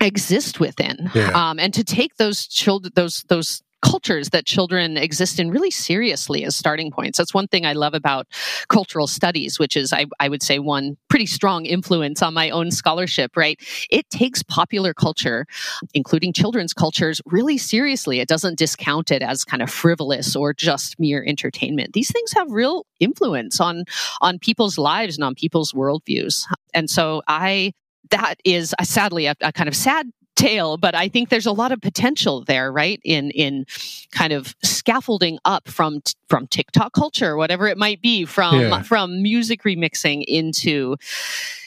exist 0.00 0.60
within. 0.60 1.10
Yeah. 1.14 1.30
um, 1.30 1.58
and 1.58 1.72
to 1.74 1.84
take 1.84 2.16
those 2.16 2.46
children 2.46 2.92
those 2.94 3.24
those 3.28 3.62
cultures 3.84 4.30
that 4.30 4.46
children 4.46 4.96
exist 4.96 5.38
in 5.38 5.50
really 5.50 5.70
seriously 5.70 6.42
as 6.44 6.56
starting 6.56 6.90
points. 6.90 7.18
That's 7.18 7.34
one 7.34 7.46
thing 7.46 7.66
I 7.66 7.74
love 7.74 7.92
about 7.92 8.26
cultural 8.68 9.06
studies, 9.06 9.58
which 9.58 9.76
is, 9.76 9.92
I, 9.92 10.06
I 10.18 10.28
would 10.30 10.42
say, 10.42 10.58
one 10.58 10.96
pretty 11.10 11.26
strong 11.26 11.66
influence 11.66 12.22
on 12.22 12.32
my 12.32 12.48
own 12.48 12.70
scholarship, 12.70 13.36
right? 13.36 13.60
It 13.90 14.08
takes 14.08 14.42
popular 14.42 14.94
culture, 14.94 15.46
including 15.92 16.32
children's 16.32 16.72
cultures, 16.72 17.20
really 17.26 17.58
seriously. 17.58 18.20
It 18.20 18.28
doesn't 18.28 18.58
discount 18.58 19.10
it 19.10 19.22
as 19.22 19.44
kind 19.44 19.62
of 19.62 19.70
frivolous 19.70 20.34
or 20.34 20.54
just 20.54 20.98
mere 20.98 21.22
entertainment. 21.24 21.92
These 21.92 22.10
things 22.10 22.32
have 22.32 22.50
real 22.50 22.86
influence 23.00 23.60
on, 23.60 23.84
on 24.22 24.38
people's 24.38 24.78
lives 24.78 25.16
and 25.16 25.24
on 25.24 25.34
people's 25.34 25.72
worldviews. 25.72 26.44
And 26.72 26.88
so 26.88 27.22
I, 27.28 27.74
that 28.10 28.36
is 28.44 28.74
sadly 28.82 29.26
a, 29.26 29.34
a 29.42 29.52
kind 29.52 29.68
of 29.68 29.76
sad 29.76 30.10
tale, 30.36 30.76
but 30.76 30.94
I 30.94 31.08
think 31.08 31.28
there's 31.28 31.46
a 31.46 31.52
lot 31.52 31.72
of 31.72 31.80
potential 31.80 32.44
there, 32.44 32.72
right? 32.72 33.00
In 33.04 33.30
in 33.30 33.66
kind 34.10 34.32
of 34.32 34.54
scaffolding 34.62 35.38
up 35.44 35.68
from 35.68 36.02
from 36.28 36.46
TikTok 36.46 36.92
culture, 36.92 37.36
whatever 37.36 37.66
it 37.68 37.78
might 37.78 38.02
be, 38.02 38.24
from 38.24 38.60
yeah. 38.60 38.82
from 38.82 39.22
music 39.22 39.62
remixing 39.62 40.24
into 40.26 40.96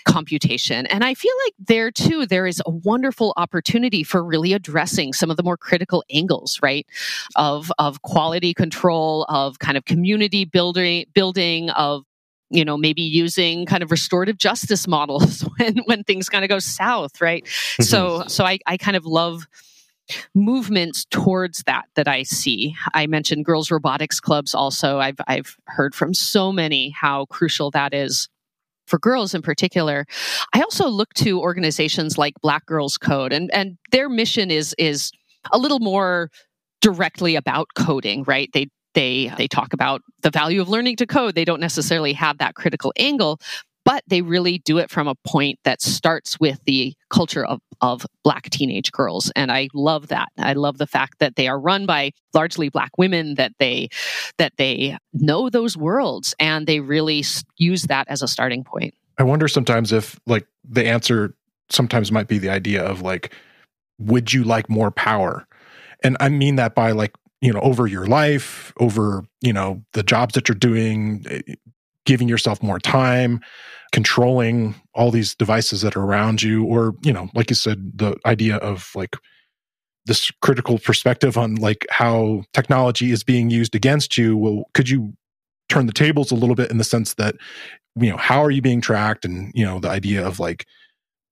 computation. 0.06 0.86
And 0.88 1.04
I 1.04 1.14
feel 1.14 1.34
like 1.46 1.54
there 1.60 1.92
too, 1.92 2.26
there 2.26 2.48
is 2.48 2.62
a 2.66 2.72
wonderful 2.72 3.34
opportunity 3.38 4.04
for 4.04 4.24
really 4.24 4.54
addressing 4.54 5.14
some 5.14 5.30
of 5.30 5.38
the 5.38 5.44
more 5.44 5.58
critical 5.58 6.04
angles, 6.10 6.60
right? 6.62 6.88
Of 7.36 7.72
of 7.78 8.02
quality 8.02 8.54
control, 8.54 9.26
of 9.30 9.60
kind 9.60 9.78
of 9.78 9.86
community 9.86 10.46
building 10.46 11.06
building, 11.14 11.70
of 11.72 12.04
you 12.50 12.64
know 12.64 12.78
maybe 12.78 13.02
using 13.02 13.66
kind 13.66 13.84
of 13.84 13.92
restorative 13.92 14.38
justice 14.38 14.88
models 14.88 15.42
when 15.58 15.78
when 15.86 16.04
things 16.04 16.30
kind 16.30 16.44
of 16.44 16.50
go 16.50 16.60
south 16.60 17.22
right 17.22 17.44
mm-hmm. 17.46 17.84
so 17.84 18.24
so 18.28 18.46
I, 18.46 18.60
I 18.66 18.78
kind 18.78 18.96
of 18.98 19.06
love 19.06 19.48
movements 20.34 21.06
towards 21.10 21.64
that 21.64 21.86
that 21.96 22.08
I 22.08 22.24
see. 22.24 22.76
I 22.94 23.08
mentioned 23.08 23.46
girls 23.46 23.72
robotics 23.72 24.20
clubs 24.20 24.56
also. 24.56 25.00
I've 25.00 25.20
I've 25.28 25.58
heard 25.66 25.94
from 25.96 26.14
so 26.14 26.52
many 26.52 26.90
how 26.90 27.26
crucial 27.26 27.72
that 27.72 27.94
is 27.94 28.30
for 28.86 29.00
girls 29.00 29.34
in 29.34 29.42
particular. 29.42 30.06
I 30.54 30.62
also 30.62 30.88
look 30.88 31.14
to 31.16 31.42
organizations 31.42 32.18
like 32.18 32.36
Black 32.42 32.66
Girls 32.66 32.98
Code 32.98 33.34
and 33.34 33.54
and 33.54 33.78
their 33.92 34.10
mission 34.10 34.52
is 34.52 34.74
is 34.78 35.12
a 35.52 35.58
little 35.58 35.80
more 35.80 36.32
directly 36.82 37.36
about 37.36 37.68
coding, 37.76 38.24
right? 38.24 38.50
They 38.54 38.68
they 38.98 39.32
they 39.38 39.48
talk 39.48 39.74
about 39.74 40.02
the 40.24 40.32
value 40.32 40.60
of 40.60 40.70
learning 40.70 40.96
to 40.96 41.06
code. 41.06 41.36
They 41.36 41.46
don't 41.46 41.62
necessarily 41.62 42.14
have 42.14 42.40
that 42.40 42.56
critical 42.56 42.92
angle, 42.98 43.40
but 43.86 44.04
they 44.08 44.24
really 44.24 44.58
do 44.58 44.80
it 44.80 44.90
from 44.90 45.08
a 45.08 45.14
point 45.24 45.60
that 45.66 45.84
starts 45.84 46.40
with 46.40 46.60
the 46.66 46.96
culture 47.12 47.46
of, 47.46 47.62
of 47.80 48.08
black 48.24 48.50
teenage 48.50 48.92
girls. 48.92 49.32
And 49.36 49.52
i 49.52 49.70
love 49.76 50.08
that. 50.08 50.30
I 50.40 50.54
love 50.54 50.80
the 50.80 50.88
fact 50.88 51.20
that 51.20 51.36
they 51.36 51.48
are 51.48 51.60
run 51.60 51.86
by 51.86 52.12
largely 52.34 52.70
black 52.70 52.98
women 52.98 53.36
that 53.36 53.52
they 53.60 53.90
that 54.40 54.54
they 54.58 54.98
know 55.14 55.52
those 55.52 55.78
worlds 55.78 56.34
and 56.40 56.66
they 56.66 56.80
really 56.80 57.24
use 57.58 57.84
that 57.84 58.08
as 58.10 58.24
a 58.24 58.28
starting 58.28 58.64
point. 58.64 58.96
I 59.20 59.24
wonder 59.24 59.48
sometimes 59.48 59.92
if 59.92 60.20
like 60.26 60.48
the 60.68 60.88
answer 60.88 61.36
sometimes 61.70 62.12
might 62.12 62.28
be 62.28 62.40
the 62.40 62.50
idea 62.50 62.84
of 62.84 63.04
like 63.04 63.32
would 64.00 64.34
you 64.34 64.44
like 64.44 64.72
more 64.72 64.90
power? 64.90 65.48
And 66.04 66.18
i 66.20 66.30
mean 66.30 66.56
that 66.56 66.74
by 66.74 66.92
like 66.92 67.14
you 67.42 67.54
know 67.54 67.60
over 67.60 67.88
your 67.88 68.08
life 68.08 68.74
over 68.80 69.24
you 69.42 69.54
know 69.54 69.84
the 69.94 70.04
jobs 70.04 70.34
that 70.34 70.48
you're 70.48 70.56
doing 70.56 71.26
eh, 71.30 71.42
giving 72.06 72.28
yourself 72.30 72.64
more 72.64 72.80
time 72.80 73.42
controlling 73.92 74.76
all 74.94 75.12
these 75.12 75.36
devices 75.36 75.82
that 75.82 75.96
are 75.96 76.04
around 76.04 76.42
you 76.42 76.64
or 76.64 76.94
you 77.04 77.14
know 77.14 77.30
like 77.34 77.50
you 77.50 77.56
said 77.56 77.92
the 77.96 78.16
idea 78.26 78.58
of 78.58 78.92
like 78.96 79.16
this 80.08 80.32
critical 80.42 80.80
perspective 80.80 81.38
on 81.38 81.56
like 81.56 81.86
how 81.90 82.42
technology 82.54 83.12
is 83.12 83.24
being 83.24 83.50
used 83.50 83.76
against 83.76 84.18
you. 84.18 84.36
Well 84.36 84.64
could 84.74 84.90
you 84.90 85.14
turn 85.70 85.86
the 85.86 85.94
tables 85.94 86.32
a 86.32 86.36
little 86.36 86.56
bit 86.56 86.72
in 86.72 86.78
the 86.78 86.84
sense 86.84 87.14
that 87.16 87.36
you 87.96 88.10
know 88.10 88.18
how 88.18 88.42
are 88.44 88.52
you 88.52 88.62
being 88.62 88.82
tracked? 88.82 89.26
And 89.26 89.52
you 89.54 89.66
know 89.66 89.80
the 89.80 89.90
idea 89.90 90.26
of 90.26 90.40
like 90.40 90.66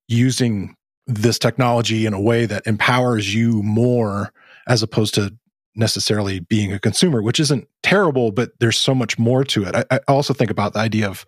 using 0.08 0.76
this 1.08 1.40
technology 1.40 2.06
in 2.06 2.14
a 2.14 2.22
way 2.22 2.46
that 2.46 2.68
empowers 2.68 3.34
you 3.34 3.64
more 3.64 4.32
as 4.68 4.84
opposed 4.84 5.14
to 5.16 5.34
necessarily 5.76 6.40
being 6.40 6.72
a 6.74 6.80
consumer, 6.80 7.22
which 7.22 7.40
isn't 7.40 7.68
terrible, 7.84 8.32
but 8.32 8.52
there's 8.60 8.80
so 8.80 8.96
much 8.96 9.20
more 9.20 9.44
to 9.44 9.64
it. 9.64 9.76
I, 9.76 9.86
I, 9.92 10.00
also 10.08 10.34
think 10.34 10.50
about 10.50 10.74
the 10.74 10.80
idea 10.80 11.08
of 11.08 11.26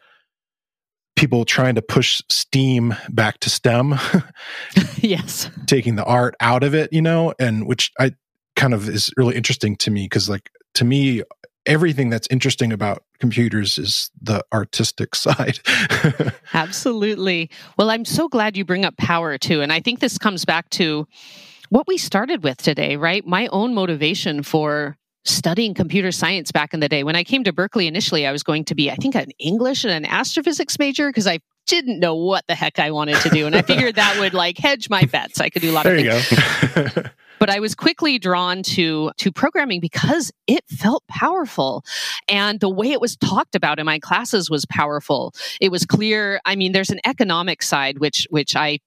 people 1.16 1.46
trying 1.46 1.76
to 1.76 1.82
push 1.82 2.22
STEAM 2.30 2.96
back 3.10 3.40
to 3.40 3.50
STEM. 3.50 3.96
yes. 4.98 5.50
Taking 5.66 5.96
the 5.96 6.06
art 6.06 6.36
out 6.40 6.64
of 6.64 6.74
it, 6.74 6.94
you 6.94 7.02
know, 7.02 7.34
and 7.40 7.68
which 7.68 7.92
I 8.00 8.14
kind 8.56 8.74
of 8.74 8.88
is 8.88 9.12
really 9.18 9.36
interesting 9.36 9.76
to 9.78 9.92
me 9.92 10.06
because, 10.06 10.30
like, 10.30 10.50
to 10.76 10.86
me, 10.86 11.24
everything 11.66 12.10
that's 12.10 12.28
interesting 12.32 12.72
about 12.72 13.04
computers 13.20 13.78
is 13.78 14.10
the 14.22 14.44
artistic 14.54 15.14
side. 15.16 15.60
Absolutely. 16.54 17.50
Well, 17.78 17.90
I'm 17.90 18.06
so 18.06 18.28
glad 18.28 18.58
you 18.58 18.66
bring 18.66 18.86
up 18.86 18.98
power 18.98 19.38
too. 19.38 19.62
And 19.62 19.74
I 19.74 19.82
think 19.82 20.00
this 20.00 20.18
comes 20.18 20.46
back 20.46 20.70
to 20.72 21.08
what 21.70 21.88
we 21.88 21.98
started 21.98 22.44
with 22.44 22.58
today, 22.58 22.96
right? 22.96 23.26
My 23.26 23.48
own 23.48 23.74
motivation 23.74 24.44
for 24.44 24.98
studying 25.26 25.74
computer 25.74 26.12
science 26.12 26.52
back 26.52 26.74
in 26.74 26.80
the 26.80 26.90
day. 26.90 27.04
When 27.04 27.16
I 27.16 27.24
came 27.24 27.44
to 27.44 27.54
Berkeley 27.54 27.88
initially, 27.88 28.26
I 28.26 28.32
was 28.32 28.44
going 28.44 28.66
to 28.66 28.76
be, 28.76 28.90
I 28.90 28.96
think, 28.96 29.16
an 29.16 29.32
English 29.40 29.84
and 29.84 29.94
an 29.94 30.06
astrophysics 30.06 30.80
major 30.80 31.10
because 31.10 31.28
I 31.28 31.40
didn't 31.68 32.00
know 32.00 32.16
what 32.16 32.46
the 32.48 32.56
heck 32.56 32.80
I 32.80 32.92
wanted 32.92 33.18
to 33.18 33.30
do. 33.30 33.46
And 33.46 33.56
I 33.56 33.62
figured 33.64 33.96
that 33.96 34.20
would 34.20 34.34
like 34.34 34.58
hedge 34.58 34.90
my 34.90 35.04
bets. 35.04 35.42
I 35.42 35.50
could 35.50 35.62
do 35.62 35.72
a 35.72 35.74
lot 35.74 35.84
there 35.84 35.98
of 35.98 36.26
things. 36.26 37.08
but 37.40 37.50
I 37.50 37.60
was 37.60 37.76
quickly 37.76 38.18
drawn 38.18 38.64
to 38.64 39.12
to 39.18 39.32
programming 39.32 39.80
because 39.80 40.32
it 40.48 40.64
felt 40.70 41.04
powerful 41.08 41.84
and 42.28 42.60
the 42.60 42.70
way 42.70 42.92
it 42.92 43.02
was 43.02 43.16
talked 43.18 43.56
about 43.56 43.80
in 43.80 43.86
my 43.86 44.00
classes 44.00 44.50
was 44.50 44.66
powerful. 44.66 45.34
It 45.62 45.70
was 45.70 45.86
clear, 45.86 46.40
I 46.46 46.56
mean 46.56 46.72
there's 46.72 46.90
an 46.90 47.02
economic 47.06 47.62
side 47.62 48.00
which 48.00 48.28
which 48.30 48.56
I 48.56 48.80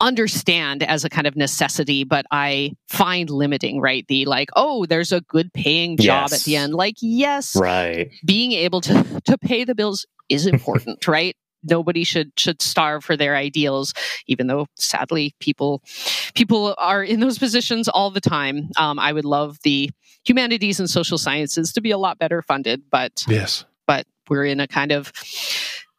understand 0.00 0.82
as 0.82 1.04
a 1.04 1.08
kind 1.08 1.26
of 1.26 1.36
necessity, 1.36 2.04
but 2.04 2.26
I 2.30 2.72
find 2.88 3.30
limiting, 3.30 3.80
right? 3.80 4.06
The 4.08 4.26
like, 4.26 4.50
oh, 4.56 4.86
there's 4.86 5.12
a 5.12 5.20
good 5.22 5.52
paying 5.52 5.96
job 5.96 6.30
yes. 6.30 6.40
at 6.40 6.44
the 6.44 6.56
end. 6.56 6.74
Like, 6.74 6.96
yes, 7.00 7.56
right. 7.56 8.10
Being 8.24 8.52
able 8.52 8.80
to 8.82 9.22
to 9.24 9.38
pay 9.38 9.64
the 9.64 9.74
bills 9.74 10.06
is 10.28 10.46
important, 10.46 11.06
right? 11.08 11.36
Nobody 11.62 12.04
should 12.04 12.32
should 12.36 12.62
starve 12.62 13.04
for 13.04 13.16
their 13.16 13.34
ideals, 13.34 13.92
even 14.26 14.46
though 14.46 14.66
sadly 14.76 15.34
people 15.40 15.82
people 16.34 16.74
are 16.78 17.02
in 17.02 17.20
those 17.20 17.38
positions 17.38 17.88
all 17.88 18.10
the 18.10 18.20
time. 18.20 18.68
Um, 18.76 18.98
I 18.98 19.12
would 19.12 19.24
love 19.24 19.58
the 19.62 19.90
humanities 20.24 20.78
and 20.78 20.90
social 20.90 21.18
sciences 21.18 21.72
to 21.72 21.80
be 21.80 21.90
a 21.90 21.98
lot 21.98 22.18
better 22.18 22.42
funded, 22.42 22.82
but 22.90 23.24
yes, 23.26 23.64
but 23.86 24.06
we're 24.28 24.44
in 24.44 24.60
a 24.60 24.68
kind 24.68 24.92
of 24.92 25.12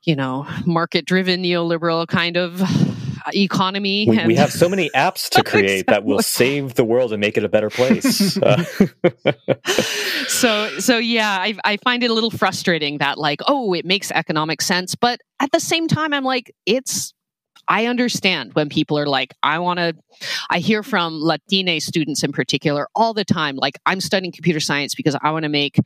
you 0.04 0.16
know 0.16 0.48
market 0.66 1.06
driven 1.06 1.44
neoliberal 1.44 2.08
kind 2.08 2.38
of 2.38 2.62
economy. 3.34 4.08
We, 4.10 4.18
and... 4.18 4.28
we 4.28 4.36
have 4.36 4.52
so 4.52 4.70
many 4.70 4.90
apps 4.92 5.30
to 5.30 5.44
create 5.46 5.66
exactly. 5.66 5.94
that 5.94 6.04
will 6.06 6.22
save 6.22 6.76
the 6.76 6.84
world 6.84 7.14
and 7.14 7.22
make 7.22 7.38
it 7.38 7.44
a 7.44 7.50
better 7.50 7.70
place. 7.70 8.38
Uh. 8.48 8.64
so, 10.28 10.80
so 10.80 10.98
yeah, 10.98 11.38
I, 11.40 11.56
I 11.66 11.78
find 11.78 12.04
it 12.04 12.12
a 12.12 12.14
little 12.14 12.30
frustrating 12.30 13.00
that 13.00 13.18
like, 13.18 13.42
oh, 13.48 13.74
it 13.74 13.84
makes 13.84 14.12
economic 14.12 14.62
sense, 14.62 14.96
but 14.96 15.20
at 15.40 15.52
the 15.52 15.60
same 15.60 15.88
time, 15.88 16.14
I'm 16.14 16.24
like, 16.24 16.54
it's 16.66 17.14
I 17.68 17.88
understand 17.88 18.54
when 18.54 18.70
people 18.70 18.98
are 18.98 19.08
like, 19.08 19.34
I 19.44 19.60
want 19.60 19.80
to, 19.80 19.96
I 20.50 20.60
hear 20.60 20.84
from 20.84 21.20
Latine 21.20 21.80
students 21.82 22.24
in 22.24 22.32
particular 22.32 22.88
all 22.96 23.14
the 23.14 23.26
time, 23.26 23.56
like, 23.56 23.78
I'm 23.86 24.00
studying 24.00 24.32
computer 24.32 24.60
science 24.60 24.96
because 24.96 25.18
I 25.22 25.32
want 25.32 25.44
to 25.44 25.50
make 25.50 25.78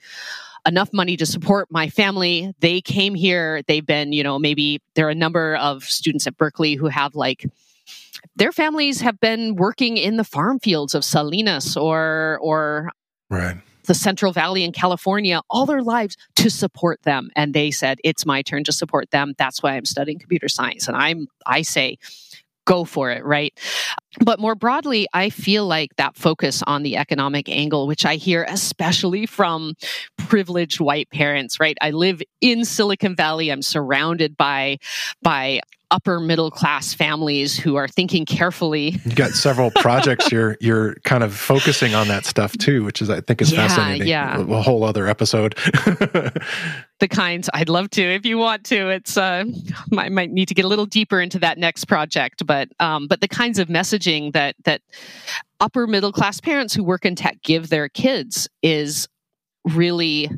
enough 0.66 0.92
money 0.94 1.18
to 1.18 1.26
support 1.26 1.68
my 1.72 1.90
family. 1.90 2.54
They 2.60 2.82
came 2.82 3.16
here. 3.16 3.62
They've 3.68 3.86
been, 3.86 4.14
you 4.14 4.24
know, 4.24 4.40
maybe 4.40 4.80
there 4.96 5.08
are 5.08 5.12
a 5.12 5.16
number 5.16 5.56
of 5.56 5.84
students 5.84 6.28
at 6.28 6.38
Berkeley 6.38 6.76
who 6.76 6.88
have 6.88 7.16
like, 7.16 7.46
their 8.36 8.52
families 8.52 9.02
have 9.02 9.20
been 9.20 9.56
working 9.56 9.98
in 9.98 10.18
the 10.18 10.24
farm 10.24 10.60
fields 10.60 10.94
of 10.94 11.04
Salinas 11.04 11.76
or, 11.76 12.40
or, 12.42 12.92
right 13.30 13.58
the 13.86 13.96
Central 13.96 14.32
Valley 14.32 14.64
in 14.64 14.72
California 14.72 15.42
all 15.50 15.66
their 15.66 15.82
lives 15.82 16.18
to 16.36 16.50
support 16.50 17.02
them. 17.04 17.30
And 17.36 17.54
they 17.54 17.72
said, 17.72 18.00
it's 18.04 18.26
my 18.26 18.42
turn 18.42 18.64
to 18.66 18.72
support 18.72 19.12
them. 19.12 19.34
That's 19.38 19.64
why 19.64 19.76
I'm 19.76 19.86
studying 19.86 20.20
computer 20.20 20.50
science. 20.50 20.88
And 20.88 20.96
I'm, 20.96 21.28
I 21.46 21.62
say, 21.62 21.98
go 22.66 22.86
for 22.86 23.10
it, 23.10 23.26
right? 23.26 23.58
But 24.20 24.40
more 24.40 24.56
broadly, 24.56 25.08
I 25.14 25.30
feel 25.30 25.66
like 25.66 25.96
that 25.96 26.16
focus 26.16 26.62
on 26.68 26.84
the 26.84 26.98
economic 26.98 27.48
angle, 27.48 27.88
which 27.88 28.06
I 28.06 28.16
hear 28.16 28.46
especially 28.50 29.26
from 29.26 29.74
privileged 30.18 30.80
white 30.80 31.10
parents, 31.10 31.60
right? 31.60 31.78
I 31.82 31.92
live 31.92 32.22
in 32.42 32.66
Silicon 32.66 33.16
Valley. 33.16 33.50
I'm 33.50 33.62
surrounded 33.62 34.36
by, 34.36 34.80
by 35.22 35.62
upper 35.92 36.20
middle 36.20 36.50
class 36.50 36.94
families 36.94 37.58
who 37.58 37.76
are 37.76 37.88
thinking 37.88 38.26
carefully. 38.26 39.00
You've 39.04 39.16
got 39.16 39.32
several 39.32 39.70
projects 39.76 40.32
you're 40.32 40.58
you're 40.60 40.96
kind 41.04 41.24
of 41.24 41.36
focusing 41.36 41.94
on 41.94 42.08
that 42.08 42.26
stuff 42.26 42.58
too, 42.58 42.84
which 42.84 43.02
is 43.02 43.10
I 43.10 43.22
think 43.22 43.42
is 43.42 43.52
yeah, 43.52 43.68
fascinating. 43.68 44.08
Yeah, 44.08 44.40
a, 44.40 44.62
whole 44.62 44.84
other 44.84 45.08
episode. 45.08 45.54
the 47.00 47.08
kinds 47.10 47.50
I'd 47.54 47.70
love 47.70 47.90
to 47.92 48.02
if 48.02 48.26
you 48.26 48.38
want 48.38 48.64
to. 48.66 48.90
It's 48.90 49.18
uh, 49.18 49.44
I 49.96 50.10
might 50.10 50.32
need 50.32 50.48
to 50.48 50.54
get 50.54 50.66
a 50.66 50.68
little 50.68 50.86
deeper 50.86 51.20
into 51.20 51.40
that 51.40 51.58
next 51.58 51.86
project, 51.86 52.46
but 52.46 52.70
um, 52.80 53.08
but 53.08 53.22
the 53.22 53.28
kinds 53.28 53.60
of 53.60 53.70
messaging 54.02 54.34
that 54.34 54.56
that 54.66 54.82
upper 55.60 55.88
middle 55.88 56.12
class 56.12 56.40
parents 56.40 56.74
who 56.74 56.84
work 56.84 57.06
in 57.06 57.16
tech 57.16 57.42
give 57.44 57.70
their 57.70 57.90
kids 57.90 58.50
is 58.62 59.08
really 59.74 60.30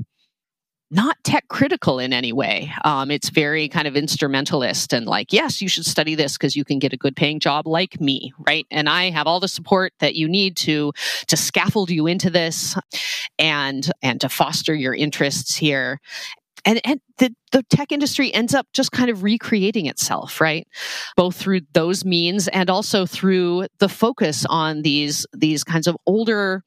not 0.91 1.17
tech 1.23 1.47
critical 1.47 1.97
in 1.97 2.13
any 2.13 2.31
way. 2.31 2.71
Um, 2.85 3.09
it's 3.09 3.29
very 3.29 3.67
kind 3.67 3.87
of 3.87 3.95
instrumentalist 3.95 4.93
and 4.93 5.07
like, 5.07 5.33
yes, 5.33 5.59
you 5.59 5.67
should 5.67 5.87
study 5.87 6.13
this 6.13 6.33
because 6.33 6.55
you 6.55 6.63
can 6.63 6.77
get 6.77 6.93
a 6.93 6.97
good 6.97 7.15
paying 7.15 7.39
job 7.39 7.65
like 7.65 7.99
me, 7.99 8.31
right? 8.47 8.67
And 8.69 8.87
I 8.87 9.09
have 9.09 9.25
all 9.25 9.39
the 9.39 9.47
support 9.47 9.93
that 9.99 10.13
you 10.13 10.27
need 10.27 10.55
to 10.57 10.93
to 11.27 11.37
scaffold 11.37 11.89
you 11.89 12.05
into 12.05 12.29
this 12.29 12.77
and 13.39 13.89
and 14.03 14.21
to 14.21 14.29
foster 14.29 14.75
your 14.75 14.93
interests 14.93 15.55
here. 15.55 15.99
And, 16.65 16.81
and 16.85 17.01
the, 17.17 17.33
the 17.51 17.63
tech 17.63 17.91
industry 17.91 18.33
ends 18.33 18.53
up 18.53 18.67
just 18.73 18.91
kind 18.91 19.09
of 19.09 19.23
recreating 19.23 19.85
itself, 19.85 20.39
right? 20.39 20.67
Both 21.15 21.35
through 21.35 21.61
those 21.73 22.05
means 22.05 22.47
and 22.47 22.69
also 22.69 23.05
through 23.05 23.67
the 23.79 23.89
focus 23.89 24.45
on 24.49 24.81
these 24.81 25.25
these 25.33 25.63
kinds 25.63 25.87
of 25.87 25.95
older 26.05 26.63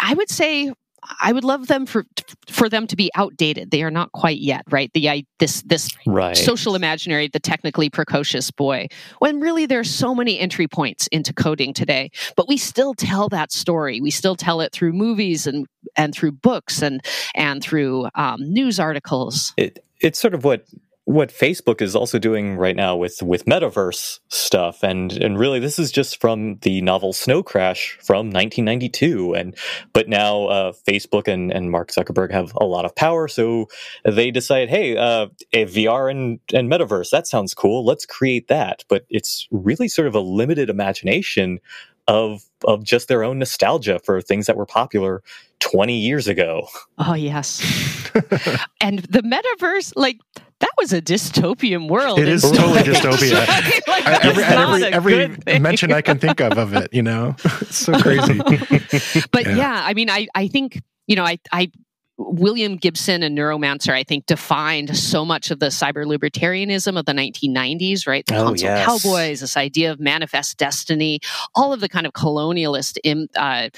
I 0.00 0.14
would 0.14 0.30
say 0.30 0.72
I 1.20 1.32
would 1.32 1.44
love 1.44 1.66
them 1.66 1.84
for 1.86 2.06
for 2.48 2.68
them 2.68 2.86
to 2.86 2.96
be 2.96 3.10
outdated. 3.14 3.70
They 3.70 3.82
are 3.82 3.90
not 3.90 4.12
quite 4.12 4.38
yet, 4.38 4.62
right? 4.70 4.90
The 4.94 5.10
I, 5.10 5.24
this 5.38 5.62
this 5.62 5.88
right. 6.06 6.36
social 6.36 6.74
imaginary, 6.74 7.28
the 7.28 7.40
technically 7.40 7.90
precocious 7.90 8.50
boy. 8.50 8.88
When 9.18 9.40
really 9.40 9.66
there's 9.66 9.90
so 9.90 10.14
many 10.14 10.38
entry 10.38 10.66
points 10.66 11.06
into 11.08 11.32
coding 11.32 11.74
today, 11.74 12.10
but 12.36 12.48
we 12.48 12.56
still 12.56 12.94
tell 12.94 13.28
that 13.28 13.52
story. 13.52 14.00
We 14.00 14.10
still 14.10 14.36
tell 14.36 14.60
it 14.60 14.72
through 14.72 14.92
movies 14.92 15.46
and 15.46 15.66
and 15.96 16.14
through 16.14 16.32
books 16.32 16.82
and 16.82 17.04
and 17.34 17.62
through 17.62 18.08
um, 18.14 18.40
news 18.40 18.78
articles. 18.78 19.52
It, 19.56 19.84
it's 20.00 20.18
sort 20.18 20.34
of 20.34 20.44
what 20.44 20.66
what 21.06 21.28
Facebook 21.28 21.82
is 21.82 21.94
also 21.94 22.18
doing 22.18 22.56
right 22.56 22.74
now 22.74 22.96
with 22.96 23.22
with 23.22 23.44
metaverse 23.44 24.20
stuff, 24.28 24.82
and 24.82 25.12
and 25.12 25.38
really 25.38 25.60
this 25.60 25.78
is 25.78 25.92
just 25.92 26.20
from 26.20 26.56
the 26.62 26.80
novel 26.80 27.12
Snow 27.12 27.42
Crash 27.42 27.98
from 28.00 28.30
1992, 28.30 29.34
and 29.34 29.54
but 29.92 30.08
now 30.08 30.46
uh, 30.46 30.72
Facebook 30.88 31.28
and 31.28 31.52
and 31.52 31.70
Mark 31.70 31.90
Zuckerberg 31.90 32.32
have 32.32 32.52
a 32.58 32.64
lot 32.64 32.86
of 32.86 32.94
power, 32.94 33.28
so 33.28 33.66
they 34.04 34.30
decide, 34.30 34.70
hey, 34.70 34.96
uh, 34.96 35.26
a 35.52 35.66
VR 35.66 36.10
and 36.10 36.40
and 36.54 36.70
metaverse 36.70 37.10
that 37.10 37.26
sounds 37.26 37.52
cool, 37.52 37.84
let's 37.84 38.06
create 38.06 38.48
that, 38.48 38.84
but 38.88 39.04
it's 39.10 39.46
really 39.50 39.88
sort 39.88 40.08
of 40.08 40.14
a 40.14 40.20
limited 40.20 40.70
imagination 40.70 41.60
of 42.08 42.42
of 42.64 42.82
just 42.82 43.08
their 43.08 43.24
own 43.24 43.38
nostalgia 43.38 43.98
for 43.98 44.22
things 44.22 44.46
that 44.46 44.56
were 44.56 44.66
popular 44.66 45.22
20 45.70 45.96
years 45.96 46.28
ago. 46.28 46.68
Oh 46.98 47.14
yes. 47.14 47.60
and 48.80 49.00
the 49.00 49.22
metaverse 49.22 49.92
like 49.96 50.18
that 50.60 50.70
was 50.78 50.92
a 50.92 51.02
dystopian 51.02 51.88
world. 51.88 52.18
It 52.18 52.28
is 52.28 52.42
totally 52.42 52.80
dystopia. 52.80 53.46
like, 53.88 54.06
I, 54.06 54.20
every 54.22 54.84
every, 54.84 55.24
every 55.24 55.58
mention 55.58 55.92
I 55.92 56.00
can 56.00 56.18
think 56.18 56.40
of 56.40 56.58
of 56.58 56.74
it, 56.74 56.92
you 56.92 57.02
know, 57.02 57.36
it's 57.60 57.76
so 57.76 57.98
crazy. 57.98 58.38
but 59.32 59.46
yeah. 59.46 59.56
yeah, 59.56 59.82
I 59.84 59.94
mean, 59.94 60.10
I 60.10 60.28
I 60.34 60.48
think 60.48 60.80
you 61.06 61.16
know, 61.16 61.24
I 61.24 61.38
I 61.52 61.70
William 62.16 62.76
Gibson 62.76 63.22
and 63.22 63.36
Neuromancer, 63.36 63.92
I 63.92 64.04
think, 64.04 64.26
defined 64.26 64.96
so 64.96 65.24
much 65.24 65.50
of 65.50 65.58
the 65.58 65.66
cyber 65.66 66.06
libertarianism 66.06 66.98
of 66.98 67.06
the 67.06 67.12
1990s, 67.12 68.06
right? 68.06 68.24
The 68.24 68.36
oh, 68.36 68.44
console 68.44 68.70
yes. 68.70 68.86
cowboys, 68.86 69.40
this 69.40 69.56
idea 69.56 69.90
of 69.90 69.98
manifest 69.98 70.56
destiny, 70.56 71.18
all 71.56 71.72
of 71.72 71.80
the 71.80 71.88
kind 71.88 72.06
of 72.06 72.12
colonialist 72.12 72.98
uh, 73.34 73.68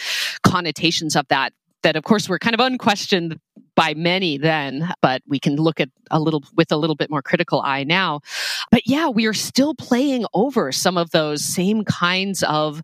connotations 0.42 1.16
of 1.16 1.26
that 1.28 1.54
that 1.82 1.96
of 1.96 2.04
course 2.04 2.28
were 2.28 2.38
kind 2.38 2.54
of 2.54 2.60
unquestioned 2.60 3.38
by 3.74 3.94
many 3.94 4.38
then 4.38 4.90
but 5.02 5.22
we 5.26 5.38
can 5.38 5.56
look 5.56 5.80
at 5.80 5.90
a 6.10 6.18
little 6.18 6.42
with 6.56 6.72
a 6.72 6.76
little 6.76 6.96
bit 6.96 7.10
more 7.10 7.22
critical 7.22 7.60
eye 7.62 7.84
now. 7.84 8.20
But 8.70 8.82
yeah 8.86 9.08
we 9.08 9.26
are 9.26 9.34
still 9.34 9.74
playing 9.74 10.24
over 10.34 10.72
some 10.72 10.96
of 10.96 11.10
those 11.10 11.44
same 11.44 11.84
kinds 11.84 12.42
of 12.44 12.82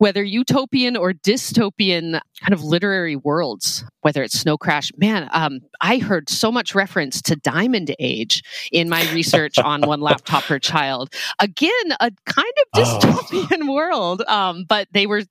whether 0.00 0.24
utopian 0.24 0.96
or 0.96 1.12
dystopian 1.12 2.18
kind 2.40 2.54
of 2.54 2.64
literary 2.64 3.16
worlds, 3.16 3.84
whether 4.00 4.22
it's 4.22 4.40
Snow 4.40 4.56
Crash. 4.56 4.90
Man, 4.96 5.28
um, 5.30 5.60
I 5.82 5.98
heard 5.98 6.30
so 6.30 6.50
much 6.50 6.74
reference 6.74 7.20
to 7.20 7.36
Diamond 7.36 7.94
Age 7.98 8.42
in 8.72 8.88
my 8.88 9.02
research 9.12 9.58
on 9.64 9.82
One 9.82 10.00
Laptop 10.00 10.44
Per 10.44 10.58
Child. 10.58 11.12
Again, 11.38 11.70
a 12.00 12.10
kind 12.24 12.52
of 12.62 12.64
oh. 12.74 12.98
dystopian 12.98 13.68
oh. 13.68 13.74
world, 13.74 14.22
um, 14.22 14.64
but 14.66 14.88
they 14.92 15.06
were 15.06 15.24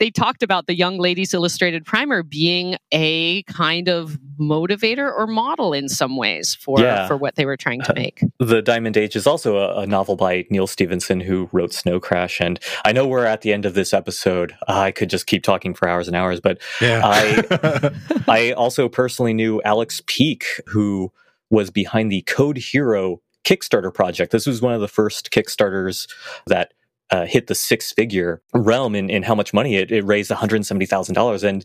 they 0.00 0.10
talked 0.10 0.42
about 0.42 0.66
the 0.66 0.74
Young 0.74 0.98
Ladies 0.98 1.32
Illustrated 1.32 1.86
Primer 1.86 2.24
being 2.24 2.76
a 2.90 3.44
kind 3.44 3.88
of 3.88 4.18
motivator 4.40 5.12
or 5.16 5.28
model 5.28 5.72
in 5.72 5.88
some 5.88 6.16
ways 6.16 6.56
for 6.56 6.80
yeah. 6.80 7.06
for 7.06 7.16
what 7.16 7.36
they 7.36 7.46
were 7.46 7.56
trying 7.56 7.82
to 7.82 7.92
uh, 7.92 7.94
make. 7.94 8.24
Uh, 8.24 8.44
the 8.44 8.60
Diamond 8.60 8.96
Age 8.96 9.14
is 9.14 9.26
also 9.26 9.58
a, 9.58 9.82
a, 9.82 9.86
novel 9.86 10.16
by 10.16 10.46
Neal 10.50 10.66
Stephenson, 10.66 11.20
who 11.20 11.48
wrote 11.52 11.72
Snow 11.72 12.00
Crash, 12.00 12.40
and 12.40 12.58
I 12.84 12.90
know 12.90 13.06
we're 13.06 13.24
at 13.24 13.42
the 13.42 13.52
end 13.52 13.66
of 13.66 13.74
this 13.74 13.92
episode. 14.00 14.56
I 14.66 14.90
could 14.90 15.10
just 15.10 15.26
keep 15.26 15.42
talking 15.42 15.74
for 15.74 15.88
hours 15.88 16.08
and 16.08 16.16
hours, 16.16 16.40
but 16.40 16.58
yeah. 16.80 17.02
I 17.04 17.92
I 18.28 18.52
also 18.52 18.88
personally 18.88 19.34
knew 19.34 19.60
Alex 19.62 20.02
Peake, 20.06 20.46
who 20.66 21.12
was 21.50 21.70
behind 21.70 22.10
the 22.10 22.22
Code 22.22 22.56
Hero 22.56 23.20
Kickstarter 23.44 23.92
project. 23.92 24.32
This 24.32 24.46
was 24.46 24.62
one 24.62 24.72
of 24.72 24.80
the 24.80 24.88
first 24.88 25.30
Kickstarters 25.30 26.08
that 26.46 26.72
uh, 27.10 27.26
hit 27.26 27.48
the 27.48 27.54
six 27.54 27.92
figure 27.92 28.40
realm 28.54 28.94
in, 28.94 29.10
in 29.10 29.22
how 29.22 29.34
much 29.34 29.52
money 29.52 29.74
it, 29.76 29.90
it 29.90 30.04
raised 30.04 30.30
$170,000. 30.30 31.44
And 31.44 31.64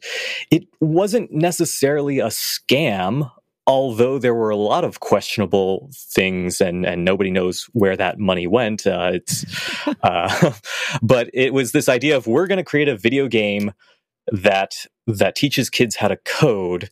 it 0.50 0.64
wasn't 0.80 1.32
necessarily 1.32 2.20
a 2.20 2.28
scam 2.28 3.32
although 3.68 4.20
there 4.20 4.36
were 4.36 4.52
a 4.52 4.56
lot 4.56 4.84
of 4.84 5.00
questionable 5.00 5.90
things 5.94 6.62
and, 6.62 6.86
and 6.86 7.04
nobody 7.04 7.32
knows 7.32 7.64
where 7.74 7.98
that 7.98 8.20
money 8.20 8.46
went, 8.46 8.86
uh, 8.86 9.12
it's, 9.14 9.46
uh, 10.04 10.52
but 11.02 11.30
it 11.34 11.54
was 11.54 11.72
this 11.72 11.90
idea 11.90 12.16
of 12.16 12.28
we're 12.28 12.48
going 12.48 12.58
to 12.58 12.64
create 12.64 12.88
a 12.88 12.98
video 12.98 13.28
game 13.28 13.74
that 14.32 14.86
that 15.08 15.36
teaches 15.36 15.70
kids 15.70 15.96
how 15.96 16.08
to 16.08 16.18
code 16.18 16.90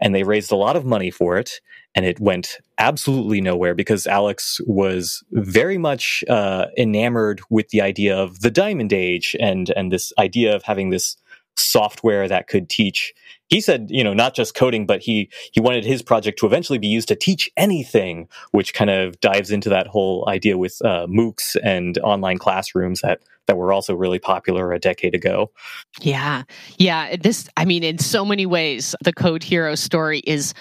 and 0.00 0.14
they 0.14 0.22
raised 0.22 0.52
a 0.52 0.56
lot 0.56 0.76
of 0.76 0.84
money 0.84 1.10
for 1.10 1.36
it 1.36 1.60
and 1.94 2.04
it 2.04 2.20
went 2.20 2.58
absolutely 2.78 3.40
nowhere 3.40 3.74
because 3.74 4.06
alex 4.06 4.60
was 4.66 5.24
very 5.32 5.76
much 5.76 6.22
uh, 6.28 6.66
enamored 6.78 7.40
with 7.50 7.68
the 7.70 7.80
idea 7.80 8.16
of 8.16 8.40
the 8.40 8.50
diamond 8.50 8.92
age 8.92 9.34
and 9.40 9.70
and 9.70 9.90
this 9.90 10.12
idea 10.18 10.54
of 10.54 10.62
having 10.62 10.90
this 10.90 11.16
software 11.56 12.28
that 12.28 12.48
could 12.48 12.68
teach. 12.68 13.14
He 13.48 13.60
said 13.60 13.88
you 13.90 14.02
know 14.02 14.14
not 14.14 14.34
just 14.34 14.54
coding 14.54 14.86
but 14.86 15.00
he 15.00 15.30
he 15.52 15.60
wanted 15.60 15.84
his 15.84 16.02
project 16.02 16.38
to 16.40 16.46
eventually 16.46 16.78
be 16.78 16.88
used 16.88 17.08
to 17.08 17.16
teach 17.16 17.50
anything 17.56 18.28
which 18.50 18.74
kind 18.74 18.90
of 18.90 19.20
dives 19.20 19.50
into 19.50 19.68
that 19.68 19.86
whole 19.86 20.28
idea 20.28 20.58
with 20.58 20.80
uh, 20.84 21.06
moocs 21.06 21.56
and 21.62 21.98
online 21.98 22.38
classrooms 22.38 23.00
that 23.02 23.20
that 23.46 23.56
were 23.56 23.72
also 23.72 23.94
really 23.94 24.18
popular 24.18 24.72
a 24.72 24.78
decade 24.80 25.14
ago. 25.14 25.52
Yeah. 26.00 26.42
Yeah 26.78 27.16
this 27.16 27.48
i 27.56 27.64
mean 27.64 27.84
in 27.84 27.98
so 27.98 28.24
many 28.24 28.46
ways 28.46 28.94
the 29.02 29.12
code 29.12 29.42
hero 29.42 29.74
story 29.74 30.20
is 30.20 30.54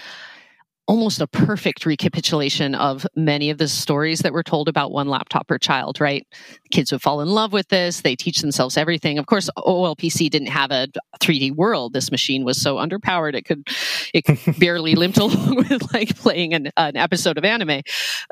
almost 0.87 1.19
a 1.19 1.27
perfect 1.27 1.85
recapitulation 1.85 2.75
of 2.75 3.07
many 3.15 3.49
of 3.49 3.57
the 3.57 3.67
stories 3.67 4.19
that 4.19 4.33
were 4.33 4.43
told 4.43 4.67
about 4.67 4.91
one 4.91 5.07
laptop 5.07 5.47
per 5.47 5.57
child, 5.57 5.99
right? 5.99 6.27
Kids 6.71 6.91
would 6.91 7.01
fall 7.01 7.21
in 7.21 7.29
love 7.29 7.51
with 7.53 7.67
this. 7.69 8.01
They 8.01 8.15
teach 8.15 8.41
themselves 8.41 8.77
everything. 8.77 9.17
Of 9.17 9.25
course, 9.25 9.49
OLPC 9.57 10.29
didn't 10.29 10.49
have 10.49 10.71
a 10.71 10.87
3D 11.19 11.55
world. 11.55 11.93
This 11.93 12.11
machine 12.11 12.43
was 12.43 12.61
so 12.61 12.75
underpowered 12.75 13.35
it 13.35 13.45
could 13.45 13.67
it 14.13 14.25
could 14.25 14.39
barely 14.59 14.95
limped 14.95 15.17
along 15.17 15.55
with 15.55 15.93
like 15.93 16.15
playing 16.17 16.53
an, 16.53 16.71
an 16.77 16.95
episode 16.95 17.37
of 17.37 17.45
anime. 17.45 17.81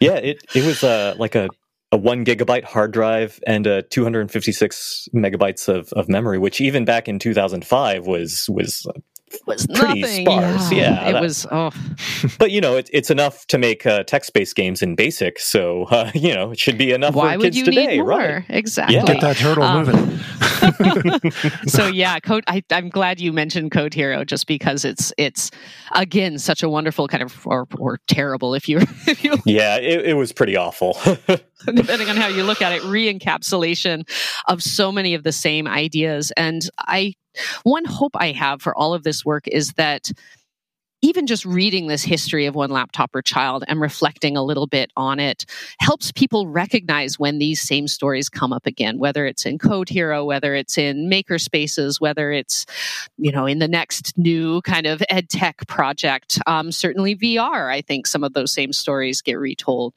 yeah, 0.00 0.16
it 0.16 0.42
it 0.54 0.64
was 0.64 0.82
uh, 0.82 1.14
like 1.18 1.34
a 1.34 1.48
a 1.92 1.96
one 1.96 2.24
gigabyte 2.24 2.64
hard 2.64 2.92
drive 2.92 3.40
and 3.46 3.66
a 3.66 3.82
256 3.82 5.08
megabytes 5.12 5.68
of, 5.68 5.92
of 5.94 6.08
memory, 6.08 6.38
which 6.38 6.60
even 6.60 6.84
back 6.84 7.08
in 7.08 7.18
2005 7.18 8.06
was 8.06 8.46
was 8.48 8.86
was 9.46 9.66
pretty 9.66 10.00
nothing. 10.00 10.26
sparse. 10.26 10.72
Yeah, 10.72 10.78
yeah 10.78 11.08
it 11.08 11.12
that, 11.12 11.22
was. 11.22 11.46
Oh. 11.50 11.70
but 12.38 12.50
you 12.50 12.60
know, 12.60 12.76
it, 12.76 12.90
it's 12.92 13.10
enough 13.10 13.46
to 13.46 13.58
make 13.58 13.86
uh, 13.86 14.02
text-based 14.04 14.54
games 14.56 14.82
in 14.82 14.96
BASIC. 14.96 15.38
So 15.38 15.84
uh, 15.84 16.10
you 16.14 16.34
know, 16.34 16.52
it 16.52 16.58
should 16.58 16.78
be 16.78 16.92
enough 16.92 17.14
Why 17.14 17.36
for 17.36 17.42
kids 17.42 17.56
would 17.56 17.56
you 17.56 17.64
today, 17.64 17.86
need 17.86 17.98
more? 17.98 18.08
right? 18.08 18.44
Exactly. 18.48 18.96
Yeah. 18.96 19.04
Get 19.04 19.20
that 19.20 19.36
turtle 19.36 19.64
um, 19.64 19.86
moving. 19.86 20.20
so 21.66 21.86
yeah, 21.86 22.18
code. 22.20 22.44
I, 22.46 22.62
am 22.70 22.88
glad 22.88 23.20
you 23.20 23.32
mentioned 23.32 23.70
Code 23.70 23.94
Hero, 23.94 24.24
just 24.24 24.46
because 24.46 24.84
it's 24.84 25.12
it's 25.16 25.50
again 25.94 26.38
such 26.38 26.62
a 26.62 26.68
wonderful 26.68 27.08
kind 27.08 27.22
of 27.22 27.46
or 27.46 27.66
or 27.78 27.98
terrible 28.08 28.54
if 28.54 28.68
you 28.68 28.78
if 29.06 29.24
you. 29.24 29.36
Yeah, 29.44 29.76
it, 29.76 30.06
it 30.06 30.14
was 30.14 30.32
pretty 30.32 30.56
awful. 30.56 30.98
depending 31.66 32.08
on 32.08 32.16
how 32.16 32.28
you 32.28 32.42
look 32.42 32.62
at 32.62 32.72
it, 32.72 32.82
re-encapsulation 32.84 34.08
of 34.48 34.62
so 34.62 34.90
many 34.90 35.14
of 35.14 35.22
the 35.22 35.32
same 35.32 35.66
ideas. 35.66 36.32
And 36.36 36.68
I 36.78 37.14
one 37.62 37.84
hope 37.84 38.12
I 38.14 38.32
have 38.32 38.62
for 38.62 38.76
all 38.76 38.94
of 38.94 39.02
this 39.02 39.24
work 39.24 39.46
is 39.46 39.72
that 39.72 40.10
even 41.02 41.26
just 41.26 41.46
reading 41.46 41.86
this 41.86 42.02
history 42.02 42.46
of 42.46 42.54
one 42.54 42.70
laptop 42.70 43.12
per 43.12 43.22
child 43.22 43.64
and 43.68 43.80
reflecting 43.80 44.36
a 44.36 44.42
little 44.42 44.66
bit 44.66 44.90
on 44.96 45.18
it 45.18 45.46
helps 45.78 46.12
people 46.12 46.46
recognize 46.46 47.18
when 47.18 47.38
these 47.38 47.60
same 47.60 47.88
stories 47.88 48.28
come 48.28 48.52
up 48.52 48.66
again 48.66 48.98
whether 48.98 49.26
it's 49.26 49.46
in 49.46 49.58
code 49.58 49.88
hero 49.88 50.24
whether 50.24 50.54
it's 50.54 50.76
in 50.76 51.08
maker 51.08 51.38
spaces 51.38 52.00
whether 52.00 52.30
it's 52.32 52.66
you 53.16 53.32
know 53.32 53.46
in 53.46 53.58
the 53.58 53.68
next 53.68 54.16
new 54.18 54.60
kind 54.62 54.86
of 54.86 55.02
ed 55.08 55.28
tech 55.28 55.66
project. 55.66 56.38
Um, 56.46 56.72
certainly 56.72 57.16
vr 57.16 57.72
i 57.72 57.80
think 57.80 58.06
some 58.06 58.24
of 58.24 58.32
those 58.32 58.52
same 58.52 58.72
stories 58.72 59.22
get 59.22 59.38
retold. 59.38 59.94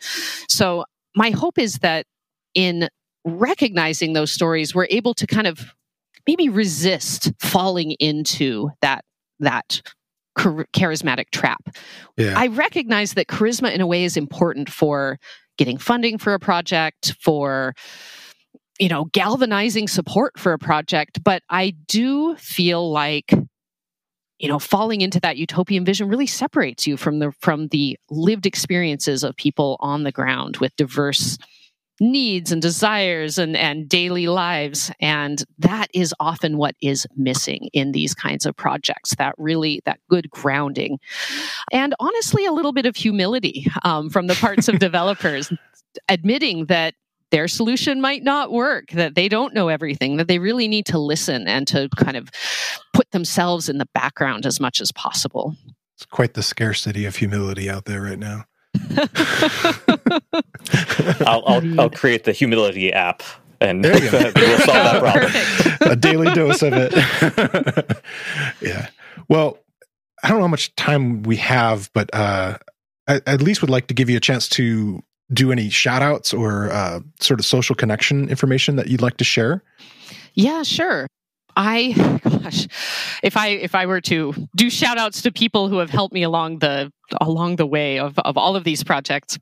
So 0.47 0.85
my 1.15 1.29
hope 1.31 1.57
is 1.59 1.79
that 1.79 2.05
in 2.53 2.89
recognizing 3.25 4.13
those 4.13 4.31
stories 4.31 4.73
we're 4.75 4.87
able 4.89 5.13
to 5.15 5.27
kind 5.27 5.47
of 5.47 5.73
maybe 6.27 6.49
resist 6.49 7.31
falling 7.39 7.91
into 7.93 8.69
that 8.81 9.03
that 9.39 9.81
charismatic 10.37 11.29
trap. 11.31 11.69
Yeah. 12.17 12.33
I 12.35 12.47
recognize 12.47 13.13
that 13.13 13.27
charisma 13.27 13.73
in 13.73 13.81
a 13.81 13.87
way 13.87 14.03
is 14.03 14.17
important 14.17 14.69
for 14.69 15.19
getting 15.57 15.77
funding 15.77 16.17
for 16.17 16.33
a 16.33 16.39
project, 16.39 17.15
for 17.21 17.73
you 18.79 18.89
know, 18.89 19.05
galvanizing 19.05 19.87
support 19.87 20.39
for 20.39 20.53
a 20.53 20.57
project, 20.57 21.23
but 21.23 21.43
I 21.49 21.75
do 21.87 22.35
feel 22.37 22.91
like 22.91 23.31
you 24.39 24.49
know 24.49 24.59
falling 24.59 25.01
into 25.01 25.19
that 25.19 25.37
utopian 25.37 25.85
vision 25.85 26.09
really 26.09 26.25
separates 26.25 26.87
you 26.87 26.97
from 26.97 27.19
the 27.19 27.31
from 27.39 27.67
the 27.67 27.97
lived 28.09 28.45
experiences 28.45 29.23
of 29.23 29.35
people 29.35 29.77
on 29.79 30.03
the 30.03 30.11
ground 30.11 30.57
with 30.57 30.75
diverse 30.75 31.37
needs 31.99 32.51
and 32.51 32.61
desires 32.61 33.37
and, 33.37 33.55
and 33.55 33.87
daily 33.87 34.27
lives. 34.27 34.91
And 34.99 35.43
that 35.59 35.87
is 35.93 36.13
often 36.19 36.57
what 36.57 36.75
is 36.81 37.07
missing 37.15 37.69
in 37.73 37.91
these 37.91 38.13
kinds 38.13 38.45
of 38.45 38.55
projects 38.55 39.15
that 39.15 39.35
really, 39.37 39.81
that 39.85 39.99
good 40.09 40.29
grounding. 40.29 40.99
And 41.71 41.93
honestly, 41.99 42.45
a 42.45 42.51
little 42.51 42.73
bit 42.73 42.85
of 42.85 42.95
humility 42.95 43.67
um, 43.83 44.09
from 44.09 44.27
the 44.27 44.35
parts 44.35 44.67
of 44.67 44.79
developers, 44.79 45.51
admitting 46.09 46.65
that 46.65 46.95
their 47.31 47.47
solution 47.47 47.99
might 47.99 48.23
not 48.23 48.51
work, 48.51 48.91
that 48.91 49.15
they 49.15 49.27
don't 49.27 49.55
know 49.55 49.67
everything, 49.67 50.17
that 50.17 50.27
they 50.27 50.37
really 50.37 50.67
need 50.67 50.85
to 50.85 50.99
listen 50.99 51.47
and 51.47 51.67
to 51.67 51.89
kind 51.97 52.15
of 52.15 52.29
put 52.93 53.09
themselves 53.09 53.69
in 53.69 53.79
the 53.79 53.87
background 53.93 54.45
as 54.45 54.59
much 54.59 54.79
as 54.79 54.91
possible. 54.91 55.55
It's 55.95 56.05
quite 56.05 56.35
the 56.35 56.43
scarcity 56.43 57.05
of 57.05 57.15
humility 57.15 57.69
out 57.69 57.85
there 57.85 58.01
right 58.01 58.19
now. 58.19 58.45
I'll, 61.25 61.43
I'll, 61.45 61.81
I'll 61.81 61.89
create 61.89 62.23
the 62.23 62.31
humility 62.31 62.93
app 62.93 63.21
and 63.63 63.83
we'll 63.83 64.01
solve 64.01 64.33
that 64.33 64.99
problem. 64.99 65.91
A 65.91 65.95
daily 65.95 66.31
dose 66.33 66.61
of 66.61 66.73
it. 66.75 66.93
yeah. 68.61 68.89
Well, 69.29 69.57
I 70.23 70.29
don't 70.29 70.37
know 70.37 70.43
how 70.43 70.49
much 70.49 70.75
time 70.75 71.23
we 71.23 71.37
have, 71.37 71.89
but 71.93 72.13
uh, 72.13 72.57
I 73.07 73.21
at 73.25 73.41
least 73.41 73.61
would 73.61 73.69
like 73.69 73.87
to 73.87 73.93
give 73.93 74.09
you 74.09 74.17
a 74.17 74.21
chance 74.21 74.47
to 74.49 75.01
do 75.31 75.51
any 75.51 75.69
shout 75.69 76.01
outs 76.01 76.33
or 76.33 76.71
uh, 76.71 76.99
sort 77.19 77.39
of 77.39 77.45
social 77.45 77.75
connection 77.75 78.29
information 78.29 78.75
that 78.75 78.87
you'd 78.87 79.01
like 79.01 79.17
to 79.17 79.23
share. 79.23 79.63
Yeah, 80.33 80.63
sure. 80.63 81.07
I 81.55 82.19
gosh, 82.23 82.67
if 83.21 83.37
I 83.37 83.47
if 83.49 83.75
I 83.75 83.85
were 83.85 84.01
to 84.01 84.33
do 84.55 84.69
shout 84.69 84.97
outs 84.97 85.21
to 85.23 85.31
people 85.31 85.69
who 85.69 85.77
have 85.77 85.89
helped 85.89 86.13
me 86.13 86.23
along 86.23 86.59
the 86.59 86.91
along 87.21 87.57
the 87.57 87.65
way 87.65 87.99
of, 87.99 88.17
of 88.19 88.37
all 88.37 88.55
of 88.55 88.63
these 88.63 88.83
projects, 88.83 89.37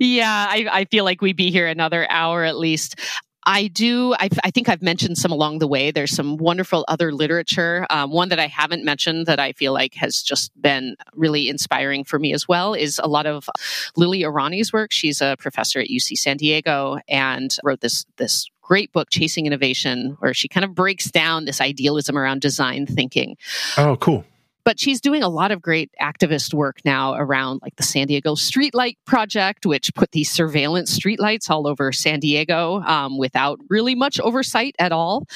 yeah, 0.00 0.46
I, 0.48 0.66
I 0.70 0.84
feel 0.86 1.04
like 1.04 1.20
we'd 1.20 1.36
be 1.36 1.50
here 1.50 1.66
another 1.66 2.10
hour 2.10 2.44
at 2.44 2.56
least. 2.56 2.98
I 3.44 3.66
do. 3.66 4.14
I, 4.14 4.28
I, 4.44 4.50
think 4.50 4.68
I've 4.68 4.82
mentioned 4.82 5.18
some 5.18 5.32
along 5.32 5.58
the 5.58 5.66
way. 5.66 5.90
There's 5.90 6.14
some 6.14 6.36
wonderful 6.36 6.84
other 6.86 7.12
literature. 7.12 7.86
Um, 7.90 8.12
one 8.12 8.28
that 8.28 8.38
I 8.38 8.46
haven't 8.46 8.84
mentioned 8.84 9.26
that 9.26 9.40
I 9.40 9.52
feel 9.52 9.72
like 9.72 9.94
has 9.94 10.22
just 10.22 10.52
been 10.60 10.94
really 11.14 11.48
inspiring 11.48 12.04
for 12.04 12.20
me 12.20 12.32
as 12.32 12.46
well 12.46 12.74
is 12.74 13.00
a 13.02 13.08
lot 13.08 13.26
of 13.26 13.48
Lilly 13.96 14.22
Irani's 14.22 14.72
work. 14.72 14.92
She's 14.92 15.20
a 15.20 15.36
professor 15.40 15.80
at 15.80 15.88
UC 15.88 16.18
San 16.18 16.36
Diego 16.36 16.98
and 17.08 17.56
wrote 17.64 17.80
this 17.80 18.06
this 18.16 18.48
great 18.72 18.90
book, 18.90 19.10
Chasing 19.10 19.44
Innovation, 19.44 20.16
where 20.20 20.32
she 20.32 20.48
kind 20.48 20.64
of 20.64 20.74
breaks 20.74 21.10
down 21.10 21.44
this 21.44 21.60
idealism 21.60 22.16
around 22.16 22.40
design 22.40 22.86
thinking. 22.86 23.36
Oh, 23.76 23.96
cool. 23.96 24.24
But 24.64 24.80
she's 24.80 24.98
doing 24.98 25.22
a 25.22 25.28
lot 25.28 25.50
of 25.50 25.60
great 25.60 25.90
activist 26.00 26.54
work 26.54 26.78
now 26.82 27.12
around 27.12 27.60
like 27.60 27.76
the 27.76 27.82
San 27.82 28.06
Diego 28.06 28.34
Streetlight 28.34 28.96
Project, 29.04 29.66
which 29.66 29.94
put 29.94 30.12
these 30.12 30.30
surveillance 30.30 30.98
streetlights 30.98 31.50
all 31.50 31.66
over 31.66 31.92
San 31.92 32.18
Diego 32.18 32.80
um, 32.86 33.18
without 33.18 33.60
really 33.68 33.94
much 33.94 34.18
oversight 34.20 34.74
at 34.78 34.90
all, 34.90 35.26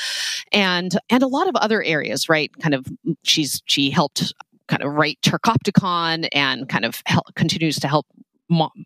and 0.51 0.97
and 1.11 1.23
a 1.23 1.29
lot 1.29 1.47
of 1.47 1.57
other 1.57 1.83
areas. 1.83 2.31
Right, 2.31 2.51
kind 2.63 2.75
of 2.75 2.87
she's 3.23 3.61
she 3.67 3.91
helped 3.91 4.33
kind 4.67 4.83
of 4.83 4.95
write 4.95 5.19
Turkopticon 5.21 6.27
and 6.33 6.71
kind 6.71 6.87
of 6.87 7.03
help, 7.05 7.35
continues 7.35 7.79
to 7.81 7.89
help 7.89 8.07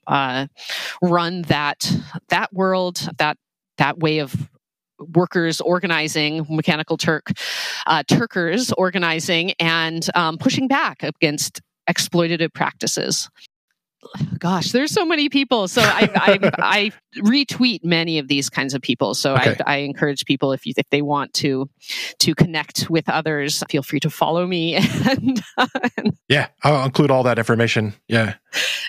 uh, 0.08 0.48
run 1.00 1.42
that 1.42 1.88
that 2.30 2.52
world 2.52 3.08
that 3.18 3.36
that 3.80 3.98
way 3.98 4.18
of 4.18 4.34
workers 4.98 5.60
organizing, 5.60 6.46
Mechanical 6.48 6.96
Turk, 6.96 7.32
uh, 7.86 8.02
Turkers 8.06 8.72
organizing 8.72 9.52
and 9.58 10.06
um, 10.14 10.38
pushing 10.38 10.68
back 10.68 11.02
against 11.02 11.60
exploitative 11.88 12.52
practices. 12.52 13.28
Gosh, 14.38 14.72
there's 14.72 14.92
so 14.92 15.04
many 15.04 15.28
people. 15.28 15.68
So 15.68 15.82
I, 15.82 16.10
I, 16.14 16.50
I 16.58 16.92
retweet 17.18 17.84
many 17.84 18.18
of 18.18 18.28
these 18.28 18.48
kinds 18.48 18.72
of 18.72 18.80
people. 18.80 19.14
So 19.14 19.34
okay. 19.34 19.56
I, 19.66 19.74
I, 19.74 19.76
encourage 19.78 20.24
people 20.24 20.52
if 20.52 20.64
you, 20.64 20.72
if 20.76 20.88
they 20.90 21.02
want 21.02 21.34
to 21.34 21.68
to 22.20 22.34
connect 22.34 22.88
with 22.88 23.10
others, 23.10 23.62
feel 23.68 23.82
free 23.82 24.00
to 24.00 24.10
follow 24.10 24.46
me. 24.46 24.78
And, 25.10 25.42
and 25.96 26.16
yeah, 26.28 26.48
I'll 26.62 26.84
include 26.84 27.10
all 27.10 27.24
that 27.24 27.38
information. 27.38 27.94
Yeah, 28.08 28.34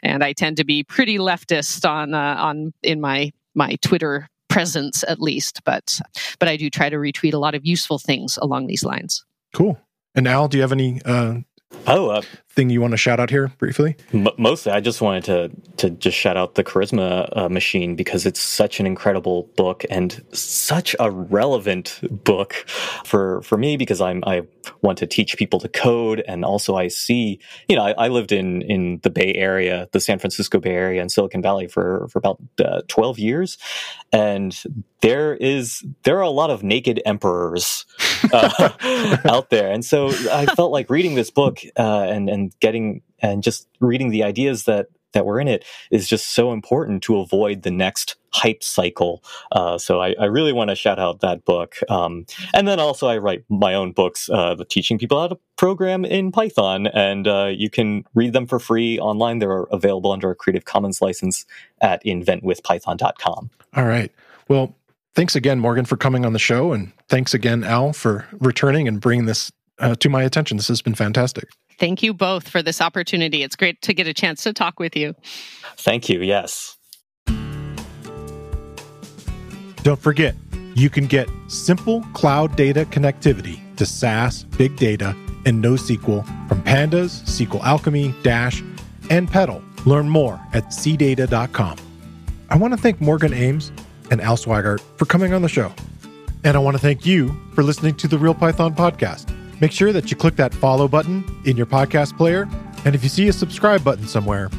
and 0.04 0.24
I 0.24 0.34
tend 0.34 0.58
to 0.58 0.64
be 0.64 0.84
pretty 0.84 1.18
leftist 1.18 1.90
on 1.90 2.14
uh, 2.14 2.36
on 2.38 2.74
in 2.84 3.02
my 3.02 3.32
my 3.56 3.78
Twitter 3.82 4.30
presence 4.52 5.04
at 5.08 5.20
least 5.20 5.62
but 5.64 6.00
but 6.40 6.48
i 6.50 6.58
do 6.58 6.70
try 6.70 6.90
to 6.90 6.98
retweet 6.98 7.34
a 7.34 7.38
lot 7.38 7.56
of 7.56 7.66
useful 7.66 7.98
things 7.98 8.38
along 8.42 8.68
these 8.68 8.84
lines. 8.84 9.24
Cool. 9.54 9.80
And 10.16 10.28
al 10.28 10.48
do 10.48 10.58
you 10.58 10.62
have 10.62 10.72
any 10.72 11.02
uh, 11.06 11.40
Oh, 11.88 12.10
uh, 12.10 12.22
thing 12.54 12.70
you 12.70 12.82
want 12.82 12.92
to 12.92 12.98
shout 12.98 13.20
out 13.20 13.30
here 13.30 13.52
briefly? 13.58 13.96
Mostly, 14.38 14.72
I 14.72 14.82
just 14.82 15.02
wanted 15.02 15.24
to 15.26 15.52
to 15.78 15.90
just 15.90 16.18
shout 16.18 16.38
out 16.38 16.56
the 16.56 16.64
Charisma 16.64 17.30
uh, 17.36 17.50
Machine 17.50 17.96
because 17.96 18.26
it's 18.26 18.40
such 18.40 18.80
an 18.80 18.86
incredible 18.86 19.50
book 19.56 19.84
and 19.90 20.24
such 20.34 20.96
a 21.00 21.10
relevant 21.10 22.00
book 22.24 22.54
for 23.06 23.42
for 23.44 23.58
me 23.58 23.78
because 23.78 24.02
I'm 24.02 24.24
I 24.26 24.44
want 24.82 24.98
to 25.00 25.08
teach 25.08 25.38
people 25.38 25.60
to 25.60 25.70
code 25.70 26.24
and 26.28 26.44
also 26.44 26.76
I 26.76 26.90
see 26.90 27.40
you 27.70 27.76
know 27.76 27.84
I, 27.84 27.92
I 27.92 28.08
lived 28.10 28.32
in 28.32 28.62
in 28.64 29.00
the 29.04 29.10
Bay 29.10 29.34
Area, 29.34 29.88
the 29.92 30.00
San 30.00 30.20
Francisco 30.20 30.60
Bay 30.60 30.72
Area 30.72 31.02
and 31.02 31.12
Silicon 31.12 31.42
Valley 31.42 31.68
for 31.68 32.08
for 32.10 32.20
about 32.20 32.42
uh, 32.64 32.82
twelve 32.88 33.18
years, 33.18 33.58
and 34.12 34.62
there 35.02 35.36
is 35.36 35.84
there 36.04 36.18
are 36.18 36.22
a 36.22 36.30
lot 36.30 36.50
of 36.50 36.64
naked 36.64 37.02
emperors 37.06 37.86
uh, 38.34 38.70
out 39.26 39.50
there, 39.50 39.72
and 39.72 39.84
so 39.84 40.10
I 40.32 40.46
felt 40.48 40.72
like 40.72 40.90
reading 40.90 41.16
this 41.16 41.32
book 41.32 41.60
uh, 41.78 42.06
and 42.10 42.30
and 42.42 42.60
getting 42.60 43.02
and 43.20 43.44
just 43.44 43.68
reading 43.80 44.10
the 44.10 44.24
ideas 44.24 44.66
that 44.66 44.88
that 45.14 45.26
were 45.26 45.40
in 45.40 45.48
it 45.48 45.66
is 45.90 46.08
just 46.08 46.28
so 46.30 46.54
important 46.54 47.04
to 47.04 47.18
avoid 47.20 47.64
the 47.64 47.72
next 47.72 48.16
hype 48.34 48.64
cycle. 48.64 49.22
Uh, 49.52 49.78
so 49.78 50.02
I, 50.02 50.16
I, 50.18 50.26
really 50.26 50.54
want 50.54 50.70
to 50.70 50.76
shout 50.76 51.00
out 51.00 51.20
that 51.20 51.44
book. 51.44 51.76
Um, 51.90 52.26
and 52.54 52.66
then 52.66 52.80
also 52.80 53.08
I 53.08 53.18
write 53.18 53.44
my 53.50 53.74
own 53.74 53.92
books, 53.92 54.30
uh, 54.30 54.56
teaching 54.70 54.98
people 54.98 55.20
how 55.20 55.28
to 55.28 55.38
program 55.58 56.06
in 56.06 56.32
Python, 56.32 56.88
and 56.88 57.28
uh, 57.28 57.52
you 57.54 57.70
can 57.70 58.06
read 58.16 58.32
them 58.32 58.48
for 58.48 58.58
free 58.58 59.00
online. 59.00 59.40
They're 59.40 59.64
available 59.64 60.14
under 60.14 60.32
a 60.32 60.36
Creative 60.36 60.64
Commons 60.64 61.02
license 61.02 61.46
at 61.82 62.02
inventwithpython.com. 62.06 63.50
All 63.76 63.86
right. 63.86 64.14
Well, 64.48 64.74
thanks 65.14 65.36
again, 65.36 65.60
Morgan, 65.60 65.84
for 65.84 65.98
coming 65.98 66.26
on 66.26 66.32
the 66.32 66.40
show, 66.40 66.72
and 66.72 66.94
thanks 67.10 67.34
again, 67.34 67.66
Al, 67.66 67.92
for 67.92 68.26
returning 68.40 68.88
and 68.88 69.02
bringing 69.02 69.26
this 69.26 69.52
uh, 69.80 69.96
to 69.96 70.08
my 70.08 70.24
attention. 70.24 70.56
This 70.56 70.70
has 70.70 70.82
been 70.82 70.96
fantastic. 70.96 71.50
Thank 71.82 72.04
you 72.04 72.14
both 72.14 72.48
for 72.48 72.62
this 72.62 72.80
opportunity. 72.80 73.42
It's 73.42 73.56
great 73.56 73.82
to 73.82 73.94
get 73.96 74.06
a 74.06 74.14
chance 74.14 74.44
to 74.44 74.54
talk 74.54 74.80
with 74.80 74.96
you. 74.96 75.16
Thank 75.78 76.10
you. 76.10 76.22
Yes. 76.22 76.78
Don't 79.78 80.00
forget, 80.00 80.36
you 80.76 80.92
can 80.92 81.08
get 81.08 81.28
simple 81.48 82.04
cloud 82.14 82.56
data 82.56 82.86
connectivity 82.86 83.60
to 83.78 83.88
SaaS, 83.88 84.44
big 84.44 84.76
data, 84.76 85.16
and 85.48 85.64
NoSQL 85.66 86.24
from 86.48 86.62
Pandas, 86.62 87.24
SQL 87.24 87.64
Alchemy, 87.64 88.14
Dash, 88.22 88.62
and 89.10 89.28
petl. 89.28 89.64
Learn 89.88 90.08
more 90.08 90.40
at 90.54 90.66
cdata.com. 90.66 91.78
I 92.52 92.58
want 92.58 92.76
to 92.76 92.78
thank 92.80 93.02
Morgan 93.02 93.34
Ames 93.34 93.72
and 94.12 94.22
Al 94.22 94.38
Sweigart 94.38 94.82
for 94.98 95.06
coming 95.06 95.34
on 95.34 95.42
the 95.42 95.50
show. 95.50 95.74
And 96.44 96.56
I 96.56 96.60
want 96.60 96.76
to 96.76 96.82
thank 96.82 97.08
you 97.08 97.36
for 97.56 97.64
listening 97.64 97.96
to 97.96 98.08
the 98.08 98.20
Real 98.20 98.36
Python 98.36 98.76
podcast. 98.76 99.36
Make 99.62 99.72
sure 99.72 99.94
that 99.94 100.10
you 100.10 100.18
click 100.18 100.36
that 100.38 100.54
follow 100.56 100.88
button 100.88 101.24
in 101.46 101.56
your 101.56 101.68
podcast 101.68 102.18
player. 102.18 102.50
And 102.84 102.96
if 102.96 103.04
you 103.04 103.10
see 103.10 103.28
a 103.28 103.34
subscribe 103.34 103.84
button 103.84 104.08
somewhere, 104.08 104.50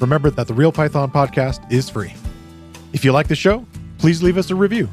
remember 0.00 0.30
that 0.30 0.48
the 0.48 0.54
Real 0.54 0.72
Python 0.72 1.12
podcast 1.12 1.72
is 1.72 1.88
free. 1.88 2.12
If 2.92 3.04
you 3.04 3.12
like 3.12 3.28
the 3.28 3.36
show, 3.36 3.64
please 3.98 4.20
leave 4.20 4.36
us 4.36 4.50
a 4.50 4.56
review. 4.56 4.88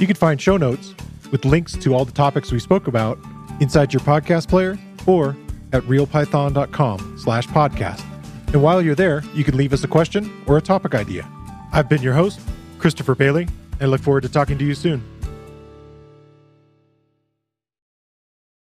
You 0.00 0.06
can 0.08 0.16
find 0.16 0.40
show 0.40 0.56
notes 0.56 0.96
with 1.30 1.44
links 1.44 1.74
to 1.74 1.94
all 1.94 2.04
the 2.04 2.12
topics 2.12 2.50
we 2.50 2.58
spoke 2.58 2.88
about 2.88 3.20
inside 3.60 3.92
your 3.92 4.00
podcast 4.00 4.48
player 4.48 4.76
or 5.06 5.36
at 5.72 5.84
realpython.com 5.84 7.18
slash 7.18 7.46
podcast. 7.46 8.04
And 8.48 8.62
while 8.62 8.82
you're 8.82 8.96
there, 8.96 9.22
you 9.32 9.44
can 9.44 9.56
leave 9.56 9.72
us 9.72 9.84
a 9.84 9.88
question 9.88 10.42
or 10.46 10.58
a 10.58 10.60
topic 10.60 10.96
idea. 10.96 11.26
I've 11.72 11.88
been 11.88 12.02
your 12.02 12.14
host, 12.14 12.40
Christopher 12.78 13.14
Bailey, 13.14 13.46
and 13.78 13.92
look 13.92 14.00
forward 14.00 14.22
to 14.24 14.28
talking 14.28 14.58
to 14.58 14.64
you 14.64 14.74
soon. 14.74 15.11